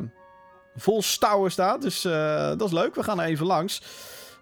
volstouwen 0.77 1.51
staat. 1.51 1.83
Dus 1.83 2.03
dat 2.03 2.63
is 2.63 2.73
leuk. 2.73 2.95
We 2.95 3.03
gaan 3.03 3.21
er 3.21 3.27
even 3.27 3.47
langs. 3.47 3.83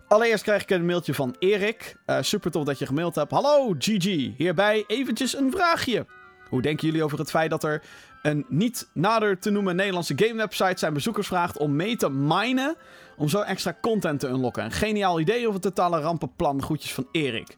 Allereerst 0.09 0.43
krijg 0.43 0.63
ik 0.63 0.71
een 0.71 0.87
mailtje 0.87 1.15
van 1.15 1.37
Erik. 1.39 1.97
super 2.21 2.51
tof 2.51 2.65
dat 2.65 2.79
je 2.79 2.87
gemaild 2.87 3.15
hebt. 3.15 3.31
Hallo 3.31 3.75
GG. 3.79 4.05
Hierbij 4.37 4.85
eventjes 4.87 5.37
een 5.37 5.51
vraagje. 5.51 6.07
Hoe 6.49 6.63
denken 6.63 6.87
jullie 6.87 7.05
over 7.05 7.19
het 7.19 7.31
feit 7.31 7.51
dat 7.51 7.65
er 7.65 7.83
een 8.23 8.47
niet 8.49 8.91
nader 8.95 9.39
te 9.39 9.51
noemen 9.51 9.77
Nederlandse 9.77 10.15
gamewebsite 10.17 10.79
zijn 10.79 10.93
bezoekers 10.93 11.27
vraagt 11.27 11.59
om 11.59 11.77
mee 11.77 11.97
te 11.97 12.11
minen 12.11 12.77
om 13.17 13.29
zo 13.29 13.41
extra 13.41 13.77
content 13.81 14.21
te 14.21 14.29
unlocken? 14.29 14.65
Een 14.65 14.73
geniaal 14.73 15.21
idee 15.21 15.49
of 15.49 15.55
een 15.55 15.61
totale 15.61 16.01
rampenplan? 16.01 16.63
Groetjes 16.63 16.95
van 16.95 17.09
Erik. 17.13 17.57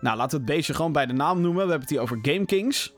Nou, 0.00 0.16
laten 0.16 0.38
we 0.38 0.44
het 0.44 0.54
beestje 0.54 0.74
gewoon 0.74 0.92
bij 0.92 1.06
de 1.06 1.12
naam 1.12 1.40
noemen. 1.40 1.64
We 1.64 1.70
hebben 1.70 1.80
het 1.80 1.90
hier 1.90 2.00
over 2.00 2.18
GameKings. 2.22 2.92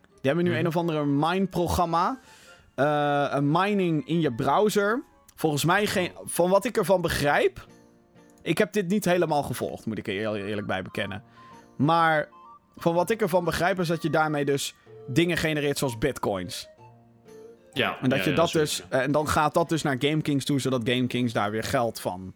Die 0.00 0.30
hebben 0.30 0.44
nu 0.44 0.50
mm. 0.50 0.56
een 0.56 0.66
of 0.66 0.76
andere 0.76 1.04
mine-programma. 1.04 2.18
Uh, 2.76 3.26
een 3.30 3.50
mining 3.50 4.06
in 4.06 4.20
je 4.20 4.34
browser. 4.34 5.02
Volgens 5.34 5.64
mij, 5.64 5.86
geen, 5.86 6.10
van 6.24 6.50
wat 6.50 6.64
ik 6.64 6.76
ervan 6.76 7.00
begrijp... 7.00 7.66
Ik 8.42 8.58
heb 8.58 8.72
dit 8.72 8.88
niet 8.88 9.04
helemaal 9.04 9.42
gevolgd, 9.42 9.86
moet 9.86 9.98
ik 9.98 10.06
er 10.06 10.34
eerlijk 10.34 10.66
bij 10.66 10.82
bekennen. 10.82 11.22
Maar 11.76 12.28
van 12.76 12.94
wat 12.94 13.10
ik 13.10 13.20
ervan 13.20 13.44
begrijp 13.44 13.80
is 13.80 13.88
dat 13.88 14.02
je 14.02 14.10
daarmee 14.10 14.44
dus 14.44 14.74
dingen 15.06 15.36
genereert 15.36 15.78
zoals 15.78 15.98
bitcoins. 15.98 16.68
Ja. 17.72 17.98
En, 18.00 18.08
dat 18.08 18.24
je 18.24 18.32
dat 18.32 18.50
dus, 18.50 18.82
en 18.88 19.12
dan 19.12 19.28
gaat 19.28 19.54
dat 19.54 19.68
dus 19.68 19.82
naar 19.82 19.96
GameKings 19.98 20.44
toe, 20.44 20.60
zodat 20.60 20.80
GameKings 20.84 21.32
daar 21.32 21.50
weer 21.50 21.64
geld 21.64 22.00
van. 22.00 22.34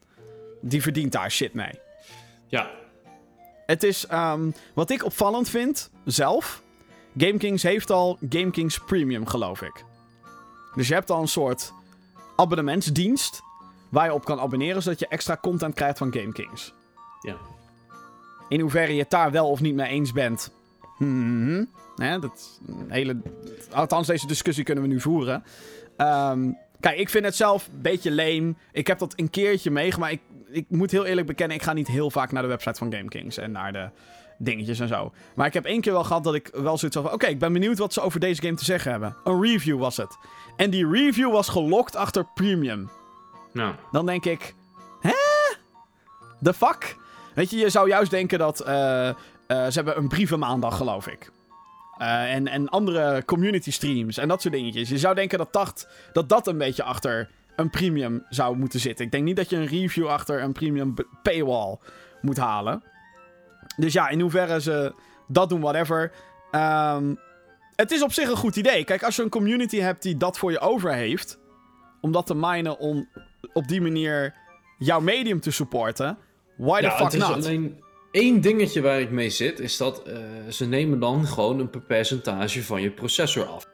Die 0.60 0.82
verdient 0.82 1.12
daar 1.12 1.30
shit 1.30 1.54
mee. 1.54 1.80
Ja. 2.46 2.70
Het 3.66 3.82
is, 3.82 4.06
um, 4.12 4.54
wat 4.74 4.90
ik 4.90 5.04
opvallend 5.04 5.48
vind, 5.48 5.90
zelf. 6.04 6.62
GameKings 7.16 7.62
heeft 7.62 7.90
al 7.90 8.18
GameKings 8.28 8.78
Premium, 8.78 9.26
geloof 9.26 9.62
ik. 9.62 9.84
Dus 10.74 10.88
je 10.88 10.94
hebt 10.94 11.10
al 11.10 11.20
een 11.20 11.28
soort 11.28 11.72
abonnementsdienst. 12.36 13.44
Waar 13.88 14.04
je 14.04 14.12
op 14.12 14.24
kan 14.24 14.40
abonneren, 14.40 14.82
zodat 14.82 14.98
je 14.98 15.08
extra 15.08 15.38
content 15.42 15.74
krijgt 15.74 15.98
van 15.98 16.12
GameKings. 16.12 16.74
Ja. 17.20 17.36
In 18.48 18.60
hoeverre 18.60 18.92
je 18.92 19.00
het 19.00 19.10
daar 19.10 19.30
wel 19.30 19.50
of 19.50 19.60
niet 19.60 19.74
mee 19.74 19.88
eens 19.88 20.12
bent. 20.12 20.52
Hmm. 20.96 21.70
Hè, 21.96 22.18
dat 22.18 22.60
hele... 22.88 23.16
Althans, 23.72 24.06
deze 24.06 24.26
discussie 24.26 24.64
kunnen 24.64 24.84
we 24.84 24.90
nu 24.90 25.00
voeren. 25.00 25.44
Um, 25.96 26.58
kijk, 26.80 26.98
ik 26.98 27.08
vind 27.08 27.24
het 27.24 27.36
zelf 27.36 27.66
een 27.66 27.82
beetje 27.82 28.14
lame. 28.14 28.54
Ik 28.72 28.86
heb 28.86 28.98
dat 28.98 29.12
een 29.16 29.30
keertje 29.30 29.70
meegemaakt. 29.70 30.12
Ik, 30.12 30.20
ik 30.50 30.66
moet 30.68 30.90
heel 30.90 31.04
eerlijk 31.04 31.26
bekennen, 31.26 31.56
ik 31.56 31.62
ga 31.62 31.72
niet 31.72 31.88
heel 31.88 32.10
vaak 32.10 32.32
naar 32.32 32.42
de 32.42 32.48
website 32.48 32.78
van 32.78 32.92
GameKings 32.92 33.36
en 33.36 33.52
naar 33.52 33.72
de 33.72 33.90
dingetjes 34.38 34.80
en 34.80 34.88
zo. 34.88 35.12
Maar 35.34 35.46
ik 35.46 35.54
heb 35.54 35.64
één 35.64 35.80
keer 35.80 35.92
wel 35.92 36.04
gehad 36.04 36.24
dat 36.24 36.34
ik 36.34 36.50
wel 36.52 36.78
zoiets 36.78 36.96
van... 36.96 37.12
Oké, 37.12 37.26
ik 37.26 37.38
ben 37.38 37.52
benieuwd 37.52 37.78
wat 37.78 37.92
ze 37.92 38.00
over 38.00 38.20
deze 38.20 38.42
game 38.42 38.54
te 38.54 38.64
zeggen 38.64 38.90
hebben. 38.90 39.16
Een 39.24 39.42
review 39.42 39.78
was 39.78 39.96
het. 39.96 40.16
En 40.56 40.70
die 40.70 40.88
review 40.90 41.32
was 41.32 41.48
gelokt 41.48 41.96
achter 41.96 42.26
premium. 42.34 42.90
Nou. 43.52 43.74
Dan 43.92 44.06
denk 44.06 44.24
ik... 44.24 44.54
Hè? 45.00 45.14
The 46.42 46.54
fuck? 46.54 46.96
Weet 47.34 47.50
je, 47.50 47.56
je 47.56 47.70
zou 47.70 47.88
juist 47.88 48.10
denken 48.10 48.38
dat... 48.38 48.66
Uh, 48.66 48.68
uh, 48.68 49.12
ze 49.48 49.72
hebben 49.72 49.96
een 49.96 50.08
brievenmaandag, 50.08 50.76
geloof 50.76 51.06
ik. 51.06 51.30
Uh, 51.98 52.34
en, 52.34 52.48
en 52.48 52.68
andere 52.68 53.22
community 53.24 53.70
streams 53.70 54.18
en 54.18 54.28
dat 54.28 54.42
soort 54.42 54.54
dingetjes. 54.54 54.88
Je 54.88 54.98
zou 54.98 55.14
denken 55.14 55.38
dat, 55.38 55.52
dacht, 55.52 55.88
dat 56.12 56.28
dat 56.28 56.46
een 56.46 56.58
beetje 56.58 56.82
achter 56.82 57.28
een 57.56 57.70
premium 57.70 58.24
zou 58.28 58.56
moeten 58.56 58.80
zitten. 58.80 59.04
Ik 59.04 59.10
denk 59.10 59.24
niet 59.24 59.36
dat 59.36 59.50
je 59.50 59.56
een 59.56 59.66
review 59.66 60.06
achter 60.06 60.42
een 60.42 60.52
premium 60.52 60.94
paywall 61.22 61.78
moet 62.20 62.36
halen. 62.36 62.82
Dus 63.76 63.92
ja, 63.92 64.08
in 64.08 64.20
hoeverre 64.20 64.60
ze 64.60 64.94
dat 65.28 65.48
doen, 65.48 65.60
whatever. 65.60 66.12
Um, 66.52 67.18
het 67.76 67.90
is 67.90 68.02
op 68.02 68.12
zich 68.12 68.28
een 68.28 68.36
goed 68.36 68.56
idee. 68.56 68.84
Kijk, 68.84 69.02
als 69.02 69.16
je 69.16 69.22
een 69.22 69.28
community 69.28 69.78
hebt 69.78 70.02
die 70.02 70.16
dat 70.16 70.38
voor 70.38 70.50
je 70.50 70.60
over 70.60 70.92
heeft. 70.92 71.38
Om 72.00 72.12
dat 72.12 72.26
te 72.26 72.34
minen 72.34 72.78
om 72.78 73.08
op 73.52 73.68
die 73.68 73.80
manier 73.80 74.34
jouw 74.78 75.00
medium 75.00 75.40
te 75.40 75.50
supporten. 75.50 76.18
Why 76.56 76.80
the 76.80 76.90
fuck 76.90 77.12
not? 77.12 77.30
Alleen, 77.30 77.80
Eén 78.16 78.40
dingetje 78.40 78.80
waar 78.80 79.00
ik 79.00 79.10
mee 79.10 79.30
zit, 79.30 79.60
is 79.60 79.76
dat 79.76 80.02
uh, 80.08 80.18
ze 80.48 80.66
nemen 80.66 80.98
dan 80.98 81.26
gewoon 81.26 81.58
een 81.58 81.86
percentage 81.86 82.62
van 82.62 82.82
je 82.82 82.90
processor 82.90 83.44
af. 83.44 83.66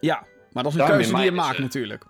Ja, 0.00 0.26
maar 0.52 0.62
dat 0.62 0.74
is 0.74 0.80
een 0.80 0.86
keuze 0.86 1.14
die 1.14 1.24
je 1.24 1.32
maakt 1.32 1.58
natuurlijk. 1.58 2.04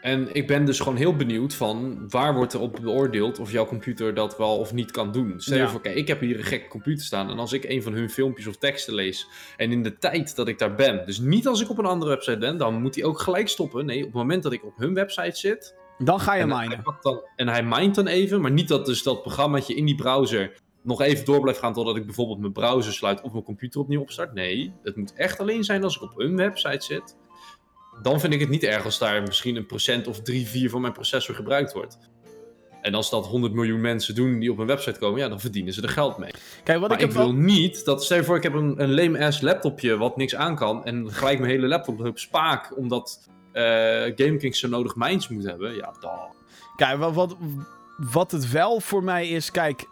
En 0.00 0.34
ik 0.34 0.46
ben 0.46 0.64
dus 0.64 0.80
gewoon 0.80 0.96
heel 0.96 1.16
benieuwd 1.16 1.54
van 1.54 2.08
waar 2.08 2.34
wordt 2.34 2.52
er 2.52 2.60
op 2.60 2.78
beoordeeld 2.82 3.38
of 3.38 3.52
jouw 3.52 3.66
computer 3.66 4.14
dat 4.14 4.38
wel 4.38 4.58
of 4.58 4.72
niet 4.72 4.90
kan 4.90 5.12
doen. 5.12 5.40
Stel 5.40 5.58
je 5.58 5.68
voor, 5.68 5.80
kijk, 5.80 5.96
ik 5.96 6.08
heb 6.08 6.20
hier 6.20 6.38
een 6.38 6.44
gekke 6.44 6.68
computer 6.68 7.04
staan 7.04 7.30
en 7.30 7.38
als 7.38 7.52
ik 7.52 7.64
een 7.64 7.82
van 7.82 7.92
hun 7.92 8.10
filmpjes 8.10 8.46
of 8.46 8.56
teksten 8.56 8.94
lees 8.94 9.26
en 9.56 9.72
in 9.72 9.82
de 9.82 9.98
tijd 9.98 10.36
dat 10.36 10.48
ik 10.48 10.58
daar 10.58 10.74
ben, 10.74 11.06
dus 11.06 11.18
niet 11.18 11.46
als 11.46 11.60
ik 11.60 11.70
op 11.70 11.78
een 11.78 11.84
andere 11.84 12.10
website 12.10 12.38
ben, 12.38 12.56
dan 12.56 12.82
moet 12.82 12.94
hij 12.94 13.04
ook 13.04 13.20
gelijk 13.20 13.48
stoppen. 13.48 13.86
Nee, 13.86 13.98
op 13.98 14.04
het 14.04 14.14
moment 14.14 14.42
dat 14.42 14.52
ik 14.52 14.64
op 14.64 14.76
hun 14.76 14.94
website 14.94 15.36
zit, 15.36 15.74
dan 16.04 16.20
ga 16.20 16.34
je 16.34 16.46
minen. 16.46 16.82
Dan, 17.00 17.20
en 17.36 17.48
hij 17.48 17.62
mindt 17.62 17.94
dan 17.94 18.06
even, 18.06 18.40
maar 18.40 18.50
niet 18.50 18.68
dat 18.68 18.86
dus 18.86 19.02
dat 19.02 19.22
programmaatje 19.22 19.74
in 19.74 19.84
die 19.84 19.94
browser 19.94 20.52
nog 20.82 21.00
even 21.00 21.24
door 21.24 21.40
blijft 21.40 21.58
gaan 21.58 21.72
totdat 21.72 21.96
ik 21.96 22.04
bijvoorbeeld 22.04 22.40
mijn 22.40 22.52
browser 22.52 22.92
sluit 22.92 23.20
of 23.20 23.32
mijn 23.32 23.44
computer 23.44 23.80
opnieuw 23.80 24.00
opstart. 24.00 24.34
Nee, 24.34 24.72
het 24.82 24.96
moet 24.96 25.14
echt 25.14 25.40
alleen 25.40 25.64
zijn 25.64 25.84
als 25.84 25.96
ik 25.96 26.02
op 26.02 26.18
een 26.18 26.36
website 26.36 26.84
zit. 26.84 27.16
Dan 28.02 28.20
vind 28.20 28.32
ik 28.32 28.40
het 28.40 28.48
niet 28.48 28.62
erg 28.62 28.84
als 28.84 28.98
daar 28.98 29.22
misschien 29.22 29.56
een 29.56 29.66
procent 29.66 30.06
of 30.06 30.20
3, 30.20 30.46
4 30.46 30.70
van 30.70 30.80
mijn 30.80 30.92
processor 30.92 31.34
gebruikt 31.34 31.72
wordt. 31.72 31.98
En 32.80 32.94
als 32.94 33.10
dat 33.10 33.26
100 33.26 33.52
miljoen 33.52 33.80
mensen 33.80 34.14
doen 34.14 34.38
die 34.38 34.52
op 34.52 34.58
een 34.58 34.66
website 34.66 34.98
komen, 34.98 35.20
ja, 35.20 35.28
dan 35.28 35.40
verdienen 35.40 35.72
ze 35.72 35.82
er 35.82 35.88
geld 35.88 36.18
mee. 36.18 36.30
Kijk, 36.64 36.80
wat 36.80 36.88
maar 36.88 37.00
ik, 37.00 37.08
ik 37.08 37.12
wil 37.12 37.32
niet 37.32 37.84
dat, 37.84 38.04
stel 38.04 38.16
je 38.16 38.24
voor, 38.24 38.36
ik 38.36 38.42
heb 38.42 38.54
een, 38.54 38.82
een 38.82 38.94
lame-ass 38.94 39.40
laptopje 39.40 39.96
wat 39.96 40.16
niks 40.16 40.34
aan 40.34 40.56
kan. 40.56 40.84
En 40.84 41.12
gelijk 41.12 41.38
mijn 41.38 41.50
hele 41.50 41.66
laptop 41.66 42.04
op 42.04 42.18
spaak, 42.18 42.76
omdat 42.76 43.28
GameKings 44.16 44.58
zo 44.58 44.68
nodig 44.68 44.96
minds 44.96 45.28
moet 45.28 45.44
hebben, 45.44 45.74
ja, 45.74 45.92
dan. 46.00 46.18
Kijk, 46.76 46.98
wat, 46.98 47.14
wat, 47.14 47.36
wat 47.96 48.30
het 48.30 48.50
wel 48.50 48.80
voor 48.80 49.04
mij 49.04 49.28
is, 49.28 49.50
kijk, 49.50 49.88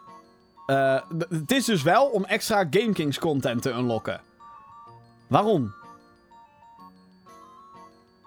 uh, 0.67 1.01
het 1.29 1.51
is 1.51 1.65
dus 1.65 1.81
wel 1.81 2.05
om 2.05 2.25
extra 2.25 2.67
GameKings 2.69 3.19
content 3.19 3.61
te 3.61 3.71
unlocken. 3.71 4.21
Waarom? 5.27 5.73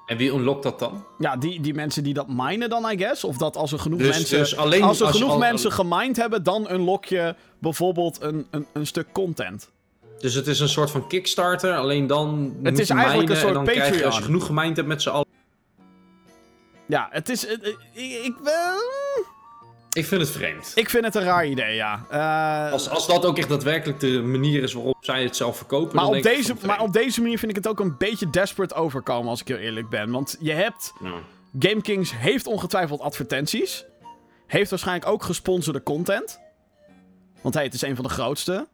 En 0.07 0.17
wie 0.17 0.33
unlockt 0.33 0.63
dat 0.63 0.79
dan? 0.79 1.05
Ja, 1.19 1.37
die, 1.37 1.61
die 1.61 1.75
mensen 1.75 2.05
die 2.05 2.15
dat 2.15 2.29
minen 2.29 2.71
dan, 2.71 2.91
I 2.91 2.99
guess. 2.99 3.25
Of 3.25 3.37
dat 3.37 3.57
als 3.57 3.73
er 3.73 3.79
genoeg 3.79 3.99
dus, 3.99 4.09
mensen, 4.09 4.39
dus 4.39 4.57
alleen 4.57 4.83
als 4.83 5.01
er 5.01 5.07
als 5.07 5.17
genoeg 5.17 5.39
mensen 5.39 5.73
gemined 5.73 6.17
hebben, 6.17 6.43
dan 6.43 6.71
unlock 6.71 7.05
je 7.05 7.35
bijvoorbeeld 7.59 8.23
een, 8.23 8.47
een, 8.51 8.67
een 8.73 8.87
stuk 8.87 9.07
content. 9.13 9.71
Dus 10.19 10.35
het 10.35 10.47
is 10.47 10.61
een 10.61 10.69
soort 10.69 10.91
van 10.91 11.07
Kickstarter, 11.07 11.77
alleen 11.77 12.07
dan. 12.07 12.57
Het 12.63 12.79
is 12.79 12.91
eigenlijk 12.91 13.31
een 13.31 13.37
soort 13.37 13.55
Patreon. 13.55 13.93
Je, 13.93 14.05
als 14.05 14.17
je 14.17 14.23
genoeg 14.23 14.47
gemined 14.47 14.77
hebt 14.77 14.89
met 14.89 15.03
z'n 15.03 15.09
allen. 15.09 15.27
Ja, 16.93 17.09
het 17.11 17.29
is. 17.29 17.45
Ik, 17.45 17.79
ik, 17.93 18.35
ben. 18.43 18.83
Ik 19.93 20.07
vind 20.07 20.21
het 20.21 20.31
vreemd. 20.31 20.73
Ik 20.75 20.91
vind 20.91 21.05
het 21.05 21.15
een 21.15 21.23
raar 21.23 21.47
idee, 21.47 21.75
ja. 21.75 22.07
Uh, 22.13 22.73
als, 22.73 22.89
als 22.89 23.07
dat 23.07 23.25
ook 23.25 23.39
echt 23.39 23.49
daadwerkelijk 23.49 24.01
de 24.01 24.23
manier 24.23 24.63
is 24.63 24.73
waarop 24.73 24.97
zij 25.01 25.23
het 25.23 25.37
zelf 25.37 25.57
verkopen. 25.57 25.97
Maar, 25.97 26.05
dan 26.05 26.17
op, 26.17 26.23
deze, 26.23 26.55
maar 26.67 26.81
op 26.81 26.93
deze 26.93 27.21
manier 27.21 27.39
vind 27.39 27.51
ik 27.51 27.57
het 27.57 27.69
ook 27.69 27.81
een 27.81 27.97
beetje 27.99 28.31
desperate 28.31 28.75
overkomen, 28.75 29.31
als 29.31 29.41
ik 29.41 29.49
heel 29.49 29.57
eerlijk 29.57 29.89
ben. 29.89 30.11
Want 30.11 30.37
je 30.41 30.53
hebt. 30.53 30.93
Ja. 31.03 31.13
GameKings 31.59 32.17
heeft 32.17 32.47
ongetwijfeld 32.47 33.01
advertenties. 33.01 33.85
Heeft 34.47 34.71
waarschijnlijk 34.71 35.11
ook 35.11 35.23
gesponsorde 35.23 35.83
content. 35.83 36.41
Want 37.41 37.55
hey, 37.55 37.65
het 37.65 37.75
is 37.75 37.83
een 37.83 37.95
van 37.95 38.05
de 38.05 38.11
grootste. 38.11 38.69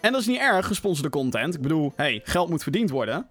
En 0.00 0.12
dat 0.12 0.20
is 0.20 0.26
niet 0.26 0.40
erg, 0.40 0.66
gesponsorde 0.66 1.10
content. 1.10 1.54
Ik 1.54 1.60
bedoel, 1.60 1.92
hey, 1.96 2.20
geld 2.24 2.48
moet 2.48 2.62
verdiend 2.62 2.90
worden. 2.90 3.28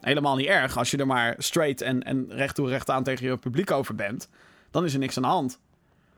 Helemaal 0.00 0.36
niet 0.36 0.46
erg. 0.46 0.78
Als 0.78 0.90
je 0.90 0.96
er 0.96 1.06
maar 1.06 1.34
straight 1.38 1.80
en, 1.80 2.02
en 2.02 2.26
recht 2.28 2.54
toe 2.54 2.68
recht 2.68 2.90
aan 2.90 3.02
tegen 3.02 3.26
je 3.26 3.36
publiek 3.36 3.70
over 3.70 3.94
bent. 3.94 4.28
Dan 4.70 4.84
is 4.84 4.92
er 4.92 4.98
niks 4.98 5.16
aan 5.16 5.22
de 5.22 5.28
hand. 5.28 5.60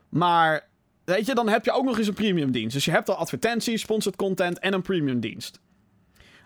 Maar, 0.09 0.67
weet 1.03 1.25
je, 1.25 1.35
dan 1.35 1.49
heb 1.49 1.65
je 1.65 1.71
ook 1.71 1.85
nog 1.85 1.97
eens 1.97 2.07
een 2.07 2.13
premium 2.13 2.51
dienst. 2.51 2.73
Dus 2.73 2.85
je 2.85 2.91
hebt 2.91 3.09
al 3.09 3.15
advertenties, 3.15 3.81
sponsored 3.81 4.17
content 4.17 4.59
en 4.59 4.73
een 4.73 4.81
premium 4.81 5.19
dienst. 5.19 5.59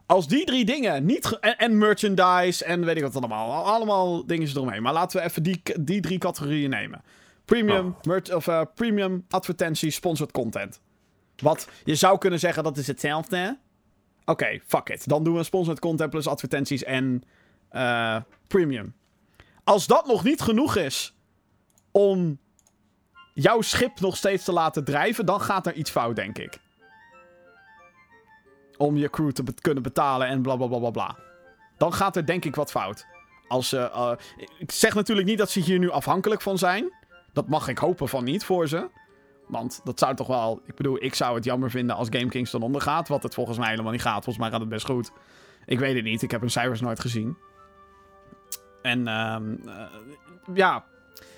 Als 0.06 0.28
die 0.28 0.46
drie 0.46 0.66
dingen 0.66 1.06
niet... 1.06 1.40
En, 1.40 1.58
en, 1.58 1.78
merchandise 1.78 2.66
en 2.66 2.86
weet 2.86 2.98
ik 2.98 3.04
wat 3.04 3.16
allemaal. 3.16 3.66
Allemaal 3.66 4.26
dingen 4.26 4.48
eromheen. 4.48 4.82
Maar 4.82 4.94
laten 4.94 5.20
we 5.20 5.26
even 5.26 5.44
die, 5.44 5.62
die 5.80 6.02
drie 6.02 6.18
categorieën 6.18 6.70
nemen. 6.70 7.02
Premium, 7.46 7.96
oh. 8.08 8.36
of, 8.36 8.48
uh, 8.48 8.62
premium 8.76 9.26
advertenties, 9.30 9.96
sponsored 9.96 10.32
content. 10.32 10.80
Wat 11.38 11.68
je 11.84 11.96
zou 11.96 12.18
kunnen 12.18 12.40
zeggen 12.40 12.64
dat 12.64 12.78
is 12.78 12.88
hetzelfde. 12.88 13.58
Oké, 14.30 14.60
fuck 14.66 14.90
it. 14.90 15.08
Dan 15.08 15.24
doen 15.24 15.36
we 15.36 15.44
sponsored 15.44 15.80
content 15.80 16.10
plus 16.10 16.28
advertenties 16.28 16.84
en 16.84 17.24
uh, 17.72 18.18
premium. 18.48 18.96
Als 19.64 19.88
dat 19.88 20.06
nog 20.08 20.24
niet 20.24 20.42
genoeg 20.42 20.76
is 20.76 21.16
om 21.92 22.40
jouw 23.34 23.62
schip 23.62 24.00
nog 24.00 24.18
steeds 24.18 24.44
te 24.44 24.52
laten 24.52 24.84
drijven, 24.84 25.26
dan 25.26 25.42
gaat 25.42 25.66
er 25.68 25.74
iets 25.74 25.92
fout, 25.92 26.16
denk 26.16 26.38
ik. 26.38 26.58
Om 28.78 28.98
je 28.98 29.10
crew 29.10 29.32
te 29.32 29.44
kunnen 29.62 29.84
betalen 29.84 30.28
en 30.28 30.42
bla 30.42 30.56
bla 30.56 30.68
bla 30.68 30.78
bla 30.78 30.90
bla. 30.90 31.18
Dan 31.78 31.94
gaat 31.94 32.16
er 32.16 32.26
denk 32.26 32.46
ik 32.46 32.56
wat 32.56 32.72
fout. 32.72 33.06
als 33.48 33.70
ze. 33.70 33.78
eh, 33.78 34.12
ik 34.60 34.72
zeg 34.72 34.94
natuurlijk 34.96 35.28
niet 35.28 35.38
dat 35.38 35.50
ze 35.50 35.60
hier 35.60 35.80
nu 35.80 35.90
afhankelijk 35.90 36.42
van 36.42 36.58
zijn. 36.58 36.94
Dat 37.34 37.48
mag 37.48 37.68
ik 37.68 37.78
hopen 37.78 38.10
van 38.10 38.24
niet 38.24 38.44
voor 38.44 38.68
ze. 38.68 38.90
Want 39.48 39.82
dat 39.84 40.00
zou 40.00 40.16
toch 40.16 40.28
wel. 40.28 40.62
Ik 40.66 40.76
bedoel, 40.76 41.04
ik 41.04 41.16
zou 41.16 41.36
het 41.36 41.44
jammer 41.44 41.70
vinden 41.70 41.96
als 41.96 42.08
GameKings 42.12 42.52
dan 42.52 42.62
ondergaat. 42.62 43.08
Wat 43.08 43.24
het 43.24 43.34
volgens 43.34 43.58
mij 43.58 43.70
helemaal 43.70 43.92
niet 43.92 44.02
gaat. 44.02 44.24
Volgens 44.24 44.38
mij 44.38 44.50
gaat 44.50 44.60
het 44.60 44.70
best 44.70 44.86
goed. 44.86 45.12
Ik 45.66 45.80
weet 45.80 45.96
het 45.96 46.04
niet. 46.04 46.22
Ik 46.22 46.32
heb 46.32 46.42
hun 46.42 46.50
cijfers 46.50 46.82
nooit 46.82 47.00
gezien. 47.00 47.38
En 48.82 49.08
ehm, 49.08 49.56
eh, 49.66 49.86
ja, 50.54 50.84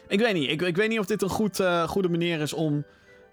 ik 0.07 0.19
weet 0.19 0.33
niet. 0.33 0.49
Ik, 0.49 0.61
ik 0.61 0.75
weet 0.75 0.89
niet 0.89 0.99
of 0.99 1.05
dit 1.05 1.21
een 1.21 1.29
goed, 1.29 1.59
eh, 1.59 1.87
goede 1.87 2.09
manier 2.09 2.39
is 2.39 2.53
om 2.53 2.85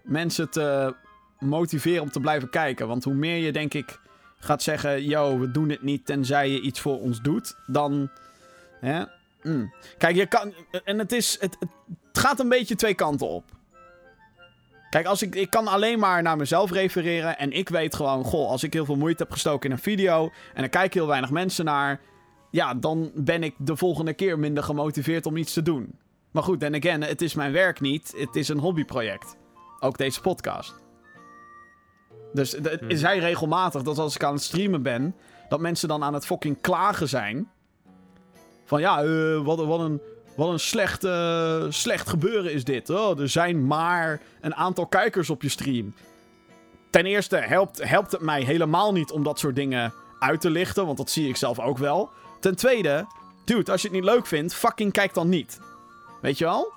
mensen 0.03 0.49
te 0.49 0.95
motiveren 1.39 2.01
om 2.01 2.11
te 2.11 2.19
blijven 2.19 2.49
kijken. 2.49 2.87
Want 2.87 3.03
hoe 3.03 3.13
meer 3.13 3.37
je, 3.37 3.51
denk 3.51 3.73
ik, 3.73 3.99
gaat 4.39 4.63
zeggen: 4.63 5.03
yo, 5.03 5.39
we 5.39 5.51
doen 5.51 5.69
het 5.69 5.81
niet 5.81 6.05
tenzij 6.05 6.49
je 6.49 6.61
iets 6.61 6.79
voor 6.79 6.99
ons 6.99 7.21
doet, 7.21 7.55
dan. 7.65 8.09
Hè? 8.79 9.03
Mm. 9.43 9.73
Kijk, 9.97 10.15
je 10.15 10.25
kan. 10.25 10.53
En 10.83 10.99
het 10.99 11.11
is. 11.11 11.37
Het, 11.39 11.57
het 11.59 12.25
gaat 12.25 12.39
een 12.39 12.49
beetje 12.49 12.75
twee 12.75 12.93
kanten 12.93 13.27
op. 13.27 13.56
Kijk, 14.89 15.05
als 15.05 15.21
ik, 15.21 15.35
ik 15.35 15.49
kan 15.49 15.67
alleen 15.67 15.99
maar 15.99 16.21
naar 16.21 16.37
mezelf 16.37 16.71
refereren. 16.71 17.37
En 17.37 17.51
ik 17.51 17.69
weet 17.69 17.95
gewoon, 17.95 18.23
goh, 18.23 18.49
als 18.49 18.63
ik 18.63 18.73
heel 18.73 18.85
veel 18.85 18.95
moeite 18.95 19.23
heb 19.23 19.31
gestoken 19.31 19.69
in 19.69 19.75
een 19.75 19.81
video. 19.81 20.31
En 20.53 20.63
er 20.63 20.69
kijken 20.69 20.99
heel 20.99 21.09
weinig 21.09 21.29
mensen 21.29 21.65
naar. 21.65 21.99
Ja, 22.51 22.73
dan 22.73 23.11
ben 23.15 23.43
ik 23.43 23.55
de 23.57 23.75
volgende 23.75 24.13
keer 24.13 24.39
minder 24.39 24.63
gemotiveerd 24.63 25.25
om 25.25 25.37
iets 25.37 25.53
te 25.53 25.61
doen. 25.61 25.99
Maar 26.31 26.43
goed, 26.43 26.59
then 26.59 26.75
again, 26.75 27.03
het 27.03 27.21
is 27.21 27.33
mijn 27.33 27.51
werk 27.51 27.79
niet. 27.79 28.13
Het 28.17 28.35
is 28.35 28.47
een 28.47 28.59
hobbyproject. 28.59 29.37
Ook 29.79 29.97
deze 29.97 30.21
podcast. 30.21 30.73
Dus 32.33 32.51
het 32.51 32.69
het 32.69 32.79
Hmm. 32.79 32.95
zij 32.95 33.19
regelmatig 33.19 33.81
dat 33.81 33.97
als 33.97 34.15
ik 34.15 34.23
aan 34.23 34.33
het 34.33 34.43
streamen 34.43 34.81
ben. 34.81 35.15
dat 35.49 35.59
mensen 35.59 35.87
dan 35.87 36.03
aan 36.03 36.13
het 36.13 36.25
fucking 36.25 36.61
klagen 36.61 37.09
zijn. 37.09 37.49
Van 38.65 38.79
ja, 38.79 39.03
eh, 39.03 39.45
wat, 39.45 39.65
wat 39.65 39.79
een. 39.79 40.01
Wat 40.37 40.49
een 40.49 40.59
slecht, 40.59 41.03
eh, 41.03 41.63
slecht 41.69 42.09
gebeuren 42.09 42.53
is 42.53 42.63
dit. 42.63 42.89
Oh, 42.89 43.19
er 43.19 43.29
zijn 43.29 43.67
maar 43.67 44.21
een 44.41 44.55
aantal 44.55 44.85
kijkers 44.85 45.29
op 45.29 45.41
je 45.41 45.49
stream. 45.49 45.93
Ten 46.89 47.05
eerste 47.05 47.35
helpt, 47.35 47.83
helpt 47.83 48.11
het 48.11 48.21
mij 48.21 48.41
helemaal 48.41 48.93
niet 48.93 49.11
om 49.11 49.23
dat 49.23 49.39
soort 49.39 49.55
dingen 49.55 49.93
uit 50.19 50.41
te 50.41 50.49
lichten. 50.49 50.85
Want 50.85 50.97
dat 50.97 51.09
zie 51.09 51.27
ik 51.27 51.35
zelf 51.35 51.59
ook 51.59 51.77
wel. 51.77 52.09
Ten 52.39 52.55
tweede, 52.55 53.05
dude, 53.45 53.71
als 53.71 53.81
je 53.81 53.87
het 53.87 53.97
niet 53.97 54.05
leuk 54.05 54.25
vindt, 54.25 54.53
fucking 54.53 54.91
kijk 54.91 55.13
dan 55.13 55.29
niet. 55.29 55.59
Weet 56.21 56.37
je 56.37 56.45
wel? 56.45 56.73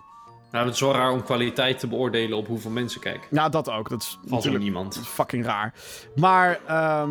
Nou, 0.52 0.64
het 0.64 0.74
is 0.74 0.80
wel 0.80 0.92
raar 0.92 1.12
om 1.12 1.22
kwaliteit 1.22 1.78
te 1.78 1.86
beoordelen 1.86 2.38
op 2.38 2.46
hoeveel 2.46 2.70
mensen 2.70 3.00
kijken. 3.00 3.28
Ja, 3.30 3.48
dat 3.48 3.70
ook. 3.70 3.88
Dat 3.88 4.02
is 4.02 4.10
zo 4.10 4.34
natuurlijk 4.34 4.62
niemand. 4.62 5.00
fucking 5.06 5.44
raar. 5.44 5.74
Maar, 6.16 6.60
ehm, 6.66 7.10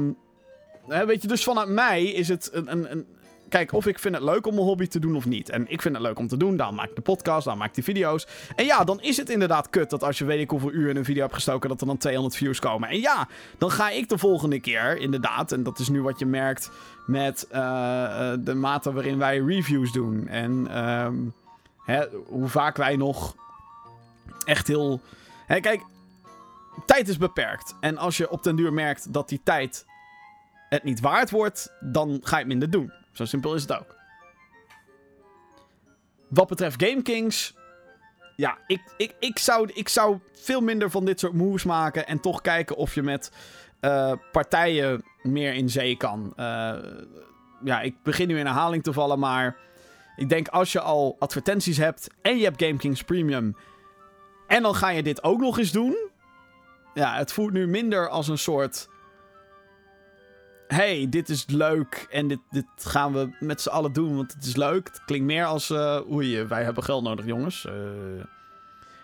weet 0.88 1.22
je, 1.22 1.28
dus 1.28 1.44
vanuit 1.44 1.70
mij 1.70 2.04
is 2.04 2.28
het 2.28 2.50
een, 2.54 2.72
een, 2.72 2.92
een... 2.92 3.08
Kijk, 3.50 3.74
of 3.74 3.86
ik 3.86 4.00
vind 4.00 4.16
het 4.16 4.24
leuk 4.24 4.48
om 4.48 4.58
een 4.58 4.64
hobby 4.64 4.88
te 4.88 5.00
doen 5.00 5.16
of 5.16 5.26
niet. 5.26 5.50
En 5.50 5.72
ik 5.72 5.82
vind 5.82 5.96
het 5.96 6.04
leuk 6.04 6.20
om 6.20 6.28
te 6.28 6.38
doen, 6.38 6.58
dan 6.58 6.76
maak 6.76 6.90
ik 6.90 6.96
de 6.96 7.02
podcast, 7.02 7.46
dan 7.46 7.58
maak 7.58 7.68
ik 7.68 7.74
die 7.74 7.84
video's. 7.84 8.28
En 8.56 8.66
ja, 8.66 8.84
dan 8.84 9.02
is 9.02 9.18
het 9.18 9.30
inderdaad 9.30 9.70
kut 9.70 9.90
dat 9.90 10.04
als 10.04 10.18
je 10.18 10.26
weet 10.26 10.40
ik 10.40 10.50
hoeveel 10.50 10.72
uur 10.72 10.90
in 10.90 10.96
een 10.96 11.06
video 11.06 11.22
hebt 11.22 11.34
gestoken, 11.34 11.70
dat 11.70 11.82
er 11.82 11.88
dan 11.88 11.98
200 11.98 12.36
views 12.36 12.60
komen. 12.60 12.90
En 12.90 13.00
ja, 13.00 13.28
dan 13.58 13.72
ga 13.72 13.90
ik 13.90 14.10
de 14.10 14.18
volgende 14.18 14.60
keer, 14.60 14.98
inderdaad, 14.98 15.52
en 15.52 15.64
dat 15.64 15.80
is 15.80 15.90
nu 15.90 16.02
wat 16.02 16.20
je 16.20 16.26
merkt 16.26 16.72
met 17.06 17.48
eh, 17.50 18.32
eh, 18.32 18.40
de 18.40 18.54
mate 18.54 18.94
waarin 18.94 19.18
wij 19.18 19.38
reviews 19.40 19.92
doen. 19.92 20.28
En 20.28 20.68
ehm, 20.68 21.16
hè, 21.86 22.06
hoe 22.26 22.48
vaak 22.48 22.78
wij 22.78 22.96
nog 22.96 23.36
echt 24.46 24.68
heel... 24.68 25.02
Hè, 25.46 25.60
kijk, 25.60 25.82
tijd 26.86 27.08
is 27.08 27.18
beperkt. 27.18 27.76
En 27.80 27.98
als 27.98 28.18
je 28.18 28.30
op 28.30 28.44
den 28.44 28.56
duur 28.56 28.74
merkt 28.74 29.14
dat 29.14 29.30
die 29.30 29.42
tijd 29.44 29.86
het 30.70 30.84
niet 30.84 31.00
waard 31.00 31.30
wordt, 31.30 31.72
dan 31.80 32.20
ga 32.22 32.36
je 32.36 32.44
het 32.44 32.48
minder 32.48 32.70
doen. 32.70 32.92
Zo 33.12 33.26
simpel 33.26 33.56
is 33.56 33.62
het 33.62 33.80
ook. 33.80 33.96
Wat 36.28 36.48
betreft 36.48 36.84
GameKings. 36.84 37.58
Ja, 38.36 38.58
ik, 38.68 38.82
ik, 38.98 39.16
ik, 39.20 39.40
zou, 39.40 39.72
ik 39.74 39.90
zou 39.90 40.20
veel 40.34 40.62
minder 40.62 40.90
van 40.90 41.06
dit 41.06 41.20
soort 41.20 41.34
moves 41.34 41.64
maken. 41.64 42.08
En 42.08 42.20
toch 42.20 42.42
kijken 42.42 42.76
of 42.76 42.96
je 42.96 43.02
met 43.02 43.32
eh, 43.80 44.14
partijen 44.32 45.04
meer 45.22 45.54
in 45.54 45.70
zee 45.70 45.98
kan. 45.98 46.34
Eh, 46.36 46.74
ja, 47.64 47.82
ik 47.82 48.04
begin 48.04 48.28
nu 48.28 48.40
in 48.40 48.46
herhaling 48.46 48.84
te 48.84 48.94
vallen, 48.94 49.20
maar. 49.20 49.58
Ik 50.16 50.30
denk 50.30 50.48
als 50.48 50.72
je 50.72 50.80
al 50.80 51.16
advertenties 51.20 51.78
hebt. 51.78 52.08
En 52.22 52.38
je 52.38 52.44
hebt 52.44 52.64
GameKings 52.64 53.04
Premium. 53.04 53.56
En 54.48 54.64
dan 54.64 54.76
ga 54.76 54.90
je 54.90 55.04
dit 55.04 55.24
ook 55.24 55.40
nog 55.40 55.58
eens 55.58 55.72
doen. 55.72 55.98
Ja, 56.94 57.16
het 57.16 57.32
voelt 57.32 57.52
nu 57.52 57.68
minder 57.68 58.10
als 58.10 58.28
een 58.28 58.38
soort. 58.38 58.90
Hey, 60.76 61.08
dit 61.10 61.30
is 61.30 61.46
leuk 61.48 62.08
en 62.10 62.28
dit, 62.28 62.40
dit 62.50 62.66
gaan 62.78 63.14
we 63.14 63.30
met 63.40 63.62
z'n 63.62 63.70
allen 63.70 63.94
doen, 63.94 64.16
want 64.16 64.34
het 64.34 64.46
is 64.46 64.56
leuk. 64.56 64.88
Het 64.88 65.02
klinkt 65.06 65.26
meer 65.26 65.46
als. 65.46 65.70
eh 65.70 66.12
oei, 66.12 66.44
wij 66.44 66.64
hebben 66.64 66.84
geld 66.84 67.04
nodig, 67.04 67.26
jongens. 67.26 67.66
Eh, 67.66 67.74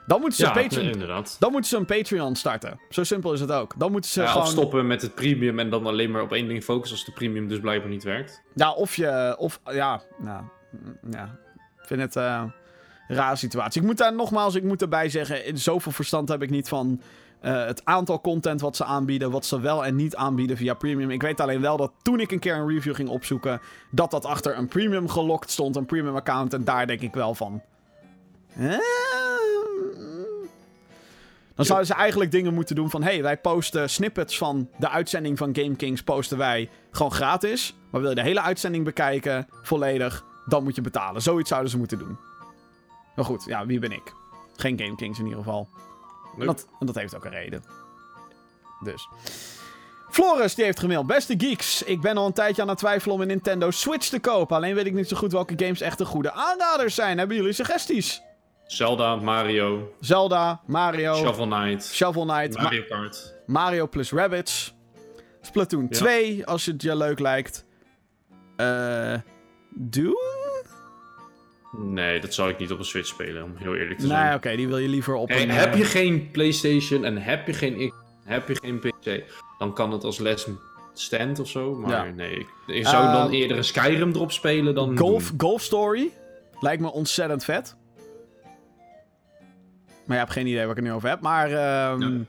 dan 0.07 0.19
moeten 0.19 0.37
ze 0.39 0.45
Ja, 0.45 0.55
een 0.57 0.61
Patreon. 0.67 0.91
inderdaad. 0.91 1.35
Dan 1.39 1.51
moeten 1.51 1.69
ze 1.69 1.77
een 1.77 1.85
Patreon 1.85 2.35
starten. 2.35 2.79
Zo 2.89 3.03
simpel 3.03 3.33
is 3.33 3.39
het 3.39 3.51
ook. 3.51 3.73
Dan 3.77 3.91
moeten 3.91 4.09
ze 4.09 4.21
Ja, 4.21 4.27
gewoon. 4.27 4.43
Of 4.43 4.49
stoppen 4.51 4.87
met 4.87 5.01
het 5.01 5.15
premium 5.15 5.59
en 5.59 5.69
dan 5.69 5.85
alleen 5.85 6.11
maar 6.11 6.21
op 6.21 6.31
één 6.33 6.47
ding 6.47 6.63
focussen 6.63 6.97
als 6.97 7.05
de 7.05 7.11
premium 7.11 7.47
dus 7.47 7.59
blijkbaar 7.59 7.89
niet 7.89 8.03
werkt. 8.03 8.41
Ja, 8.55 8.71
of 8.73 8.95
je. 8.95 9.35
Of 9.37 9.59
ja, 9.71 10.01
nou. 10.17 10.43
mm, 10.71 11.11
Ja. 11.11 11.23
Ik 11.81 11.87
vind 11.87 12.01
het 12.01 12.15
eh, 12.15 12.43
een 13.07 13.15
rare 13.15 13.35
situatie. 13.35 13.81
Ik 13.81 13.87
moet 13.87 13.97
daar 13.97 14.13
nogmaals, 14.15 14.55
ik 14.55 14.63
moet 14.63 14.81
erbij 14.81 15.09
zeggen. 15.09 15.57
Zoveel 15.57 15.91
verstand 15.91 16.29
heb 16.29 16.41
ik 16.43 16.49
niet 16.49 16.67
van. 16.69 17.01
Eh, 17.45 17.65
het 17.65 17.85
aantal 17.85 18.21
content 18.21 18.61
wat 18.61 18.75
ze 18.75 18.83
aanbieden, 18.83 19.31
wat 19.31 19.45
ze 19.45 19.59
wel 19.59 19.85
en 19.85 19.95
niet 19.95 20.15
aanbieden 20.15 20.57
via 20.57 20.73
premium. 20.73 21.09
Ik 21.09 21.21
weet 21.21 21.39
alleen 21.39 21.61
wel 21.61 21.77
dat 21.77 21.91
toen 22.01 22.19
ik 22.19 22.31
een 22.31 22.39
keer 22.39 22.55
een 22.55 22.67
review 22.67 22.95
ging 22.95 23.09
opzoeken, 23.09 23.61
dat 23.91 24.11
dat 24.11 24.25
achter 24.25 24.57
een 24.57 24.67
premium 24.67 25.07
gelokt 25.09 25.49
stond, 25.49 25.75
een 25.75 25.85
premium 25.85 26.15
account. 26.15 26.53
En 26.53 26.63
daar 26.63 26.87
denk 26.87 27.01
ik 27.01 27.13
wel 27.13 27.35
van. 27.35 27.61
eh, 28.55 28.77
Dan 31.55 31.65
zouden 31.65 31.87
ze 31.87 31.93
eigenlijk 31.93 32.31
dingen 32.31 32.53
moeten 32.53 32.75
doen 32.75 32.89
van... 32.89 33.03
hey, 33.03 33.21
wij 33.21 33.37
posten 33.37 33.89
snippets 33.89 34.37
van 34.37 34.69
de 34.77 34.89
uitzending 34.89 35.37
van 35.37 35.55
GameKings... 35.55 36.03
posten 36.03 36.37
wij 36.37 36.69
gewoon 36.91 37.11
gratis. 37.11 37.75
Maar 37.89 38.01
wil 38.01 38.09
je 38.09 38.15
de 38.15 38.21
hele 38.21 38.41
uitzending 38.41 38.83
bekijken, 38.83 39.47
volledig... 39.61 40.25
dan 40.45 40.63
moet 40.63 40.75
je 40.75 40.81
betalen. 40.81 41.21
Zoiets 41.21 41.49
zouden 41.49 41.71
ze 41.71 41.77
moeten 41.77 41.99
doen. 41.99 42.17
Maar 43.15 43.25
goed, 43.25 43.43
ja, 43.47 43.65
wie 43.65 43.79
ben 43.79 43.91
ik? 43.91 44.13
Geen 44.55 44.79
GameKings 44.79 45.19
in 45.19 45.25
ieder 45.25 45.43
geval. 45.43 45.69
En 46.39 46.45
dat, 46.45 46.67
en 46.79 46.85
dat 46.85 46.95
heeft 46.95 47.15
ook 47.15 47.25
een 47.25 47.31
reden. 47.31 47.63
Dus. 48.83 49.07
Floris, 50.09 50.55
die 50.55 50.65
heeft 50.65 50.79
gemaild. 50.79 51.07
Beste 51.07 51.33
geeks, 51.37 51.83
ik 51.83 52.01
ben 52.01 52.17
al 52.17 52.25
een 52.25 52.33
tijdje 52.33 52.61
aan 52.61 52.67
het 52.69 52.77
twijfelen 52.77 53.15
om 53.15 53.21
een 53.21 53.27
Nintendo 53.27 53.71
Switch 53.71 54.07
te 54.07 54.19
kopen. 54.19 54.55
Alleen 54.55 54.75
weet 54.75 54.85
ik 54.85 54.93
niet 54.93 55.07
zo 55.07 55.17
goed 55.17 55.31
welke 55.31 55.53
games 55.57 55.81
echt 55.81 55.97
de 55.97 56.05
goede 56.05 56.31
aanraders 56.31 56.95
zijn. 56.95 57.17
Hebben 57.17 57.35
jullie 57.37 57.53
suggesties? 57.53 58.21
Zelda, 58.65 59.15
Mario, 59.15 59.93
Zelda, 59.99 60.61
Mario, 60.67 61.15
Shovel 61.15 61.47
Knight, 61.47 61.85
Shovel 61.93 62.25
Knight, 62.25 62.55
Ma- 62.55 62.61
Mario 62.63 62.83
Kart. 62.89 63.33
Mario 63.45 63.87
plus 63.87 64.11
Rabbids. 64.11 64.73
Splatoon 65.41 65.87
Ja. 65.89 65.97
2, 65.97 66.45
als 66.45 66.65
het 66.65 66.81
je 66.81 66.95
leuk 66.95 67.19
lijkt. 67.19 67.65
Eh. 68.55 69.13
Doom? 69.69 70.15
Nee, 71.77 72.19
dat 72.19 72.33
zou 72.33 72.49
ik 72.49 72.57
niet 72.59 72.71
op 72.71 72.79
een 72.79 72.85
Switch 72.85 73.07
spelen, 73.07 73.43
om 73.43 73.51
heel 73.55 73.75
eerlijk 73.75 73.99
te 73.99 74.07
Nee, 74.07 74.15
zijn. 74.17 74.33
oké, 74.35 74.55
die 74.55 74.67
wil 74.67 74.77
je 74.77 74.87
liever 74.87 75.13
op 75.13 75.29
een... 75.29 75.49
heb 75.49 75.71
eh, 75.73 75.77
je 75.79 75.85
geen 75.85 76.31
PlayStation 76.31 77.05
en 77.05 77.17
heb 77.17 77.47
je 77.47 77.53
geen 77.53 77.93
heb 78.23 78.47
je 78.47 78.55
geen 78.61 78.79
PC, 78.79 79.23
dan 79.57 79.73
kan 79.73 79.91
het 79.91 80.03
als 80.03 80.19
les 80.19 80.47
stand 80.93 81.39
of 81.39 81.47
zo. 81.49 81.75
Maar 81.75 82.05
Ja. 82.07 82.13
nee, 82.13 82.31
ik, 82.39 82.47
ik 82.67 82.87
zou 82.87 83.11
dan 83.11 83.23
Ehm, 83.25 83.33
eerder 83.33 83.57
een 83.57 83.63
Skyrim 83.63 84.09
erop 84.11 84.31
spelen 84.31 84.75
dan. 84.75 84.97
Golf. 84.97 85.33
Golf 85.37 85.61
Story? 85.61 86.09
Lijkt 86.59 86.81
me 86.81 86.91
ontzettend 86.91 87.43
vet. 87.43 87.75
Maar 90.05 90.17
je 90.17 90.23
hebt 90.23 90.31
geen 90.31 90.47
idee 90.47 90.59
waar 90.61 90.69
ik 90.69 90.75
het 90.75 90.85
nu 90.85 90.91
over 90.91 91.09
heb. 91.09 91.21
Maar, 91.21 91.45
ehm, 91.51 92.01
Ja. 92.01 92.19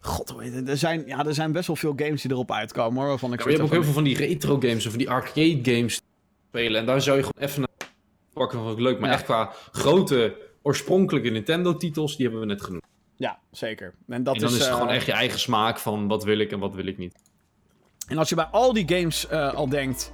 God? 0.00 0.34
Er 0.66 0.76
zijn, 0.76 1.02
ja, 1.06 1.26
er 1.26 1.34
zijn 1.34 1.52
best 1.52 1.66
wel 1.66 1.76
veel 1.76 1.92
games 1.96 2.22
die 2.22 2.30
erop 2.30 2.52
uitkomen, 2.52 2.98
hoor. 2.98 3.08
Waarvan 3.08 3.32
ik 3.32 3.38
Ja, 3.38 3.44
je 3.44 3.50
hebt 3.50 3.62
ook 3.64 3.72
heel 3.72 3.82
veel 3.84 3.92
van 3.92 4.04
die 4.04 4.16
retro 4.16 4.54
games 4.60 4.84
of 4.84 4.90
van 4.90 4.98
die 4.98 5.10
arcade 5.10 5.58
games 5.62 6.00
spelen. 6.48 6.80
En 6.80 6.86
daar 6.86 7.02
zou 7.02 7.16
je 7.16 7.22
gewoon 7.22 7.48
even 7.48 7.67
pakken 8.38 8.58
van 8.58 8.82
leuk. 8.82 8.98
Maar 8.98 9.08
Ja. 9.08 9.14
echt 9.14 9.24
qua 9.24 9.52
grote 9.72 10.36
oorspronkelijke 10.62 11.28
Nintendo 11.28 11.76
titels, 11.76 12.16
die 12.16 12.26
hebben 12.26 12.46
we 12.46 12.52
net 12.52 12.62
genoemd. 12.62 12.82
Ja, 13.16 13.38
zeker. 13.50 13.94
En, 14.08 14.22
dat 14.22 14.34
en 14.34 14.40
dan 14.40 14.50
is, 14.50 14.58
het 14.58 14.66
eh, 14.68 14.72
gewoon 14.72 14.88
echt 14.90 15.06
je 15.06 15.12
eigen 15.12 15.38
smaak 15.38 15.78
van 15.78 16.08
wat 16.08 16.24
wil 16.24 16.38
ik 16.38 16.52
en 16.52 16.58
wat 16.58 16.74
wil 16.74 16.86
ik 16.86 16.98
niet. 16.98 17.14
En 18.06 18.18
als 18.18 18.28
je 18.28 18.34
bij 18.34 18.44
al 18.44 18.72
die 18.72 18.88
games 18.88 19.26
eh, 19.28 19.54
al 19.54 19.68
denkt... 19.68 20.10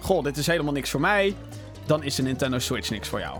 Goh, 0.00 0.24
dit 0.24 0.36
is 0.36 0.46
helemaal 0.46 0.72
niks 0.72 0.90
voor 0.90 1.00
mij... 1.00 1.34
Dan 1.86 2.02
is 2.02 2.14
de 2.14 2.22
Nintendo 2.22 2.58
Switch 2.58 2.90
niks 2.90 3.08
voor 3.08 3.18
jou. 3.20 3.38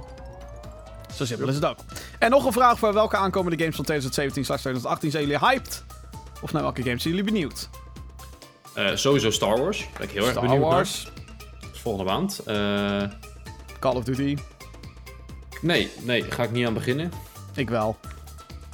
Zo 1.15 1.25
simpel 1.25 1.49
is 1.49 1.55
het 1.55 1.65
ook. 1.65 1.77
En 2.19 2.31
nog 2.31 2.45
een 2.45 2.53
vraag 2.53 2.79
voor 2.79 2.93
welke 2.95 3.17
aankomende 3.17 3.59
games 3.59 3.77
van 3.77 3.85
2017-2018 3.85 5.09
zijn 5.09 5.23
jullie 5.27 5.39
hyped? 5.39 5.85
Of 6.43 6.53
naar 6.53 6.63
welke 6.63 6.83
games 6.83 7.03
zijn 7.03 7.15
jullie 7.15 7.33
benieuwd? 7.33 7.69
Eh, 8.75 8.95
sowieso 8.95 9.31
Star 9.31 9.59
Wars. 9.59 9.89
Ben 9.99 10.03
ik 10.09 10.11
heel 10.11 10.27
erg 10.27 10.41
benieuwd 10.41 10.61
Wars, 10.61 11.05
naar. 11.05 11.13
Volgende 11.73 12.11
maand. 12.13 12.41
Eh, 13.81 13.89
Call 13.91 13.95
of 13.97 14.05
Duty. 14.05 14.37
nee, 15.61 15.91
nee, 16.03 16.23
ga 16.23 16.43
ik 16.43 16.51
niet 16.51 16.67
aan 16.67 16.75
beginnen. 16.75 17.13
Ik 17.55 17.69
wel. 17.71 17.97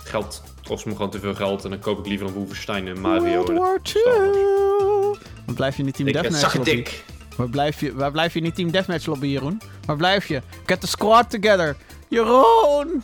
Geld 0.05 0.43
kost 0.65 0.87
me 0.87 0.93
gewoon 0.93 1.11
te 1.11 1.19
veel 1.21 1.35
geld. 1.35 1.65
En 1.65 1.71
dan 1.71 1.79
koop 1.79 1.99
ik 1.99 2.07
liever 2.07 2.27
een 2.27 2.33
Wolfenstein 2.33 2.89
en 2.89 3.01
Mario. 3.01 3.45
World 3.45 3.59
War. 3.59 3.81
II. 3.95 5.55
Blijf 5.55 5.77
je 5.77 5.83
die 5.83 5.93
Team 5.93 6.09
Ik 6.09 6.15
ben 6.15 6.23
Deathmatch. 6.23 6.55
Lottie. 6.55 6.75
zakkendik. 6.77 7.05
Waar 7.37 7.49
blijf 7.49 7.81
je, 7.81 7.95
waar 7.95 8.11
blijf 8.11 8.33
je 8.33 8.39
in 8.39 8.45
die 8.45 8.53
Team 8.55 8.71
Deathmatch 8.71 9.07
lobby, 9.07 9.27
Jeroen? 9.27 9.61
Waar 9.87 9.97
blijf 9.97 10.27
je? 10.27 10.43
Get 10.67 10.81
the 10.81 10.87
squad 10.87 11.31
together. 11.31 11.77
Jeroen! 12.09 13.03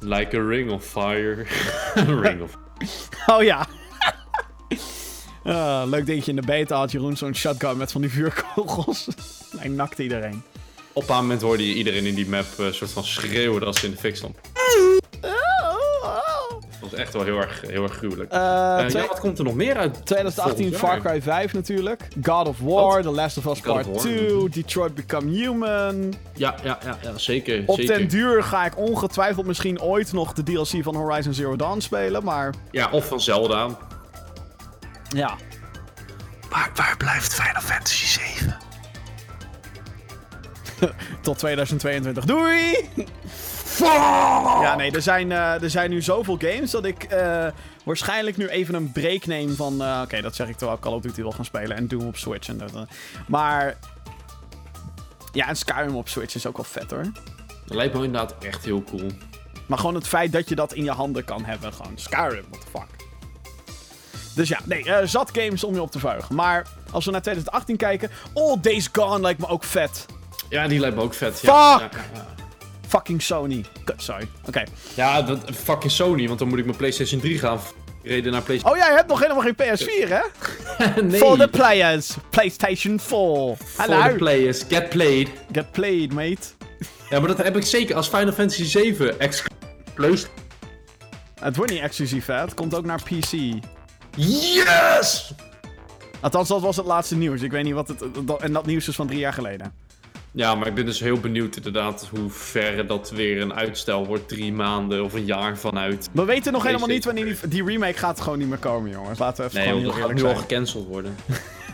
Like 0.00 0.36
a 0.36 0.40
ring 0.42 0.70
of 0.70 0.84
fire. 0.84 1.46
ring 2.22 2.42
of... 2.42 2.58
Oh 3.26 3.42
ja. 3.42 3.66
Ah, 5.44 5.82
leuk 5.86 6.06
dingetje 6.06 6.30
in 6.30 6.36
de 6.36 6.46
beta 6.46 6.76
had 6.76 6.90
Jeroen 6.92 7.16
zo'n 7.16 7.34
shotgun 7.34 7.76
met 7.76 7.92
van 7.92 8.00
die 8.00 8.10
vuurkogels. 8.10 9.08
Hij 9.56 9.68
nakt 9.68 9.98
iedereen. 9.98 10.42
Op 10.92 11.08
een 11.08 11.14
moment 11.16 11.42
hoorde 11.42 11.68
je 11.68 11.74
iedereen 11.74 12.06
in 12.06 12.14
die 12.14 12.28
map 12.28 12.46
eh, 12.58 12.66
soort 12.72 12.90
van 12.90 13.04
schreeuwen 13.04 13.62
als 13.62 13.80
ze 13.80 13.86
in 13.86 13.92
de 13.92 13.98
fik 13.98 14.16
stond. 14.16 14.36
Dat 16.80 16.90
was 16.90 17.00
echt 17.00 17.12
wel 17.12 17.24
heel 17.24 17.36
erg, 17.36 17.60
heel 17.66 17.82
erg 17.82 17.92
gruwelijk. 17.96 18.32
Eh, 18.32 18.78
Eh, 18.80 18.86
twee- 18.86 19.02
ja, 19.02 19.08
wat 19.08 19.20
komt 19.20 19.38
er 19.38 19.44
nog 19.44 19.54
meer 19.54 19.76
uit? 19.76 20.06
2018 20.06 20.74
volgend 20.74 21.02
Far? 21.02 21.12
Cry 21.12 21.22
5 21.22 21.52
natuurlijk. 21.52 22.08
God 22.22 22.48
of 22.48 22.58
War, 22.58 23.02
The 23.02 23.10
Last 23.10 23.36
of 23.38 23.44
Us 23.46 23.60
God 23.60 23.62
Part 23.74 23.86
War. 23.86 23.96
2, 23.96 24.48
Detroit 24.48 24.94
Become 24.94 25.30
Human. 25.30 26.14
Ja, 26.34 26.54
ja, 26.64 26.78
ja, 26.84 26.98
ja 27.02 27.18
zeker. 27.18 27.62
Op 27.66 27.76
zeker. 27.78 27.98
den 27.98 28.08
duur 28.08 28.42
ga 28.42 28.64
ik 28.64 28.76
ongetwijfeld 28.78 29.46
misschien 29.46 29.80
ooit 29.80 30.12
nog 30.12 30.32
de 30.32 30.42
DLC 30.42 30.82
van 30.82 30.94
Horizon 30.96 31.34
Zero 31.34 31.56
Dawn 31.56 31.80
spelen, 31.80 32.24
maar 32.24 32.54
Ja, 32.70 32.88
of 32.90 33.06
van 33.06 33.20
Zelda. 33.20 33.68
ja. 35.08 35.34
Maar 36.50 36.70
waar 36.74 36.94
blijft 36.96 37.34
Final 37.34 37.62
Fantasy 37.62 38.06
7? 38.06 38.56
Tot 41.20 41.38
2022. 41.38 42.24
Doei! 42.24 42.88
Ja, 43.78 44.74
nee, 44.76 44.90
er 44.90 45.02
zijn, 45.02 45.32
eh, 45.32 45.62
er 45.62 45.70
zijn 45.70 45.90
nu 45.90 46.02
zoveel 46.02 46.36
games 46.38 46.70
dat 46.70 46.84
ik 46.84 47.02
eh, 47.02 47.46
waarschijnlijk 47.84 48.36
nu 48.36 48.48
even 48.48 48.74
een 48.74 48.92
break 48.92 49.26
neem 49.26 49.54
van... 49.56 49.82
eh, 49.82 50.00
Oké, 50.04 50.20
dat 50.20 50.34
zeg 50.34 50.48
ik 50.48 50.56
terwijl 50.56 50.76
ik 50.76 50.82
Call 50.82 50.92
of 50.94 51.02
Duty 51.02 51.20
wil 51.22 51.30
gaan 51.32 51.44
spelen 51.44 51.76
en 51.76 51.88
Doom 51.88 52.06
op 52.06 52.16
Switch. 52.16 52.48
En 52.48 52.58
dat, 52.58 52.72
maar... 53.26 53.76
Ja, 55.32 55.48
en 55.48 55.56
Skyrim 55.56 55.96
op 55.96 56.08
Switch 56.08 56.34
is 56.34 56.46
ook 56.46 56.56
wel 56.56 56.64
vet 56.64 56.90
hoor. 56.90 57.02
Dat 57.66 57.76
lijkt 57.76 57.94
me 57.94 58.04
inderdaad 58.04 58.34
echt 58.44 58.64
heel 58.64 58.82
cool. 58.82 59.10
Maar 59.66 59.78
gewoon 59.78 59.94
het 59.94 60.08
feit 60.08 60.32
dat 60.32 60.48
je 60.48 60.54
dat 60.54 60.72
in 60.72 60.84
je 60.84 60.90
handen 60.90 61.24
kan 61.24 61.44
hebben. 61.44 61.72
Gewoon 61.72 61.92
Skyrim, 61.98 62.44
what 62.50 62.60
the 62.60 62.66
fuck. 62.78 62.86
Dus 64.34 64.48
ja, 64.48 64.58
nee, 64.64 64.84
eh, 64.92 65.06
zat 65.06 65.30
games 65.32 65.64
om 65.64 65.74
je 65.74 65.82
op 65.82 65.90
te 65.90 65.98
vuigen. 65.98 66.34
Maar 66.34 66.66
als 66.90 67.04
we 67.04 67.10
naar 67.10 67.22
2018 67.22 67.76
kijken... 67.76 68.10
Oh, 68.32 68.62
Days 68.62 68.88
Gone 68.92 69.20
lijkt 69.20 69.40
me 69.40 69.48
ook 69.48 69.64
vet. 69.64 70.06
Ja, 70.52 70.68
die 70.68 70.80
lijkt 70.80 70.96
me 70.96 71.02
ook 71.02 71.14
vet. 71.14 71.40
Ja, 71.40 71.78
Fuck! 71.78 72.00
Fucking 72.88 73.22
Sony. 73.22 73.64
Kut, 73.84 74.02
sorry. 74.02 74.28
Oké. 74.46 74.62
ja, 74.94 75.22
dat 75.22 75.38
fucking 75.54 75.92
Sony, 75.92 76.26
want 76.26 76.38
dan 76.38 76.48
moet 76.48 76.58
ik 76.58 76.64
mijn 76.64 76.76
PlayStation 76.76 77.20
3 77.20 77.38
gaan 77.38 77.60
reden 78.02 78.32
naar 78.32 78.42
PlayStation. 78.42 78.80
Oh, 78.80 78.86
jij 78.86 78.96
hebt 78.96 79.08
nog 79.08 79.20
helemaal 79.20 79.42
geen 79.42 79.54
PS4, 79.54 80.08
hè? 80.08 80.20
nee. 81.02 81.20
For 81.20 81.38
the 81.38 81.48
players. 81.48 82.16
PlayStation 82.30 83.00
4. 83.00 83.08
For 83.08 83.56
Hallo. 83.76 84.08
the 84.08 84.14
players. 84.14 84.62
Get 84.68 84.88
played. 84.88 85.28
Get 85.52 85.70
played, 85.70 86.12
mate. 86.12 86.40
Ja, 87.10 87.18
maar 87.18 87.28
dat 87.28 87.38
heb 87.38 87.56
ik 87.56 87.64
zeker 87.64 87.96
als 87.96 88.08
Final 88.08 88.32
Fantasy 88.32 88.64
7 88.64 89.20
exclusive. 89.20 90.28
Het 91.40 91.56
wordt 91.56 91.72
niet 91.72 91.82
exclusief, 91.82 92.26
hè? 92.26 92.34
Het 92.34 92.54
komt 92.54 92.74
ook 92.74 92.84
naar 92.84 93.02
PC. 93.02 93.32
Yes! 94.16 95.32
Althans, 96.20 96.48
dat 96.48 96.60
was 96.60 96.76
het 96.76 96.86
laatste 96.86 97.16
nieuws. 97.16 97.40
Ik 97.42 97.50
weet 97.50 97.64
niet 97.64 97.74
wat 97.74 97.88
het... 97.88 98.02
En 98.40 98.52
dat 98.52 98.66
nieuws 98.66 98.88
is 98.88 98.94
van 98.94 99.06
drie 99.06 99.18
jaar 99.18 99.32
geleden. 99.32 99.74
Ja, 100.34 100.54
maar 100.54 100.66
ik 100.66 100.74
ben 100.74 100.86
dus 100.86 101.00
heel 101.00 101.20
benieuwd 101.20 101.56
inderdaad 101.56 102.08
hoe 102.10 102.30
ver 102.30 102.86
dat 102.86 103.10
weer 103.10 103.40
een 103.40 103.54
uitstel 103.54 104.06
wordt. 104.06 104.28
Drie 104.28 104.52
maanden 104.52 105.04
of 105.04 105.12
een 105.12 105.24
jaar 105.24 105.58
vanuit. 105.58 106.08
We 106.12 106.24
weten 106.24 106.52
nog 106.52 106.62
helemaal 106.62 106.88
niet 106.88 107.04
wanneer 107.04 107.24
die... 107.24 107.48
Die 107.48 107.64
remake 107.64 107.98
gaat 107.98 108.20
gewoon 108.20 108.38
niet 108.38 108.48
meer 108.48 108.58
komen, 108.58 108.90
jongens. 108.90 109.18
Laten 109.18 109.44
we 109.44 109.50
even 109.50 109.60
Nee, 109.60 109.90
gewoon 109.90 110.08
heel 110.08 110.14
nu 110.14 110.24
al 110.24 110.40
gecanceld 110.40 110.86
worden. 110.86 111.16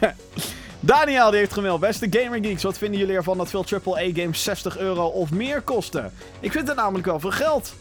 Daniel 0.81 1.31
die 1.31 1.39
heeft 1.39 1.53
gemaild. 1.53 1.81
Beste 1.81 2.07
Gamer 2.11 2.45
Geeks, 2.45 2.63
wat 2.63 2.79
vinden 2.79 3.01
jullie 3.01 3.15
ervan 3.15 3.39
dat 3.39 3.51
veel 3.51 3.65
AAA-games 3.85 4.43
60 4.43 4.79
euro 4.79 5.07
of 5.07 5.31
meer 5.31 5.61
kosten? 5.61 6.13
Ik 6.41 6.53
vind 6.53 6.69
het 6.69 6.77
namelijk 6.77 7.07
wel 7.07 7.21
veel 7.21 7.31
geld. 7.31 7.75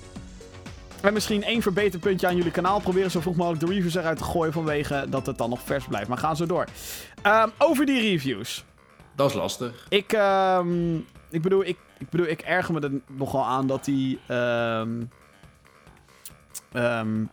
En 1.01 1.13
misschien 1.13 1.43
één 1.43 1.61
verbeterpuntje 1.61 2.27
aan 2.27 2.35
jullie 2.35 2.51
kanaal. 2.51 2.79
Proberen 2.79 3.11
zo 3.11 3.21
vroeg 3.21 3.35
mogelijk 3.35 3.65
de 3.65 3.73
reviews 3.73 3.95
eruit 3.95 4.17
te 4.17 4.23
gooien 4.23 4.53
vanwege 4.53 5.05
dat 5.09 5.25
het 5.25 5.37
dan 5.37 5.49
nog 5.49 5.59
vers 5.65 5.85
blijft. 5.85 6.07
Maar 6.07 6.17
gaan 6.17 6.35
zo 6.35 6.45
door. 6.45 6.65
Ehm, 7.21 7.47
over 7.57 7.85
die 7.85 8.01
reviews. 8.01 8.63
Dat 9.17 9.29
is 9.29 9.35
lastig. 9.35 9.85
Ik, 9.89 10.13
ehm, 10.13 10.95
ik, 11.29 11.41
bedoel, 11.41 11.65
ik, 11.65 11.77
ik 11.97 12.09
bedoel, 12.09 12.27
ik 12.27 12.41
erger 12.41 12.73
me 12.73 12.79
er 12.79 12.91
nogal 13.07 13.45
aan 13.45 13.67
dat 13.67 13.85
die... 13.85 14.19
ehm, 14.27 15.03
ehm, 16.71 17.23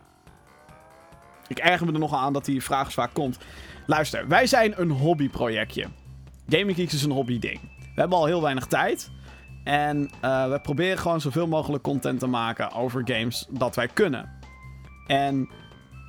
ik 1.47 1.57
erger 1.57 1.85
me 1.85 1.93
er 1.93 1.99
nogal 1.99 2.19
aan 2.19 2.33
dat 2.33 2.45
die 2.45 2.63
vraag 2.63 2.93
vaak 2.93 3.13
komt. 3.13 3.37
Luister, 3.85 4.27
wij 4.27 4.47
zijn 4.47 4.81
een 4.81 4.89
hobbyprojectje. 4.89 5.87
Gaming 6.49 6.75
Geeks 6.75 6.93
is 6.93 7.03
een 7.03 7.11
hobbyding. 7.11 7.59
We 7.79 7.99
hebben 8.01 8.17
al 8.17 8.25
heel 8.25 8.41
weinig 8.41 8.65
tijd. 8.65 9.11
En 9.63 10.09
eh, 10.21 10.49
we 10.49 10.59
proberen 10.59 10.97
gewoon 10.97 11.21
zoveel 11.21 11.47
mogelijk 11.47 11.83
content 11.83 12.19
te 12.19 12.27
maken 12.27 12.71
over 12.71 13.01
games 13.05 13.47
dat 13.49 13.75
wij 13.75 13.87
kunnen. 13.87 14.39
En 15.07 15.49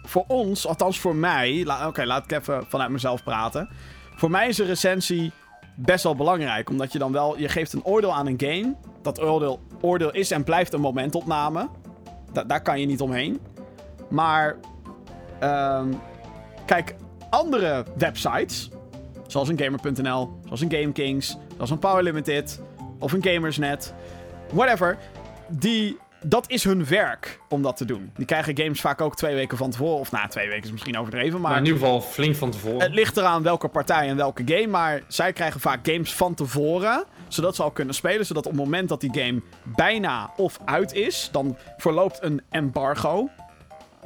voor 0.03 0.24
ons, 0.28 0.66
althans 0.66 1.01
voor 1.01 1.16
mij... 1.16 1.66
Oké, 1.86 2.05
laat 2.05 2.24
ik 2.24 2.39
even 2.39 2.66
vanuit 2.66 2.90
mezelf 2.90 3.23
praten. 3.23 3.69
Voor 4.15 4.31
mij 4.31 4.48
is 4.48 4.59
een 4.59 4.66
recensie 4.66 5.32
best 5.77 6.05
wel 6.05 6.15
belangrijk. 6.15 6.70
Omdat 6.70 6.93
je 6.93 6.98
dan 6.98 7.12
wel... 7.12 7.39
Je 7.39 7.48
geeft 7.48 7.73
een 7.73 7.85
oordeel 7.85 8.15
aan 8.15 8.27
een 8.27 8.40
game. 8.40 8.74
Dat 9.03 9.20
oordeel, 9.23 9.61
oordeel 9.81 10.12
is 10.12 10.31
en 10.31 10.44
blijft 10.44 10.73
een 10.73 10.81
momentopname. 10.81 11.69
Da- 12.32 12.44
daar 12.44 12.62
kan 12.62 12.81
je 12.81 12.86
niet 12.86 13.01
omheen. 13.01 13.40
Maar... 14.09 14.57
ehm, 15.39 15.93
kijk, 16.65 16.94
andere 17.31 17.85
websites... 17.97 18.70
Zoals 19.27 19.48
een 19.48 19.59
Gamer.nl, 19.59 20.39
zoals 20.44 20.61
een 20.61 20.70
GameKings, 20.70 21.36
zoals 21.55 21.70
een 21.70 21.78
Power 21.78 22.03
Limited... 22.03 22.61
Of 22.98 23.12
een 23.12 23.24
Gamersnet. 23.24 23.94
Whatever. 24.53 24.98
Die... 25.48 25.98
Dat 26.22 26.51
is 26.51 26.64
hun 26.64 26.86
werk 26.86 27.40
om 27.48 27.62
dat 27.62 27.76
te 27.76 27.84
doen. 27.84 28.10
Die 28.16 28.26
krijgen 28.26 28.59
games 28.59 28.80
vaak 28.80 29.01
ook 29.01 29.16
twee 29.16 29.34
weken 29.34 29.56
van 29.59 29.70
tevoren. 29.70 29.98
Of 29.98 30.10
na 30.12 30.26
twee 30.28 30.48
weken 30.48 30.64
is 30.64 30.70
misschien 30.70 30.98
overdreven. 30.98 31.40
Maar 31.40 31.51
Maar 31.51 31.60
in 31.60 31.66
ieder 31.66 31.80
geval 31.80 32.01
flink 32.01 32.36
van 32.36 32.51
tevoren. 32.51 32.80
het 32.80 32.94
ligt 32.94 33.16
eraan 33.16 33.43
welke 33.43 33.68
partij 33.68 34.09
en 34.09 34.16
welke 34.16 34.43
game. 34.47 34.66
Maar 34.66 35.02
zij 35.09 35.32
krijgen 35.32 35.60
vaak 35.60 35.88
games 35.88 36.14
van 36.14 36.34
tevoren. 36.34 37.05
Zodat 37.28 37.56
ze 37.56 37.62
al 37.62 37.70
kunnen 37.70 37.94
spelen. 37.94 38.26
Zodat 38.26 38.47
op 38.47 38.52
het 38.52 38.60
moment 38.60 38.88
dat 38.88 39.01
die 39.01 39.12
game 39.14 39.43
bijna 39.64 40.30
of 40.36 40.59
uit 40.64 40.93
is. 40.94 41.28
Dan 41.32 41.56
verloopt 41.76 42.18
een 42.22 42.43
embargo. 42.51 43.28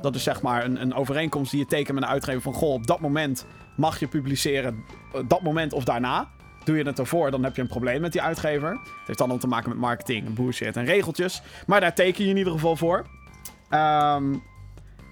Dat 0.00 0.14
is 0.14 0.22
zeg 0.22 0.42
maar 0.42 0.64
een, 0.64 0.80
een 0.80 0.94
overeenkomst 0.94 1.50
die 1.50 1.60
je 1.60 1.66
tekent 1.66 1.94
met 1.94 2.02
een 2.02 2.10
uitgever. 2.10 2.42
Van 2.42 2.54
goh, 2.54 2.72
op 2.72 2.86
dat 2.86 3.00
moment 3.00 3.46
mag 3.76 4.00
je 4.00 4.06
publiceren. 4.08 4.84
eh, 5.14 5.20
Dat 5.28 5.42
moment 5.42 5.72
of 5.72 5.84
daarna. 5.84 6.28
Doe 6.70 6.78
je 6.78 6.84
het 6.84 6.98
ervoor, 6.98 7.30
dan 7.30 7.44
heb 7.44 7.56
je 7.56 7.62
een 7.62 7.68
probleem 7.68 8.00
met 8.00 8.12
die 8.12 8.22
uitgever. 8.22 8.70
Het 8.70 9.06
heeft 9.06 9.18
dan 9.18 9.38
te 9.38 9.46
maken 9.46 9.68
met 9.68 9.78
marketing 9.78 10.26
en 10.26 10.34
bullshit 10.34 10.76
en 10.76 10.84
regeltjes. 10.84 11.42
Maar 11.66 11.80
daar 11.80 11.94
teken 11.94 12.24
je 12.24 12.30
in 12.30 12.36
ieder 12.36 12.52
geval 12.52 12.76
voor. 12.76 13.06
Ehm, 13.68 14.34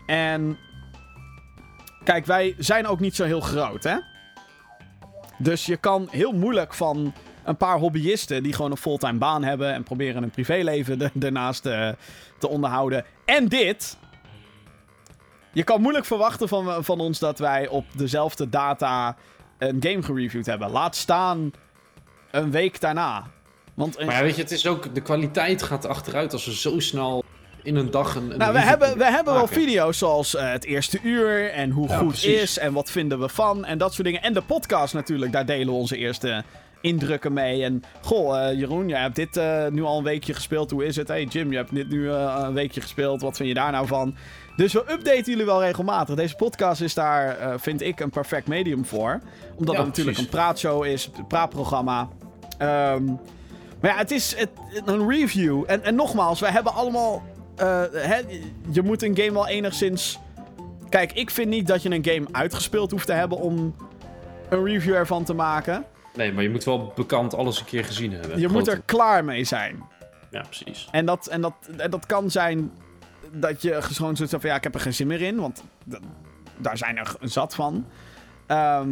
en 0.07 0.59
Kijk, 2.05 2.27
wij 2.27 2.55
zijn 2.59 2.87
ook 2.87 3.01
niet 3.01 3.15
zo 3.15 3.25
heel 3.25 3.41
groot, 3.41 3.85
hè? 3.85 3.97
Dus 5.39 5.67
je 5.67 5.77
kan 5.77 6.09
heel 6.11 6.33
moeilijk 6.33 6.75
van 6.75 7.13
een 7.45 7.57
paar 7.57 7.79
hobbyisten 7.79 8.43
die 8.43 8.53
gewoon 8.53 8.71
een 8.71 8.77
fulltime 8.77 9.19
baan 9.19 9.45
hebben 9.45 9.73
en 9.73 9.83
proberen 9.83 10.23
een 10.23 10.31
privéleven 10.31 11.01
er- 11.03 11.11
daarnaast 11.15 11.67
eh, 11.67 11.89
te 12.39 12.49
onderhouden. 12.49 13.05
En 13.25 13.49
dit. 13.49 13.97
Je 15.53 15.63
kan 15.65 15.81
moeilijk 15.81 16.05
verwachten 16.05 16.49
van, 16.49 16.85
van 16.85 17.01
ons 17.01 17.19
dat 17.19 17.39
wij 17.39 17.69
op 17.69 17.85
dezelfde 17.97 18.49
data 18.49 19.17
een 19.59 19.77
game 19.81 20.03
gereviewd 20.03 20.47
hebben. 20.47 20.71
Laat 20.71 20.97
staan 20.97 21.51
een 22.31 22.51
week 22.51 22.81
daarna. 22.81 23.27
Want 23.75 23.99
een- 23.99 24.07
Maar 24.07 24.15
ja, 24.17 24.23
weet 24.23 24.37
je, 24.37 24.43
het 24.43 24.51
is 24.51 24.67
ook, 24.67 24.95
de 24.95 25.01
kwaliteit 25.03 25.63
gaat 25.63 25.87
achteruit 25.87 26.33
als 26.33 26.45
we 26.45 26.55
zo 26.55 26.81
snel 26.81 27.25
in 27.63 27.77
een 27.77 27.91
dag 27.91 28.15
een. 28.15 28.31
een 28.31 28.39
Nou, 28.39 28.53
we 28.53 28.59
hebben, 28.61 28.99
we 28.99 29.05
hebben 29.05 29.35
wel 29.35 29.47
video's 29.47 29.99
zoals 29.99 30.35
eh, 30.35 30.51
het 30.51 30.65
eerste 30.65 30.99
uur 31.03 31.51
en 31.51 31.71
hoe 31.71 31.89
Ja, 31.89 31.97
goed 31.97 32.09
precies. 32.09 32.41
is 32.43 32.59
en 32.59 32.73
wat 32.73 32.91
vinden 32.91 33.21
we 33.21 33.29
van 33.29 33.65
en 33.65 33.79
dat 33.79 33.93
soort 33.95 34.07
dingen. 34.07 34.23
En 34.23 34.33
de 34.33 34.43
podcast 34.43 34.95
natuurlijk, 34.95 35.33
daar 35.33 35.47
delen 35.47 35.67
we 35.67 35.73
onze 35.73 35.97
eerste 35.97 36.43
indrukken 36.81 37.33
mee. 37.33 37.63
En 37.65 37.83
goh, 38.03 38.49
eh, 38.49 38.59
Jeroen, 38.59 38.89
jij 38.89 39.01
hebt 39.01 39.17
dit 39.17 39.37
eh, 39.37 39.67
nu 39.67 39.83
al 39.83 39.99
een 39.99 40.05
weekje 40.05 40.35
gespeeld. 40.35 40.71
Hoe 40.71 40.85
is 40.85 40.97
het? 40.97 41.09
Hey 41.09 41.25
Jim, 41.25 41.51
je 41.51 41.57
hebt 41.57 41.75
dit 41.75 41.89
nu 41.91 42.11
eh, 42.11 42.43
een 42.43 42.55
weekje 42.55 42.81
gespeeld. 42.81 43.21
Wat 43.21 43.37
vind 43.37 43.49
je 43.49 43.55
daar 43.55 43.73
nou 43.73 43.87
van? 43.87 44.17
Dus 44.59 44.73
we 44.73 44.79
updaten 44.91 45.25
jullie 45.25 45.45
wel 45.45 45.63
regelmatig. 45.63 46.15
Deze 46.15 46.37
podcast 46.37 46.81
is 46.81 46.95
daar, 46.95 47.39
eh, 47.39 47.55
vind 47.57 47.81
ik, 47.83 48.01
een 48.01 48.11
perfect 48.11 48.47
medium 48.47 48.85
voor. 48.85 49.21
Omdat 49.57 49.75
Ja, 49.75 49.81
het 49.81 49.89
natuurlijk 49.89 50.17
precies. 50.17 50.19
een 50.33 50.39
praatshow 50.39 50.85
is, 50.85 51.11
een 51.17 51.27
praatprogramma. 51.27 52.09
Ehm, 52.59 53.05
maar 53.81 53.91
ja, 53.91 53.97
het 53.97 54.11
is 54.11 54.37
het, 54.37 54.49
een 54.85 55.09
review. 55.09 55.65
En, 55.67 55.83
en 55.85 55.95
nogmaals, 55.95 56.41
wij 56.41 56.51
hebben 56.51 56.73
allemaal. 56.73 57.23
eh, 57.57 57.83
hè, 57.93 58.17
je 58.71 58.83
moet 58.83 59.03
een 59.03 59.17
game 59.17 59.33
wel 59.33 59.47
enigszins. 59.49 60.19
Kijk, 60.89 61.13
ik 61.13 61.31
vind 61.31 61.49
niet 61.49 61.67
dat 61.67 61.83
je 61.83 61.91
een 61.91 62.05
game 62.05 62.27
uitgespeeld 62.33 62.91
hoeft 62.91 63.07
te 63.07 63.13
hebben 63.13 63.39
om 63.39 63.75
een 64.49 64.65
review 64.65 64.95
ervan 64.95 65.25
te 65.25 65.35
maken. 65.35 65.85
Nee, 66.15 66.33
maar 66.33 66.43
je 66.43 66.51
moet 66.51 66.65
wel 66.65 66.93
bekend 66.97 67.35
alles 67.35 67.59
een 67.61 67.65
keer 67.67 67.85
gezien 67.85 68.13
hebben. 68.13 68.41
Je 68.41 68.49
moet 68.49 68.69
er 68.69 68.81
klaar 68.85 69.25
mee 69.25 69.45
zijn. 69.45 69.83
Ja, 70.31 70.41
precies. 70.41 70.89
En 70.91 71.07
dat, 71.07 71.27
en 71.27 71.41
dat, 71.41 71.53
en 71.77 71.91
dat 71.91 72.07
kan 72.07 72.31
zijn 72.31 72.71
dat 73.33 73.63
je 73.63 73.83
gewoon 73.83 74.17
zoiets 74.17 74.35
van 74.41 74.51
ja, 74.51 74.57
ik 74.57 74.63
heb 74.63 74.75
er 74.75 74.81
geen 74.81 74.95
zin 74.95 75.07
meer 75.07 75.23
in, 75.23 75.37
want 75.41 75.65
daar 76.57 76.77
zijn 76.79 76.97
er 76.97 77.15
zat 77.21 77.55
van. 77.55 77.87
Ehm, 78.47 78.89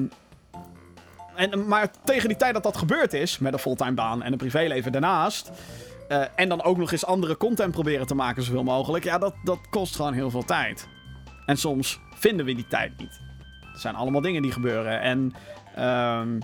en, 1.35 1.67
maar 1.69 1.91
tegen 2.05 2.29
die 2.29 2.37
tijd 2.37 2.55
dat 2.55 2.63
dat 2.63 2.77
gebeurd 2.77 3.13
is, 3.13 3.39
met 3.39 3.53
een 3.53 3.59
fulltime 3.59 3.93
baan 3.93 4.23
en 4.23 4.33
een 4.33 4.39
privéleven 4.39 4.93
daarnaast. 4.93 5.51
eh, 6.09 6.23
en 6.37 6.49
dan 6.49 6.63
ook 6.63 6.77
nog 6.77 6.93
eens 6.93 7.07
andere 7.07 7.37
content 7.37 7.73
proberen 7.73 8.07
te 8.07 8.15
maken, 8.15 8.43
zoveel 8.43 8.63
mogelijk. 8.65 9.05
Ja, 9.05 9.19
dat, 9.19 9.35
dat 9.45 9.59
kost 9.71 9.97
gewoon 9.97 10.13
heel 10.13 10.31
veel 10.31 10.45
tijd. 10.45 10.89
En 11.47 11.57
soms 11.57 12.01
vinden 12.15 12.47
we 12.47 12.55
die 12.55 12.67
tijd 12.67 12.99
niet. 12.99 13.21
Er 13.73 13.81
zijn 13.81 13.95
allemaal 13.95 14.21
dingen 14.21 14.43
die 14.43 14.53
gebeuren. 14.53 15.01
En 15.01 15.33
ehm, 15.75 16.41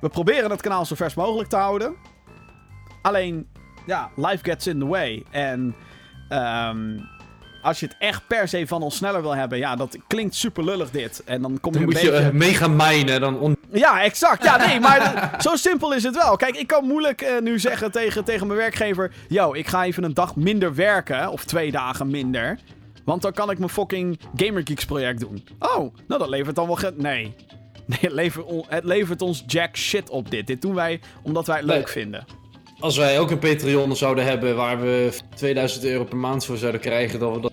we 0.00 0.08
proberen 0.08 0.50
het 0.50 0.60
kanaal 0.60 0.84
zo 0.84 0.94
vers 0.94 1.14
mogelijk 1.14 1.48
te 1.48 1.56
houden. 1.56 1.94
Alleen, 3.02 3.48
ja, 3.86 4.10
life 4.16 4.44
gets 4.44 4.66
in 4.66 4.78
the 4.78 4.86
way. 4.86 5.24
En 5.30 5.74
ehm, 6.28 6.98
als 7.62 7.80
je 7.80 7.86
het 7.86 7.96
echt 7.98 8.26
per 8.26 8.48
se 8.48 8.66
van 8.66 8.82
ons 8.82 8.96
sneller 8.96 9.22
wil 9.22 9.34
hebben, 9.36 9.58
ja, 9.58 9.76
dat 9.76 9.96
klinkt 10.06 10.34
super 10.34 10.64
lullig 10.64 10.90
dit. 10.90 11.22
En 11.24 11.42
dan 11.42 11.60
kom 11.60 11.72
je 11.72 11.78
een 11.78 11.84
moet 11.84 12.00
je 12.00 12.10
beetje... 12.10 12.24
eh, 12.26 12.30
mega 12.32 12.68
minen. 12.68 13.20
Dan 13.20 13.38
on- 13.38 13.56
Ja, 13.72 14.02
exact. 14.02 14.44
Ja, 14.44 14.66
nee, 14.66 14.80
maar 14.80 15.30
zo 15.46 15.56
simpel 15.56 15.94
is 15.94 16.02
het 16.02 16.16
wel. 16.16 16.36
Kijk, 16.36 16.56
ik 16.56 16.66
kan 16.66 16.86
moeilijk 16.86 17.20
eh, 17.20 17.40
nu 17.40 17.58
zeggen 17.58 17.90
tegen, 17.92 18.24
tegen 18.24 18.46
mijn 18.46 18.58
werkgever... 18.58 19.12
Yo, 19.28 19.52
ik 19.54 19.66
ga 19.66 19.84
even 19.84 20.04
een 20.04 20.14
dag 20.14 20.36
minder 20.36 20.74
werken. 20.74 21.30
Of 21.30 21.44
twee 21.44 21.70
dagen 21.70 22.10
minder. 22.10 22.58
Want 23.04 23.22
dan 23.22 23.32
kan 23.32 23.50
ik 23.50 23.58
mijn 23.58 23.70
fucking 23.70 24.20
Gamergeeks 24.36 24.84
project 24.84 25.20
doen. 25.20 25.44
Oh, 25.58 25.94
nou 26.06 26.20
dat 26.20 26.28
levert 26.28 26.56
dan 26.56 26.66
wel... 26.66 26.76
ge- 26.76 26.94
Nee. 26.96 27.34
Nee, 27.86 27.98
het 28.00 28.12
levert, 28.12 28.44
on- 28.46 28.64
het 28.68 28.84
levert 28.84 29.22
ons 29.22 29.44
jack 29.46 29.76
shit 29.76 30.10
op 30.10 30.30
dit. 30.30 30.46
Dit 30.46 30.62
doen 30.62 30.74
wij 30.74 31.00
omdat 31.22 31.46
wij 31.46 31.56
het 31.56 31.66
Nee. 31.66 31.76
leuk 31.76 31.88
vinden. 31.88 32.24
Als 32.82 32.96
wij 32.96 33.18
ook 33.18 33.30
een 33.30 33.38
Patreon 33.38 33.96
zouden 33.96 34.24
hebben 34.24 34.56
waar 34.56 34.80
we 34.80 35.12
2000 35.34 35.84
euro 35.84 36.04
per 36.04 36.16
maand 36.16 36.44
voor 36.44 36.56
zouden 36.56 36.80
krijgen, 36.80 37.18
dan 37.18 37.32
we 37.32 37.40
dat... 37.40 37.52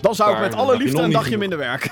Dan 0.00 0.14
zou 0.14 0.34
ik 0.34 0.40
met 0.40 0.54
alle 0.54 0.76
liefde 0.76 1.02
een 1.02 1.10
dagje 1.10 1.38
minder 1.38 1.58
werken. 1.58 1.90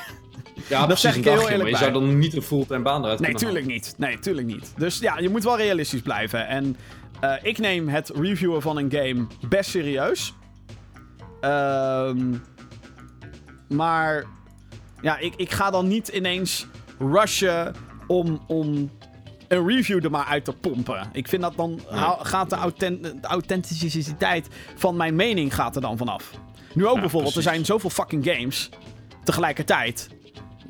Ja, 0.68 0.78
Dat 0.78 0.86
precies 0.86 1.02
zeg 1.02 1.12
een 1.14 1.18
ik 1.18 1.24
heel 1.24 1.34
dagje, 1.34 1.50
eerlijk 1.50 1.70
maar 1.70 1.80
je 1.80 1.84
bij. 1.84 1.92
zou 1.94 2.06
dan 2.06 2.18
niet 2.18 2.36
een 2.36 2.42
fulltime 2.42 2.82
baan 2.82 3.04
eruit 3.04 3.20
Nee, 3.20 3.34
tuurlijk 3.34 3.66
niet. 3.66 3.94
Nee, 3.96 4.18
tuurlijk 4.18 4.46
niet. 4.46 4.72
Dus 4.76 4.98
ja, 4.98 5.18
je 5.18 5.28
moet 5.28 5.44
wel 5.44 5.56
realistisch 5.56 6.00
blijven. 6.00 6.46
En 6.48 6.76
eh, 7.20 7.32
ik 7.42 7.58
neem 7.58 7.88
het 7.88 8.12
reviewen 8.14 8.62
van 8.62 8.76
een 8.76 8.92
game 8.92 9.26
best 9.48 9.70
serieus. 9.70 10.34
Ehm, 11.40 12.34
maar 13.68 14.24
ja, 15.00 15.18
ik, 15.18 15.34
ik 15.36 15.50
ga 15.50 15.70
dan 15.70 15.88
niet 15.88 16.08
ineens 16.08 16.66
rushen 16.98 17.74
om, 18.06 18.44
om 18.46 18.90
een 19.48 19.66
review 19.68 20.04
er 20.04 20.10
maar 20.10 20.24
uit 20.26 20.44
te 20.44 20.52
pompen. 20.52 21.08
Ik 21.12 21.28
vind 21.28 21.42
dat 21.42 21.56
dan 21.56 21.80
gaat 22.20 22.50
de, 22.50 22.56
authent- 22.56 23.02
de 23.02 23.16
authenticiteit 23.28 24.48
van 24.76 24.96
mijn 24.96 25.14
mening 25.14 25.54
gaat 25.54 25.74
er 25.76 25.82
dan 25.82 25.96
vanaf. 25.96 26.30
Nu 26.74 26.86
ook 26.86 26.94
Ja, 26.94 27.00
bijvoorbeeld, 27.00 27.36
er 27.36 27.42
zijn 27.42 27.64
zoveel 27.64 27.90
fucking 27.90 28.24
games 28.24 28.68
tegelijkertijd. 29.24 30.08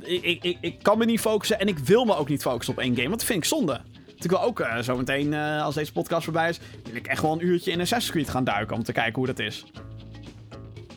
Ik, 0.01 0.23
ik, 0.23 0.43
ik, 0.45 0.59
ik 0.61 0.83
kan 0.83 0.99
me 0.99 1.05
niet 1.05 1.21
focussen 1.21 1.61
en 1.61 1.69
ik 1.69 1.79
wil 1.79 2.05
me 2.05 2.17
ook 2.17 2.29
niet 2.29 2.43
focussen 2.43 2.75
op 2.75 2.81
één 2.81 2.95
game, 2.95 3.09
want 3.09 3.19
dat 3.19 3.29
vind 3.29 3.39
ik 3.39 3.45
zonde. 3.45 3.81
Want 4.07 4.25
ik 4.25 4.31
wil 4.31 4.43
ook 4.43 4.61
eh, 4.61 4.79
zo 4.79 4.97
meteen, 4.97 5.33
eh, 5.35 5.63
als 5.63 5.75
deze 5.75 5.93
podcast 5.93 6.25
voorbij 6.25 6.49
is, 6.49 6.59
wil 6.85 6.95
ik 6.95 7.07
echt 7.07 7.23
wel 7.23 7.33
een 7.33 7.45
uurtje 7.47 7.71
in 7.71 7.81
Assassin's 7.81 8.15
Creed 8.15 8.31
gaan 8.31 8.45
duiken 8.45 8.77
om 8.77 8.83
te 8.83 8.93
kijken 8.93 9.15
hoe 9.15 9.27
dat 9.27 9.39
is. 9.39 9.65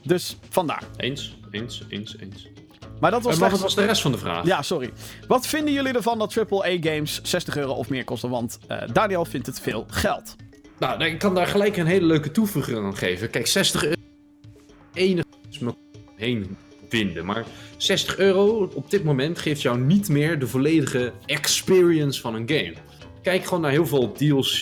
Dus 0.04 0.38
vandaar. 0.50 0.84
Eens, 0.98 1.38
eens, 1.52 1.84
eens, 1.90 2.18
eens. 2.20 2.48
Maar 3.00 3.12
dat 3.12 3.24
was 3.24 3.38
wat 3.38 3.50
slechts... 3.50 3.62
was 3.62 3.76
de 3.76 3.86
rest 3.86 4.02
van 4.02 4.12
de 4.12 4.18
vraag? 4.18 4.46
Ja, 4.46 4.62
sorry. 4.62 4.90
Wat 5.28 5.48
vinden 5.48 5.74
jullie 5.74 5.94
ervan 5.94 6.18
dat 6.18 6.38
AAA-games 6.38 7.22
60 7.24 7.58
euro 7.58 7.74
of 7.74 7.90
meer 7.90 8.04
kosten? 8.04 8.30
Want 8.30 8.60
eh, 8.68 8.78
Daniel 8.94 9.26
vindt 9.26 9.48
het 9.48 9.60
veel 9.60 9.86
geld. 9.90 10.36
Nou, 10.80 11.04
ik 11.04 11.20
kan 11.20 11.36
daar 11.36 11.48
gelijk 11.48 11.78
een 11.78 11.86
hele 11.86 12.06
leuke 12.06 12.32
toevoeging 12.32 12.78
aan 12.78 12.98
geven. 12.98 13.30
Kijk, 13.30 13.48
60 13.48 13.84
euro 13.84 13.96
enigszins 14.94 15.60
me 15.60 15.74
heen 16.16 16.58
vinden. 16.90 17.26
Maar 17.26 17.46
60 17.78 18.18
euro 18.18 18.72
op 18.74 18.90
dit 18.90 19.04
moment 19.04 19.40
geeft 19.40 19.62
jou 19.62 19.80
niet 19.80 20.10
meer 20.10 20.40
de 20.40 20.48
volledige 20.48 21.14
experience 21.26 22.22
van 22.22 22.36
een 22.36 22.50
game. 22.50 22.74
Kijk 23.22 23.44
gewoon 23.44 23.62
naar 23.62 23.72
heel 23.72 23.88
veel 23.88 24.12
DLC, 24.12 24.60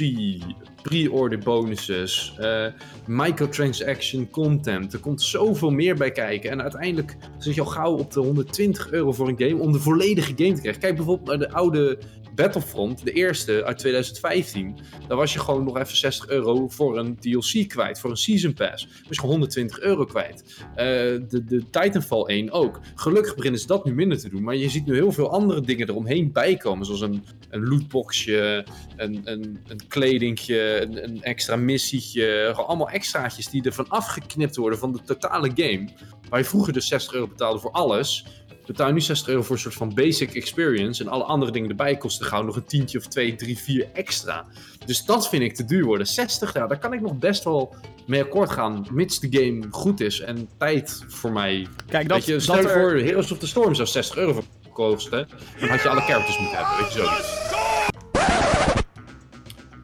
pre-order 0.90 1.40
bonuses, 1.40 2.36
eh, 2.40 2.66
microtransaction 3.08 4.30
content. 4.30 4.94
Er 4.94 5.00
komt 5.00 5.22
zoveel 5.22 5.70
meer 5.70 5.96
bij 5.96 6.12
kijken. 6.12 6.50
En 6.50 6.62
uiteindelijk 6.62 7.18
zit 7.38 7.56
je 7.56 7.62
al 7.62 7.68
gauw 7.68 7.98
op 7.98 8.14
de 8.14 8.20
120 8.20 8.92
euro 8.92 9.12
voor 9.12 9.28
een 9.28 9.40
game 9.40 9.62
om 9.62 9.72
de 9.72 9.80
volledige 9.80 10.34
game 10.36 10.54
te 10.54 10.62
krijgen. 10.62 10.82
Kijk 10.82 10.96
bijvoorbeeld 10.96 11.28
naar 11.28 11.48
de 11.48 11.54
oude 11.54 11.98
Battlefront, 12.36 13.04
de 13.04 13.12
eerste 13.12 13.64
uit 13.64 13.78
2015. 13.78 14.78
Daar 15.08 15.18
was 15.18 15.34
je 15.34 15.40
gewoon 15.40 15.64
nog 15.64 15.78
even 15.78 15.98
60 15.98 16.30
euro 16.30 16.68
voor 16.68 16.98
een 16.98 17.20
DLC 17.20 17.68
kwijt, 17.68 18.00
voor 18.00 18.10
een 18.10 18.18
Season 18.18 18.54
Pass. 18.54 18.86
Dan 18.86 19.04
je 19.10 19.16
gewoon 19.16 19.32
120 19.32 19.80
euro 19.80 20.06
kwijt. 20.06 20.44
Eh, 20.76 20.86
de, 21.30 21.44
de 21.46 21.70
Titanfall 21.70 22.24
1 22.24 22.52
ook. 22.52 22.80
Gelukkig 22.96 23.36
beginnen 23.36 23.60
ze 23.60 23.68
dat 23.68 23.86
nu 23.86 23.94
minder 23.94 24.18
te 24.18 24.30
doen, 24.30 24.44
maar 24.44 24.56
je 24.56 24.70
ziet 24.70 24.86
nu 24.86 24.94
heel 24.94 25.12
veel 25.12 25.32
andere 25.32 25.62
dingen 25.62 25.90
eromheen 25.90 26.32
bijkomen. 26.32 26.86
Zoals 26.86 27.02
een, 27.02 27.24
een 27.50 27.68
lootboxje, 27.68 28.66
een, 28.96 29.22
een, 29.24 29.60
een 29.68 29.88
kledingje, 29.88 30.82
een, 30.82 31.04
een 31.04 31.24
extra 31.24 31.56
missietje. 31.56 32.54
Allemaal 32.56 32.90
extraatjes 32.90 33.50
die 33.50 33.64
er 33.64 33.74
van 33.74 33.90
afgeknipt 33.90 34.56
worden 34.56 34.80
van 34.80 34.92
de 34.92 35.00
totale 35.06 35.52
game. 35.56 35.90
Waar 36.30 36.40
je 36.40 36.46
vroeger 36.46 36.74
dus 36.74 36.88
60 36.88 37.14
euro 37.14 37.28
betaalde 37.28 37.60
voor 37.60 37.72
alles, 37.72 38.26
betaal 38.66 38.92
nu 38.92 39.02
60 39.02 39.28
euro 39.28 39.42
voor 39.42 39.56
een 39.56 39.62
soort 39.62 39.74
van 39.74 39.94
basic 39.94 40.34
experience. 40.34 41.04
En 41.04 41.10
alle 41.10 41.24
andere 41.24 41.52
dingen 41.52 41.70
erbij 41.70 41.98
kosten 41.98 42.26
gauw 42.26 42.44
nog 42.44 42.56
een 42.56 42.66
tientje 42.66 42.98
of 42.98 43.08
2, 43.08 43.36
3, 43.36 43.58
4 43.58 43.88
extra. 43.94 44.46
Dus 44.86 45.06
dat 45.06 45.30
vind 45.30 45.44
ik 45.44 45.56
te 45.56 45.66
duur 45.66 45.84
worden. 45.86 46.08
60, 46.08 46.54
ja, 46.54 46.68
daar 46.68 46.80
kan 46.80 46.94
ik 46.94 47.02
nog 47.02 47.18
best 47.18 47.44
wel 47.44 47.76
mee 48.08 48.24
akkoord 48.24 48.50
gaan. 48.50 48.86
Mits 48.92 49.20
de 49.20 49.28
game 49.32 49.68
goed 49.70 50.00
is 50.00 50.20
en 50.20 50.50
tijd 50.58 51.04
voor 51.08 51.32
mij. 51.32 51.68
Kijk, 51.90 52.08
dat, 52.10 52.26
je, 52.26 52.32
dat 52.32 52.42
stel 52.42 52.58
er- 52.58 52.70
voor, 52.70 52.92
Heroes 52.92 53.32
of 53.32 53.38
the 53.38 53.48
Storm 53.48 53.76
zou 53.76 53.88
60 53.88 54.18
euro 54.18 54.44
kosten. 54.74 55.28
Dan 55.60 55.70
had 55.70 55.82
je 55.82 55.90
alle 55.90 56.02
characters 56.02 56.40
moeten 56.40 56.58
hebben, 56.58 56.84
weet 56.84 56.94
je 56.94 57.00
zo. 57.00 57.10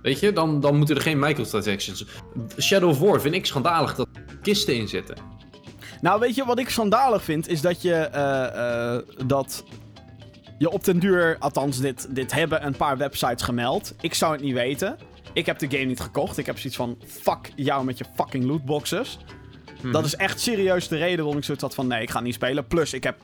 Weet 0.02 0.20
je, 0.20 0.34
dan, 0.34 0.60
dan 0.60 0.78
moeten 0.78 0.96
er 0.96 1.02
geen 1.02 1.20
microtransactions. 1.20 2.06
Shadow 2.60 2.90
of 2.90 3.00
War 3.00 3.22
vind 3.22 3.36
ik 3.36 3.46
schandalig 3.46 3.96
dat 3.96 4.08
er 4.14 4.38
kisten 4.42 4.76
in 4.76 4.88
zitten. 4.88 5.16
Nou, 6.02 6.20
weet 6.20 6.36
je 6.36 6.46
wat 6.46 6.60
ik 6.60 6.70
schandalig 6.70 7.24
vind? 7.24 7.48
Is 7.48 7.62
dat 7.62 7.82
je 7.82 7.94
eh, 7.94 8.96
eh, 8.96 9.02
dat 9.26 9.64
je 10.58 10.70
op 10.70 10.84
den 10.84 11.00
duur, 11.00 11.36
althans, 11.40 11.80
dit, 11.80 12.16
dit 12.16 12.32
hebben 12.32 12.66
een 12.66 12.76
paar 12.76 12.98
websites 12.98 13.42
gemeld. 13.42 13.94
Ik 14.02 14.14
zou 14.14 14.32
het 14.34 14.42
niet 14.42 14.54
weten. 14.54 14.98
Ik 15.34 15.46
heb 15.46 15.60
de 15.60 15.70
game 15.70 15.84
niet 15.84 16.00
gekocht. 16.00 16.38
Ik 16.38 16.46
heb 16.46 16.58
zoiets 16.58 16.76
van: 16.76 16.98
fuck 17.06 17.52
jou 17.56 17.86
met 17.86 17.98
je 17.98 18.06
fucking 18.16 18.44
lootboxes. 18.44 19.18
Dat 19.92 20.06
is 20.06 20.16
echt 20.16 20.40
serieus 20.40 20.88
de 20.88 20.98
reden 20.98 21.18
waarom 21.18 21.38
ik 21.38 21.44
zoiets 21.44 21.64
had 21.64 21.76
van: 21.76 21.88
nee, 21.88 22.02
ik 22.02 22.10
ga 22.10 22.20
niet 22.20 22.34
spelen. 22.34 22.68
Plus, 22.68 22.94
ik 22.94 23.04
heb 23.04 23.18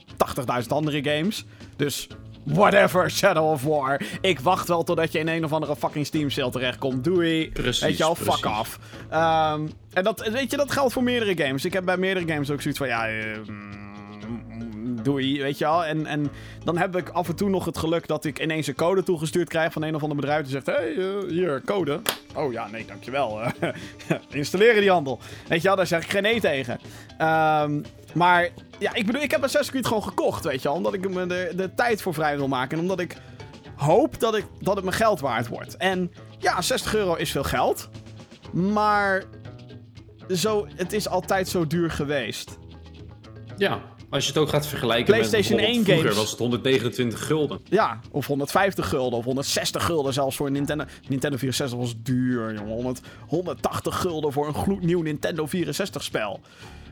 80.000 0.61 0.67
andere 0.67 1.03
games. 1.03 1.45
Dus. 1.75 2.07
Whatever, 2.53 3.11
Shadow 3.11 3.51
of 3.51 3.63
War. 3.63 4.01
Ik 4.21 4.39
wacht 4.39 4.67
wel 4.67 4.83
totdat 4.83 5.11
je 5.11 5.19
in 5.19 5.27
een 5.27 5.43
of 5.43 5.53
andere 5.53 5.75
fucking 5.75 6.05
Steam 6.05 6.29
sale 6.29 6.51
terechtkomt. 6.51 7.03
Doei. 7.03 7.49
Precies, 7.51 7.81
Weet 7.83 7.97
je 7.97 8.03
al, 8.03 8.15
fuck 8.15 8.45
off. 8.45 8.79
Ehm, 9.09 9.67
en 9.93 10.03
dat, 10.03 10.27
weet 10.27 10.51
je, 10.51 10.57
dat 10.57 10.71
geldt 10.71 10.93
voor 10.93 11.03
meerdere 11.03 11.45
games. 11.45 11.65
Ik 11.65 11.73
heb 11.73 11.85
bij 11.85 11.97
meerdere 11.97 12.27
games 12.27 12.51
ook 12.51 12.61
zoiets 12.61 12.79
van, 12.79 12.87
ja, 12.87 13.07
eh, 13.07 13.37
mm, 13.47 15.03
doei, 15.03 15.41
weet 15.41 15.57
je 15.57 15.65
al. 15.65 15.85
En, 15.85 16.05
en 16.05 16.31
dan 16.63 16.77
heb 16.77 16.95
ik 16.95 17.09
af 17.09 17.27
en 17.27 17.35
toe 17.35 17.49
nog 17.49 17.65
het 17.65 17.77
geluk 17.77 18.07
dat 18.07 18.25
ik 18.25 18.39
ineens 18.39 18.67
een 18.67 18.75
code 18.75 19.03
toegestuurd 19.03 19.49
krijg 19.49 19.73
van 19.73 19.81
een 19.83 19.95
of 19.95 20.01
ander 20.01 20.17
bedrijf 20.17 20.41
die 20.41 20.51
zegt, 20.51 20.65
hé, 20.65 20.73
hey, 20.73 20.95
eh, 20.95 21.29
hier, 21.29 21.61
code. 21.65 22.01
Oh 22.35 22.51
ja, 22.51 22.67
nee, 22.67 22.85
dankjewel. 22.85 23.41
eh, 23.41 23.71
installeren 24.29 24.81
die 24.81 24.91
handel. 24.91 25.19
Weet 25.47 25.61
je 25.61 25.67
wel, 25.67 25.77
daar 25.77 25.87
zeg 25.87 26.03
ik 26.03 26.09
geen 26.09 26.23
nee 26.23 26.39
tegen. 26.39 26.79
Ehm, 27.17 27.81
maar 28.17 28.49
ja, 28.79 28.93
ik 28.93 29.05
bedoel, 29.05 29.21
ik 29.21 29.31
heb 29.31 29.43
Assassin's 29.43 29.69
Creed 29.71 29.87
gewoon 29.87 30.03
gekocht, 30.03 30.43
weet 30.43 30.61
je 30.61 30.67
wel. 30.67 30.77
Omdat 30.77 30.93
ik 30.93 31.09
me 31.09 31.27
de, 31.27 31.53
de 31.55 31.73
tijd 31.73 32.01
voor 32.01 32.13
vrij 32.13 32.37
wil 32.37 32.47
maken. 32.47 32.77
En 32.77 32.83
omdat 32.83 32.99
ik 32.99 33.17
hoop 33.75 34.19
dat, 34.19 34.35
ik, 34.35 34.45
dat 34.59 34.75
het 34.75 34.83
mijn 34.83 34.97
geld 34.97 35.19
waard 35.19 35.47
wordt. 35.47 35.77
En 35.77 36.11
ja, 36.39 36.61
60 36.61 36.95
euro 36.95 37.15
is 37.15 37.31
veel 37.31 37.43
geld. 37.43 37.89
Maar 38.51 39.23
zo, 40.33 40.67
het 40.75 40.93
is 40.93 41.07
altijd 41.07 41.47
zo 41.47 41.67
duur 41.67 41.91
geweest. 41.91 42.57
Ja, 43.57 43.81
als 44.09 44.23
je 44.23 44.29
het 44.29 44.39
ook 44.39 44.49
gaat 44.49 44.67
vergelijken 44.67 45.05
PlayStation 45.05 45.55
met 45.55 45.65
bijvoorbeeld 45.65 45.87
1 45.87 45.97
vroeger 45.97 46.03
games. 46.03 46.21
was 46.21 46.29
het 46.29 46.39
129 46.39 47.25
gulden. 47.25 47.59
Ja, 47.63 47.99
of 48.11 48.27
150 48.27 48.89
gulden 48.89 49.19
of 49.19 49.25
160 49.25 49.85
gulden 49.85 50.13
zelfs 50.13 50.35
voor 50.35 50.47
een 50.47 50.53
Nintendo. 50.53 50.85
Nintendo 51.07 51.37
64 51.37 51.77
was 51.79 51.93
duur, 51.97 52.53
jongen. 52.53 52.73
100, 52.73 53.01
180 53.27 53.99
gulden 53.99 54.31
voor 54.31 54.47
een 54.47 54.53
gloednieuw 54.53 55.01
Nintendo 55.01 55.45
64 55.45 56.03
spel. 56.03 56.39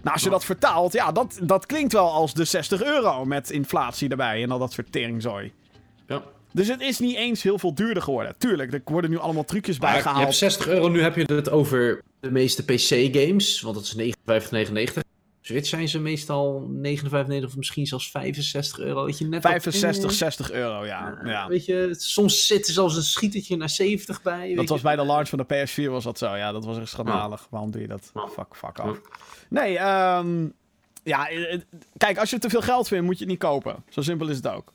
Nou, 0.06 0.18
als 0.18 0.23
je 0.23 0.30
dat 0.30 0.45
vertaalt, 0.45 0.94
ja, 0.94 1.11
dat, 1.11 1.40
dat 1.44 1.65
klinkt 1.65 1.94
wel 1.94 2.11
als 2.11 2.34
de 2.34 2.45
60 2.45 2.84
euro 2.84 3.26
met 3.26 3.49
inflatie 3.49 4.10
erbij 4.10 4.44
en 4.44 4.52
al 4.52 4.60
dat 4.60 4.73
soort 4.73 4.91
teringzooi. 4.91 5.52
Ja. 6.07 6.23
Dus 6.52 6.68
het 6.68 6.82
is 6.82 6.99
niet 6.99 7.15
eens 7.15 7.44
heel 7.44 7.60
veel 7.60 7.73
duurder 7.76 8.03
geworden. 8.03 8.36
Tuurlijk, 8.38 8.73
er 8.73 8.82
worden 8.86 9.10
nu 9.10 9.18
allemaal 9.18 9.44
trucjes 9.45 9.80
Maar 9.80 9.88
je 9.90 9.94
bijgehaald. 9.95 10.23
hebt 10.23 10.36
60 10.36 10.68
euro, 10.68 10.88
nu 10.88 11.02
heb 11.02 11.15
je 11.15 11.34
het 11.34 11.49
over 11.49 12.02
de 12.19 12.32
meeste 12.32 12.64
PC-games, 12.65 13.61
want 13.61 13.76
dat 13.76 13.84
is 13.84 13.95
59,99. 13.95 14.99
Switch 15.41 15.68
zijn 15.68 15.88
ze 15.88 15.99
meestal 15.99 16.68
59 16.72 17.49
of 17.49 17.56
misschien 17.57 17.86
zelfs 17.86 18.11
65 18.11 18.80
euro. 18.80 19.06
Weet 19.06 19.18
je, 19.18 19.26
net 19.27 19.44
wat- 19.44 19.52
65, 19.52 20.11
60 20.11 20.52
euro, 20.52 20.86
ja. 20.86 21.19
ja. 21.23 21.48
Weet 21.48 21.65
je, 21.65 21.95
soms 21.98 22.48
zit 22.48 22.68
er 22.68 22.73
zelfs 22.73 22.95
een 22.95 23.03
schietertje 23.03 23.57
naar 23.57 23.69
70 23.69 24.22
bij. 24.22 24.48
weet 24.48 24.56
Dat 24.56 24.68
was 24.69 24.77
je. 24.77 24.84
bij 24.84 24.95
de 24.95 25.06
launch 25.06 25.30
van 25.30 25.45
de 25.48 25.68
PS4 25.68 25.90
was 25.90 26.03
dat 26.03 26.18
zo. 26.18 26.36
Ja, 26.36 26.52
dat 26.52 26.65
was 26.65 26.77
echt 26.77 26.90
schandalig. 26.90 27.48
Waarom 27.49 27.72
doe 27.72 27.82
je 27.82 27.88
dat? 27.88 28.11
Ja. 28.14 28.27
Fuck, 28.27 28.56
fuck 28.56 28.80
off. 28.86 28.99
Nee, 29.49 29.77
ehm 29.77 30.47
ja, 31.03 31.30
eh, 31.30 31.53
eh, 31.53 31.61
kijk, 31.97 32.17
als 32.17 32.30
je 32.30 32.38
te 32.39 32.49
veel 32.49 32.61
geld 32.61 32.88
vindt, 32.88 33.05
moet 33.05 33.13
je 33.13 33.19
het 33.23 33.30
niet 33.30 33.39
kopen. 33.41 33.84
Zo 33.89 34.01
simpel 34.01 34.27
is 34.30 34.35
het 34.35 34.47
ook. 34.47 34.73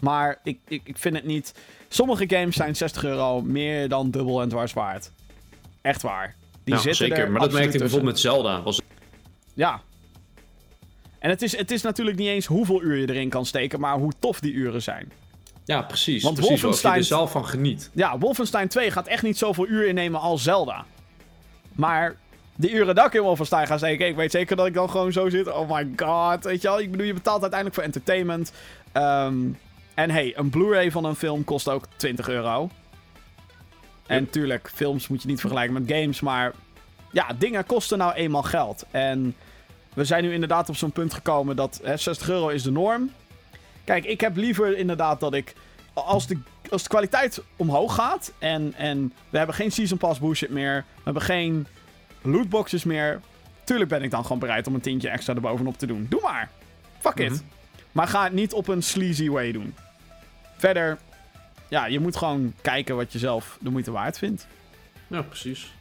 Maar 0.00 0.38
ik, 0.42 0.58
ik, 0.68 0.80
ik 0.84 0.98
vind 0.98 1.14
het 1.16 1.24
niet... 1.24 1.54
Sommige 1.88 2.24
games 2.28 2.56
zijn 2.56 2.76
60 2.76 3.04
euro 3.04 3.40
meer 3.42 3.88
dan 3.88 4.10
dubbel 4.10 4.40
en 4.42 4.48
dwars 4.48 4.72
waard. 4.72 5.10
Echt 5.82 6.02
waar. 6.02 6.34
Die 6.64 6.74
Ja, 6.74 6.80
zitten 6.80 7.06
zeker. 7.06 7.18
er 7.24 7.30
Maar 7.30 7.40
dat 7.40 7.52
merkte 7.52 7.72
ik 7.72 7.78
bijvoorbeeld 7.78 8.12
met 8.12 8.20
Zelda. 8.20 8.62
Was 8.62 8.80
Ja. 9.54 9.80
En 11.18 11.30
het 11.30 11.42
is, 11.42 11.56
het 11.56 11.70
is 11.70 11.82
natuurlijk 11.82 12.16
niet 12.16 12.28
eens 12.28 12.46
hoeveel 12.46 12.82
uur 12.82 12.96
je 12.96 13.08
erin 13.08 13.28
kan 13.28 13.46
steken, 13.46 13.80
maar 13.80 13.96
hoe 13.98 14.12
tof 14.18 14.40
die 14.40 14.52
uren 14.52 14.82
zijn. 14.82 15.12
Ja, 15.64 15.82
precies. 15.82 16.22
Want 16.22 16.34
precies, 16.34 16.52
Of 16.52 16.58
je 16.60 16.62
Wolfenstein- 16.62 16.98
er 16.98 17.04
zelf 17.04 17.30
van 17.30 17.46
geniet. 17.46 17.90
Ja, 17.92 18.18
Wolfenstein 18.18 18.68
2 18.68 18.90
gaat 18.90 19.06
echt 19.06 19.22
niet 19.22 19.38
zoveel 19.38 19.66
uur 19.66 19.86
innemen 19.86 20.20
als 20.20 20.42
Zelda. 20.42 20.84
Maar 21.72 22.16
de 22.60 22.70
uren 22.72 22.94
dat 22.94 23.06
ik 23.06 23.14
in 23.14 23.22
Wolfenstein 23.22 23.66
ga 23.66 23.76
steken, 23.76 24.06
ik 24.06 24.16
weet 24.16 24.30
zeker 24.30 24.56
dat 24.56 24.66
ik 24.66 24.74
dan 24.74 24.90
gewoon 24.90 25.12
zo 25.12 25.28
zit. 25.28 25.52
Oh 25.52 25.70
my 25.70 25.88
god, 25.96 26.44
weet 26.44 26.62
je 26.62 26.68
wel. 26.68 26.80
Ik 26.80 26.90
bedoel, 26.90 27.06
je 27.06 27.14
betaalt 27.14 27.40
uiteindelijk 27.40 27.74
voor 27.74 27.84
entertainment. 27.86 28.52
Ehm, 28.92 29.36
en 29.94 30.10
hey, 30.10 30.32
een 30.36 30.50
Blu-ray 30.50 30.90
van 30.90 31.04
een 31.04 31.14
film 31.14 31.44
kost 31.44 31.68
ook 31.68 31.84
20 31.96 32.28
euro. 32.28 32.70
En 34.06 34.20
Yep. 34.20 34.32
tuurlijk, 34.32 34.70
films 34.74 35.08
moet 35.08 35.22
je 35.22 35.28
niet 35.28 35.40
vergelijken 35.40 35.72
met 35.74 35.92
games, 35.92 36.20
maar 36.20 36.52
ja, 37.12 37.26
dingen 37.38 37.66
kosten 37.66 37.98
nou 37.98 38.12
eenmaal 38.12 38.42
geld. 38.42 38.84
En 38.90 39.34
we 39.94 40.04
zijn 40.04 40.22
nu 40.22 40.32
inderdaad 40.32 40.68
op 40.68 40.76
zo'n 40.76 40.92
punt 40.92 41.14
gekomen 41.14 41.56
dat 41.56 41.80
hè, 41.82 41.96
60 41.96 42.28
euro 42.28 42.48
is 42.48 42.62
de 42.62 42.70
norm. 42.70 43.10
Kijk, 43.84 44.04
ik 44.04 44.20
heb 44.20 44.36
liever 44.36 44.76
inderdaad 44.76 45.20
dat 45.20 45.34
ik, 45.34 45.54
als 45.92 46.26
de, 46.26 46.38
als 46.70 46.82
de 46.82 46.88
kwaliteit 46.88 47.42
omhoog 47.56 47.94
gaat 47.94 48.32
en, 48.38 48.74
en 48.76 49.12
we 49.30 49.38
hebben 49.38 49.56
geen 49.56 49.72
Season 49.72 49.98
Pass 49.98 50.20
bullshit 50.20 50.50
meer, 50.50 50.84
we 50.94 51.02
hebben 51.04 51.22
geen 51.22 51.66
lootboxes 52.22 52.84
meer, 52.84 53.20
tuurlijk 53.64 53.90
ben 53.90 54.02
ik 54.02 54.10
dan 54.10 54.22
gewoon 54.22 54.38
bereid 54.38 54.66
om 54.66 54.74
een 54.74 54.80
tientje 54.80 55.08
extra 55.08 55.34
erbovenop 55.34 55.78
te 55.78 55.86
doen. 55.86 56.06
Doe 56.08 56.20
maar. 56.22 56.50
Fuck 56.98 57.14
it. 57.18 57.30
Mhm. 57.30 57.40
Maar 57.92 58.08
ga 58.08 58.24
het 58.24 58.32
niet 58.32 58.52
op 58.52 58.68
een 58.68 58.82
sleazy 58.82 59.28
way 59.28 59.52
doen. 59.52 59.74
Verder, 60.56 60.98
ja, 61.68 61.86
je 61.86 62.00
moet 62.00 62.16
gewoon 62.16 62.54
kijken 62.62 62.96
wat 62.96 63.12
je 63.12 63.18
zelf 63.18 63.56
de 63.60 63.70
moeite 63.70 63.90
waard 63.90 64.18
vindt. 64.18 64.46
Ja, 65.06 65.22
precies. 65.22 65.72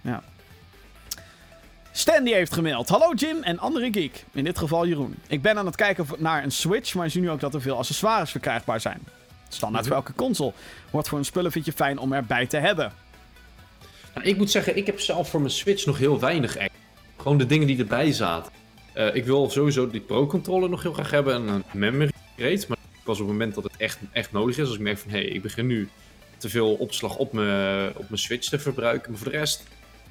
Stan 1.91 2.23
die 2.23 2.34
heeft 2.34 2.53
gemaild. 2.53 2.89
Hallo 2.89 3.14
Jim 3.14 3.43
en 3.43 3.59
andere 3.59 3.91
geek. 3.91 4.26
In 4.31 4.43
dit 4.43 4.57
geval 4.57 4.88
Jeroen. 4.88 5.15
Ik 5.27 5.41
ben 5.41 5.57
aan 5.57 5.65
het 5.65 5.76
kijken 5.76 6.05
naar 6.18 6.43
een 6.43 6.51
Switch, 6.51 6.95
maar 6.95 7.09
zie 7.09 7.22
nu 7.22 7.30
ook 7.30 7.39
dat 7.39 7.53
er 7.53 7.61
veel 7.61 7.77
accessoires 7.77 8.31
verkrijgbaar 8.31 8.80
zijn. 8.81 8.99
Standaard 9.49 9.84
Mhm. 9.85 9.93
voor 9.93 10.03
elke 10.03 10.15
console. 10.18 10.53
Wat 10.91 11.07
voor 11.09 11.18
een 11.18 11.26
spullen 11.26 11.51
vind 11.51 11.65
je 11.65 11.72
fijn 11.73 11.97
om 11.97 12.14
erbij 12.14 12.45
te 12.47 12.57
hebben? 12.57 12.91
Nou, 14.18 14.30
ik 14.30 14.38
moet 14.38 14.52
zeggen, 14.52 14.77
ik 14.77 14.85
heb 14.85 14.99
zelf 14.99 15.30
voor 15.30 15.39
mijn 15.39 15.52
Switch 15.52 15.85
nog 15.85 15.98
heel 15.98 16.19
weinig 16.19 16.57
eigenlijk. 16.57 16.89
Gewoon 17.18 17.38
de 17.38 17.45
dingen 17.45 17.68
die 17.68 17.77
erbij 17.77 18.11
zaten. 18.11 18.52
Eh, 18.94 19.15
ik 19.15 19.26
wil 19.26 19.49
sowieso 19.49 19.89
die 19.89 20.02
Pro-controller 20.02 20.69
nog 20.69 20.81
heel 20.84 20.94
graag 20.94 21.11
hebben 21.11 21.34
en 21.35 21.48
een 21.48 21.64
memory 21.73 22.11
rate. 22.35 22.65
Maar 22.68 22.77
pas 23.03 23.19
op 23.19 23.27
het 23.27 23.31
moment 23.31 23.56
dat 23.56 23.64
het 23.64 23.77
echt, 23.77 23.99
echt 24.11 24.31
nodig 24.31 24.57
is. 24.57 24.65
Als 24.65 24.76
ik 24.76 24.81
merk 24.81 24.98
van, 24.98 25.11
hé, 25.11 25.18
hey, 25.18 25.27
ik 25.27 25.41
begin 25.41 25.68
nu 25.68 25.89
te 26.38 26.49
veel 26.49 26.73
opslag 26.73 27.18
op 27.18 27.34
mijn, 27.34 27.89
op 27.89 28.10
mijn 28.10 28.18
Switch 28.22 28.49
te 28.49 28.60
verbruiken. 28.60 29.11
Maar 29.11 29.19
voor 29.19 29.31
de 29.31 29.38
rest, 29.38 29.64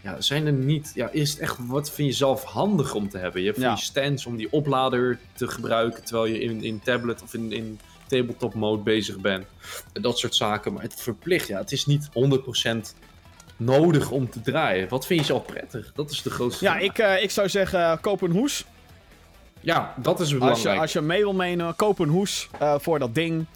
ja, 0.03 0.21
zijn 0.21 0.47
er 0.47 0.53
niet... 0.53 0.93
Ja, 0.95 1.11
is 1.11 1.31
het 1.31 1.39
echt, 1.39 1.57
wat 1.67 1.91
vind 1.91 2.09
je 2.09 2.15
zelf 2.15 2.45
handig 2.45 2.95
om 2.95 3.09
te 3.09 3.19
hebben? 3.19 3.41
Je 3.41 3.47
hebt 3.47 3.59
van 3.59 3.69
Ja. 3.69 3.75
die 3.75 3.85
stands 3.85 4.27
om 4.27 4.37
die 4.37 4.53
oplader 4.53 5.19
te 5.33 5.49
gebruiken 5.49 6.05
terwijl 6.05 6.27
je 6.27 6.41
in, 6.41 6.63
in 6.63 6.81
tablet 6.81 7.23
of 7.23 7.35
in, 7.35 7.53
in 7.53 7.81
tabletop 8.07 8.55
mode 8.55 8.83
bezig 8.83 9.19
bent. 9.19 9.47
En 9.93 10.03
dat 10.03 10.19
soort 10.19 10.35
zaken. 10.35 10.73
Maar 10.73 10.83
het 10.83 11.01
verplicht, 11.01 11.49
ja, 11.49 11.59
het 11.59 11.73
is 11.73 11.87
niet 11.87 12.09
100% 12.09 12.77
nodig 13.57 14.11
om 14.11 14.31
te 14.31 14.41
draaien. 14.41 14.89
Wat 14.89 15.07
vind 15.07 15.21
je 15.21 15.27
zelf 15.27 15.45
prettig? 15.47 15.93
Dat 15.95 16.11
is 16.11 16.23
de 16.23 16.31
grootste 16.31 16.65
Ja, 16.65 16.71
vraag. 16.71 16.83
ik, 16.85 16.99
eh, 16.99 17.23
ik 17.23 17.31
zou 17.31 17.49
zeggen, 17.49 17.81
eh, 17.81 17.97
koop 18.01 18.23
een 18.23 18.31
hoes. 18.31 18.65
Ja, 19.61 19.95
dat 19.97 20.15
is 20.15 20.21
Als 20.21 20.29
je, 20.31 20.39
belangrijk. 20.39 20.81
als 20.81 20.93
je 20.93 21.01
mee 21.01 21.21
wil 21.21 21.33
meenemen, 21.35 21.77
koop 21.77 21.99
een 21.99 22.09
hoes 22.09 22.49
eh, 22.59 22.75
voor 22.79 22.99
dat 22.99 23.15
ding. 23.15 23.47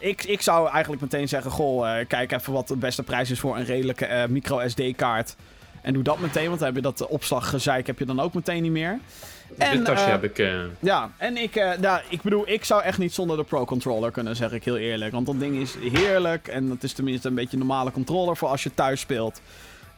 Ik, 0.00 0.24
ik 0.24 0.40
zou 0.42 0.68
eigenlijk 0.70 1.02
meteen 1.02 1.28
zeggen, 1.28 1.50
goh, 1.50 1.98
kijk 2.08 2.32
even 2.32 2.52
wat 2.52 2.68
de 2.68 2.76
beste 2.76 3.02
prijs 3.02 3.30
is 3.30 3.40
voor 3.40 3.56
een 3.56 3.64
redelijke 3.64 4.26
micro 4.28 4.68
SD-kaart. 4.68 5.36
En 5.82 5.92
doe 5.92 6.02
dat 6.02 6.18
meteen, 6.18 6.46
want 6.46 6.58
dan 6.58 6.66
heb 6.68 6.76
je 6.76 6.82
dat 6.82 7.06
opslaggezeik 7.06 7.86
heb 7.86 7.98
je 7.98 8.04
dan 8.04 8.20
ook 8.20 8.34
meteen 8.34 8.62
niet 8.62 8.72
meer. 8.72 8.98
Dit 9.48 9.58
en, 9.58 9.84
tasje 9.84 10.04
eh, 10.04 10.10
heb 10.10 10.24
ik... 10.24 10.38
eh, 10.38 10.60
Ja, 10.80 11.10
en 11.16 11.36
ik, 11.36 11.56
eh, 11.56 11.78
nou, 11.78 12.00
ik 12.08 12.22
bedoel, 12.22 12.48
ik 12.48 12.64
zou 12.64 12.82
echt 12.82 12.98
niet 12.98 13.14
zonder 13.14 13.36
de 13.36 13.44
Pro-controller 13.44 14.10
kunnen, 14.10 14.36
zeg 14.36 14.52
ik 14.52 14.64
heel 14.64 14.76
eerlijk. 14.76 15.12
Want 15.12 15.26
dat 15.26 15.40
ding 15.40 15.56
is 15.56 15.74
heerlijk 15.92 16.48
en 16.48 16.70
het 16.70 16.82
is 16.82 16.92
tenminste 16.92 17.28
een 17.28 17.34
beetje 17.34 17.52
een 17.52 17.66
normale 17.66 17.90
controller 17.90 18.36
voor 18.36 18.48
als 18.48 18.62
je 18.62 18.74
thuis 18.74 19.00
speelt. 19.00 19.40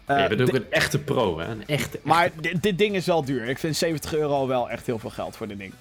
Eh, 0.04 0.28
je 0.28 0.36
bent 0.36 0.48
ook 0.48 0.56
een 0.56 0.70
echte 0.70 0.98
pro, 0.98 1.38
hè? 1.38 1.46
Een 1.46 1.66
echte... 1.66 2.00
maar 2.02 2.30
dit, 2.40 2.62
dit 2.62 2.78
ding 2.78 2.94
is 2.94 3.06
wel 3.06 3.24
duur. 3.24 3.48
Ik 3.48 3.58
vind 3.58 3.76
70 3.76 4.14
euro 4.14 4.46
wel 4.46 4.70
echt 4.70 4.86
heel 4.86 4.98
veel 4.98 5.10
geld 5.10 5.36
voor 5.36 5.48
dit 5.48 5.58
ding. 5.58 5.72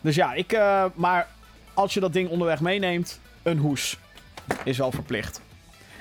Dus 0.00 0.14
ja, 0.14 0.34
ik, 0.34 0.58
maar 0.94 1.28
als 1.74 1.94
je 1.94 2.00
dat 2.00 2.12
ding 2.12 2.28
onderweg 2.28 2.60
meeneemt, 2.60 3.20
een 3.42 3.58
hoes 3.58 3.98
is 4.64 4.78
wel 4.78 4.90
verplicht. 4.90 5.40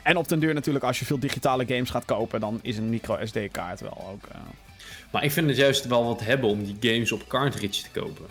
En 0.03 0.17
op 0.17 0.27
den 0.27 0.39
duur 0.39 0.53
natuurlijk, 0.53 0.85
als 0.85 0.99
je 0.99 1.05
veel 1.05 1.19
digitale 1.19 1.65
games 1.67 1.89
gaat 1.89 2.05
kopen, 2.05 2.39
dan 2.39 2.59
is 2.61 2.77
een 2.77 2.89
micro 2.89 3.17
SD-kaart 3.25 3.79
wel 3.79 4.07
ook... 4.11 4.27
Maar 5.11 5.23
ik 5.23 5.31
vind 5.31 5.47
het 5.47 5.57
juist 5.57 5.87
wel 5.87 6.05
wat 6.05 6.19
hebben 6.19 6.49
om 6.49 6.63
die 6.63 6.77
games 6.79 7.11
op 7.11 7.27
cartridge 7.27 7.83
te 7.83 7.99
kopen. 7.99 8.25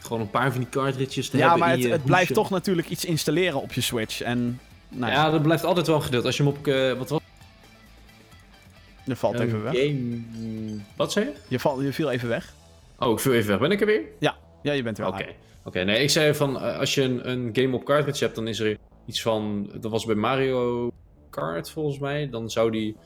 Gewoon 0.00 0.20
een 0.20 0.30
paar 0.30 0.50
van 0.50 0.60
die 0.60 0.68
cartridges 0.68 1.28
te 1.28 1.36
Ja, 1.36 1.42
hebben 1.42 1.66
maar 1.66 1.76
in 1.76 1.82
het, 1.82 1.90
het 1.92 2.04
blijft 2.04 2.34
toch 2.34 2.50
natuurlijk 2.50 2.88
iets 2.88 3.04
installeren 3.04 3.62
op 3.62 3.72
je 3.72 3.80
Switch. 3.80 4.22
En 4.22 4.60
nou, 4.88 5.12
ja, 5.12 5.24
Ja, 5.24 5.30
dat 5.30 5.42
blijft 5.42 5.64
altijd 5.64 5.86
wel 5.86 5.96
een 5.96 6.02
gedeelte. 6.02 6.26
Als 6.26 6.36
je 6.36 6.42
hem 6.42 6.52
op... 6.52 6.66
eh, 6.66 6.92
wat 6.92 7.08
was 7.08 7.20
je 9.04 9.16
valt 9.16 9.38
even 9.40 9.62
weg. 9.62 9.74
Game... 9.74 10.20
Wat 10.96 11.12
zei 11.12 11.24
je? 11.24 11.32
Je, 11.48 11.58
val, 11.58 11.82
je 11.82 11.92
viel 11.92 12.10
even 12.10 12.28
weg. 12.28 12.54
Oh, 12.98 13.12
ik 13.12 13.18
viel 13.18 13.32
even 13.32 13.48
weg. 13.50 13.58
Ben 13.58 13.70
ik 13.70 13.80
er 13.80 13.86
weer? 13.86 14.02
Ja, 14.18 14.36
ja 14.62 14.72
je 14.72 14.82
bent 14.82 14.98
er 14.98 15.04
wel. 15.04 15.12
Oké. 15.12 15.26
Oké, 15.64 15.84
nee, 15.84 16.02
ik 16.02 16.10
zei 16.10 16.34
van, 16.34 16.60
eh, 16.60 16.78
als 16.78 16.94
je 16.94 17.02
een, 17.02 17.30
een 17.30 17.50
game 17.52 17.76
op 17.76 17.84
cartridge 17.84 18.24
hebt, 18.24 18.36
dan 18.36 18.48
is 18.48 18.58
er 18.58 18.76
iets 19.06 19.22
van, 19.22 19.70
dat 19.80 19.90
was 19.90 20.04
bij 20.04 20.14
Mario 20.14 20.90
Kart 21.30 21.70
volgens 21.70 21.98
mij, 21.98 22.30
dan 22.30 22.50
zou 22.50 22.70
die, 22.70 22.96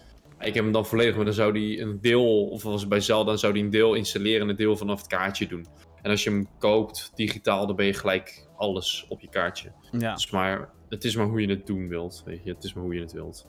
ik 0.41 0.55
heb 0.55 0.65
hem 0.65 0.73
dan 0.73 0.87
volledig, 0.87 1.17
maar 1.17 1.25
dan 1.25 1.35
zou 1.35 1.53
die 1.53 1.81
een 1.81 2.01
deel, 2.01 2.49
of 2.49 2.63
was 2.63 2.81
het 2.81 2.89
bij 2.89 3.01
Zelda, 3.01 3.25
dan 3.25 3.39
zou 3.39 3.53
die 3.53 3.65
een 3.65 3.71
deel 3.71 3.95
installeren 3.95 4.41
en 4.41 4.49
een 4.49 4.57
deel 4.57 4.77
vanaf 4.77 4.99
het 4.99 5.07
kaartje 5.07 5.47
doen. 5.47 5.67
En 6.03 6.11
als 6.11 6.25
je 6.25 6.31
hem 6.31 6.49
koopt 6.59 7.13
digitaal, 7.15 7.67
dan 7.67 7.77
ben 7.77 7.87
je 7.87 7.95
gelijk 7.95 8.47
alles 8.57 9.07
op 9.09 9.21
je 9.21 9.29
kaartje. 9.29 9.73
Ja. 9.91 10.15
Dus 10.15 10.31
maar, 10.31 10.71
het 10.89 11.05
is 11.05 11.17
maar 11.17 11.27
hoe 11.27 11.41
je 11.41 11.49
het 11.49 11.67
doen 11.67 11.89
wilt, 11.89 12.23
weet 12.25 12.41
je, 12.45 12.55
het 12.55 12.65
is 12.65 12.75
maar 12.75 12.85
hoe 12.85 12.95
je 12.95 13.01
het 13.01 13.13
wilt. 13.13 13.47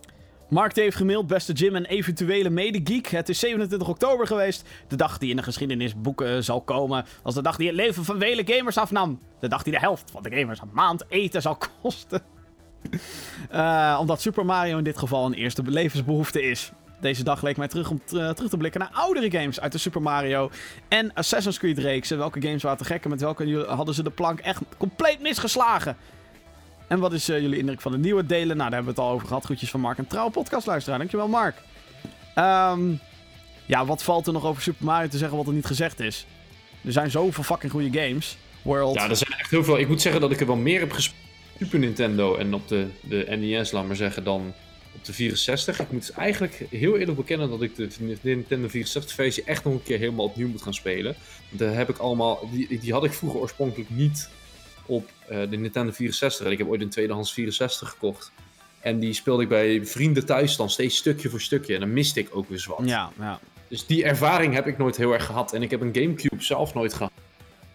Mark 0.49 0.75
heeft 0.75 0.97
gemaild, 0.97 1.27
beste 1.27 1.53
Jim 1.53 1.75
en 1.75 1.85
eventuele 1.85 2.49
medegeek. 2.49 3.07
Het 3.07 3.29
is 3.29 3.39
27 3.39 3.89
oktober 3.89 4.27
geweest. 4.27 4.69
De 4.87 4.95
dag 4.95 5.17
die 5.17 5.29
in 5.29 5.35
de 5.35 5.43
geschiedenisboeken 5.43 6.43
zal 6.43 6.61
komen. 6.61 7.05
Als 7.23 7.35
de 7.35 7.41
dag 7.41 7.55
die 7.57 7.67
het 7.67 7.75
leven 7.75 8.03
van 8.05 8.19
vele 8.19 8.43
gamers 8.45 8.77
afnam. 8.77 9.19
De 9.39 9.47
dag 9.47 9.63
die 9.63 9.73
de 9.73 9.79
helft 9.79 10.11
van 10.11 10.23
de 10.23 10.35
gamers 10.37 10.61
een 10.61 10.69
maand 10.73 11.03
eten 11.09 11.41
zal 11.41 11.57
kosten. 11.81 12.21
Eh, 13.49 13.97
omdat 13.99 14.21
Super 14.21 14.45
Mario 14.45 14.77
in 14.77 14.83
dit 14.83 14.97
geval 14.97 15.25
een 15.25 15.33
eerste 15.33 15.61
levensbehoefte 15.65 16.41
is. 16.41 16.71
Deze 17.01 17.23
dag 17.23 17.41
leek 17.41 17.57
mij 17.57 17.67
terug 17.67 17.89
om 17.89 18.01
t- 18.05 18.09
terug 18.09 18.49
te 18.49 18.57
blikken 18.57 18.79
naar 18.79 18.89
oudere 18.93 19.31
games 19.31 19.59
uit 19.59 19.71
de 19.71 19.77
Super 19.77 20.01
Mario 20.01 20.51
en 20.87 21.13
Assassin's 21.13 21.57
Creed 21.57 21.77
reeksen. 21.77 22.17
Welke 22.17 22.41
games 22.41 22.63
waren 22.63 22.77
te 22.77 22.83
gek 22.85 23.03
en 23.03 23.09
met 23.09 23.21
welke 23.21 23.65
hadden 23.67 23.95
ze 23.95 24.03
de 24.03 24.09
plank 24.09 24.39
echt 24.39 24.61
compleet 24.77 25.21
misgeslagen? 25.21 25.97
En 26.87 26.99
wat 26.99 27.13
is 27.13 27.29
eh, 27.29 27.39
jullie 27.39 27.57
indruk 27.59 27.81
van 27.81 27.91
de 27.91 27.97
nieuwe 27.97 28.25
delen? 28.25 28.57
Nou, 28.57 28.69
daar 28.69 28.79
hebben 28.79 28.95
we 28.95 29.01
het 29.01 29.09
al 29.09 29.15
over 29.15 29.27
gehad. 29.27 29.45
Groetjes 29.45 29.69
van 29.69 29.79
Mark, 29.79 29.97
een 29.97 30.07
trouw 30.07 30.29
podcastluisteraar. 30.29 30.97
Dankjewel, 30.99 31.27
Mark. 31.27 31.55
Ehm, 32.35 32.91
ja, 33.65 33.85
wat 33.85 34.03
valt 34.03 34.27
er 34.27 34.33
nog 34.33 34.45
over 34.45 34.61
Super 34.61 34.85
Mario 34.85 35.07
te 35.07 35.17
zeggen 35.17 35.37
wat 35.37 35.47
er 35.47 35.53
niet 35.53 35.65
gezegd 35.65 35.99
is? 35.99 36.25
Er 36.85 36.91
zijn 36.91 37.11
zoveel 37.11 37.43
fucking 37.43 37.71
goede 37.71 37.99
games. 37.99 38.37
World. 38.61 38.95
Ja, 38.95 39.09
er 39.09 39.15
zijn 39.15 39.31
echt 39.39 39.49
heel 39.49 39.63
veel, 39.63 39.79
ik 39.79 39.87
moet 39.87 40.01
zeggen 40.01 40.21
dat 40.21 40.31
ik 40.31 40.39
er 40.39 40.47
wel 40.47 40.55
meer 40.55 40.79
heb 40.79 40.91
gespeeld 40.91 41.27
Super 41.59 41.79
Nintendo 41.79 42.35
en 42.35 42.53
op 42.53 42.67
de, 42.67 42.87
de 43.01 43.37
NES, 43.39 43.71
laat 43.71 43.87
maar 43.87 43.95
zeggen, 43.95 44.23
dan 44.23 44.53
op 44.95 45.05
de 45.05 45.13
64. 45.13 45.79
Ik 45.79 45.91
moet 45.91 46.09
eigenlijk 46.09 46.65
heel 46.69 46.97
eerlijk 46.97 47.17
bekennen 47.17 47.49
dat 47.49 47.61
ik 47.61 47.75
de 47.75 47.89
Nintendo 48.21 48.67
64 48.67 49.15
versie 49.15 49.43
echt 49.43 49.63
nog 49.63 49.73
een 49.73 49.83
keer 49.83 49.97
helemaal 49.97 50.25
opnieuw 50.25 50.47
moet 50.47 50.61
gaan 50.61 50.73
spelen. 50.73 51.15
Want 51.47 51.59
daar 51.59 51.73
heb 51.73 51.89
ik 51.89 51.97
allemaal, 51.97 52.49
die, 52.51 52.79
die 52.79 52.93
had 52.93 53.03
ik 53.03 53.13
vroeger 53.13 53.39
oorspronkelijk 53.39 53.89
niet 53.89 54.29
op 54.85 55.09
eh, 55.27 55.39
de 55.49 55.57
Nintendo 55.57 55.91
64. 55.91 56.45
En 56.45 56.51
ik 56.51 56.57
heb 56.57 56.67
ooit 56.67 56.81
een 56.81 56.89
tweedehands 56.89 57.33
64 57.33 57.89
gekocht. 57.89 58.31
En 58.79 58.99
die 58.99 59.13
speelde 59.13 59.43
ik 59.43 59.49
bij 59.49 59.85
vrienden 59.85 60.25
thuis 60.25 60.55
dan 60.55 60.69
steeds 60.69 60.97
stukje 60.97 61.29
voor 61.29 61.41
stukje. 61.41 61.73
En 61.73 61.79
dan 61.79 61.93
miste 61.93 62.19
ik 62.19 62.29
ook 62.31 62.49
weer 62.49 62.65
wat. 62.67 62.89
Ja, 62.89 63.11
ja. 63.19 63.39
Dus 63.67 63.85
die 63.85 64.03
ervaring 64.03 64.53
heb 64.53 64.67
ik 64.67 64.77
nooit 64.77 64.97
heel 64.97 65.13
erg 65.13 65.25
gehad. 65.25 65.53
En 65.53 65.61
ik 65.61 65.71
heb 65.71 65.81
een 65.81 65.95
Gamecube 65.95 66.43
zelf 66.43 66.73
nooit 66.73 66.93
gehad. 66.93 67.11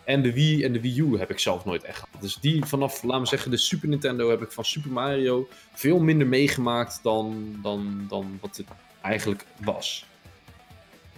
En 0.04 0.22
de 0.22 0.32
Wii 0.32 0.64
en 0.64 0.72
de 0.72 0.80
Wii 0.80 1.00
U 1.00 1.18
heb 1.18 1.30
ik 1.30 1.38
zelf 1.38 1.64
nooit 1.64 1.82
echt 1.84 1.98
gehad. 1.98 2.20
Dus 2.20 2.36
die 2.36 2.64
vanaf, 2.64 3.02
laten 3.02 3.20
we 3.22 3.26
zeggen, 3.28 3.50
de 3.50 3.56
Super 3.56 3.88
Nintendo 3.88 4.30
heb 4.30 4.42
ik 4.42 4.52
van 4.52 4.64
Super 4.64 4.90
Mario 4.90 5.48
veel 5.74 5.98
minder 5.98 6.26
meegemaakt 6.26 6.98
dan, 7.02 7.54
dan, 7.62 8.06
dan 8.08 8.38
wat 8.40 8.56
het 8.56 8.66
eigenlijk 9.02 9.44
was. 9.64 10.06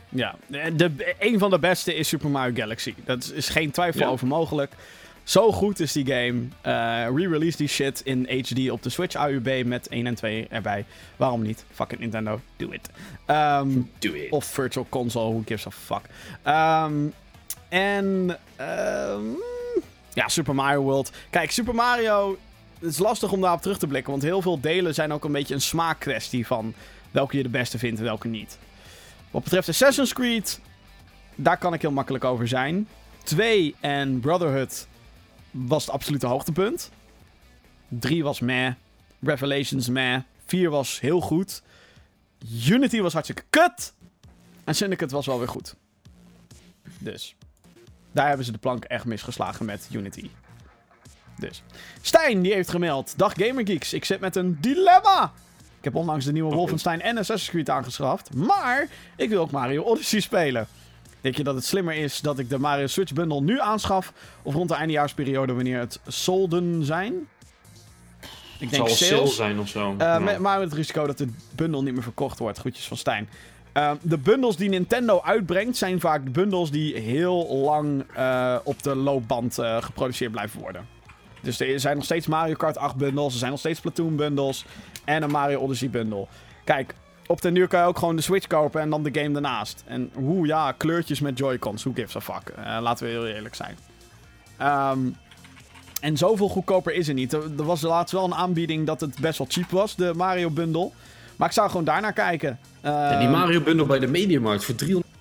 ja. 0.08 0.34
De, 0.76 1.14
een 1.18 1.38
van 1.38 1.50
de 1.50 1.58
beste 1.58 1.94
is 1.94 2.08
Super 2.08 2.30
Mario 2.30 2.54
Galaxy. 2.54 2.94
Dat 3.04 3.32
is 3.34 3.48
geen 3.48 3.70
twijfel 3.70 4.00
Ja. 4.00 4.06
over 4.08 4.26
mogelijk. 4.26 4.72
Zo 5.24 5.52
goed 5.52 5.80
is 5.80 5.92
die 5.92 6.06
game. 6.06 6.42
Eh, 6.60 6.72
Re-release 7.16 7.56
die 7.56 7.68
shit 7.68 8.00
in 8.04 8.28
HD 8.30 8.70
op 8.70 8.82
de 8.82 8.88
Switch 8.90 9.14
AUB 9.14 9.62
met 9.64 9.88
1 9.88 10.06
en 10.06 10.14
2 10.14 10.46
erbij. 10.50 10.84
Waarom 11.16 11.42
niet? 11.42 11.64
Fucking 11.72 12.00
Nintendo, 12.00 12.40
do 12.56 12.70
it. 12.70 12.88
Ehm, 13.24 13.68
Do 13.98 14.12
it. 14.12 14.30
Of 14.30 14.44
Virtual 14.44 14.86
Console, 14.88 15.30
who 15.30 15.42
gives 15.46 15.66
a 15.66 15.70
fuck. 15.70 16.00
Ehm, 16.42 16.92
en 17.68 18.38
ehm, 18.56 19.24
Ja, 20.14 20.28
Super 20.28 20.54
Mario 20.54 20.82
World. 20.82 21.10
Kijk, 21.30 21.50
Super 21.50 21.74
Mario. 21.74 22.38
Het 22.78 22.90
is 22.90 22.98
lastig 22.98 23.32
om 23.32 23.40
daarop 23.40 23.62
terug 23.62 23.78
te 23.78 23.86
blikken. 23.86 24.10
Want 24.10 24.22
heel 24.22 24.42
veel 24.42 24.60
delen 24.60 24.94
zijn 24.94 25.12
ook 25.12 25.24
een 25.24 25.32
beetje 25.32 25.54
een 25.54 25.60
smaakkwestie 25.60 26.46
van 26.46 26.74
welke 27.10 27.36
je 27.36 27.42
de 27.42 27.48
beste 27.48 27.78
vindt 27.78 27.98
en 27.98 28.04
welke 28.04 28.28
niet. 28.28 28.58
Wat 29.30 29.42
betreft 29.42 29.68
Assassin's 29.68 30.12
Creed. 30.12 30.60
Daar 31.34 31.58
kan 31.58 31.74
ik 31.74 31.80
heel 31.82 31.90
makkelijk 31.90 32.24
over 32.24 32.48
zijn. 32.48 32.88
2 33.22 33.74
en 33.80 34.20
Brotherhood 34.20 34.86
was 35.50 35.84
het 35.84 35.94
absolute 35.94 36.26
hoogtepunt. 36.26 36.90
3 37.88 38.24
was 38.24 38.40
meh. 38.40 38.72
Revelations 39.20 39.88
meh. 39.88 40.18
4 40.46 40.70
was 40.70 41.00
heel 41.00 41.20
goed. 41.20 41.62
Unity 42.68 43.00
was 43.00 43.12
hartstikke 43.12 43.42
kut. 43.50 43.92
En 44.64 44.74
Syndicate 44.74 45.14
was 45.14 45.26
wel 45.26 45.38
weer 45.38 45.48
goed. 45.48 45.74
Dus. 46.98 47.36
Daar 48.16 48.26
hebben 48.28 48.46
ze 48.46 48.52
de 48.52 48.58
plank 48.58 48.84
echt 48.84 49.04
misgeslagen 49.04 49.66
met 49.66 49.88
Unity. 49.92 50.30
Dus. 51.38 51.62
Stijn, 52.00 52.42
die 52.42 52.52
heeft 52.52 52.68
gemeld. 52.70 53.14
Dag 53.18 53.32
Gamergeeks, 53.36 53.92
ik 53.92 54.04
zit 54.04 54.20
met 54.20 54.36
een 54.36 54.58
dilemma. 54.60 55.32
Ik 55.78 55.84
heb 55.84 55.94
onlangs 55.94 56.24
de 56.24 56.32
nieuwe 56.32 56.54
Wolfenstein 56.54 57.00
en 57.00 57.18
Assassin's 57.18 57.50
Creed 57.50 57.70
aangeschaft. 57.70 58.34
Maar 58.34 58.88
ik 59.16 59.28
wil 59.28 59.40
ook 59.40 59.50
Mario 59.50 59.82
Odyssey 59.82 60.20
spelen. 60.20 60.66
Denk 61.20 61.36
je 61.36 61.44
dat 61.44 61.54
het 61.54 61.64
slimmer 61.64 61.94
is 61.94 62.20
dat 62.20 62.38
ik 62.38 62.48
de 62.50 62.58
Mario 62.58 62.86
Switch 62.86 63.12
bundle 63.12 63.40
nu 63.40 63.60
aanschaf? 63.60 64.12
Of 64.42 64.54
rond 64.54 64.68
de 64.68 64.74
eindejaarsperiode 64.74 65.52
wanneer 65.52 65.78
het 65.78 66.00
solden 66.06 66.84
zijn? 66.84 67.12
Ik 68.58 68.68
Het 68.68 68.74
zal 68.74 68.84
denk 68.84 68.96
sale 68.98 69.16
sales. 69.16 69.36
zijn 69.36 69.58
of 69.58 69.68
zo. 69.68 69.90
Eh, 69.92 69.96
Ja. 69.98 70.18
met, 70.18 70.38
maar 70.38 70.58
met 70.58 70.68
het 70.68 70.76
risico 70.78 71.06
dat 71.06 71.18
de 71.18 71.28
bundel 71.54 71.82
niet 71.82 71.94
meer 71.94 72.02
verkocht 72.02 72.38
wordt. 72.38 72.58
Groetjes 72.58 72.86
van 72.88 72.96
Stijn. 72.96 73.28
Eh, 73.76 73.90
de 74.02 74.18
bundels 74.18 74.56
die 74.56 74.68
Nintendo 74.68 75.20
uitbrengt 75.22 75.76
zijn 75.76 76.00
vaak 76.00 76.24
de 76.24 76.30
bundels 76.30 76.70
die 76.70 76.98
heel 76.98 77.46
lang 77.64 78.04
eh, 78.14 78.56
op 78.64 78.82
de 78.82 78.94
loopband 78.94 79.58
eh, 79.58 79.82
geproduceerd 79.82 80.30
blijven 80.30 80.60
worden. 80.60 80.86
Dus 81.40 81.60
er 81.60 81.80
zijn 81.80 81.96
nog 81.96 82.04
steeds 82.04 82.26
Mario 82.26 82.54
Kart 82.54 82.76
8 82.76 82.96
bundels, 82.96 83.32
er 83.32 83.38
zijn 83.38 83.50
nog 83.50 83.60
steeds 83.60 83.78
Splatoon 83.78 84.16
bundles 84.16 84.64
en 85.04 85.22
een 85.22 85.30
Mario 85.30 85.60
Odyssey 85.60 85.90
bundle. 85.90 86.26
Kijk, 86.64 86.94
op 87.26 87.42
den 87.42 87.54
duur 87.54 87.68
kan 87.68 87.80
je 87.80 87.86
ook 87.86 87.98
gewoon 87.98 88.16
de 88.16 88.22
Switch 88.22 88.46
kopen 88.46 88.80
en 88.80 88.90
dan 88.90 89.02
de 89.02 89.20
game 89.20 89.32
daarnaast. 89.32 89.84
En 89.86 90.10
hoe 90.14 90.46
ja, 90.46 90.72
kleurtjes 90.72 91.20
met 91.20 91.38
Joy-Cons, 91.38 91.82
who 91.82 91.92
gives 91.94 92.16
a 92.16 92.20
fuck. 92.20 92.48
Eh, 92.48 92.78
laten 92.80 93.06
we 93.06 93.12
heel 93.12 93.26
eerlijk 93.26 93.54
zijn. 93.54 93.76
Ehm, 94.56 95.00
en 96.00 96.16
zoveel 96.16 96.48
goedkoper 96.48 96.92
is 96.92 97.06
het 97.06 97.16
niet. 97.16 97.32
Er, 97.32 97.42
er 97.58 97.64
was 97.64 97.80
laatst 97.80 98.12
wel 98.12 98.24
een 98.24 98.34
aanbieding 98.34 98.86
dat 98.86 99.00
het 99.00 99.20
best 99.20 99.38
wel 99.38 99.46
cheap 99.50 99.70
was, 99.70 99.96
de 99.96 100.12
Mario 100.14 100.50
bundle. 100.50 100.90
Maar 101.36 101.48
ik 101.48 101.54
zou 101.54 101.68
gewoon 101.68 101.84
daarnaar 101.84 102.12
kijken. 102.12 102.58
Ja, 102.82 103.08
die 103.18 103.26
Ehm, 103.28 103.30
Mario 103.36 103.60
bundle 103.60 103.86
bij 103.86 103.98
de 103.98 104.06
Mediamarkt 104.06 104.64
voor 104.64 104.74
300. 104.74 105.12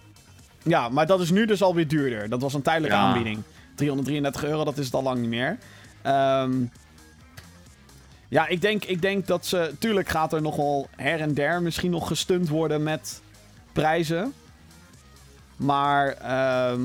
ja, 0.64 0.90
maar 0.90 1.06
dat 1.08 1.20
is 1.22 1.30
nu 1.32 1.46
dus 1.46 1.62
alweer 1.62 1.88
duurder. 1.88 2.30
Dat 2.30 2.42
was 2.42 2.54
een 2.54 2.62
tijdelijke 2.62 2.96
Ja. 2.98 3.04
aanbieding. 3.04 3.42
333 3.76 4.44
euro, 4.44 4.64
dat 4.64 4.78
is 4.78 4.86
het 4.86 4.94
al 4.94 5.04
lang 5.04 5.20
niet 5.20 5.30
meer. 5.30 5.58
Ehm, 6.02 6.52
ja, 8.30 8.48
ik 8.48 8.62
denk, 8.62 8.84
ik 8.86 9.02
denk 9.02 9.28
dat 9.28 9.46
ze... 9.46 9.74
Tuurlijk 9.80 10.10
gaat 10.10 10.34
er 10.34 10.42
nog 10.42 10.56
wel 10.56 10.88
her 10.96 11.20
en 11.20 11.34
der 11.34 11.62
misschien 11.62 11.92
nog 11.92 12.08
gestund 12.08 12.50
worden 12.50 12.84
met 12.84 13.22
prijzen. 13.74 14.34
Maar 15.56 16.08
ehm, 16.08 16.82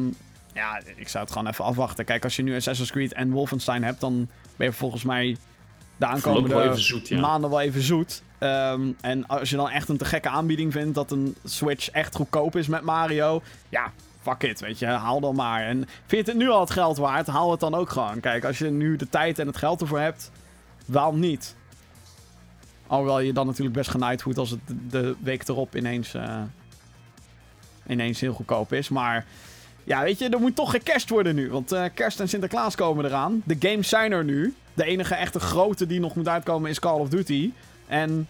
ja, 0.55 0.81
ik 0.97 1.09
zou 1.09 1.25
het 1.25 1.33
gewoon 1.33 1.49
even 1.49 1.65
afwachten. 1.65 2.05
Kijk, 2.05 2.25
als 2.25 2.37
je 2.37 2.43
nu 2.43 2.57
Assassin's 2.57 2.91
Creed 2.91 3.13
en 3.13 3.31
Wolfenstein 3.31 3.83
hebt... 3.85 4.01
dan 4.01 4.29
ben 4.57 4.67
je 4.67 4.73
volgens 4.73 5.03
mij 5.03 5.37
de 5.97 6.07
aankomende 6.07 6.49
wel 6.49 6.63
even 6.63 6.83
zoet, 6.83 7.09
ja. 7.09 7.21
maanden 7.21 7.51
wel 7.51 7.61
even 7.61 7.83
zoet. 7.83 8.23
Ehm, 8.41 8.93
en 9.01 9.27
als 9.27 9.51
je 9.51 9.57
dan 9.57 9.71
echt 9.71 9.89
een 9.89 9.97
te 9.97 10.05
gekke 10.05 10.29
aanbieding 10.29 10.73
vindt 10.73 10.95
dat 10.95 11.11
een 11.11 11.35
Switch 11.45 11.91
echt 11.91 12.15
goedkoop 12.15 12.57
is 12.57 12.67
met 12.67 12.83
Mario, 12.83 13.43
ja, 13.69 13.93
fuck 14.21 14.43
it, 14.43 14.61
weet 14.61 14.79
je, 14.79 14.87
haal 14.87 15.21
dan 15.21 15.35
maar. 15.35 15.63
En 15.67 15.77
vind 16.07 16.27
je 16.27 16.33
het 16.33 16.41
nu 16.41 16.49
al 16.49 16.61
het 16.61 16.71
geld 16.71 16.97
waard, 16.97 17.27
haal 17.27 17.51
het 17.51 17.61
dan 17.61 17.75
ook 17.75 17.91
gewoon. 17.91 18.21
Kijk, 18.21 18.45
als 18.45 18.59
je 18.59 18.71
nu 18.71 18.97
de 18.97 19.09
tijd 19.09 19.39
en 19.39 19.47
het 19.47 19.57
geld 19.57 19.81
ervoor 19.81 19.99
hebt, 20.01 20.31
waarom 20.87 21.19
niet? 21.19 21.57
Alhoewel 22.87 23.21
je 23.21 23.33
dan 23.33 23.47
natuurlijk 23.47 23.77
best 23.77 23.91
genaaid 23.91 24.23
voelt 24.23 24.39
als 24.39 24.51
het 24.51 24.61
de- 24.91 25.17
week 25.23 25.49
erop 25.49 25.77
ineens, 25.77 26.15
eh, 26.15 26.43
ineens 27.89 28.21
heel 28.21 28.33
goedkoop 28.33 28.73
is. 28.73 28.89
Maar 28.89 29.25
ja, 29.85 30.03
weet 30.03 30.19
je, 30.19 30.29
er 30.29 30.41
moet 30.41 30.57
toch 30.57 30.71
gecashed 30.71 31.11
worden 31.11 31.35
nu. 31.35 31.51
Want 31.51 31.73
eh, 31.73 31.85
kerst 31.95 32.21
en 32.21 32.29
Sinterklaas 32.29 32.75
komen 32.75 33.05
eraan. 33.05 33.43
De 33.45 33.57
games 33.59 33.89
zijn 33.89 34.13
er 34.13 34.25
nu. 34.25 34.55
De 34.75 34.85
enige 34.85 35.15
echte 35.15 35.41
grote 35.41 35.87
die 35.87 36.01
nog 36.01 36.15
moet 36.15 36.29
uitkomen 36.29 36.71
is 36.71 36.79
Call 36.79 36.99
of 37.01 37.09
Duty. 37.09 37.53
En 37.91 38.29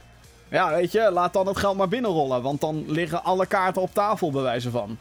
ja, 0.48 0.70
weet 0.74 0.92
je, 0.92 1.10
laat 1.12 1.32
dan 1.32 1.46
het 1.46 1.56
geld 1.56 1.76
maar 1.76 1.88
binnenrollen. 1.88 2.42
Want 2.42 2.60
dan 2.60 2.84
liggen 2.86 3.24
alle 3.24 3.46
kaarten 3.46 3.82
op 3.82 3.94
tafel, 3.94 4.30
bij 4.30 4.42
wijze 4.42 4.70
van. 4.70 4.96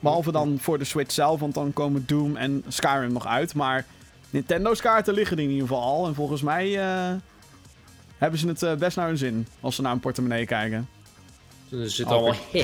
Behalve 0.00 0.32
dan 0.32 0.58
voor 0.60 0.78
de 0.78 0.84
Switch 0.84 1.12
zelf, 1.12 1.40
want 1.40 1.54
dan 1.54 1.72
komen 1.72 2.04
Doom 2.06 2.36
en 2.36 2.64
Skyrim 2.68 3.12
nog 3.12 3.26
uit. 3.26 3.54
Maar 3.54 3.84
Nintendo's 4.30 4.80
kaarten 4.80 5.14
liggen 5.14 5.36
er 5.36 5.42
in 5.42 5.50
ieder 5.50 5.66
geval 5.66 5.82
al. 5.82 6.06
En 6.06 6.14
volgens 6.14 6.42
mij 6.42 6.78
eh, 6.80 7.14
hebben 8.18 8.38
ze 8.38 8.48
het 8.48 8.62
eh, 8.62 8.74
best 8.74 8.96
naar 8.96 9.06
hun 9.06 9.16
zin. 9.18 9.46
Als 9.60 9.74
ze 9.74 9.82
naar 9.82 9.92
een 9.92 10.00
portemonnee 10.00 10.46
kijken. 10.46 10.88
Er 11.70 11.90
zit 11.90 12.06
Oh, 12.06 12.12
allemaal... 12.12 12.34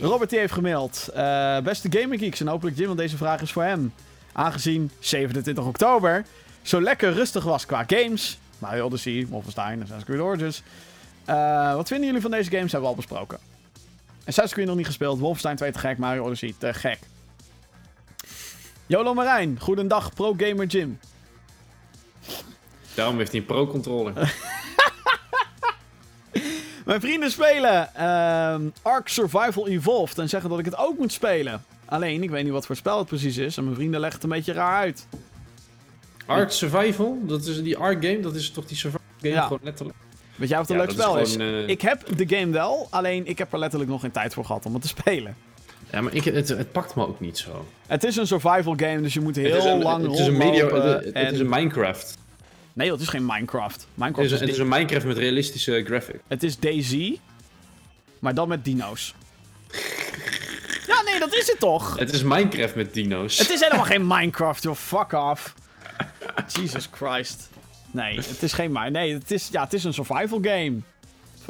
Robert 0.00 0.30
die 0.30 0.38
heeft 0.38 0.52
gemaild. 0.52 1.08
eh, 1.14 1.58
beste 1.60 1.88
Gaming 1.98 2.20
Geeks 2.20 2.40
en 2.40 2.46
hopelijk 2.48 2.76
Jim, 2.76 2.86
want 2.86 2.98
deze 2.98 3.16
vraag 3.16 3.40
is 3.42 3.52
voor 3.52 3.62
hem. 3.62 3.92
Aangezien 4.32 4.90
27 4.98 5.64
oktober 5.64 6.24
zo 6.62 6.80
lekker 6.80 7.12
rustig 7.12 7.44
was 7.44 7.66
qua 7.66 7.84
games. 7.86 8.38
Mario 8.58 8.84
Odyssey, 8.84 9.26
Wolfenstein, 9.26 9.82
Assassin's 9.82 10.04
Creed 10.04 10.20
Origins. 10.20 10.62
Eh, 11.24 11.74
wat 11.74 11.88
vinden 11.88 12.06
jullie 12.06 12.22
van 12.22 12.30
deze 12.30 12.50
games? 12.50 12.72
Hebben 12.72 12.90
we 12.90 12.96
al 12.96 13.00
besproken. 13.02 13.38
Assassin's 14.18 14.52
Creed 14.52 14.66
nog 14.66 14.76
niet 14.76 14.86
gespeeld. 14.86 15.18
Wolfenstein 15.18 15.56
2 15.56 15.72
te 15.72 15.78
gek. 15.78 15.98
Mario 15.98 16.24
Odyssey 16.24 16.54
te 16.58 16.74
gek. 16.74 16.98
Jolo 18.86 19.14
Marijn, 19.14 19.60
goedendag 19.60 20.14
Pro 20.14 20.34
Gamer 20.36 20.66
Jim. 20.66 20.98
Daarom 22.94 23.16
heeft 23.16 23.30
hij 23.30 23.40
een 23.40 23.46
pro-controller. 23.46 24.12
Mijn 26.84 27.00
vrienden 27.00 27.30
spelen 27.30 27.94
ehm, 27.94 28.68
Ark 28.82 29.08
Survival 29.08 29.68
Evolved 29.68 30.18
en 30.18 30.28
zeggen 30.28 30.50
dat 30.50 30.58
ik 30.58 30.64
het 30.64 30.76
ook 30.76 30.98
moet 30.98 31.12
spelen. 31.12 31.64
Alleen, 31.84 32.22
ik 32.22 32.30
weet 32.30 32.44
niet 32.44 32.52
wat 32.52 32.66
voor 32.66 32.76
spel 32.76 32.98
het 32.98 33.06
precies 33.06 33.36
is 33.36 33.56
en 33.56 33.64
mijn 33.64 33.76
vrienden 33.76 34.00
leggen 34.00 34.20
het 34.20 34.30
een 34.30 34.36
beetje 34.36 34.52
raar 34.52 34.76
uit. 34.76 35.06
Ark 36.26 36.50
Survival, 36.50 37.18
dat 37.26 37.44
is 37.46 37.62
die 37.62 37.76
Ark 37.76 38.04
game, 38.04 38.20
dat 38.20 38.34
is 38.34 38.50
toch 38.50 38.64
die 38.66 38.76
survival 38.76 39.06
game 39.20 39.34
Ja. 39.34 39.42
gewoon 39.42 39.58
letterlijk. 39.62 39.96
Weet 40.34 40.48
jij 40.48 40.58
of 40.58 40.68
het 40.68 40.76
Ja, 40.76 40.82
een 40.82 40.88
leuk 40.88 40.96
dat 40.98 41.06
spel 41.06 41.18
is? 41.22 41.32
gewoon, 41.32 41.62
eh, 41.64 41.68
Ik 41.68 41.80
heb 41.80 42.16
de 42.16 42.36
game 42.36 42.52
wel, 42.52 42.86
alleen 42.90 43.26
ik 43.26 43.38
heb 43.38 43.52
er 43.52 43.58
letterlijk 43.58 43.90
nog 43.90 44.00
geen 44.00 44.10
tijd 44.10 44.34
voor 44.34 44.44
gehad 44.44 44.66
om 44.66 44.72
het 44.72 44.82
te 44.82 44.88
spelen. 44.88 45.36
Ja, 45.90 46.00
maar 46.00 46.14
ik, 46.14 46.24
het, 46.24 46.48
het 46.48 46.72
pakt 46.72 46.94
me 46.94 47.06
ook 47.06 47.20
niet 47.20 47.38
zo. 47.38 47.66
Het 47.86 48.04
is 48.04 48.16
een 48.16 48.26
survival 48.26 48.74
game, 48.76 49.00
dus 49.00 49.14
je 49.14 49.20
moet 49.20 49.36
heel 49.36 49.54
het 49.54 49.64
een, 49.64 49.82
lang 49.82 50.02
het 50.10 50.18
is 50.18 50.26
een 50.26 50.36
media, 50.36 50.66
het, 50.66 51.04
het 51.04 51.14
en- 51.14 51.32
is 51.32 51.38
een 51.40 51.48
Minecraft. 51.48 52.16
Nee, 52.72 52.86
joh, 52.86 52.96
het 52.96 53.04
is 53.06 53.10
geen 53.12 53.26
Minecraft. 53.26 53.74
Het 53.80 53.86
Minecraft 53.94 54.26
is, 54.28 54.34
is, 54.34 54.40
een- 54.40 54.46
het 54.46 54.54
is 54.56 54.62
een 54.62 54.68
Minecraft 54.68 55.04
met 55.06 55.16
realistische 55.18 55.82
graphic. 55.86 56.20
het 56.28 56.42
is 56.42 56.58
DayZ, 56.58 57.10
maar 58.18 58.34
dan 58.34 58.48
met 58.48 58.64
dino's. 58.64 59.14
ja, 60.86 61.02
nee, 61.04 61.18
dat 61.18 61.34
is 61.34 61.46
het 61.46 61.58
toch? 61.58 61.98
Het 61.98 62.12
is 62.12 62.22
Minecraft 62.22 62.74
met 62.74 62.94
dino's. 62.94 63.38
Het 63.38 63.50
is 63.50 63.60
helemaal 63.60 63.84
geen 63.84 64.06
Minecraft, 64.06 64.62
joh. 64.62 64.74
Fuck 64.74 65.12
off. 65.12 65.54
Jesus 66.56 66.88
Christ. 66.90 67.50
Nee, 67.90 68.16
het 68.16 68.42
is 68.42 68.52
geen 68.52 68.72
Minecraft. 68.72 68.92
Nee, 68.92 69.14
het 69.14 69.30
is, 69.30 69.48
ja, 69.48 69.62
het 69.62 69.72
is 69.72 69.84
een 69.84 69.94
survival 69.94 70.38
game. 70.42 70.76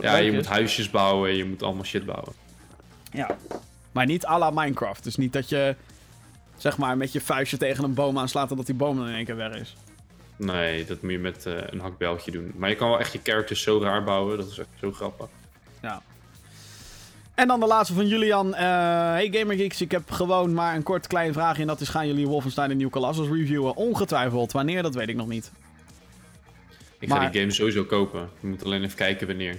Ja, 0.00 0.16
je 0.16 0.32
moet 0.32 0.40
is. 0.40 0.46
huisjes 0.46 0.90
bouwen, 0.90 1.36
je 1.36 1.44
moet 1.44 1.62
allemaal 1.62 1.84
shit 1.84 2.06
bouwen. 2.06 2.32
Ja. 3.12 3.36
Maar 3.92 4.06
niet 4.06 4.26
à 4.26 4.38
la 4.38 4.50
Minecraft. 4.50 5.04
Dus 5.04 5.16
niet 5.16 5.32
dat 5.32 5.48
je, 5.48 5.76
zeg 6.56 6.78
maar, 6.78 6.96
met 6.96 7.12
je 7.12 7.20
vuistje 7.20 7.56
tegen 7.56 7.84
een 7.84 7.94
boom 7.94 8.18
aanslaat 8.18 8.50
en 8.50 8.56
dat 8.56 8.66
die 8.66 8.74
boom 8.74 8.96
dan 8.96 9.08
in 9.08 9.14
één 9.14 9.24
keer 9.24 9.36
weg 9.36 9.54
is. 9.54 9.76
Nee, 10.36 10.84
dat 10.84 11.02
moet 11.02 11.12
je 11.12 11.18
met 11.18 11.46
eh, 11.46 11.54
een 11.66 11.80
hakbeltje 11.80 12.30
doen. 12.30 12.52
Maar 12.56 12.68
je 12.68 12.76
kan 12.76 12.88
wel 12.88 12.98
echt 12.98 13.12
je 13.12 13.20
characters 13.22 13.62
zo 13.62 13.80
raar 13.80 14.04
bouwen, 14.04 14.38
dat 14.38 14.50
is 14.50 14.58
echt 14.58 14.68
zo 14.80 14.92
grappig. 14.92 15.28
Ja. 15.82 16.02
En 17.42 17.48
dan 17.48 17.60
de 17.60 17.66
laatste 17.66 17.94
van 17.94 18.06
Julian. 18.08 18.54
Eh, 18.54 18.62
hey 19.10 19.28
GamerGeeks, 19.32 19.80
ik 19.80 19.90
heb 19.90 20.10
gewoon 20.10 20.54
maar 20.54 20.74
een 20.74 20.82
kort 20.82 21.06
klein 21.06 21.32
vraagje. 21.32 21.60
En 21.60 21.66
dat 21.66 21.80
is, 21.80 21.88
gaan 21.88 22.06
jullie 22.06 22.26
Wolfenstein 22.26 22.70
en 22.70 22.76
New 22.76 22.90
Colossus 22.90 23.28
reviewen? 23.28 23.76
Ongetwijfeld. 23.76 24.52
Wanneer, 24.52 24.82
dat 24.82 24.94
weet 24.94 25.08
ik 25.08 25.16
nog 25.16 25.28
niet. 25.28 25.52
Ik 26.98 27.08
Maar- 27.08 27.20
ga 27.20 27.28
die 27.28 27.40
game 27.40 27.52
sowieso 27.52 27.84
kopen. 27.84 28.28
Je 28.40 28.46
moet 28.46 28.64
alleen 28.64 28.82
even 28.82 28.96
kijken 28.96 29.26
wanneer. 29.26 29.58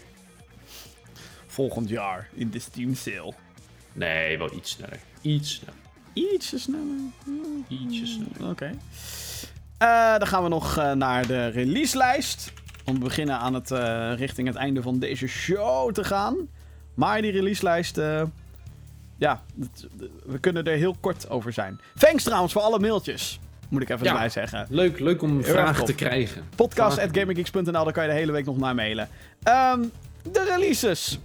Volgend 1.48 1.90
jaar, 1.90 2.30
in 2.34 2.50
de 2.50 2.60
Steam 2.60 2.96
sale. 2.96 3.34
Nee, 3.94 4.38
wel 4.38 4.54
iets 4.54 4.72
sneller. 4.72 5.00
Iets 5.22 5.54
sneller. 5.54 5.80
Ietsje 6.14 6.60
sneller. 6.60 7.00
Ietsje 7.68 8.06
sneller. 8.06 8.52
Oké. 8.52 8.78
Eh, 9.78 10.18
dan 10.18 10.28
gaan 10.28 10.44
we 10.44 10.50
nog 10.50 10.78
eh, 10.78 10.92
naar 10.92 11.28
de 11.28 11.48
releaselijst. 11.48 12.54
Om 12.86 12.94
te 12.94 13.00
beginnen 13.00 13.38
aan 13.38 13.54
het, 13.54 13.70
richting 14.20 14.48
het 14.48 14.58
einde 14.58 14.82
van 14.82 15.00
deze 15.00 15.28
show 15.28 15.92
te 15.92 16.04
gaan. 16.04 16.36
Maar 16.94 17.22
die 17.22 17.32
releaselijst, 17.32 17.98
eh, 17.98 18.22
ja, 19.18 19.44
dat- 19.56 19.88
we 20.26 20.40
kunnen 20.40 20.64
er 20.64 20.78
heel 20.78 20.96
kort 21.00 21.30
over 21.30 21.54
zijn. 21.54 21.80
Thanks 21.98 22.24
trouwens 22.24 22.54
voor 22.54 22.62
alle 22.62 22.80
mailtjes. 22.80 23.40
Moet 23.70 23.82
ik 23.82 23.90
even 23.90 24.06
Ja. 24.06 24.12
erbij 24.12 24.30
zeggen. 24.30 24.66
Leuk, 24.70 25.00
leuk 25.00 25.22
om 25.22 25.44
vragen 25.44 25.86
te 25.86 25.96
krijgen. 25.96 26.44
Podcast.gaminggeeks.nl, 26.56 27.72
daar 27.84 27.92
kan 27.92 28.04
je 28.04 28.10
de 28.10 28.16
hele 28.16 28.32
week 28.32 28.46
nog 28.46 28.58
naar 28.58 28.76
mailen. 28.76 29.10
Ehm, 29.44 29.82
de 30.32 30.44
releases. 30.44 31.20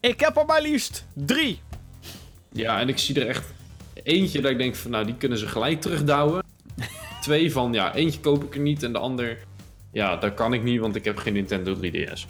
Ik 0.00 0.20
heb 0.20 0.36
er 0.36 0.46
maar 0.46 0.62
liefst 0.62 1.06
drie. 1.12 1.60
Ja, 2.52 2.80
en 2.80 2.88
ik 2.88 2.98
zie 2.98 3.20
er 3.20 3.26
echt 3.28 3.44
Eentje 4.02 4.40
dat 4.40 4.50
ik 4.50 4.58
denk 4.58 4.74
van, 4.76 4.90
nou, 4.90 5.04
die 5.04 5.14
kunnen 5.14 5.38
ze 5.38 5.46
gelijk 5.48 5.80
terugdouwen. 5.80 6.44
Twee 7.22 7.52
van, 7.52 7.72
ja, 7.72 7.94
eentje 7.94 8.20
koop 8.20 8.44
ik 8.44 8.54
er 8.54 8.60
niet 8.60 8.82
en 8.82 8.92
de 8.92 8.98
ander, 8.98 9.38
ja, 9.92 10.16
dat 10.16 10.34
kan 10.34 10.52
ik 10.52 10.62
niet, 10.62 10.80
want 10.80 10.96
ik 10.96 11.04
heb 11.04 11.16
geen 11.18 11.32
Nintendo 11.32 11.74
3DS. 11.76 12.26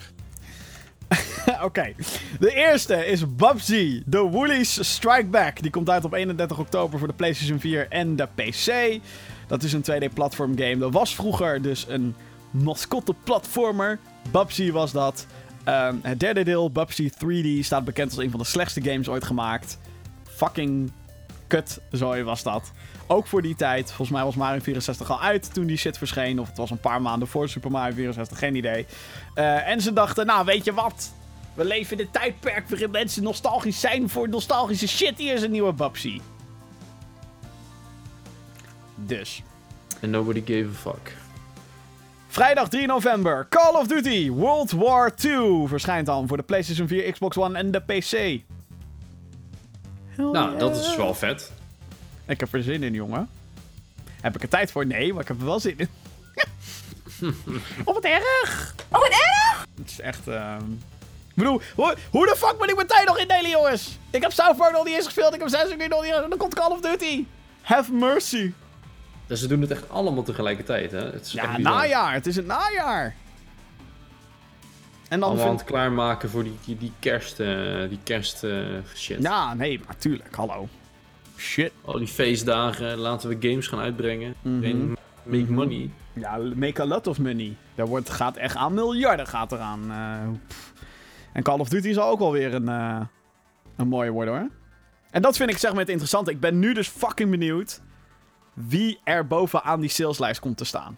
Oké. 1.62 1.92
De 2.38 2.54
eerste 2.54 3.06
is 3.06 3.36
Bubsy, 3.36 4.02
The 4.10 4.20
Woolies 4.20 4.92
Strike 4.92 5.26
Back. 5.26 5.62
Die 5.62 5.70
komt 5.70 5.90
uit 5.90 6.04
op 6.04 6.12
31 6.12 6.58
oktober 6.58 6.98
voor 6.98 7.08
de 7.08 7.14
PlayStation 7.14 7.60
4 7.60 7.88
en 7.88 8.16
de 8.16 8.28
PC. 8.34 9.00
Dat 9.46 9.62
is 9.62 9.72
een 9.72 9.84
2D-platform 9.90 10.58
game. 10.58 10.78
Dat 10.78 10.92
was 10.92 11.14
vroeger 11.14 11.62
dus 11.62 11.86
een 11.88 12.14
mascotte-platformer. 12.50 13.98
Bubsy 14.30 14.70
was 14.70 14.92
dat. 14.92 15.26
Ehm, 15.64 15.96
het 16.02 16.20
derde 16.20 16.42
deel, 16.42 16.70
Bubsy 16.70 17.10
3D, 17.10 17.64
staat 17.64 17.84
bekend 17.84 18.10
als 18.10 18.24
een 18.24 18.30
van 18.30 18.40
de 18.40 18.46
slechtste 18.46 18.82
games 18.82 19.08
ooit 19.08 19.24
gemaakt. 19.24 19.78
Fucking 20.28 20.90
kut, 21.50 21.80
zooi 21.90 22.22
was 22.22 22.42
dat. 22.42 22.72
Ook 23.06 23.26
voor 23.26 23.42
die 23.42 23.54
tijd. 23.54 23.86
Volgens 23.86 24.10
mij 24.10 24.24
was 24.24 24.34
Mario 24.34 24.60
64 24.60 25.10
al 25.10 25.20
uit 25.20 25.54
toen 25.54 25.66
die 25.66 25.76
shit 25.76 25.98
verscheen. 25.98 26.40
Of 26.40 26.48
het 26.48 26.56
was 26.56 26.70
een 26.70 26.80
paar 26.80 27.02
maanden 27.02 27.28
voor 27.28 27.48
Super 27.48 27.70
Mario 27.70 27.94
64, 27.94 28.38
geen 28.38 28.54
idee. 28.54 28.86
Eh, 29.34 29.68
en 29.68 29.80
ze 29.80 29.92
dachten, 29.92 30.26
nou 30.26 30.44
weet 30.44 30.64
je 30.64 30.74
wat? 30.74 31.12
We 31.54 31.64
leven 31.64 31.98
in 31.98 32.04
een 32.04 32.10
tijdperk 32.10 32.68
waarin 32.68 32.90
mensen 32.90 33.22
nostalgisch 33.22 33.80
zijn 33.80 34.08
voor 34.08 34.28
nostalgische 34.28 34.88
shit. 34.88 35.18
Hier 35.18 35.34
is 35.34 35.42
een 35.42 35.50
nieuwe 35.50 35.72
Bubsy. 35.72 36.20
Dus. 38.94 39.42
En 40.00 40.10
nobody 40.10 40.40
gave 40.40 40.68
a 40.68 40.92
fuck. 40.92 41.16
Vrijdag 42.28 42.68
3 42.68 42.86
november. 42.86 43.46
Call 43.48 43.74
of 43.74 43.86
Duty 43.86 44.30
World 44.30 44.70
War 44.70 45.12
II 45.24 45.68
verschijnt 45.68 46.06
dan 46.06 46.28
voor 46.28 46.36
de 46.36 46.42
PlayStation 46.42 46.88
4, 46.88 47.12
Xbox 47.12 47.36
One 47.36 47.58
en 47.58 47.70
de 47.70 47.80
PC. 47.80 48.40
Hell 50.20 50.30
Nou, 50.30 50.58
dat 50.58 50.76
is 50.76 50.96
wel 50.96 51.14
vet. 51.14 51.52
Ik 52.26 52.40
heb 52.40 52.52
er 52.52 52.62
zin 52.62 52.82
in, 52.82 52.94
jongen. 52.94 53.28
Heb 54.20 54.34
ik 54.36 54.42
er 54.42 54.48
tijd 54.48 54.70
voor? 54.72 54.86
Nee, 54.86 55.12
maar 55.12 55.22
ik 55.22 55.28
heb 55.28 55.38
er 55.40 55.44
wel 55.44 55.60
zin 55.60 55.78
in. 55.78 55.88
oh, 57.84 57.94
wat 57.94 58.04
erg! 58.04 58.74
Oh, 58.88 58.98
wat 59.00 59.08
erg! 59.10 59.66
Het 59.78 59.90
is 59.90 60.00
echt... 60.00 60.28
ehm 60.28 60.72
Ik 61.28 61.34
bedoel, 61.34 61.60
hoe, 61.74 61.96
hoe 62.10 62.26
de 62.26 62.34
fuck 62.36 62.58
ben 62.58 62.68
ik 62.68 62.74
mijn 62.74 62.86
tijd 62.86 63.06
nog 63.06 63.18
indelen, 63.18 63.50
jongens? 63.50 63.98
Ik 64.10 64.22
heb 64.22 64.32
South 64.32 64.56
Park 64.56 64.72
nog 64.72 64.84
niet 64.84 64.94
eens 64.94 65.04
gespeeld. 65.04 65.34
Ik 65.34 65.38
heb 65.38 65.48
Assassin's 65.48 65.76
Creed 65.76 65.90
nog 65.90 66.02
niet 66.02 66.12
eens... 66.12 66.22
En 66.22 66.28
dan 66.28 66.38
komt 66.38 66.54
Call 66.54 66.70
of 66.70 66.80
Duty. 66.80 67.24
Have 67.62 67.92
mercy. 67.92 68.52
Dus 69.26 69.40
ze 69.40 69.46
doen 69.46 69.60
het 69.60 69.70
echt 69.70 69.90
allemaal 69.90 70.22
tegelijkertijd, 70.22 70.90
hè? 70.92 71.04
Het 71.10 71.26
is 71.26 71.32
Ja, 71.32 71.58
najaar. 71.58 72.12
Het 72.12 72.26
is 72.26 72.36
het 72.36 72.46
najaar. 72.46 73.14
En 75.10 75.20
dan 75.20 75.38
vind 75.38 75.50
het 75.60 75.64
klaarmaken 75.64 76.30
voor 76.30 76.42
die, 76.44 76.56
die, 76.64 76.76
die 76.78 76.92
kerst, 76.98 77.40
eh, 77.40 77.88
die 77.88 77.98
kerst 78.04 78.44
eh, 78.44 78.66
shit. 78.94 79.22
Ja, 79.22 79.54
nee, 79.54 79.80
maar 79.86 79.96
tuurlijk. 79.96 80.34
Hallo. 80.34 80.68
Shit. 81.36 81.72
Al 81.84 81.98
die 81.98 82.06
feestdagen, 82.06 82.96
laten 82.98 83.28
we 83.28 83.48
games 83.48 83.66
gaan 83.66 83.78
uitbrengen. 83.78 84.34
Mhm. 84.42 84.88
Make 85.22 85.52
money. 85.52 85.90
Ja, 86.12 86.36
make 86.54 86.82
a 86.82 86.86
lot 86.86 87.06
of 87.06 87.18
money. 87.18 87.56
Daar 87.74 87.86
wordt, 87.86 88.10
gaat 88.10 88.36
echt 88.36 88.56
aan 88.56 88.74
miljarden 88.74 89.26
gaat 89.26 89.52
eraan. 89.52 89.90
eh, 89.90 90.28
pff. 90.46 90.72
en 91.32 91.42
Call 91.42 91.58
of 91.58 91.68
Duty 91.68 91.92
zal 91.92 92.08
ook 92.10 92.18
wel 92.18 92.32
weer 92.32 92.54
een, 92.54 92.68
eh, 92.68 93.00
een 93.76 93.88
mooie 93.88 94.10
worden 94.10 94.34
hoor. 94.34 94.48
En 95.10 95.22
dat 95.22 95.36
vind 95.36 95.50
ik 95.50 95.58
zeg 95.58 95.70
maar 95.70 95.80
het 95.80 95.88
interessante. 95.88 96.30
Ik 96.30 96.40
ben 96.40 96.58
nu 96.58 96.74
dus 96.74 96.88
fucking 96.88 97.30
benieuwd 97.30 97.80
wie 98.54 98.98
er 99.04 99.26
bovenaan 99.26 99.80
die 99.80 99.90
saleslijst 99.90 100.40
komt 100.40 100.56
te 100.56 100.64
staan. 100.64 100.94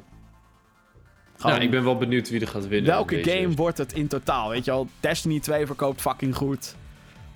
Gewoon, 1.43 1.56
Ja, 1.56 1.62
ik 1.62 1.70
ben 1.70 1.85
wel 1.85 1.97
benieuwd 1.97 2.31
wie 2.31 2.40
er 2.40 2.48
gaat 2.48 2.69
winnen. 2.69 2.90
welke 2.90 3.24
game 3.24 3.55
wordt 3.55 3.78
het 3.78 3.93
in 3.93 4.06
totaal? 4.06 4.48
Weet 4.48 4.64
je 4.64 4.70
wel, 4.70 4.89
Destiny 5.01 5.40
2 5.40 5.66
verkoopt 5.66 6.01
fucking 6.01 6.36
goed. 6.36 6.74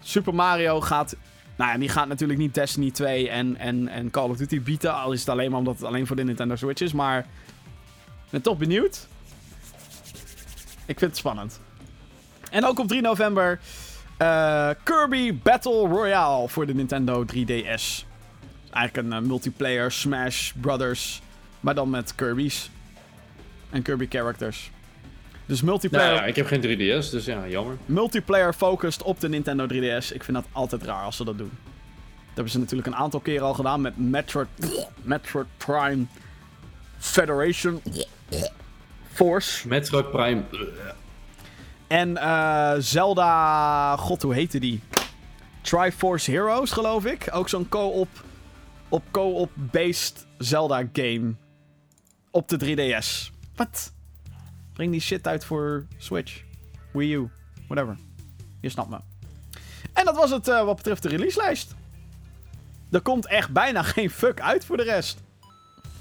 Super 0.00 0.34
Mario 0.34 0.80
gaat... 0.80 1.16
Nou 1.56 1.70
ja, 1.72 1.78
die 1.78 1.88
gaat 1.88 2.08
natuurlijk 2.08 2.38
niet 2.38 2.54
Destiny 2.54 2.90
2 2.90 3.28
en, 3.30 3.56
en, 3.56 3.88
en 3.88 4.10
Call 4.10 4.28
of 4.28 4.36
Duty 4.36 4.62
bieden. 4.62 4.94
Al 4.94 5.12
is 5.12 5.20
het 5.20 5.28
alleen 5.28 5.50
maar 5.50 5.58
omdat 5.58 5.74
het 5.74 5.84
alleen 5.84 6.06
voor 6.06 6.16
de 6.16 6.24
Nintendo 6.24 6.56
Switch 6.56 6.82
is. 6.82 6.92
Maar 6.92 7.18
ik 7.18 8.30
ben 8.30 8.42
toch 8.42 8.58
benieuwd. 8.58 9.06
Ik 10.86 10.98
vind 10.98 11.10
het 11.10 11.16
spannend. 11.16 11.60
En 12.50 12.64
ook 12.64 12.78
op 12.78 12.88
3 12.88 13.00
november 13.00 13.60
eh, 14.16 14.70
Kirby 14.82 15.34
Battle 15.42 15.88
Royale 15.88 16.48
voor 16.48 16.66
de 16.66 16.74
Nintendo 16.74 17.24
3DS. 17.24 18.04
Eigenlijk 18.70 18.96
een 18.96 19.12
eh, 19.12 19.20
multiplayer 19.20 19.92
Smash 19.92 20.52
Brothers, 20.60 21.22
maar 21.60 21.74
dan 21.74 21.90
met 21.90 22.14
Kirby's. 22.14 22.70
En 23.70 23.82
Kirby 23.82 24.06
characters. 24.10 24.70
Dus 25.46 25.62
multiplayer, 25.62 26.06
Nou 26.08 26.20
ja, 26.20 26.26
ik 26.26 26.36
heb 26.36 26.46
geen 26.46 26.60
3DS, 26.62 27.10
dus 27.10 27.24
ja, 27.24 27.48
jammer. 27.48 27.76
multiplayer 27.86 28.52
focused 28.52 29.02
op 29.02 29.20
de 29.20 29.28
Nintendo 29.28 29.66
3DS. 29.66 30.12
Ik 30.12 30.24
vind 30.24 30.32
dat 30.36 30.44
altijd 30.52 30.82
raar 30.82 31.02
als 31.04 31.16
ze 31.16 31.24
dat 31.24 31.38
doen. 31.38 31.50
Dat 32.26 32.34
hebben 32.34 32.52
ze 32.52 32.58
natuurlijk 32.58 32.88
een 32.88 32.96
aantal 32.96 33.20
keren 33.20 33.46
al 33.46 33.54
gedaan 33.54 33.80
met 33.80 33.96
Metroid, 33.96 34.48
Metroid 35.02 35.46
Prime 35.56 36.04
Federation 36.98 37.82
Force. 39.12 39.68
Metroid 39.68 40.10
Prime. 40.10 40.42
En 41.86 42.16
eh, 42.16 42.74
Zelda, 42.78 43.96
god 43.96 44.22
hoe 44.22 44.34
heette 44.34 44.58
die? 44.58 44.80
Triforce 45.60 46.30
Heroes 46.30 46.70
geloof 46.70 47.04
ik. 47.04 47.28
Ook 47.32 47.48
zo'n 47.48 47.68
co-op, 47.68 48.08
op 48.88 49.02
co-op 49.10 49.50
based 49.54 50.26
Zelda 50.38 50.82
game. 50.92 51.32
Op 52.30 52.48
de 52.48 52.58
3DS. 53.02 53.35
Wat? 53.56 53.92
Breng 54.72 54.90
die 54.90 55.00
shit 55.00 55.26
uit 55.26 55.44
voor 55.44 55.86
Switch. 55.96 56.42
Wii 56.92 57.14
U. 57.14 57.28
Whatever. 57.66 57.96
Je 58.60 58.68
snapt 58.68 58.88
me. 58.88 58.98
En 59.92 60.04
dat 60.04 60.16
was 60.16 60.30
het 60.30 60.48
eh, 60.48 60.64
wat 60.64 60.76
betreft 60.76 61.02
de 61.02 61.08
releaselijst. 61.08 61.74
Er 62.90 63.00
komt 63.00 63.26
echt 63.26 63.50
bijna 63.50 63.82
geen 63.96 64.10
fuck 64.10 64.40
uit 64.40 64.64
voor 64.64 64.76
de 64.76 64.82
rest. 64.82 65.18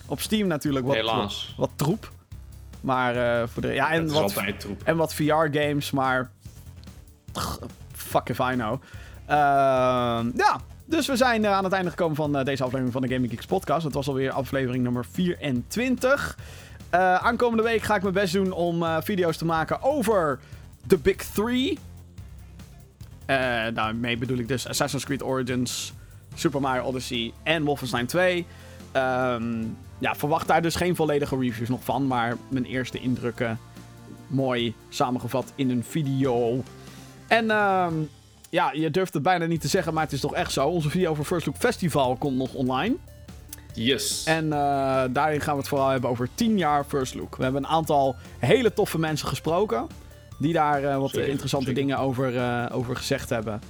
Op 0.06 0.20
Steam 0.20 0.48
natuurlijk 0.48 0.86
wat, 0.86 0.96
Helaas. 0.96 1.54
wat, 1.58 1.70
wat 1.70 1.78
troep. 1.78 2.12
Maar 2.82 3.42
eh, 3.42 3.48
voor 3.48 3.62
de... 3.62 3.68
Ja, 3.68 3.92
en 3.92 4.02
het 4.02 4.08
is 4.08 4.14
wat, 4.14 4.22
altijd 4.22 4.60
troep. 4.60 4.82
en 4.84 4.98
wat 4.98 5.14
VR-games, 5.14 5.92
maar. 5.92 6.32
Fuck 7.94 8.30
if 8.30 8.40
I 8.40 8.54
know. 8.54 8.82
Ehm, 9.26 10.32
ja, 10.36 10.62
dus 10.86 11.08
we 11.08 11.16
zijn 11.16 11.46
eh, 11.46 11.52
aan 11.52 11.64
het 11.64 11.74
einde 11.74 11.90
gekomen 11.90 12.16
van 12.16 12.38
eh, 12.38 12.46
deze 12.46 12.64
aflevering 12.64 12.94
van 12.94 13.02
de 13.02 13.08
Gaming 13.14 13.32
Geeks 13.32 13.46
podcast. 13.46 13.84
Het 13.84 13.94
was 13.94 14.08
alweer 14.08 14.32
aflevering 14.32 14.84
nummer 14.84 15.06
24. 15.12 16.38
Eh, 16.96 17.16
aankomende 17.16 17.64
week 17.64 17.82
ga 17.82 17.96
ik 17.96 18.02
mijn 18.02 18.14
best 18.14 18.34
doen 18.34 18.52
om 18.52 18.84
eh, 18.84 18.98
video's 19.02 19.38
te 19.38 19.46
maken 19.46 19.82
over 19.82 20.40
de 20.88 20.98
Big 20.98 21.16
Three. 21.16 21.80
Eh, 23.26 23.64
daarmee 23.74 24.18
bedoel 24.18 24.38
ik 24.38 24.48
dus 24.48 24.68
Assassin's 24.68 25.06
Creed 25.06 25.24
Origins, 25.24 25.94
Super 26.36 26.62
Mario 26.62 26.84
Odyssey 26.84 27.34
en 27.44 27.64
Wolfenstein 27.64 28.06
2. 28.06 28.46
Ehm, 28.92 29.64
ja, 29.98 30.16
verwacht 30.16 30.48
daar 30.48 30.62
dus 30.62 30.76
geen 30.76 30.96
volledige 30.96 31.38
reviews 31.38 31.70
nog 31.70 31.84
van, 31.84 32.08
maar 32.08 32.38
mijn 32.48 32.66
eerste 32.66 33.00
indrukken 33.00 33.60
mooi 34.28 34.76
samengevat 34.90 35.52
in 35.56 35.70
een 35.70 35.84
video. 35.84 36.64
En 37.28 37.52
ehm, 37.52 37.94
ja, 38.50 38.72
je 38.72 38.92
durft 38.92 39.14
het 39.14 39.24
bijna 39.24 39.46
niet 39.46 39.62
te 39.62 39.68
zeggen, 39.68 39.94
maar 39.94 40.04
het 40.04 40.14
is 40.14 40.20
toch 40.20 40.34
echt 40.34 40.52
zo. 40.52 40.68
Onze 40.68 40.90
video 40.90 41.12
over 41.12 41.24
First 41.24 41.46
Look 41.46 41.58
Festival 41.58 42.16
komt 42.16 42.38
nog 42.38 42.54
online. 42.54 42.96
Yes. 43.76 44.24
En 44.24 44.54
eh, 44.54 45.04
daarin 45.10 45.42
gaan 45.42 45.54
we 45.54 45.60
het 45.60 45.68
vooral 45.68 45.90
hebben 45.90 46.10
over 46.10 46.30
10 46.36 46.58
jaar 46.58 46.84
First 46.84 47.16
Look. 47.16 47.36
We 47.36 47.44
hebben 47.44 47.64
een 47.64 47.70
aantal 47.70 48.16
hele 48.40 48.74
toffe 48.74 49.00
mensen 49.00 49.28
gesproken. 49.28 49.88
Die 50.40 50.54
daar 50.54 50.84
eh, 50.84 50.98
wat 50.98 51.10
Zeker, 51.10 51.30
interessante 51.30 51.66
zeker. 51.66 51.82
dingen 51.82 51.98
over, 52.00 52.38
eh, 52.38 52.66
over 52.72 52.96
gezegd 52.96 53.30
hebben. 53.30 53.62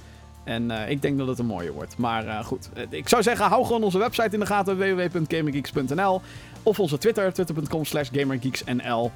En 0.44 0.70
ik 0.70 1.02
denk 1.02 1.18
dat 1.18 1.26
het 1.26 1.38
een 1.38 1.46
mooie 1.46 1.72
wordt. 1.72 1.98
Maar 1.98 2.44
goed, 2.44 2.68
ik 2.90 3.08
zou 3.08 3.22
zeggen, 3.22 3.46
hou 3.46 3.64
gewoon 3.64 3.82
onze 3.82 3.98
website 3.98 4.34
in 4.34 4.40
de 4.40 4.46
gaten. 4.46 4.78
www.gamergeeks.nl 4.78 6.20
Of 6.62 6.80
onze 6.80 6.98
Twitter, 6.98 7.32
twitter.com 7.32 7.84
slash 7.84 8.08
gamergeeksnl. 8.12 9.10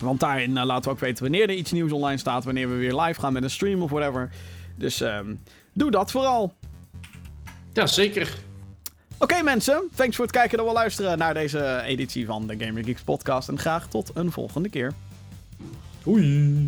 Want 0.00 0.20
daarin 0.20 0.64
laten 0.64 0.84
we 0.84 0.90
ook 0.90 0.98
weten 1.00 1.22
wanneer 1.22 1.48
er 1.48 1.54
iets 1.54 1.72
nieuws 1.72 1.92
online 1.92 2.18
staat. 2.18 2.44
Wanneer 2.44 2.68
we 2.68 2.74
weer 2.74 3.00
live 3.00 3.20
gaan 3.20 3.32
met 3.32 3.42
een 3.42 3.50
stream 3.50 3.82
of 3.82 3.90
whatever. 3.90 4.30
Dus 4.76 5.00
ehm, 5.00 5.34
doe 5.72 5.90
dat 5.90 6.10
vooral. 6.10 6.54
Ja, 7.72 7.86
zeker. 7.86 8.34
Oké 9.22 9.42
mensen, 9.42 9.88
thanks 9.94 10.16
voor 10.16 10.24
het 10.24 10.34
kijken 10.34 10.58
en 10.58 10.64
wel 10.64 10.72
luisteren 10.72 11.18
naar 11.18 11.34
deze 11.34 11.82
editie 11.84 12.26
van 12.26 12.46
de 12.46 12.64
Gamer 12.64 12.84
Geeks 12.84 13.02
podcast. 13.02 13.48
En 13.48 13.58
graag 13.58 13.88
tot 13.88 14.10
een 14.14 14.32
volgende 14.32 14.68
keer. 14.68 14.92
Oei. 16.06 16.66